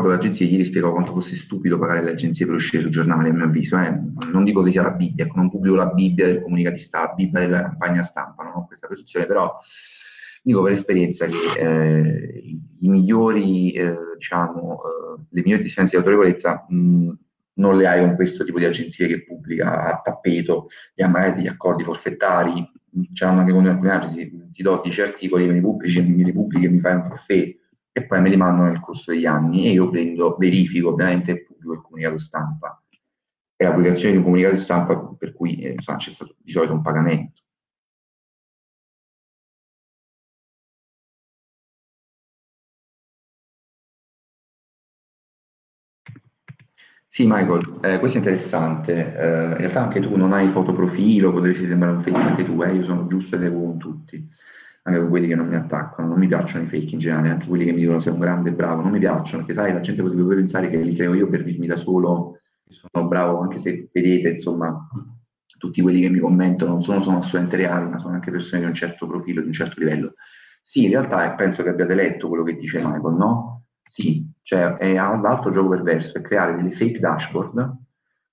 con 0.00 0.08
le 0.08 0.14
agenzie, 0.14 0.46
ieri 0.46 0.64
spiegavo 0.64 0.92
quanto 0.92 1.12
fosse 1.12 1.34
stupido 1.34 1.78
pagare 1.78 2.02
le 2.02 2.10
agenzie 2.12 2.46
per 2.46 2.54
uscire 2.54 2.82
sul 2.82 2.90
giornale, 2.90 3.30
a 3.30 3.32
mio 3.32 3.44
avviso. 3.44 3.78
Eh. 3.78 3.90
Non 4.30 4.44
dico 4.44 4.62
che 4.62 4.70
sia 4.70 4.82
la 4.82 4.90
Bibbia, 4.90 5.24
ecco, 5.24 5.36
non 5.36 5.50
pubblico 5.50 5.76
la 5.76 5.86
Bibbia 5.86 6.26
del 6.26 6.78
stampa, 6.78 7.08
la 7.08 7.14
Bibbia 7.14 7.40
della 7.40 7.62
campagna 7.62 8.02
stampa, 8.02 8.42
non 8.42 8.52
ho 8.54 8.66
questa 8.66 8.86
posizione, 8.86 9.26
però 9.26 9.58
dico 10.42 10.62
per 10.62 10.72
esperienza 10.72 11.26
che 11.26 11.58
eh, 11.58 12.42
i, 12.80 12.88
migliori, 12.88 13.72
eh, 13.72 13.96
diciamo, 14.16 14.80
eh, 14.82 15.22
le 15.30 15.42
migliori 15.42 15.62
distanze 15.62 15.92
di 15.92 15.96
autorevolezza 15.96 16.66
mh, 16.68 17.10
non 17.54 17.76
le 17.76 17.86
hai 17.86 18.00
con 18.00 18.14
questo 18.14 18.44
tipo 18.44 18.58
di 18.58 18.64
agenzie 18.64 19.06
che 19.06 19.24
pubblica 19.24 19.84
a 19.84 20.00
tappeto, 20.02 20.68
e 20.94 21.02
ha 21.02 21.08
magari 21.08 21.34
degli 21.34 21.46
accordi 21.46 21.84
forfettari, 21.84 22.70
c'hanno 23.14 23.40
anche 23.40 23.52
con 23.52 23.66
alcune 23.66 23.90
agenzie, 23.90 24.50
ti 24.52 24.62
do 24.62 24.80
10 24.82 25.00
articoli, 25.00 25.46
me 25.46 25.54
li 25.54 25.60
pubblici, 25.60 26.02
me 26.02 26.24
li 26.24 26.32
pubblichi 26.32 26.66
e 26.66 26.68
mi 26.68 26.80
fai 26.80 26.94
un 26.94 27.04
forfè 27.04 27.60
e 27.92 28.06
poi 28.06 28.20
me 28.20 28.30
li 28.30 28.36
mandano 28.36 28.68
nel 28.70 28.80
corso 28.80 29.12
degli 29.12 29.26
anni 29.26 29.66
e 29.66 29.72
io 29.72 29.88
prendo, 29.90 30.36
verifico 30.38 30.90
ovviamente 30.90 31.30
il 31.32 31.44
pubblico 31.44 31.72
il 31.74 31.80
comunicato 31.82 32.18
stampa. 32.18 32.82
È 33.54 33.64
l'applicazione 33.64 34.12
di 34.12 34.16
un 34.18 34.24
comunicato 34.24 34.56
stampa 34.56 34.96
per 35.18 35.32
cui 35.34 35.56
eh, 35.60 35.72
insomma, 35.72 35.98
c'è 35.98 36.10
stato 36.10 36.34
di 36.38 36.50
solito 36.50 36.72
un 36.72 36.82
pagamento 36.82 37.42
Sì, 47.06 47.24
Michael, 47.26 47.78
eh, 47.82 47.98
questo 47.98 48.16
è 48.16 48.20
interessante. 48.20 48.94
Eh, 48.94 49.46
in 49.50 49.56
realtà 49.58 49.82
anche 49.82 50.00
tu 50.00 50.16
non 50.16 50.32
hai 50.32 50.48
fotoprofilo, 50.48 51.30
potresti 51.32 51.66
sembrare 51.66 51.96
un 51.96 52.02
fake 52.02 52.16
anche 52.16 52.44
tu, 52.44 52.62
eh? 52.62 52.72
io 52.74 52.84
sono 52.84 53.06
giusto 53.06 53.36
ed 53.36 53.42
equo 53.42 53.60
con 53.66 53.78
tutti, 53.78 54.26
anche 54.82 54.98
con 54.98 55.08
quelli 55.08 55.28
che 55.28 55.36
non 55.36 55.48
mi 55.48 55.54
attaccano, 55.54 56.08
non 56.08 56.18
mi 56.18 56.26
piacciono 56.26 56.64
i 56.64 56.68
fake 56.68 56.94
in 56.94 56.98
generale, 56.98 57.30
anche 57.30 57.46
quelli 57.46 57.64
che 57.64 57.72
mi 57.72 57.80
dicono 57.80 58.00
sei 58.00 58.12
un 58.12 58.18
grande 58.18 58.52
bravo, 58.52 58.82
non 58.82 58.90
mi 58.90 58.98
piacciono, 58.98 59.44
perché 59.44 59.54
sai, 59.54 59.72
la 59.72 59.80
gente 59.80 60.02
potrebbe 60.02 60.34
pensare 60.34 60.68
che 60.68 60.78
li 60.78 60.94
creo 60.94 61.14
io 61.14 61.28
per 61.28 61.44
dirmi 61.44 61.66
da 61.66 61.76
solo 61.76 62.38
che 62.64 62.74
sono 62.74 63.06
bravo, 63.06 63.40
anche 63.40 63.58
se 63.58 63.88
vedete, 63.92 64.30
insomma, 64.30 64.88
tutti 65.58 65.80
quelli 65.80 66.00
che 66.00 66.08
mi 66.08 66.18
commentano 66.18 66.72
non 66.72 66.82
sono, 66.82 67.00
sono 67.00 67.18
assolutamente 67.18 67.56
reali, 67.56 67.88
ma 67.88 67.98
sono 67.98 68.14
anche 68.14 68.32
persone 68.32 68.62
di 68.62 68.66
un 68.66 68.74
certo 68.74 69.06
profilo, 69.06 69.40
di 69.40 69.46
un 69.46 69.52
certo 69.52 69.78
livello. 69.78 70.14
Sì, 70.60 70.84
in 70.84 70.90
realtà 70.90 71.30
penso 71.32 71.62
che 71.62 71.68
abbiate 71.68 71.94
letto 71.94 72.26
quello 72.26 72.42
che 72.42 72.56
dice 72.56 72.78
Michael, 72.78 73.14
no? 73.14 73.64
Sì, 73.88 74.28
cioè 74.42 74.76
è 74.76 74.94
l'altro 74.94 75.52
gioco 75.52 75.68
perverso, 75.68 76.18
è 76.18 76.20
creare 76.20 76.56
delle 76.56 76.72
fake 76.72 76.98
dashboard, 76.98 77.76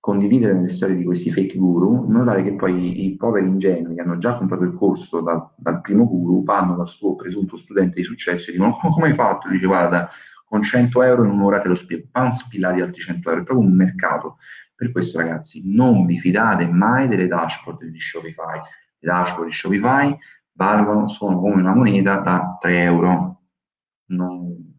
condividere 0.10 0.60
le 0.60 0.70
storie 0.70 0.96
di 0.96 1.04
questi 1.04 1.32
fake 1.32 1.56
guru, 1.56 2.06
in 2.06 2.12
modo 2.12 2.26
tale 2.26 2.42
che 2.42 2.56
poi 2.56 3.06
i 3.06 3.16
poveri 3.16 3.46
ingenui 3.46 3.94
che 3.94 4.02
hanno 4.02 4.18
già 4.18 4.38
comprato 4.38 4.64
il 4.64 4.74
corso 4.74 5.22
da, 5.22 5.54
dal 5.56 5.82
primo 5.82 6.08
guru 6.08 6.44
vanno 6.44 6.76
dal 6.76 6.90
suo 6.90 7.16
presunto 7.16 7.58
studente 7.58 8.00
di 8.00 8.04
successo 8.04 8.50
e 8.50 8.54
dicono 8.54 8.76
come 8.80 9.10
hai 9.10 9.14
fatto? 9.14 9.48
Dice 9.50 9.68
guarda, 9.68 10.10
con 10.46 10.64
100 10.64 11.04
euro 11.04 11.24
in 11.26 11.30
un'ora 11.30 11.60
te 11.60 11.68
lo 11.68 11.76
spiego, 11.76 12.08
non 12.14 12.34
spillati 12.34 12.82
altri 12.82 13.02
100 13.02 13.30
euro, 13.30 13.42
è 13.42 13.44
proprio 13.44 13.68
un 13.68 13.76
mercato. 13.76 14.38
Per 14.74 14.92
questo 14.92 15.20
ragazzi, 15.20 15.62
non 15.72 16.08
vi 16.08 16.18
fidate 16.18 16.66
mai 16.66 17.08
delle 17.08 17.28
dashboard 17.28 17.84
di 17.84 18.00
Shopify. 18.00 18.58
Le 18.98 19.12
dashboard 19.12 19.50
di 19.50 19.54
Shopify 19.54 20.18
valgono, 20.54 21.08
sono 21.08 21.40
come 21.40 21.62
una 21.62 21.76
moneta 21.76 22.16
da 22.16 22.58
3 22.60 22.82
euro. 22.82 23.42
Non, 24.06 24.74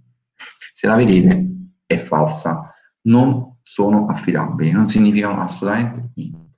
se 0.75 0.89
la 0.89 0.97
vedete 0.97 1.47
è 1.87 1.99
falsa, 1.99 2.75
non 3.03 3.50
sono 3.71 4.07
affidabili, 4.07 4.73
non 4.73 4.89
significano 4.89 5.41
assolutamente 5.41 6.11
niente. 6.17 6.49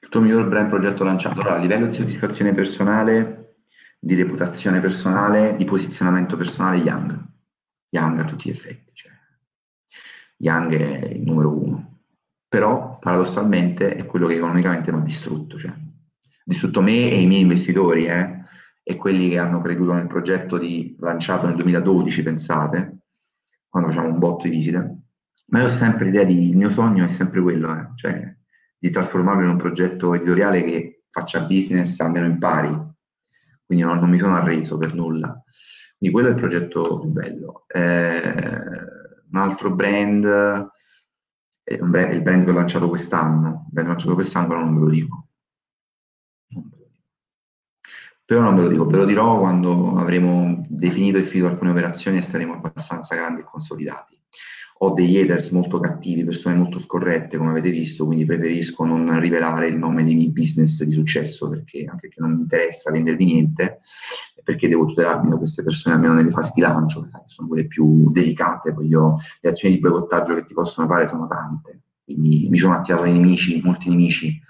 Il 0.00 0.08
tuo 0.08 0.20
miglior 0.22 0.48
brand 0.48 0.70
progetto 0.70 1.04
lanciato? 1.04 1.40
Allora, 1.40 1.56
a 1.56 1.58
livello 1.58 1.86
di 1.86 1.94
soddisfazione 1.94 2.54
personale, 2.54 3.56
di 3.98 4.14
reputazione 4.14 4.80
personale, 4.80 5.54
di 5.56 5.66
posizionamento 5.66 6.38
personale, 6.38 6.78
Young. 6.78 7.26
Young 7.90 8.20
a 8.20 8.24
tutti 8.24 8.48
gli 8.48 8.52
effetti. 8.52 8.90
Cioè. 8.94 9.12
Young 10.38 10.74
è 10.74 11.04
il 11.08 11.20
numero 11.20 11.50
uno 11.50 11.93
però 12.54 13.00
paradossalmente 13.00 13.96
è 13.96 14.06
quello 14.06 14.28
che 14.28 14.36
economicamente 14.36 14.92
mi 14.92 15.00
ha 15.00 15.02
distrutto, 15.02 15.58
cioè, 15.58 15.72
distrutto 16.44 16.82
me 16.82 17.10
e 17.10 17.20
i 17.20 17.26
miei 17.26 17.40
investitori, 17.40 18.06
eh, 18.06 18.44
e 18.80 18.94
quelli 18.94 19.28
che 19.28 19.38
hanno 19.38 19.60
creduto 19.60 19.92
nel 19.92 20.06
progetto 20.06 20.56
di, 20.56 20.94
lanciato 21.00 21.48
nel 21.48 21.56
2012, 21.56 22.22
pensate, 22.22 22.98
quando 23.68 23.88
facciamo 23.88 24.06
un 24.06 24.20
botto 24.20 24.44
di 24.44 24.50
visite. 24.50 24.98
Ma 25.46 25.58
io 25.58 25.64
ho 25.64 25.68
sempre 25.68 26.04
l'idea 26.04 26.22
di, 26.22 26.50
il 26.50 26.56
mio 26.56 26.70
sogno 26.70 27.02
è 27.02 27.08
sempre 27.08 27.40
quello, 27.40 27.74
eh, 27.76 27.88
cioè 27.96 28.36
di 28.78 28.88
trasformarlo 28.88 29.42
in 29.42 29.48
un 29.48 29.56
progetto 29.56 30.14
editoriale 30.14 30.62
che 30.62 31.02
faccia 31.10 31.40
business 31.40 31.98
almeno 31.98 32.26
in 32.26 32.38
pari, 32.38 32.68
quindi 33.66 33.84
non, 33.84 33.98
non 33.98 34.08
mi 34.08 34.18
sono 34.18 34.36
arreso 34.36 34.78
per 34.78 34.94
nulla. 34.94 35.42
Quindi 35.98 36.14
quello 36.14 36.28
è 36.28 36.30
il 36.30 36.40
progetto 36.40 37.00
più 37.00 37.08
bello. 37.08 37.64
Eh, 37.66 38.32
un 39.32 39.40
altro 39.40 39.74
brand 39.74 40.72
è, 41.64 41.72
il 41.72 42.20
brand 42.22 42.44
che 42.44 42.50
ho 42.50 42.54
lanciato 42.54 42.88
quest'anno, 42.88 43.64
il 43.66 43.72
brand 43.72 43.88
lanciato 43.88 44.14
quest'anno 44.14 44.54
non 44.54 44.74
ve 44.74 44.80
lo 44.80 44.90
dico. 44.90 45.28
Però 48.26 48.40
non 48.40 48.56
ve 48.56 48.62
lo 48.62 48.68
dico, 48.68 48.86
ve 48.86 48.96
lo 48.98 49.04
dirò 49.04 49.38
quando 49.38 49.96
avremo 49.96 50.64
definito 50.68 51.18
e 51.18 51.24
finito 51.24 51.48
alcune 51.48 51.70
operazioni 51.70 52.18
e 52.18 52.22
saremo 52.22 52.54
abbastanza 52.54 53.14
grandi 53.14 53.40
e 53.40 53.44
consolidati. 53.44 54.18
Ho 54.78 54.90
degli 54.90 55.16
haters 55.16 55.50
molto 55.50 55.78
cattivi, 55.78 56.24
persone 56.24 56.56
molto 56.56 56.78
scorrette, 56.78 57.36
come 57.36 57.50
avete 57.50 57.70
visto, 57.70 58.04
quindi 58.06 58.24
preferisco 58.24 58.84
non 58.84 59.18
rivelare 59.20 59.68
il 59.68 59.76
nome 59.76 60.04
dei 60.04 60.14
miei 60.14 60.30
business 60.30 60.82
di 60.82 60.92
successo 60.92 61.48
perché 61.48 61.84
anche 61.84 62.08
che 62.08 62.20
non 62.20 62.32
mi 62.32 62.40
interessa 62.40 62.90
vendervi 62.90 63.24
niente, 63.24 63.80
perché 64.44 64.68
devo 64.68 64.86
tutelarmi 64.86 65.30
da 65.30 65.36
queste 65.36 65.62
persone 65.62 65.96
almeno 65.96 66.14
nelle 66.14 66.30
fasi 66.30 66.52
di 66.54 66.60
lancio, 66.60 67.02
che 67.02 67.08
sono 67.26 67.48
quelle 67.48 67.66
più 67.66 68.10
delicate, 68.12 68.72
poi 68.72 68.86
io, 68.86 69.16
le 69.40 69.50
azioni 69.50 69.74
di 69.74 69.80
boicottaggio 69.80 70.34
che 70.34 70.44
ti 70.44 70.54
possono 70.54 70.86
fare 70.86 71.06
sono 71.06 71.26
tante, 71.26 71.80
quindi 72.04 72.48
mi 72.50 72.58
sono 72.58 72.74
attivato 72.74 73.04
nemici, 73.04 73.60
molti 73.64 73.88
nemici, 73.88 74.40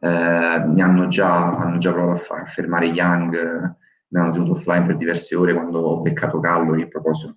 eh, 0.00 0.64
mi 0.66 0.82
hanno 0.82 1.08
già, 1.08 1.58
hanno 1.58 1.78
già 1.78 1.92
provato 1.92 2.20
a, 2.20 2.24
far, 2.24 2.40
a 2.40 2.46
fermare 2.46 2.86
Young, 2.86 3.76
mi 4.08 4.20
hanno 4.20 4.32
tenuto 4.32 4.52
offline 4.52 4.86
per 4.86 4.96
diverse 4.96 5.36
ore 5.36 5.54
quando 5.54 5.78
ho 5.78 6.00
beccato 6.00 6.40
Callori 6.40 6.82
a 6.82 6.88
proposito 6.88 7.36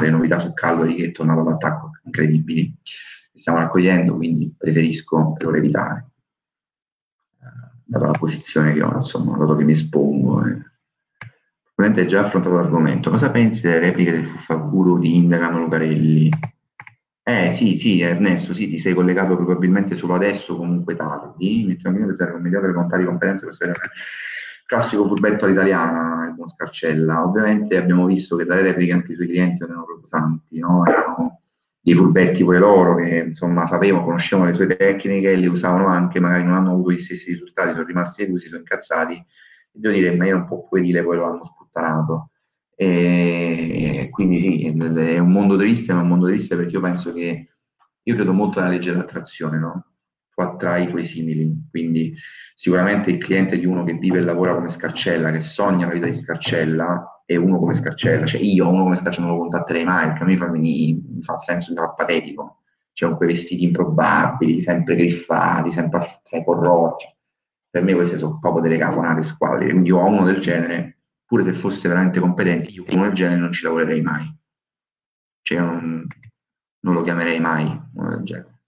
le 0.00 0.10
novità 0.10 0.38
su 0.38 0.52
Calvary 0.52 0.94
che 0.94 1.06
è 1.06 1.10
tornato 1.10 1.40
all'attacco 1.40 1.90
incredibili 2.04 2.72
stiamo 3.34 3.58
raccogliendo, 3.58 4.14
quindi 4.14 4.54
preferisco 4.56 5.32
per 5.32 5.48
ora 5.48 5.58
evitare, 5.58 6.10
eh, 7.40 7.80
data 7.84 8.06
la 8.06 8.12
posizione 8.12 8.72
che 8.72 8.82
ho, 8.82 8.94
insomma, 8.94 9.36
dato 9.36 9.56
che 9.56 9.64
mi 9.64 9.72
espongo. 9.72 10.46
Eh. 10.46 10.70
Probabilmente 11.82 12.00
hai 12.02 12.06
già 12.06 12.26
affrontato 12.26 12.54
l'argomento. 12.54 13.10
Cosa 13.10 13.30
pensi 13.30 13.62
delle 13.62 13.80
repliche 13.80 14.12
del 14.12 14.24
Fuffaguru 14.24 15.00
di 15.00 15.16
Indagano 15.16 15.58
Lucarelli? 15.58 16.30
Eh 17.24 17.50
sì, 17.50 17.76
sì, 17.76 18.00
Ernesto, 18.00 18.54
sì, 18.54 18.68
ti 18.68 18.78
sei 18.78 18.94
collegato 18.94 19.34
probabilmente 19.34 19.96
solo 19.96 20.14
adesso, 20.14 20.56
comunque 20.56 20.94
tardi. 20.94 21.64
Mettiamo 21.66 21.98
in 21.98 22.06
pensare 22.06 22.30
con 22.30 22.40
miliardi 22.40 22.68
di 22.68 22.74
contare 22.74 23.04
competenze 23.04 23.46
per 23.46 23.54
sapere 23.54 23.80
classico 24.64 25.08
furbetto 25.08 25.44
all'italiana, 25.44 26.26
il 26.28 26.34
buon 26.34 26.48
Scarcella. 26.48 27.24
Ovviamente 27.24 27.76
abbiamo 27.76 28.06
visto 28.06 28.36
che 28.36 28.44
dalle 28.44 28.62
repliche 28.62 28.92
anche 28.92 29.10
i 29.10 29.14
suoi 29.16 29.26
clienti 29.26 29.64
erano 29.64 29.84
proprio 29.84 30.06
santi, 30.06 30.60
no? 30.60 30.86
erano 30.86 31.40
dei 31.80 31.96
furbetti 31.96 32.44
pure 32.44 32.58
loro 32.58 32.94
che 32.94 33.24
insomma 33.26 33.66
sapevano, 33.66 34.04
conoscevano 34.04 34.48
le 34.48 34.54
sue 34.54 34.68
tecniche 34.68 35.32
e 35.32 35.36
le 35.36 35.48
usavano 35.48 35.88
anche, 35.88 36.20
magari 36.20 36.44
non 36.44 36.54
hanno 36.54 36.70
avuto 36.70 36.92
gli 36.92 36.98
stessi 36.98 37.30
risultati, 37.30 37.72
sono 37.72 37.86
rimasti 37.86 38.24
delusi, 38.24 38.46
sono 38.46 38.60
incazzati. 38.60 39.20
Devo 39.74 39.94
dire, 39.94 40.14
ma 40.14 40.26
io 40.26 40.36
un 40.36 40.46
po' 40.46 40.68
puerile 40.68 41.02
poi 41.02 41.16
lo 41.16 41.24
hanno 41.24 41.56
sputtanato. 41.72 42.30
E 42.74 44.08
quindi 44.10 44.38
sì, 44.38 44.66
è 44.66 45.18
un 45.18 45.30
mondo 45.30 45.56
triste, 45.56 45.92
ma 45.92 46.00
è 46.00 46.02
un 46.02 46.08
mondo 46.08 46.26
triste 46.26 46.56
perché 46.56 46.72
io 46.72 46.80
penso 46.80 47.12
che 47.12 47.48
io 48.02 48.14
credo 48.14 48.32
molto 48.32 48.60
nella 48.60 48.72
legge 48.72 48.90
dell'attrazione, 48.90 49.58
no? 49.58 49.86
Tu 50.34 50.40
attrai 50.40 50.84
i 50.84 50.88
tuoi 50.88 51.04
simili, 51.04 51.68
quindi 51.70 52.14
sicuramente 52.54 53.10
il 53.10 53.18
cliente 53.18 53.58
di 53.58 53.66
uno 53.66 53.84
che 53.84 53.94
vive 53.94 54.18
e 54.18 54.22
lavora 54.22 54.54
come 54.54 54.68
Scarcella, 54.68 55.30
che 55.30 55.40
sogna 55.40 55.86
la 55.86 55.92
vita 55.92 56.06
di 56.06 56.14
Scarcella, 56.14 57.22
è 57.24 57.36
uno 57.36 57.58
come 57.58 57.74
Scarcella. 57.74 58.26
Cioè 58.26 58.40
io 58.40 58.68
uno 58.68 58.84
come 58.84 58.96
Scarcella 58.96 59.26
non 59.26 59.36
lo 59.36 59.42
contatterei 59.42 59.84
mai, 59.84 60.06
perché 60.06 60.22
a 60.22 60.26
me 60.26 60.36
fa, 60.36 60.48
mi, 60.48 61.02
mi 61.08 61.22
fa 61.22 61.36
senso, 61.36 61.72
mi 61.72 61.78
fa 61.78 61.90
patetico. 61.90 62.62
Cioè 62.94 63.08
con 63.08 63.18
quei 63.18 63.30
vestiti 63.30 63.64
improbabili, 63.64 64.60
sempre 64.60 64.96
griffati, 64.96 65.70
sempre 65.72 66.20
sai, 66.24 66.44
corrotti. 66.44 67.06
per 67.70 67.82
me 67.82 67.94
queste 67.94 68.18
sono 68.18 68.38
proprio 68.38 68.62
delle 68.62 68.78
caponate 68.78 69.22
squadre, 69.22 69.70
quindi 69.70 69.88
io 69.88 69.98
ho 69.98 70.06
uno 70.06 70.24
del 70.24 70.40
genere, 70.40 71.01
pure 71.32 71.44
se 71.44 71.54
fosse 71.54 71.88
veramente 71.88 72.20
competente, 72.20 72.68
io 72.72 72.84
uno 72.90 73.04
del 73.04 73.14
genere 73.14 73.40
non 73.40 73.52
ci 73.52 73.62
lavorerei 73.62 74.02
mai. 74.02 74.30
Cioè 75.40 75.58
non, 75.60 76.06
non 76.80 76.92
lo 76.92 77.00
chiamerei 77.02 77.40
mai 77.40 77.64
uno 77.94 78.10
del 78.10 78.22
genere. 78.22 78.60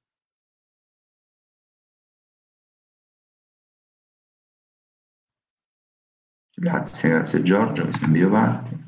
Grazie, 6.57 7.11
grazie 7.11 7.43
Giorgio, 7.43 7.85
che 7.85 7.93
sei 7.93 8.29
parte. 8.31 8.79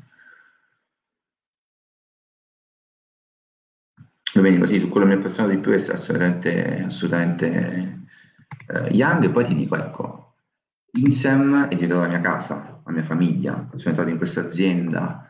Domenico, 4.33 4.65
sì, 4.65 4.79
su 4.79 4.89
quello 4.89 5.05
mi 5.05 5.13
appassiona 5.13 5.53
di 5.53 5.59
più 5.59 5.71
è 5.71 5.75
assolutamente, 5.75 6.81
assolutamente 6.83 8.07
eh, 8.69 8.89
Young 8.89 9.25
e 9.25 9.29
poi 9.29 9.45
ti 9.45 9.53
dico, 9.53 9.75
ecco, 9.75 10.35
Insem 10.93 11.67
è 11.67 11.75
diventata 11.75 12.01
la 12.01 12.07
mia 12.07 12.21
casa, 12.21 12.76
la 12.87 12.93
mia 12.93 13.03
famiglia, 13.03 13.67
sono 13.75 13.89
entrato 13.89 14.09
in 14.09 14.17
questa 14.17 14.41
azienda 14.41 15.27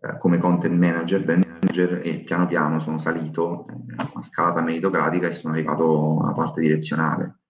eh, 0.00 0.18
come 0.18 0.38
content 0.38 0.78
manager, 0.78 1.24
brand 1.24 1.44
manager 1.44 2.00
e 2.02 2.20
piano 2.20 2.46
piano 2.46 2.78
sono 2.78 2.98
salito 2.98 3.66
eh, 3.68 4.10
una 4.12 4.22
scalata 4.22 4.62
meritocratica 4.62 5.26
e 5.26 5.32
sono 5.32 5.52
arrivato 5.52 6.20
alla 6.22 6.32
parte 6.32 6.60
direzionale. 6.60 7.40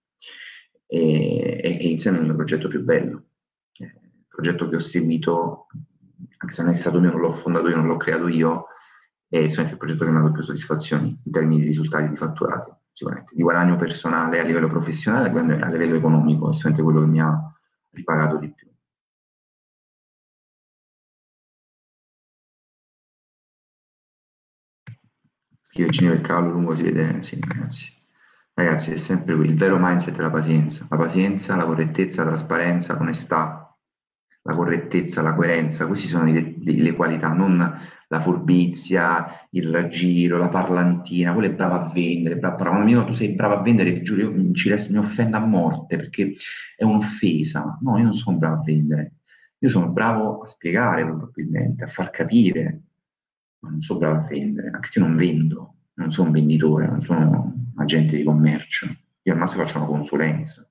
E, 0.87 1.59
e, 1.63 1.77
e 1.79 1.89
Insem 1.89 2.15
è 2.15 2.19
il 2.19 2.25
mio 2.25 2.35
progetto 2.35 2.67
più 2.67 2.83
bello, 2.83 3.25
eh, 3.77 3.85
il 3.85 4.25
progetto 4.27 4.67
che 4.67 4.75
ho 4.75 4.79
seguito, 4.79 5.67
anche 6.37 6.53
se 6.53 6.63
non 6.63 6.71
è 6.71 6.75
stato 6.75 6.99
mio, 6.99 7.11
non 7.11 7.21
l'ho 7.21 7.31
fondato 7.31 7.69
io, 7.69 7.75
non 7.75 7.87
l'ho 7.87 7.97
creato 7.97 8.27
io, 8.27 8.65
è 9.27 9.47
sicuramente 9.47 9.71
il 9.71 9.77
progetto 9.77 10.05
che 10.05 10.11
mi 10.11 10.17
ha 10.17 10.21
dato 10.21 10.33
più 10.33 10.43
soddisfazioni 10.43 11.19
in 11.23 11.31
termini 11.31 11.61
di 11.61 11.67
risultati 11.67 12.09
di 12.09 12.15
fatturati 12.15 12.71
sicuramente, 12.91 13.33
di 13.35 13.41
guadagno 13.41 13.75
personale 13.75 14.39
a 14.39 14.43
livello 14.43 14.67
professionale 14.67 15.29
e 15.29 15.61
a 15.61 15.67
livello 15.67 15.95
economico, 15.95 16.49
è 16.49 16.53
sicuramente 16.53 16.83
quello 16.83 16.99
che 17.01 17.11
mi 17.11 17.21
ha 17.21 17.53
ripagato 17.91 18.37
di 18.37 18.51
più. 18.51 18.72
Scrive 25.73 25.89
Ginevra 25.89 26.19
il 26.19 26.23
cavallo 26.23 26.51
lungo 26.51 26.75
si 26.75 26.83
vede, 26.83 27.23
sì 27.23 27.39
ragazzi. 27.41 27.91
Ragazzi 28.53 28.91
è 28.91 28.95
sempre 28.95 29.35
qui, 29.35 29.47
il 29.47 29.57
vero 29.57 29.77
mindset 29.79 30.15
è 30.15 30.21
la 30.21 30.29
pazienza, 30.29 30.85
la 30.87 30.97
pazienza, 30.97 31.55
la 31.55 31.65
correttezza, 31.65 32.21
la 32.21 32.27
trasparenza, 32.27 32.95
l'onestà, 32.95 33.75
la 34.43 34.53
correttezza, 34.53 35.23
la 35.23 35.33
coerenza, 35.33 35.87
queste 35.87 36.07
sono 36.07 36.31
le, 36.31 36.57
le 36.59 36.93
qualità, 36.93 37.33
non 37.33 37.57
la 38.07 38.21
furbizia, 38.21 39.47
il 39.49 39.71
raggiro, 39.71 40.37
la 40.37 40.49
parlantina, 40.49 41.33
quello 41.33 41.47
è 41.47 41.55
bravo 41.55 41.73
a 41.73 41.91
vendere, 41.91 42.37
bravo, 42.37 42.55
bravo. 42.57 42.83
Mio, 42.83 43.03
tu 43.05 43.13
sei 43.13 43.29
bravo 43.33 43.55
a 43.55 43.61
vendere, 43.63 44.03
giuro, 44.03 44.21
io 44.21 44.53
ci 44.53 44.69
resto, 44.69 44.91
mi 44.91 44.99
offendo 44.99 45.37
a 45.37 45.43
morte 45.43 45.95
perché 45.95 46.35
è 46.77 46.83
un'offesa. 46.83 47.79
No, 47.81 47.97
io 47.97 48.03
non 48.03 48.13
sono 48.13 48.37
bravo 48.37 48.61
a 48.61 48.63
vendere, 48.63 49.13
io 49.57 49.69
sono 49.69 49.89
bravo 49.89 50.41
a 50.41 50.45
spiegare 50.45 51.03
probabilmente, 51.03 51.83
a 51.83 51.87
far 51.87 52.11
capire, 52.11 52.81
ma 53.63 53.69
non 53.69 53.81
sono 53.81 53.99
bravo 53.99 54.17
a 54.17 54.27
vendere, 54.27 54.69
anche 54.69 54.89
io 54.93 55.05
non 55.05 55.15
vendo, 55.15 55.75
non 55.95 56.11
sono 56.11 56.27
un 56.27 56.33
venditore, 56.33 56.85
non 56.85 57.01
sono 57.01 57.71
agente 57.77 58.17
di 58.17 58.23
commercio, 58.23 58.87
io 59.21 59.33
al 59.33 59.39
massimo 59.39 59.63
faccio 59.63 59.77
una 59.77 59.87
consulenza. 59.87 60.67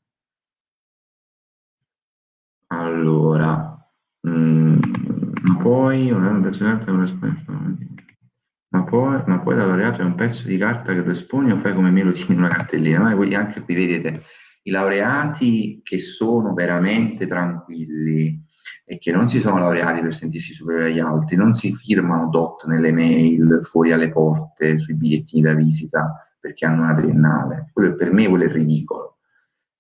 Allora, 2.69 3.77
mh, 4.20 4.31
mm, 4.31 4.81
poi 5.59 6.10
un 6.10 6.40
precedente 6.43 6.90
ma 8.73 8.85
poi, 8.85 9.23
ma 9.27 9.40
poi 9.40 9.56
laureato 9.56 10.01
è 10.01 10.05
un 10.05 10.14
pezzo 10.14 10.47
di 10.47 10.56
carta 10.56 10.94
che 10.94 11.02
tu 11.02 11.10
esponi 11.10 11.52
o 11.52 11.59
fai 11.59 11.74
come 11.74 11.90
me 11.90 12.02
lo 12.02 12.12
tieni 12.12 12.35
in 12.35 12.39
una 12.39 12.48
cartellina? 12.48 13.01
Ma 13.01 13.36
anche 13.36 13.60
qui 13.62 13.74
vedete 13.74 14.23
i 14.62 14.70
laureati 14.70 15.81
che 15.82 15.98
sono 15.98 16.55
veramente 16.55 17.27
tranquilli 17.27 18.43
e 18.84 18.98
che 18.98 19.12
non 19.12 19.28
si 19.28 19.40
sono 19.40 19.59
laureati 19.59 20.01
per 20.01 20.14
sentirsi 20.14 20.52
superiori 20.52 20.93
agli 20.93 20.98
altri, 21.01 21.36
non 21.36 21.55
si 21.55 21.74
firmano 21.74 22.28
dot 22.28 22.64
nelle 22.66 22.93
mail 22.93 23.60
fuori 23.62 23.93
alle 23.93 24.10
porte 24.10 24.78
sui 24.78 24.94
bigliettini 24.94 25.43
da 25.43 25.55
visita 25.55 26.26
perché 26.39 26.66
hanno 26.66 26.82
una 26.82 26.94
triennale. 26.94 27.70
Quello, 27.72 27.94
per 27.94 28.12
me 28.12 28.28
quello 28.28 28.44
è 28.44 28.52
ridicolo. 28.52 29.18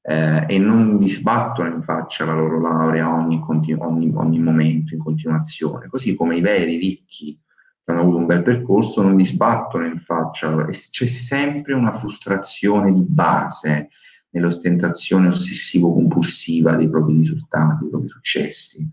Eh, 0.04 0.46
e 0.48 0.58
non 0.58 0.98
vi 0.98 1.10
sbattono 1.10 1.74
in 1.74 1.82
faccia 1.82 2.24
la 2.24 2.34
loro 2.34 2.60
laurea 2.60 3.12
ogni, 3.12 3.40
continu- 3.40 3.82
ogni, 3.82 4.10
ogni, 4.14 4.38
momento, 4.40 4.94
in 4.94 5.00
continuazione, 5.00 5.88
così 5.88 6.16
come 6.16 6.36
i 6.36 6.40
veri 6.40 6.76
ricchi 6.76 7.40
che 7.84 7.90
hanno 7.90 8.00
avuto 8.00 8.16
un 8.16 8.26
bel 8.26 8.42
percorso 8.42 9.02
non 9.02 9.16
vi 9.16 9.26
sbattono 9.26 9.86
in 9.86 9.98
faccia, 9.98 10.64
c'è 10.66 11.06
sempre 11.06 11.74
una 11.74 11.92
frustrazione 11.92 12.92
di 12.92 13.02
base 13.02 13.90
nell'ostentazione 14.32 15.28
ossessivo-compulsiva 15.28 16.74
dei 16.74 16.88
propri 16.88 17.16
risultati, 17.16 17.82
dei 17.82 17.90
propri 17.90 18.08
successi. 18.08 18.90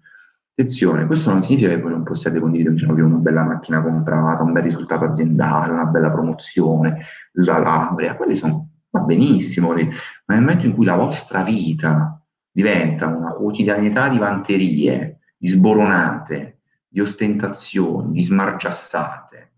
Attenzione, 0.51 1.05
questo 1.05 1.31
non 1.31 1.41
significa 1.41 1.69
che 1.69 1.81
voi 1.81 1.91
non 1.91 2.03
possiate 2.03 2.39
condividere 2.39 2.75
diciamo, 2.75 2.93
una 2.93 3.17
bella 3.17 3.43
macchina 3.43 3.81
comprata, 3.81 4.43
un 4.43 4.51
bel 4.51 4.63
risultato 4.63 5.05
aziendale, 5.05 5.71
una 5.71 5.85
bella 5.85 6.11
promozione, 6.11 7.05
la 7.33 7.57
laurea, 7.59 8.15
quelle 8.15 8.35
sono 8.35 8.69
va 8.91 9.01
benissimo, 9.01 9.69
ma 9.69 9.75
nel 9.75 10.41
momento 10.41 10.65
in 10.65 10.73
cui 10.73 10.85
la 10.85 10.95
vostra 10.95 11.43
vita 11.43 12.21
diventa 12.51 13.07
una 13.07 13.31
quotidianità 13.31 14.09
di 14.09 14.17
vanterie, 14.17 15.19
di 15.37 15.47
sboronate, 15.47 16.61
di 16.87 16.99
ostentazioni, 16.99 18.13
di 18.13 18.23
smargiassate, 18.23 19.51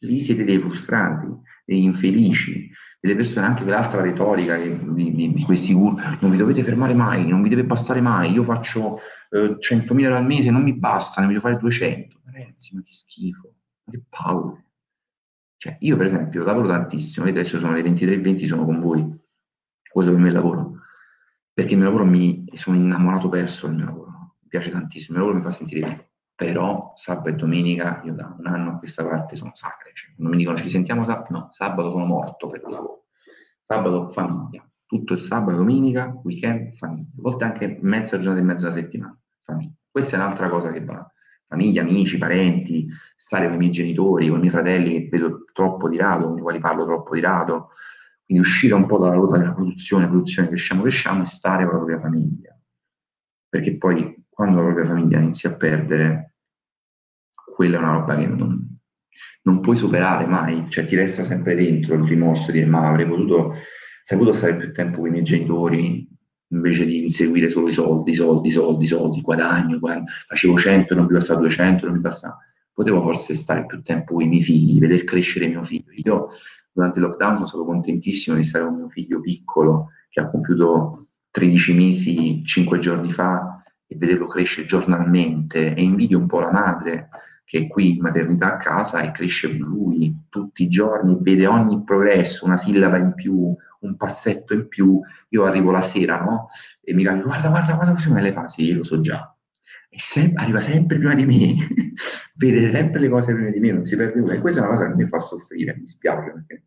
lì 0.00 0.20
siete 0.20 0.44
dei 0.44 0.58
frustranti, 0.58 1.26
degli 1.64 1.82
infelici, 1.82 2.70
delle 3.00 3.14
persone, 3.14 3.46
anche 3.46 3.62
quell'altra 3.62 4.00
retorica 4.00 4.56
che, 4.56 4.78
di, 4.92 5.14
di, 5.14 5.32
di, 5.32 5.42
questi 5.44 5.72
guru, 5.72 5.96
non 6.20 6.30
vi 6.30 6.36
dovete 6.36 6.62
fermare 6.62 6.94
mai, 6.94 7.26
non 7.26 7.42
vi 7.42 7.48
deve 7.48 7.64
bastare 7.64 8.00
mai, 8.00 8.32
io 8.32 8.42
faccio 8.42 8.98
eh, 9.30 9.56
100.000 9.58 10.12
al 10.12 10.26
mese, 10.26 10.50
non 10.50 10.62
mi 10.62 10.74
basta, 10.74 11.20
ne 11.20 11.28
voglio 11.28 11.40
fare 11.40 11.58
200. 11.58 12.20
Ragazzi, 12.24 12.74
ma 12.74 12.82
che 12.82 12.92
schifo, 12.92 13.54
ma 13.84 13.92
che 13.92 14.02
paure. 14.08 14.64
Cioè, 15.56 15.76
io 15.80 15.96
per 15.96 16.06
esempio 16.06 16.44
lavoro 16.44 16.68
tantissimo, 16.68 17.26
e 17.26 17.30
adesso 17.30 17.58
sono 17.58 17.72
le 17.72 17.82
23.20, 17.82 18.46
sono 18.46 18.64
con 18.64 18.80
voi, 18.80 19.16
questo 19.90 20.12
per 20.12 20.20
me 20.20 20.28
il 20.28 20.34
lavoro, 20.34 20.80
perché 21.52 21.72
il 21.72 21.78
mio 21.78 21.88
lavoro 21.88 22.04
mi 22.04 22.44
sono 22.54 22.76
innamorato 22.76 23.28
perso 23.28 23.66
del 23.66 23.76
mio 23.76 23.84
lavoro, 23.86 24.36
mi 24.40 24.48
piace 24.48 24.70
tantissimo, 24.70 25.16
il 25.16 25.22
mio 25.22 25.32
lavoro 25.32 25.44
mi 25.44 25.50
fa 25.50 25.56
sentire 25.56 25.88
vivo, 25.88 26.07
però 26.38 26.92
sabato 26.94 27.30
e 27.30 27.34
domenica, 27.34 28.00
io 28.04 28.14
da 28.14 28.32
un 28.38 28.46
anno 28.46 28.70
a 28.70 28.78
questa 28.78 29.04
parte 29.04 29.34
sono 29.34 29.50
sacre, 29.54 29.90
cioè, 29.92 30.12
non 30.18 30.30
mi 30.30 30.36
dicono 30.36 30.56
ci 30.56 30.70
sentiamo 30.70 31.04
sabato, 31.04 31.32
no, 31.32 31.48
sabato 31.50 31.90
sono 31.90 32.04
morto 32.04 32.46
per 32.46 32.62
il 32.64 32.70
lavoro, 32.70 33.06
sabato 33.66 34.12
famiglia, 34.12 34.64
tutto 34.86 35.14
il 35.14 35.18
sabato, 35.18 35.56
domenica, 35.56 36.16
weekend, 36.22 36.76
famiglia, 36.76 37.08
a 37.08 37.20
volte 37.22 37.42
anche 37.42 37.78
mezza 37.80 38.18
giornata 38.20 38.38
e 38.38 38.44
mezza 38.44 38.70
settimana, 38.70 39.18
famiglia. 39.42 39.74
Questa 39.90 40.14
è 40.14 40.20
un'altra 40.20 40.48
cosa 40.48 40.70
che 40.70 40.84
va 40.84 41.12
famiglia, 41.48 41.82
amici, 41.82 42.18
parenti, 42.18 42.86
stare 43.16 43.46
con 43.46 43.54
i 43.54 43.58
miei 43.58 43.72
genitori, 43.72 44.28
con 44.28 44.36
i 44.36 44.40
miei 44.42 44.52
fratelli 44.52 44.92
che 44.92 45.08
vedo 45.08 45.44
troppo 45.52 45.88
di 45.88 45.96
rado, 45.96 46.28
con 46.28 46.38
i 46.38 46.40
quali 46.40 46.60
parlo 46.60 46.84
troppo 46.84 47.14
di 47.16 47.20
rado, 47.20 47.70
quindi 48.24 48.44
uscire 48.46 48.74
un 48.74 48.86
po' 48.86 48.98
dalla 48.98 49.14
ruota 49.14 49.38
della 49.38 49.54
produzione, 49.54 50.06
produzione, 50.06 50.46
cresciamo, 50.46 50.82
cresciamo 50.82 51.22
e 51.24 51.26
stare 51.26 51.64
con 51.64 51.72
la 51.72 51.78
propria 51.78 51.98
famiglia. 51.98 52.56
Perché 53.48 53.76
poi 53.76 54.26
quando 54.38 54.58
la 54.58 54.66
propria 54.66 54.86
famiglia 54.86 55.18
inizia 55.18 55.50
a 55.50 55.56
perdere, 55.56 56.34
quella 57.34 57.78
è 57.78 57.80
una 57.80 57.90
roba 57.94 58.16
che 58.16 58.28
non, 58.28 58.78
non 59.42 59.60
puoi 59.60 59.74
superare 59.74 60.26
mai, 60.26 60.66
cioè 60.68 60.84
ti 60.84 60.94
resta 60.94 61.24
sempre 61.24 61.56
dentro 61.56 61.96
il 61.96 62.04
rimorso 62.04 62.52
di 62.52 62.58
dire 62.58 62.70
ma 62.70 62.86
avrei 62.86 63.08
potuto, 63.08 63.54
sarei 64.04 64.22
potuto 64.22 64.36
stare 64.36 64.54
più 64.54 64.72
tempo 64.72 64.98
con 64.98 65.08
i 65.08 65.10
miei 65.10 65.24
genitori, 65.24 66.08
invece 66.50 66.86
di 66.86 67.02
inseguire 67.02 67.48
solo 67.48 67.66
i 67.66 67.72
soldi, 67.72 68.14
soldi, 68.14 68.50
soldi, 68.50 68.86
soldi, 68.86 69.20
guadagno, 69.22 69.80
guadagno. 69.80 70.04
facevo 70.28 70.56
100, 70.56 70.94
non 70.94 71.06
mi 71.06 71.14
bastava 71.14 71.40
200, 71.40 71.86
non 71.86 71.94
mi 71.96 72.00
bastava. 72.00 72.38
Potevo 72.72 73.02
forse 73.02 73.34
stare 73.34 73.66
più 73.66 73.82
tempo 73.82 74.14
con 74.14 74.22
i 74.22 74.28
miei 74.28 74.44
figli, 74.44 74.78
vedere 74.78 75.02
crescere 75.02 75.48
mio 75.48 75.64
figlio. 75.64 75.90
Io 75.94 76.28
durante 76.70 77.00
il 77.00 77.06
lockdown 77.06 77.34
sono 77.34 77.46
stato 77.46 77.64
contentissimo 77.64 78.36
di 78.36 78.44
stare 78.44 78.66
con 78.66 78.76
mio 78.76 78.88
figlio 78.88 79.18
piccolo, 79.18 79.88
che 80.08 80.20
ha 80.20 80.30
compiuto 80.30 81.08
13 81.32 81.74
mesi 81.74 82.44
5 82.44 82.78
giorni 82.78 83.10
fa, 83.10 83.57
e 83.88 83.96
vederlo 83.96 84.26
crescere 84.26 84.66
giornalmente. 84.66 85.74
E 85.74 85.82
invidio 85.82 86.18
un 86.18 86.26
po' 86.26 86.40
la 86.40 86.52
madre 86.52 87.08
che 87.48 87.60
è 87.60 87.66
qui 87.66 87.96
in 87.96 88.02
maternità 88.02 88.54
a 88.54 88.56
casa 88.58 89.00
e 89.00 89.10
cresce 89.10 89.48
lui 89.48 90.26
tutti 90.28 90.64
i 90.64 90.68
giorni, 90.68 91.16
vede 91.18 91.46
ogni 91.46 91.82
progresso, 91.82 92.44
una 92.44 92.58
sillaba 92.58 92.98
in 92.98 93.14
più, 93.14 93.56
un 93.80 93.96
passetto 93.96 94.52
in 94.52 94.68
più, 94.68 95.00
io 95.30 95.44
arrivo 95.44 95.70
la 95.70 95.82
sera, 95.82 96.20
no? 96.20 96.50
E 96.82 96.92
mi 96.92 97.04
dico, 97.04 97.22
guarda, 97.22 97.48
guarda, 97.48 97.72
guarda 97.72 97.92
come 97.92 98.00
sono 98.00 98.20
le 98.20 98.32
fasi, 98.32 98.64
io 98.64 98.76
lo 98.76 98.84
so 98.84 99.00
già. 99.00 99.34
E 99.88 99.96
sem- 99.98 100.36
arriva 100.36 100.60
sempre 100.60 100.98
prima 100.98 101.14
di 101.14 101.24
me, 101.24 101.56
vede 102.36 102.70
sempre 102.70 103.00
le 103.00 103.08
cose 103.08 103.32
prima 103.32 103.48
di 103.48 103.60
me, 103.60 103.72
non 103.72 103.84
si 103.86 103.96
perde 103.96 104.20
nulla. 104.20 104.34
E 104.34 104.40
questa 104.40 104.60
è 104.60 104.64
una 104.64 104.74
cosa 104.74 104.88
che 104.88 104.94
mi 104.94 105.06
fa 105.06 105.18
soffrire, 105.18 105.74
mi 105.78 105.86
spiace, 105.86 106.32
perché 106.32 106.64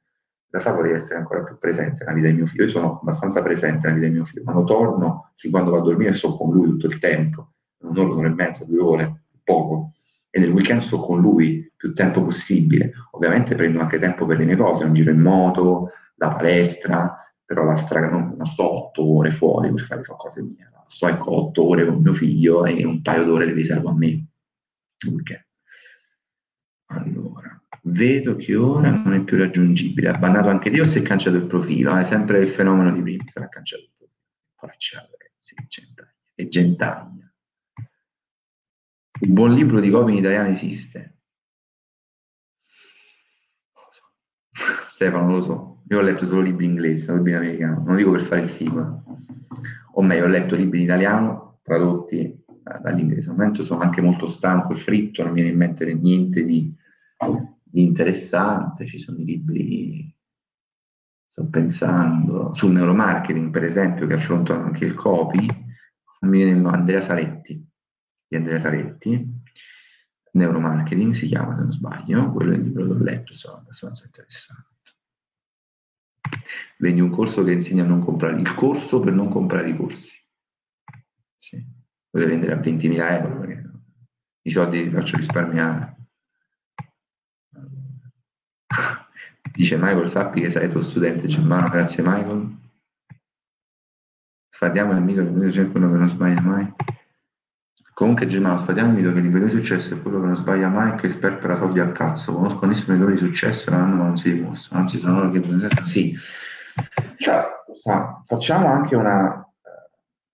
in 0.54 0.60
realtà 0.60 0.72
vorrei 0.74 0.96
essere 0.96 1.20
ancora 1.20 1.44
più 1.44 1.58
presente 1.58 2.04
nella 2.04 2.14
vita 2.14 2.28
di 2.28 2.34
mio 2.34 2.46
figlio. 2.46 2.64
Io 2.64 2.70
sono 2.70 3.00
abbastanza 3.00 3.42
presente 3.42 3.88
nella 3.88 3.94
vita 3.94 4.08
di 4.08 4.14
mio 4.14 4.26
figlio. 4.26 4.44
Quando 4.44 4.64
torno, 4.66 5.32
fin 5.38 5.52
quando 5.52 5.72
vado 5.72 5.84
a 5.84 5.88
dormire, 5.88 6.14
sto 6.14 6.36
con 6.36 6.52
lui 6.52 6.68
tutto 6.72 6.88
il 6.88 7.00
tempo, 7.00 7.54
un'ora, 7.84 8.10
un'ora 8.10 8.28
e 8.28 8.34
mezza, 8.34 8.66
due 8.66 8.82
ore, 8.82 9.24
poco. 9.44 9.94
E 10.30 10.40
nel 10.40 10.52
weekend 10.52 10.82
sto 10.82 11.00
con 11.00 11.22
lui 11.22 11.72
più 11.76 11.94
tempo 11.94 12.24
possibile. 12.24 12.92
Ovviamente 13.12 13.56
prendo 13.56 13.80
anche 13.80 14.00
tempo 14.00 14.26
per 14.26 14.38
le 14.38 14.46
mie 14.46 14.58
cose, 14.58 14.84
un 14.84 14.94
giro 14.94 15.12
in 15.12 15.22
moto, 15.22 15.92
la 16.16 16.30
palestra, 16.36 17.18
però 17.46 17.64
la 17.64 17.78
strada 17.78 18.10
non, 18.10 18.34
non, 18.38 18.46
sto 18.46 18.86
otto 18.86 19.06
ore 19.18 19.32
fuori 19.32 19.72
per 19.74 19.84
fare 19.84 20.04
cose 20.06 20.42
mie, 20.42 20.70
sto 20.88 21.08
ecco 21.08 21.34
otto 21.34 21.68
ore 21.68 21.86
con 21.86 22.02
mio 22.02 22.14
figlio 22.14 22.66
e 22.66 22.86
un 22.86 23.02
paio 23.02 23.24
d'ore 23.24 23.46
le 23.46 23.54
riservo 23.54 23.90
a 23.90 23.96
me. 23.96 24.26
Okay. 25.06 25.46
Allora, 26.88 27.51
vedo 27.84 28.36
che 28.36 28.56
ora 28.56 28.92
non 28.92 29.14
è 29.14 29.22
più 29.22 29.38
raggiungibile, 29.38 30.10
ha 30.10 30.18
bannato 30.18 30.50
anche 30.50 30.70
Dio 30.70 30.86
se 30.86 31.02
cancellato 31.02 31.44
il 31.44 31.50
profilo, 31.50 31.96
è 31.96 32.06
sempre 32.06 32.40
il 32.40 32.50
fenomeno 32.50 32.92
di 32.92 33.02
prima, 33.02 33.24
sarà 33.28 33.48
cancellato 33.48 33.88
il 33.88 33.96
profilo. 33.98 34.20
Poraccia, 34.56 35.10
sì, 35.40 35.56
gentaglia. 35.68 36.14
E 36.36 36.48
gentaglia. 36.48 37.34
Un 39.22 39.34
buon 39.34 39.54
libro 39.54 39.80
di 39.80 39.90
copie 39.90 40.14
in 40.14 40.20
italiano 40.20 40.50
esiste. 40.50 41.18
Stefano, 44.88 45.32
lo 45.32 45.42
so, 45.42 45.84
io 45.90 46.00
ho 46.00 46.02
letto 46.02 46.26
solo 46.26 46.42
libri 46.42 46.66
in 46.66 46.72
inglese, 46.72 47.14
libri 47.14 47.32
in 47.32 47.38
americano, 47.38 47.76
non 47.78 47.92
lo 47.92 47.96
dico 47.98 48.12
per 48.12 48.24
fare 48.24 48.42
il 48.42 48.50
figo. 48.50 49.04
O 49.94 50.02
meglio, 50.02 50.26
ho 50.26 50.28
letto 50.28 50.56
libri 50.56 50.80
in 50.80 50.86
italiano 50.86 51.60
tradotti 51.64 52.20
eh, 52.20 52.44
dall'inglese. 52.82 53.30
Al 53.30 53.36
momento 53.36 53.64
sono 53.64 53.82
anche 53.82 54.02
molto 54.02 54.28
stanco 54.28 54.74
e 54.74 54.78
fritto, 54.78 55.24
non 55.24 55.34
mi 55.34 55.42
viene 55.42 55.52
in 55.52 55.58
mente 55.58 55.94
niente 55.94 56.44
di, 56.44 56.74
interessante. 57.74 58.86
Ci 58.86 59.00
sono 59.00 59.18
i 59.20 59.26
libri, 59.26 60.16
sto 61.30 61.48
pensando, 61.48 62.54
sul 62.54 62.72
neuromarketing, 62.72 63.52
per 63.52 63.64
esempio, 63.64 64.08
che 64.08 64.16
affrontano 64.16 64.64
anche 64.64 64.86
il 64.86 64.96
copy. 64.96 65.48
Mi 66.22 66.44
viene 66.44 66.68
Andrea 66.70 67.02
Saletti, 67.02 67.68
di 68.28 68.36
Andrea 68.36 68.60
Saletti, 68.60 69.42
neuromarketing 70.34 71.14
si 71.14 71.28
chiama 71.28 71.56
se 71.56 71.64
non 71.64 71.72
sbaglio, 71.72 72.32
quello 72.32 72.54
è 72.54 72.56
il 72.56 72.64
libro 72.64 72.86
che 72.86 72.92
ho 72.92 73.04
letto, 73.04 73.34
sono 73.34 73.58
abbastanza 73.58 74.06
interessante. 74.06 74.70
Vendi 76.78 77.02
un 77.02 77.10
corso 77.10 77.44
che 77.44 77.52
insegna 77.52 77.84
a 77.84 77.88
non 77.88 78.04
comprare 78.04 78.40
il 78.40 78.54
corso 78.56 79.00
per 79.00 79.14
non 79.14 79.30
comprare 79.30 79.70
i 79.70 79.76
corsi. 79.76 80.16
Sì. 81.38 81.64
Potete 82.10 82.30
vendere 82.30 82.54
a 82.54 82.58
20.000 82.58 83.22
euro 83.22 83.40
perché 83.40 83.72
i 84.44 84.52
soldi 84.52 84.84
li 84.84 84.90
faccio 84.90 85.18
risparmiare. 85.18 85.91
Dice 89.54 89.76
Michael, 89.76 90.10
sappi 90.10 90.42
che 90.42 90.50
sei 90.50 90.70
tuo 90.70 90.82
studente 90.82 91.28
Germano, 91.28 91.70
grazie 91.70 92.04
Michael. 92.04 92.58
Sfadiamo 94.50 94.94
il 94.94 95.02
mito 95.02 95.24
che 95.24 95.68
quello 95.70 95.92
che 95.92 95.98
non 95.98 96.08
sbaglia 96.08 96.42
mai. 96.42 96.74
Comunque 97.94 98.28
Germano, 98.28 98.58
sfadiamo 98.58 98.90
il 98.90 98.96
mito 98.96 99.14
che 99.14 99.20
l'imprenditori 99.20 99.60
di 99.60 99.66
successo 99.66 99.94
è 99.94 100.02
quello 100.02 100.20
che 100.22 100.26
non 100.28 100.36
sbaglia 100.36 100.70
mai 100.70 100.96
che 100.96 101.10
sperpera 101.10 101.58
soldi 101.58 101.80
al 101.80 101.92
cazzo. 101.92 102.34
Conosco 102.34 102.66
nessun 102.66 102.94
imprenditori 102.94 103.14
di 103.14 103.28
successo, 103.28 103.72
ma 103.72 103.86
non 103.86 104.18
si 104.18 104.34
dimostrano, 104.34 104.82
anzi 104.82 105.00
sono 105.00 105.24
loro 105.24 105.32
che... 105.32 105.86
Sì, 105.86 106.16
cioè, 107.18 107.46
facciamo 108.26 108.68
anche 108.68 108.96
una, 108.96 109.46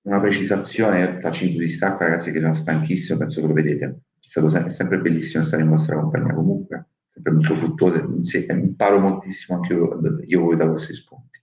una 0.01 0.19
precisazione, 0.19 1.19
faccio 1.19 1.45
in 1.45 1.57
distacco 1.57 2.03
ragazzi 2.03 2.31
che 2.31 2.39
sono 2.39 2.53
stanchissimo, 2.53 3.17
penso 3.17 3.41
che 3.41 3.47
lo 3.47 3.53
vedete, 3.53 3.85
è 3.85 4.27
stato 4.27 4.55
è 4.55 4.69
sempre 4.69 4.99
bellissimo 4.99 5.43
stare 5.43 5.63
in 5.63 5.69
vostra 5.69 5.99
compagnia 5.99 6.33
comunque, 6.33 6.85
sempre 7.17 7.31
molto 7.31 7.55
fruttuoso, 7.55 8.23
sì, 8.23 8.45
imparo 8.49 8.99
moltissimo 8.99 9.57
anche 9.57 9.73
io, 9.73 9.99
io 10.25 10.41
voi 10.41 10.55
da 10.55 10.69
questi 10.69 10.93
spunti. 10.93 11.41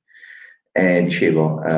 Eh, 0.72 1.02
dicevo, 1.02 1.62
eh, 1.62 1.72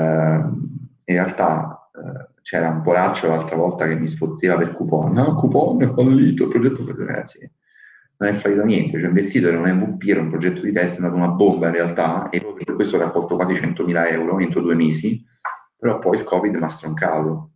in 1.05 1.15
realtà 1.15 1.91
eh, 1.95 2.35
c'era 2.43 2.69
un 2.69 2.83
poraccio 2.83 3.27
l'altra 3.27 3.57
volta 3.57 3.87
che 3.87 3.97
mi 3.97 4.09
sfotteva 4.09 4.57
per 4.57 4.75
coupon, 4.75 5.13
no, 5.13 5.35
coupon 5.35 5.83
è 5.83 5.93
fallito, 5.93 6.45
il 6.45 6.51
progetto 6.51 6.85
fallito, 6.85 7.05
ragazzi, 7.05 7.51
non 8.19 8.31
è 8.31 8.35
fallito 8.35 8.65
niente, 8.65 8.99
cioè 8.99 9.09
investito 9.09 9.49
in 9.49 9.57
un 9.57 9.69
MVP, 9.69 10.09
era 10.09 10.21
un 10.21 10.31
progetto 10.31 10.61
di 10.63 10.73
test, 10.73 10.97
è 10.97 11.01
stata 11.01 11.15
una 11.15 11.29
bomba 11.29 11.67
in 11.67 11.73
realtà, 11.73 12.31
e 12.31 12.41
per 12.41 12.75
questo 12.75 12.97
ho 12.97 13.01
raccolto 13.01 13.37
quasi 13.37 13.55
100.000 13.55 14.13
euro 14.13 14.39
entro 14.39 14.63
due 14.63 14.75
mesi, 14.75 15.23
però 15.77 15.99
poi 15.99 16.19
il 16.19 16.25
Covid 16.25 16.55
mi 16.55 16.65
ha 16.65 16.69
stroncato. 16.69 17.51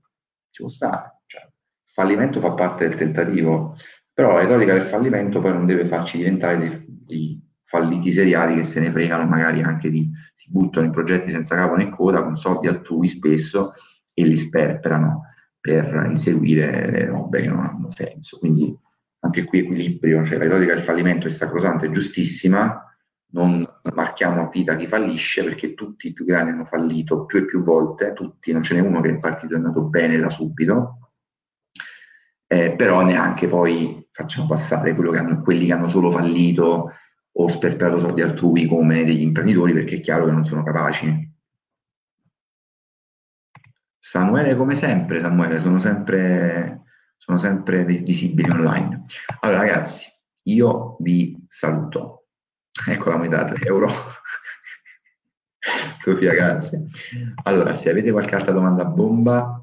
Ci 0.50 0.62
può 0.62 0.68
stare. 0.70 1.20
Cioè, 1.26 1.42
il 1.42 1.92
fallimento 1.92 2.40
fa 2.40 2.52
parte 2.54 2.86
del 2.86 2.98
tentativo, 2.98 3.76
però 4.12 4.32
la 4.32 4.40
retorica 4.40 4.74
del 4.74 4.88
fallimento 4.88 5.40
poi 5.40 5.52
non 5.52 5.66
deve 5.66 5.86
farci 5.86 6.18
diventare 6.18 6.58
dei, 6.58 6.84
dei 6.86 7.48
falliti 7.64 8.12
seriali 8.12 8.56
che 8.56 8.64
se 8.64 8.80
ne 8.80 8.90
fregano 8.90 9.24
magari 9.26 9.62
anche 9.62 9.90
di, 9.90 10.10
si 10.34 10.50
buttano 10.50 10.86
in 10.86 10.92
progetti 10.92 11.30
senza 11.30 11.54
capo 11.54 11.76
né 11.76 11.88
coda, 11.88 12.22
con 12.22 12.36
soldi 12.36 12.66
altrui 12.66 13.08
spesso, 13.08 13.74
e 14.12 14.24
li 14.24 14.36
sperperano 14.36 15.22
per 15.60 16.06
inseguire 16.08 16.90
le 16.90 17.06
robe 17.06 17.42
che 17.42 17.48
non 17.48 17.64
hanno 17.64 17.90
senso. 17.90 18.38
Quindi 18.38 18.76
anche 19.20 19.44
qui 19.44 19.60
equilibrio, 19.60 20.24
cioè 20.24 20.38
la 20.38 20.44
retorica 20.44 20.74
del 20.74 20.82
fallimento 20.82 21.26
è 21.26 21.30
sacrosanta, 21.30 21.86
è 21.86 21.90
giustissima, 21.90 22.84
non 23.32 23.64
marchiamo 23.94 24.42
a 24.42 24.48
vita 24.48 24.76
chi 24.76 24.86
fallisce 24.86 25.44
perché 25.44 25.74
tutti 25.74 26.08
i 26.08 26.12
più 26.12 26.24
grandi 26.24 26.50
hanno 26.50 26.64
fallito 26.64 27.26
più 27.26 27.38
e 27.38 27.44
più 27.44 27.62
volte, 27.62 28.12
tutti, 28.14 28.52
non 28.52 28.62
ce 28.62 28.74
n'è 28.74 28.80
uno 28.80 29.00
che 29.00 29.08
il 29.08 29.20
partito 29.20 29.54
è 29.54 29.56
andato 29.56 29.82
bene 29.82 30.18
da 30.18 30.30
subito, 30.30 30.99
eh, 32.52 32.72
però 32.72 33.02
neanche 33.02 33.47
poi 33.47 34.09
facciamo 34.10 34.48
passare 34.48 34.94
che 34.94 35.18
hanno, 35.18 35.43
quelli 35.43 35.66
che 35.66 35.72
hanno 35.72 35.89
solo 35.89 36.10
fallito 36.10 36.93
o 37.32 37.48
sperperato 37.48 38.01
soldi 38.01 38.22
altrui 38.22 38.66
come 38.66 39.05
degli 39.05 39.22
imprenditori 39.22 39.72
perché 39.72 39.97
è 39.97 40.01
chiaro 40.01 40.24
che 40.24 40.32
non 40.32 40.44
sono 40.44 40.64
capaci. 40.64 41.28
Samuele, 43.98 44.56
come 44.56 44.74
sempre, 44.74 45.20
Samuele, 45.20 45.60
sono 45.60 45.78
sempre, 45.78 46.82
sono 47.16 47.39
sempre 47.39 47.85
visibili 47.85 48.51
online. 48.51 49.05
Allora 49.40 49.59
ragazzi, 49.59 50.09
io 50.44 50.97
vi 50.98 51.36
saluto 51.47 52.20
Ecco 52.86 53.10
la 53.10 53.18
metà, 53.18 53.44
3 53.44 53.66
euro. 53.66 53.89
Sofia, 56.01 56.32
grazie. 56.32 56.85
Allora, 57.43 57.77
se 57.77 57.90
avete 57.90 58.10
qualche 58.10 58.35
altra 58.35 58.52
domanda 58.52 58.85
bomba, 58.85 59.62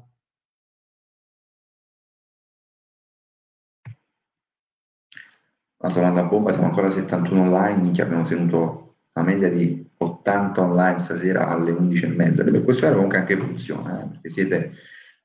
una 5.80 5.92
domanda 5.92 6.22
bomba, 6.24 6.50
siamo 6.50 6.66
ancora 6.66 6.88
a 6.88 6.90
71 6.90 7.42
online, 7.42 7.92
che 7.92 8.02
abbiamo 8.02 8.24
tenuto 8.24 8.96
una 9.12 9.24
media 9.24 9.48
di 9.50 9.88
80 9.96 10.60
online 10.60 10.98
stasera 10.98 11.48
alle 11.48 11.70
11 11.70 12.04
e 12.04 12.08
mezza. 12.08 12.44
Per 12.44 12.64
questo 12.64 12.86
era 12.86 12.94
comunque 12.94 13.18
anche 13.18 13.36
funziona, 13.36 14.02
eh, 14.02 14.08
perché 14.08 14.30
siete 14.30 14.72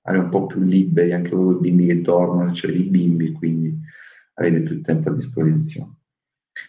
un 0.05 0.29
po' 0.29 0.45
più 0.47 0.61
liberi, 0.61 1.13
anche 1.13 1.29
voi 1.29 1.55
bimbi 1.55 1.87
che 1.87 2.01
dormono, 2.01 2.51
c'è 2.51 2.67
i 2.67 2.83
bimbi, 2.83 3.31
quindi 3.31 3.73
avete 4.35 4.61
più 4.61 4.81
tempo 4.81 5.09
a 5.09 5.13
disposizione. 5.13 5.95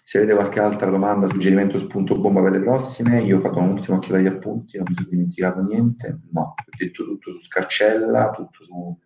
Se 0.03 0.19
avete 0.19 0.35
qualche 0.35 0.61
altra 0.61 0.89
domanda, 0.89 1.27
suggerimento, 1.27 1.79
spunto 1.79 2.19
bomba 2.19 2.43
per 2.43 2.53
le 2.53 2.61
prossime, 2.61 3.21
io 3.23 3.39
ho 3.39 3.41
fatto 3.41 3.59
un'ultima 3.59 3.97
occhiata 3.97 4.17
agli 4.17 4.27
appunti, 4.27 4.77
non 4.77 4.87
mi 4.89 4.95
sono 4.95 5.09
dimenticato 5.11 5.61
niente. 5.63 6.21
No, 6.33 6.41
ho 6.41 6.77
detto 6.79 7.05
tutto 7.05 7.33
su 7.33 7.43
Scarcella, 7.43 8.31
tutto 8.31 8.65
su 8.65 8.99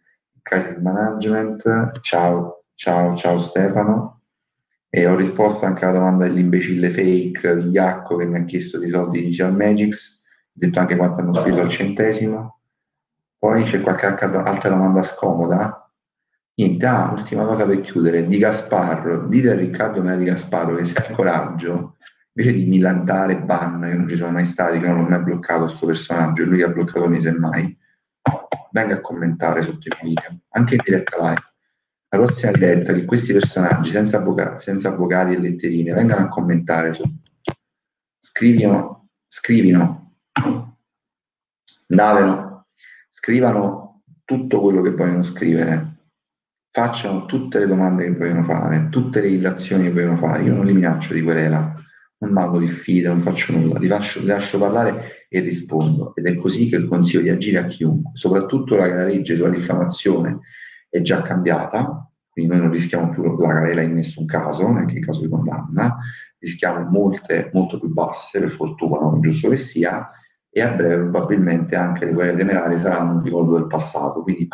crisis 0.42 0.76
management. 0.76 1.98
Ciao, 2.00 2.64
ciao, 2.74 3.16
ciao 3.16 3.38
Stefano. 3.38 4.17
E 4.90 5.06
ho 5.06 5.16
risposto 5.16 5.66
anche 5.66 5.84
alla 5.84 5.98
domanda 5.98 6.24
dell'imbecille 6.24 6.90
fake 6.90 7.56
Vigliacco 7.56 8.16
che 8.16 8.24
mi 8.24 8.38
ha 8.38 8.44
chiesto 8.44 8.78
dei 8.78 8.88
soldi 8.88 9.18
di 9.18 9.24
Digital 9.26 9.54
Magics. 9.54 10.24
Ho 10.26 10.52
detto 10.52 10.78
anche 10.78 10.96
quanto 10.96 11.20
hanno 11.20 11.34
speso 11.34 11.60
al 11.60 11.68
centesimo. 11.68 12.60
Poi 13.38 13.64
c'è 13.64 13.80
qualche 13.80 14.06
altra 14.06 14.68
domanda 14.68 15.02
scomoda 15.02 15.88
Niente, 16.58 16.86
ah, 16.86 17.12
ultima 17.12 17.44
cosa 17.44 17.64
per 17.64 17.80
chiudere, 17.82 18.26
di 18.26 18.36
Gasparro, 18.36 19.28
dite 19.28 19.50
a 19.50 19.54
Riccardo 19.54 20.02
Mera 20.02 20.16
di 20.16 20.24
Gasparro 20.24 20.74
che 20.74 20.86
se 20.86 20.98
ha 20.98 21.14
coraggio, 21.14 21.98
invece 22.32 22.56
di 22.56 22.66
millantare 22.66 23.36
ban, 23.36 23.80
che 23.80 23.94
non 23.94 24.08
ci 24.08 24.16
sono 24.16 24.32
mai 24.32 24.44
stati, 24.44 24.80
che 24.80 24.88
non 24.88 25.04
ho 25.04 25.08
mai 25.08 25.22
bloccato 25.22 25.66
questo 25.66 25.86
personaggio, 25.86 26.44
lui 26.44 26.58
che 26.58 26.64
ha 26.64 26.68
bloccato 26.70 27.06
me 27.06 27.20
semmai, 27.20 27.78
venga 28.72 28.94
a 28.94 29.00
commentare 29.00 29.62
sotto 29.62 29.86
i 29.86 29.96
video, 30.02 30.36
anche 30.48 30.74
in 30.74 30.80
diretta 30.82 31.16
live. 31.20 31.47
La 32.10 32.18
prossima 32.18 32.52
diretta 32.52 32.92
che 32.94 33.04
questi 33.04 33.32
personaggi, 33.32 33.90
senza, 33.90 34.18
avvocati, 34.18 34.62
senza 34.62 34.88
avvocati 34.88 35.34
e 35.34 35.40
letterine, 35.40 35.92
vengano 35.92 36.24
a 36.24 36.28
commentare 36.28 36.92
sotto. 36.92 37.30
Scrivino, 38.20 39.08
scrivino, 39.26 40.12
davano, 41.86 42.66
scrivano 43.10 44.02
tutto 44.24 44.60
quello 44.60 44.82
che 44.82 44.90
vogliono 44.90 45.22
scrivere 45.22 45.96
facciano 46.70 47.26
tutte 47.26 47.58
le 47.58 47.66
domande 47.66 48.04
che 48.04 48.12
vogliono 48.12 48.44
fare, 48.44 48.88
tutte 48.88 49.20
le 49.20 49.28
illazioni 49.28 49.84
che 49.84 49.92
vogliono 49.92 50.16
fare. 50.16 50.44
Io 50.44 50.54
non 50.54 50.64
li 50.64 50.72
minaccio 50.72 51.12
di 51.12 51.22
querela, 51.22 51.74
non 52.18 52.30
mando 52.30 52.58
diffide, 52.58 53.08
non 53.08 53.20
faccio 53.20 53.52
nulla, 53.52 53.78
li, 53.80 53.88
faccio, 53.88 54.20
li 54.20 54.26
lascio 54.26 54.58
parlare 54.58 55.26
e 55.28 55.40
rispondo. 55.40 56.14
Ed 56.14 56.26
è 56.26 56.36
così 56.36 56.68
che 56.68 56.86
consiglio 56.86 57.22
di 57.22 57.30
agire 57.30 57.58
a 57.58 57.66
chiunque, 57.66 58.12
soprattutto 58.14 58.76
la, 58.76 59.04
legge 59.04 59.34
sulla 59.34 59.50
diffamazione 59.50 60.40
è 60.88 61.00
già 61.02 61.22
cambiata, 61.22 62.10
quindi 62.30 62.52
noi 62.52 62.62
non 62.62 62.70
rischiamo 62.70 63.10
più 63.10 63.22
la 63.22 63.34
querela 63.34 63.82
in 63.82 63.92
nessun 63.94 64.24
caso, 64.26 64.70
neanche 64.70 64.98
in 64.98 65.04
caso 65.04 65.20
di 65.20 65.28
condanna, 65.28 65.96
rischiamo 66.38 66.88
molte, 66.88 67.50
molto 67.52 67.78
più 67.78 67.92
basse, 67.92 68.40
per 68.40 68.50
fortuna, 68.50 69.18
giusto 69.20 69.48
che 69.48 69.56
sia, 69.56 70.10
e 70.50 70.62
a 70.62 70.70
breve 70.70 70.96
probabilmente 70.96 71.76
anche 71.76 72.04
le 72.04 72.12
querele 72.12 72.38
temerarie 72.38 72.78
saranno 72.78 73.14
un 73.14 73.22
ricordo 73.22 73.54
del 73.54 73.66
passato. 73.66 74.22
Quindi 74.22 74.48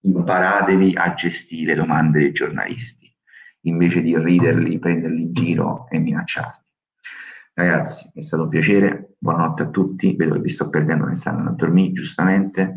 imparatevi 0.00 0.92
a 0.94 1.14
gestire 1.14 1.74
domande 1.74 2.18
dei 2.20 2.32
giornalisti, 2.32 3.12
invece 3.62 4.02
di 4.02 4.16
riderli, 4.18 4.78
prenderli 4.78 5.22
in 5.22 5.32
giro 5.32 5.86
e 5.88 5.98
minacciarli. 5.98 6.62
Ragazzi, 7.54 8.10
è 8.14 8.20
stato 8.20 8.42
un 8.42 8.48
piacere, 8.48 9.14
buonanotte 9.18 9.62
a 9.62 9.68
tutti, 9.68 10.14
vedo 10.16 10.34
che 10.34 10.40
vi 10.40 10.50
sto 10.50 10.68
perdendo, 10.68 11.06
mi 11.06 11.16
stanno 11.16 11.48
a 11.48 11.52
dormire, 11.52 11.92
giustamente. 11.92 12.74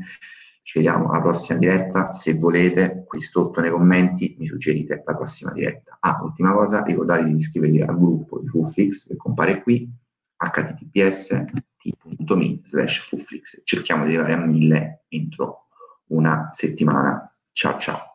Ci 0.67 0.79
vediamo 0.79 1.09
alla 1.11 1.21
prossima 1.21 1.59
diretta. 1.59 2.11
Se 2.11 2.33
volete, 2.33 3.05
qui 3.07 3.21
sotto 3.21 3.61
nei 3.61 3.71
commenti 3.71 4.35
mi 4.37 4.47
suggerite 4.47 5.01
la 5.05 5.15
prossima 5.15 5.53
diretta. 5.53 5.95
Ah, 6.01 6.19
ultima 6.21 6.51
cosa, 6.51 6.83
ricordatevi 6.83 7.31
di 7.31 7.37
iscrivervi 7.37 7.81
al 7.83 7.97
gruppo 7.97 8.41
di 8.41 8.47
Fuflix 8.49 9.07
che 9.07 9.15
compare 9.15 9.61
qui, 9.61 9.89
https 10.35 11.45
t.me 11.77 12.59
slash 12.63 13.07
Fuflix. 13.07 13.61
Cerchiamo 13.63 14.03
di 14.03 14.17
arrivare 14.17 14.33
a 14.33 14.45
mille 14.45 15.05
entro 15.07 15.67
una 16.07 16.49
settimana. 16.51 17.33
Ciao 17.53 17.79
ciao. 17.79 18.06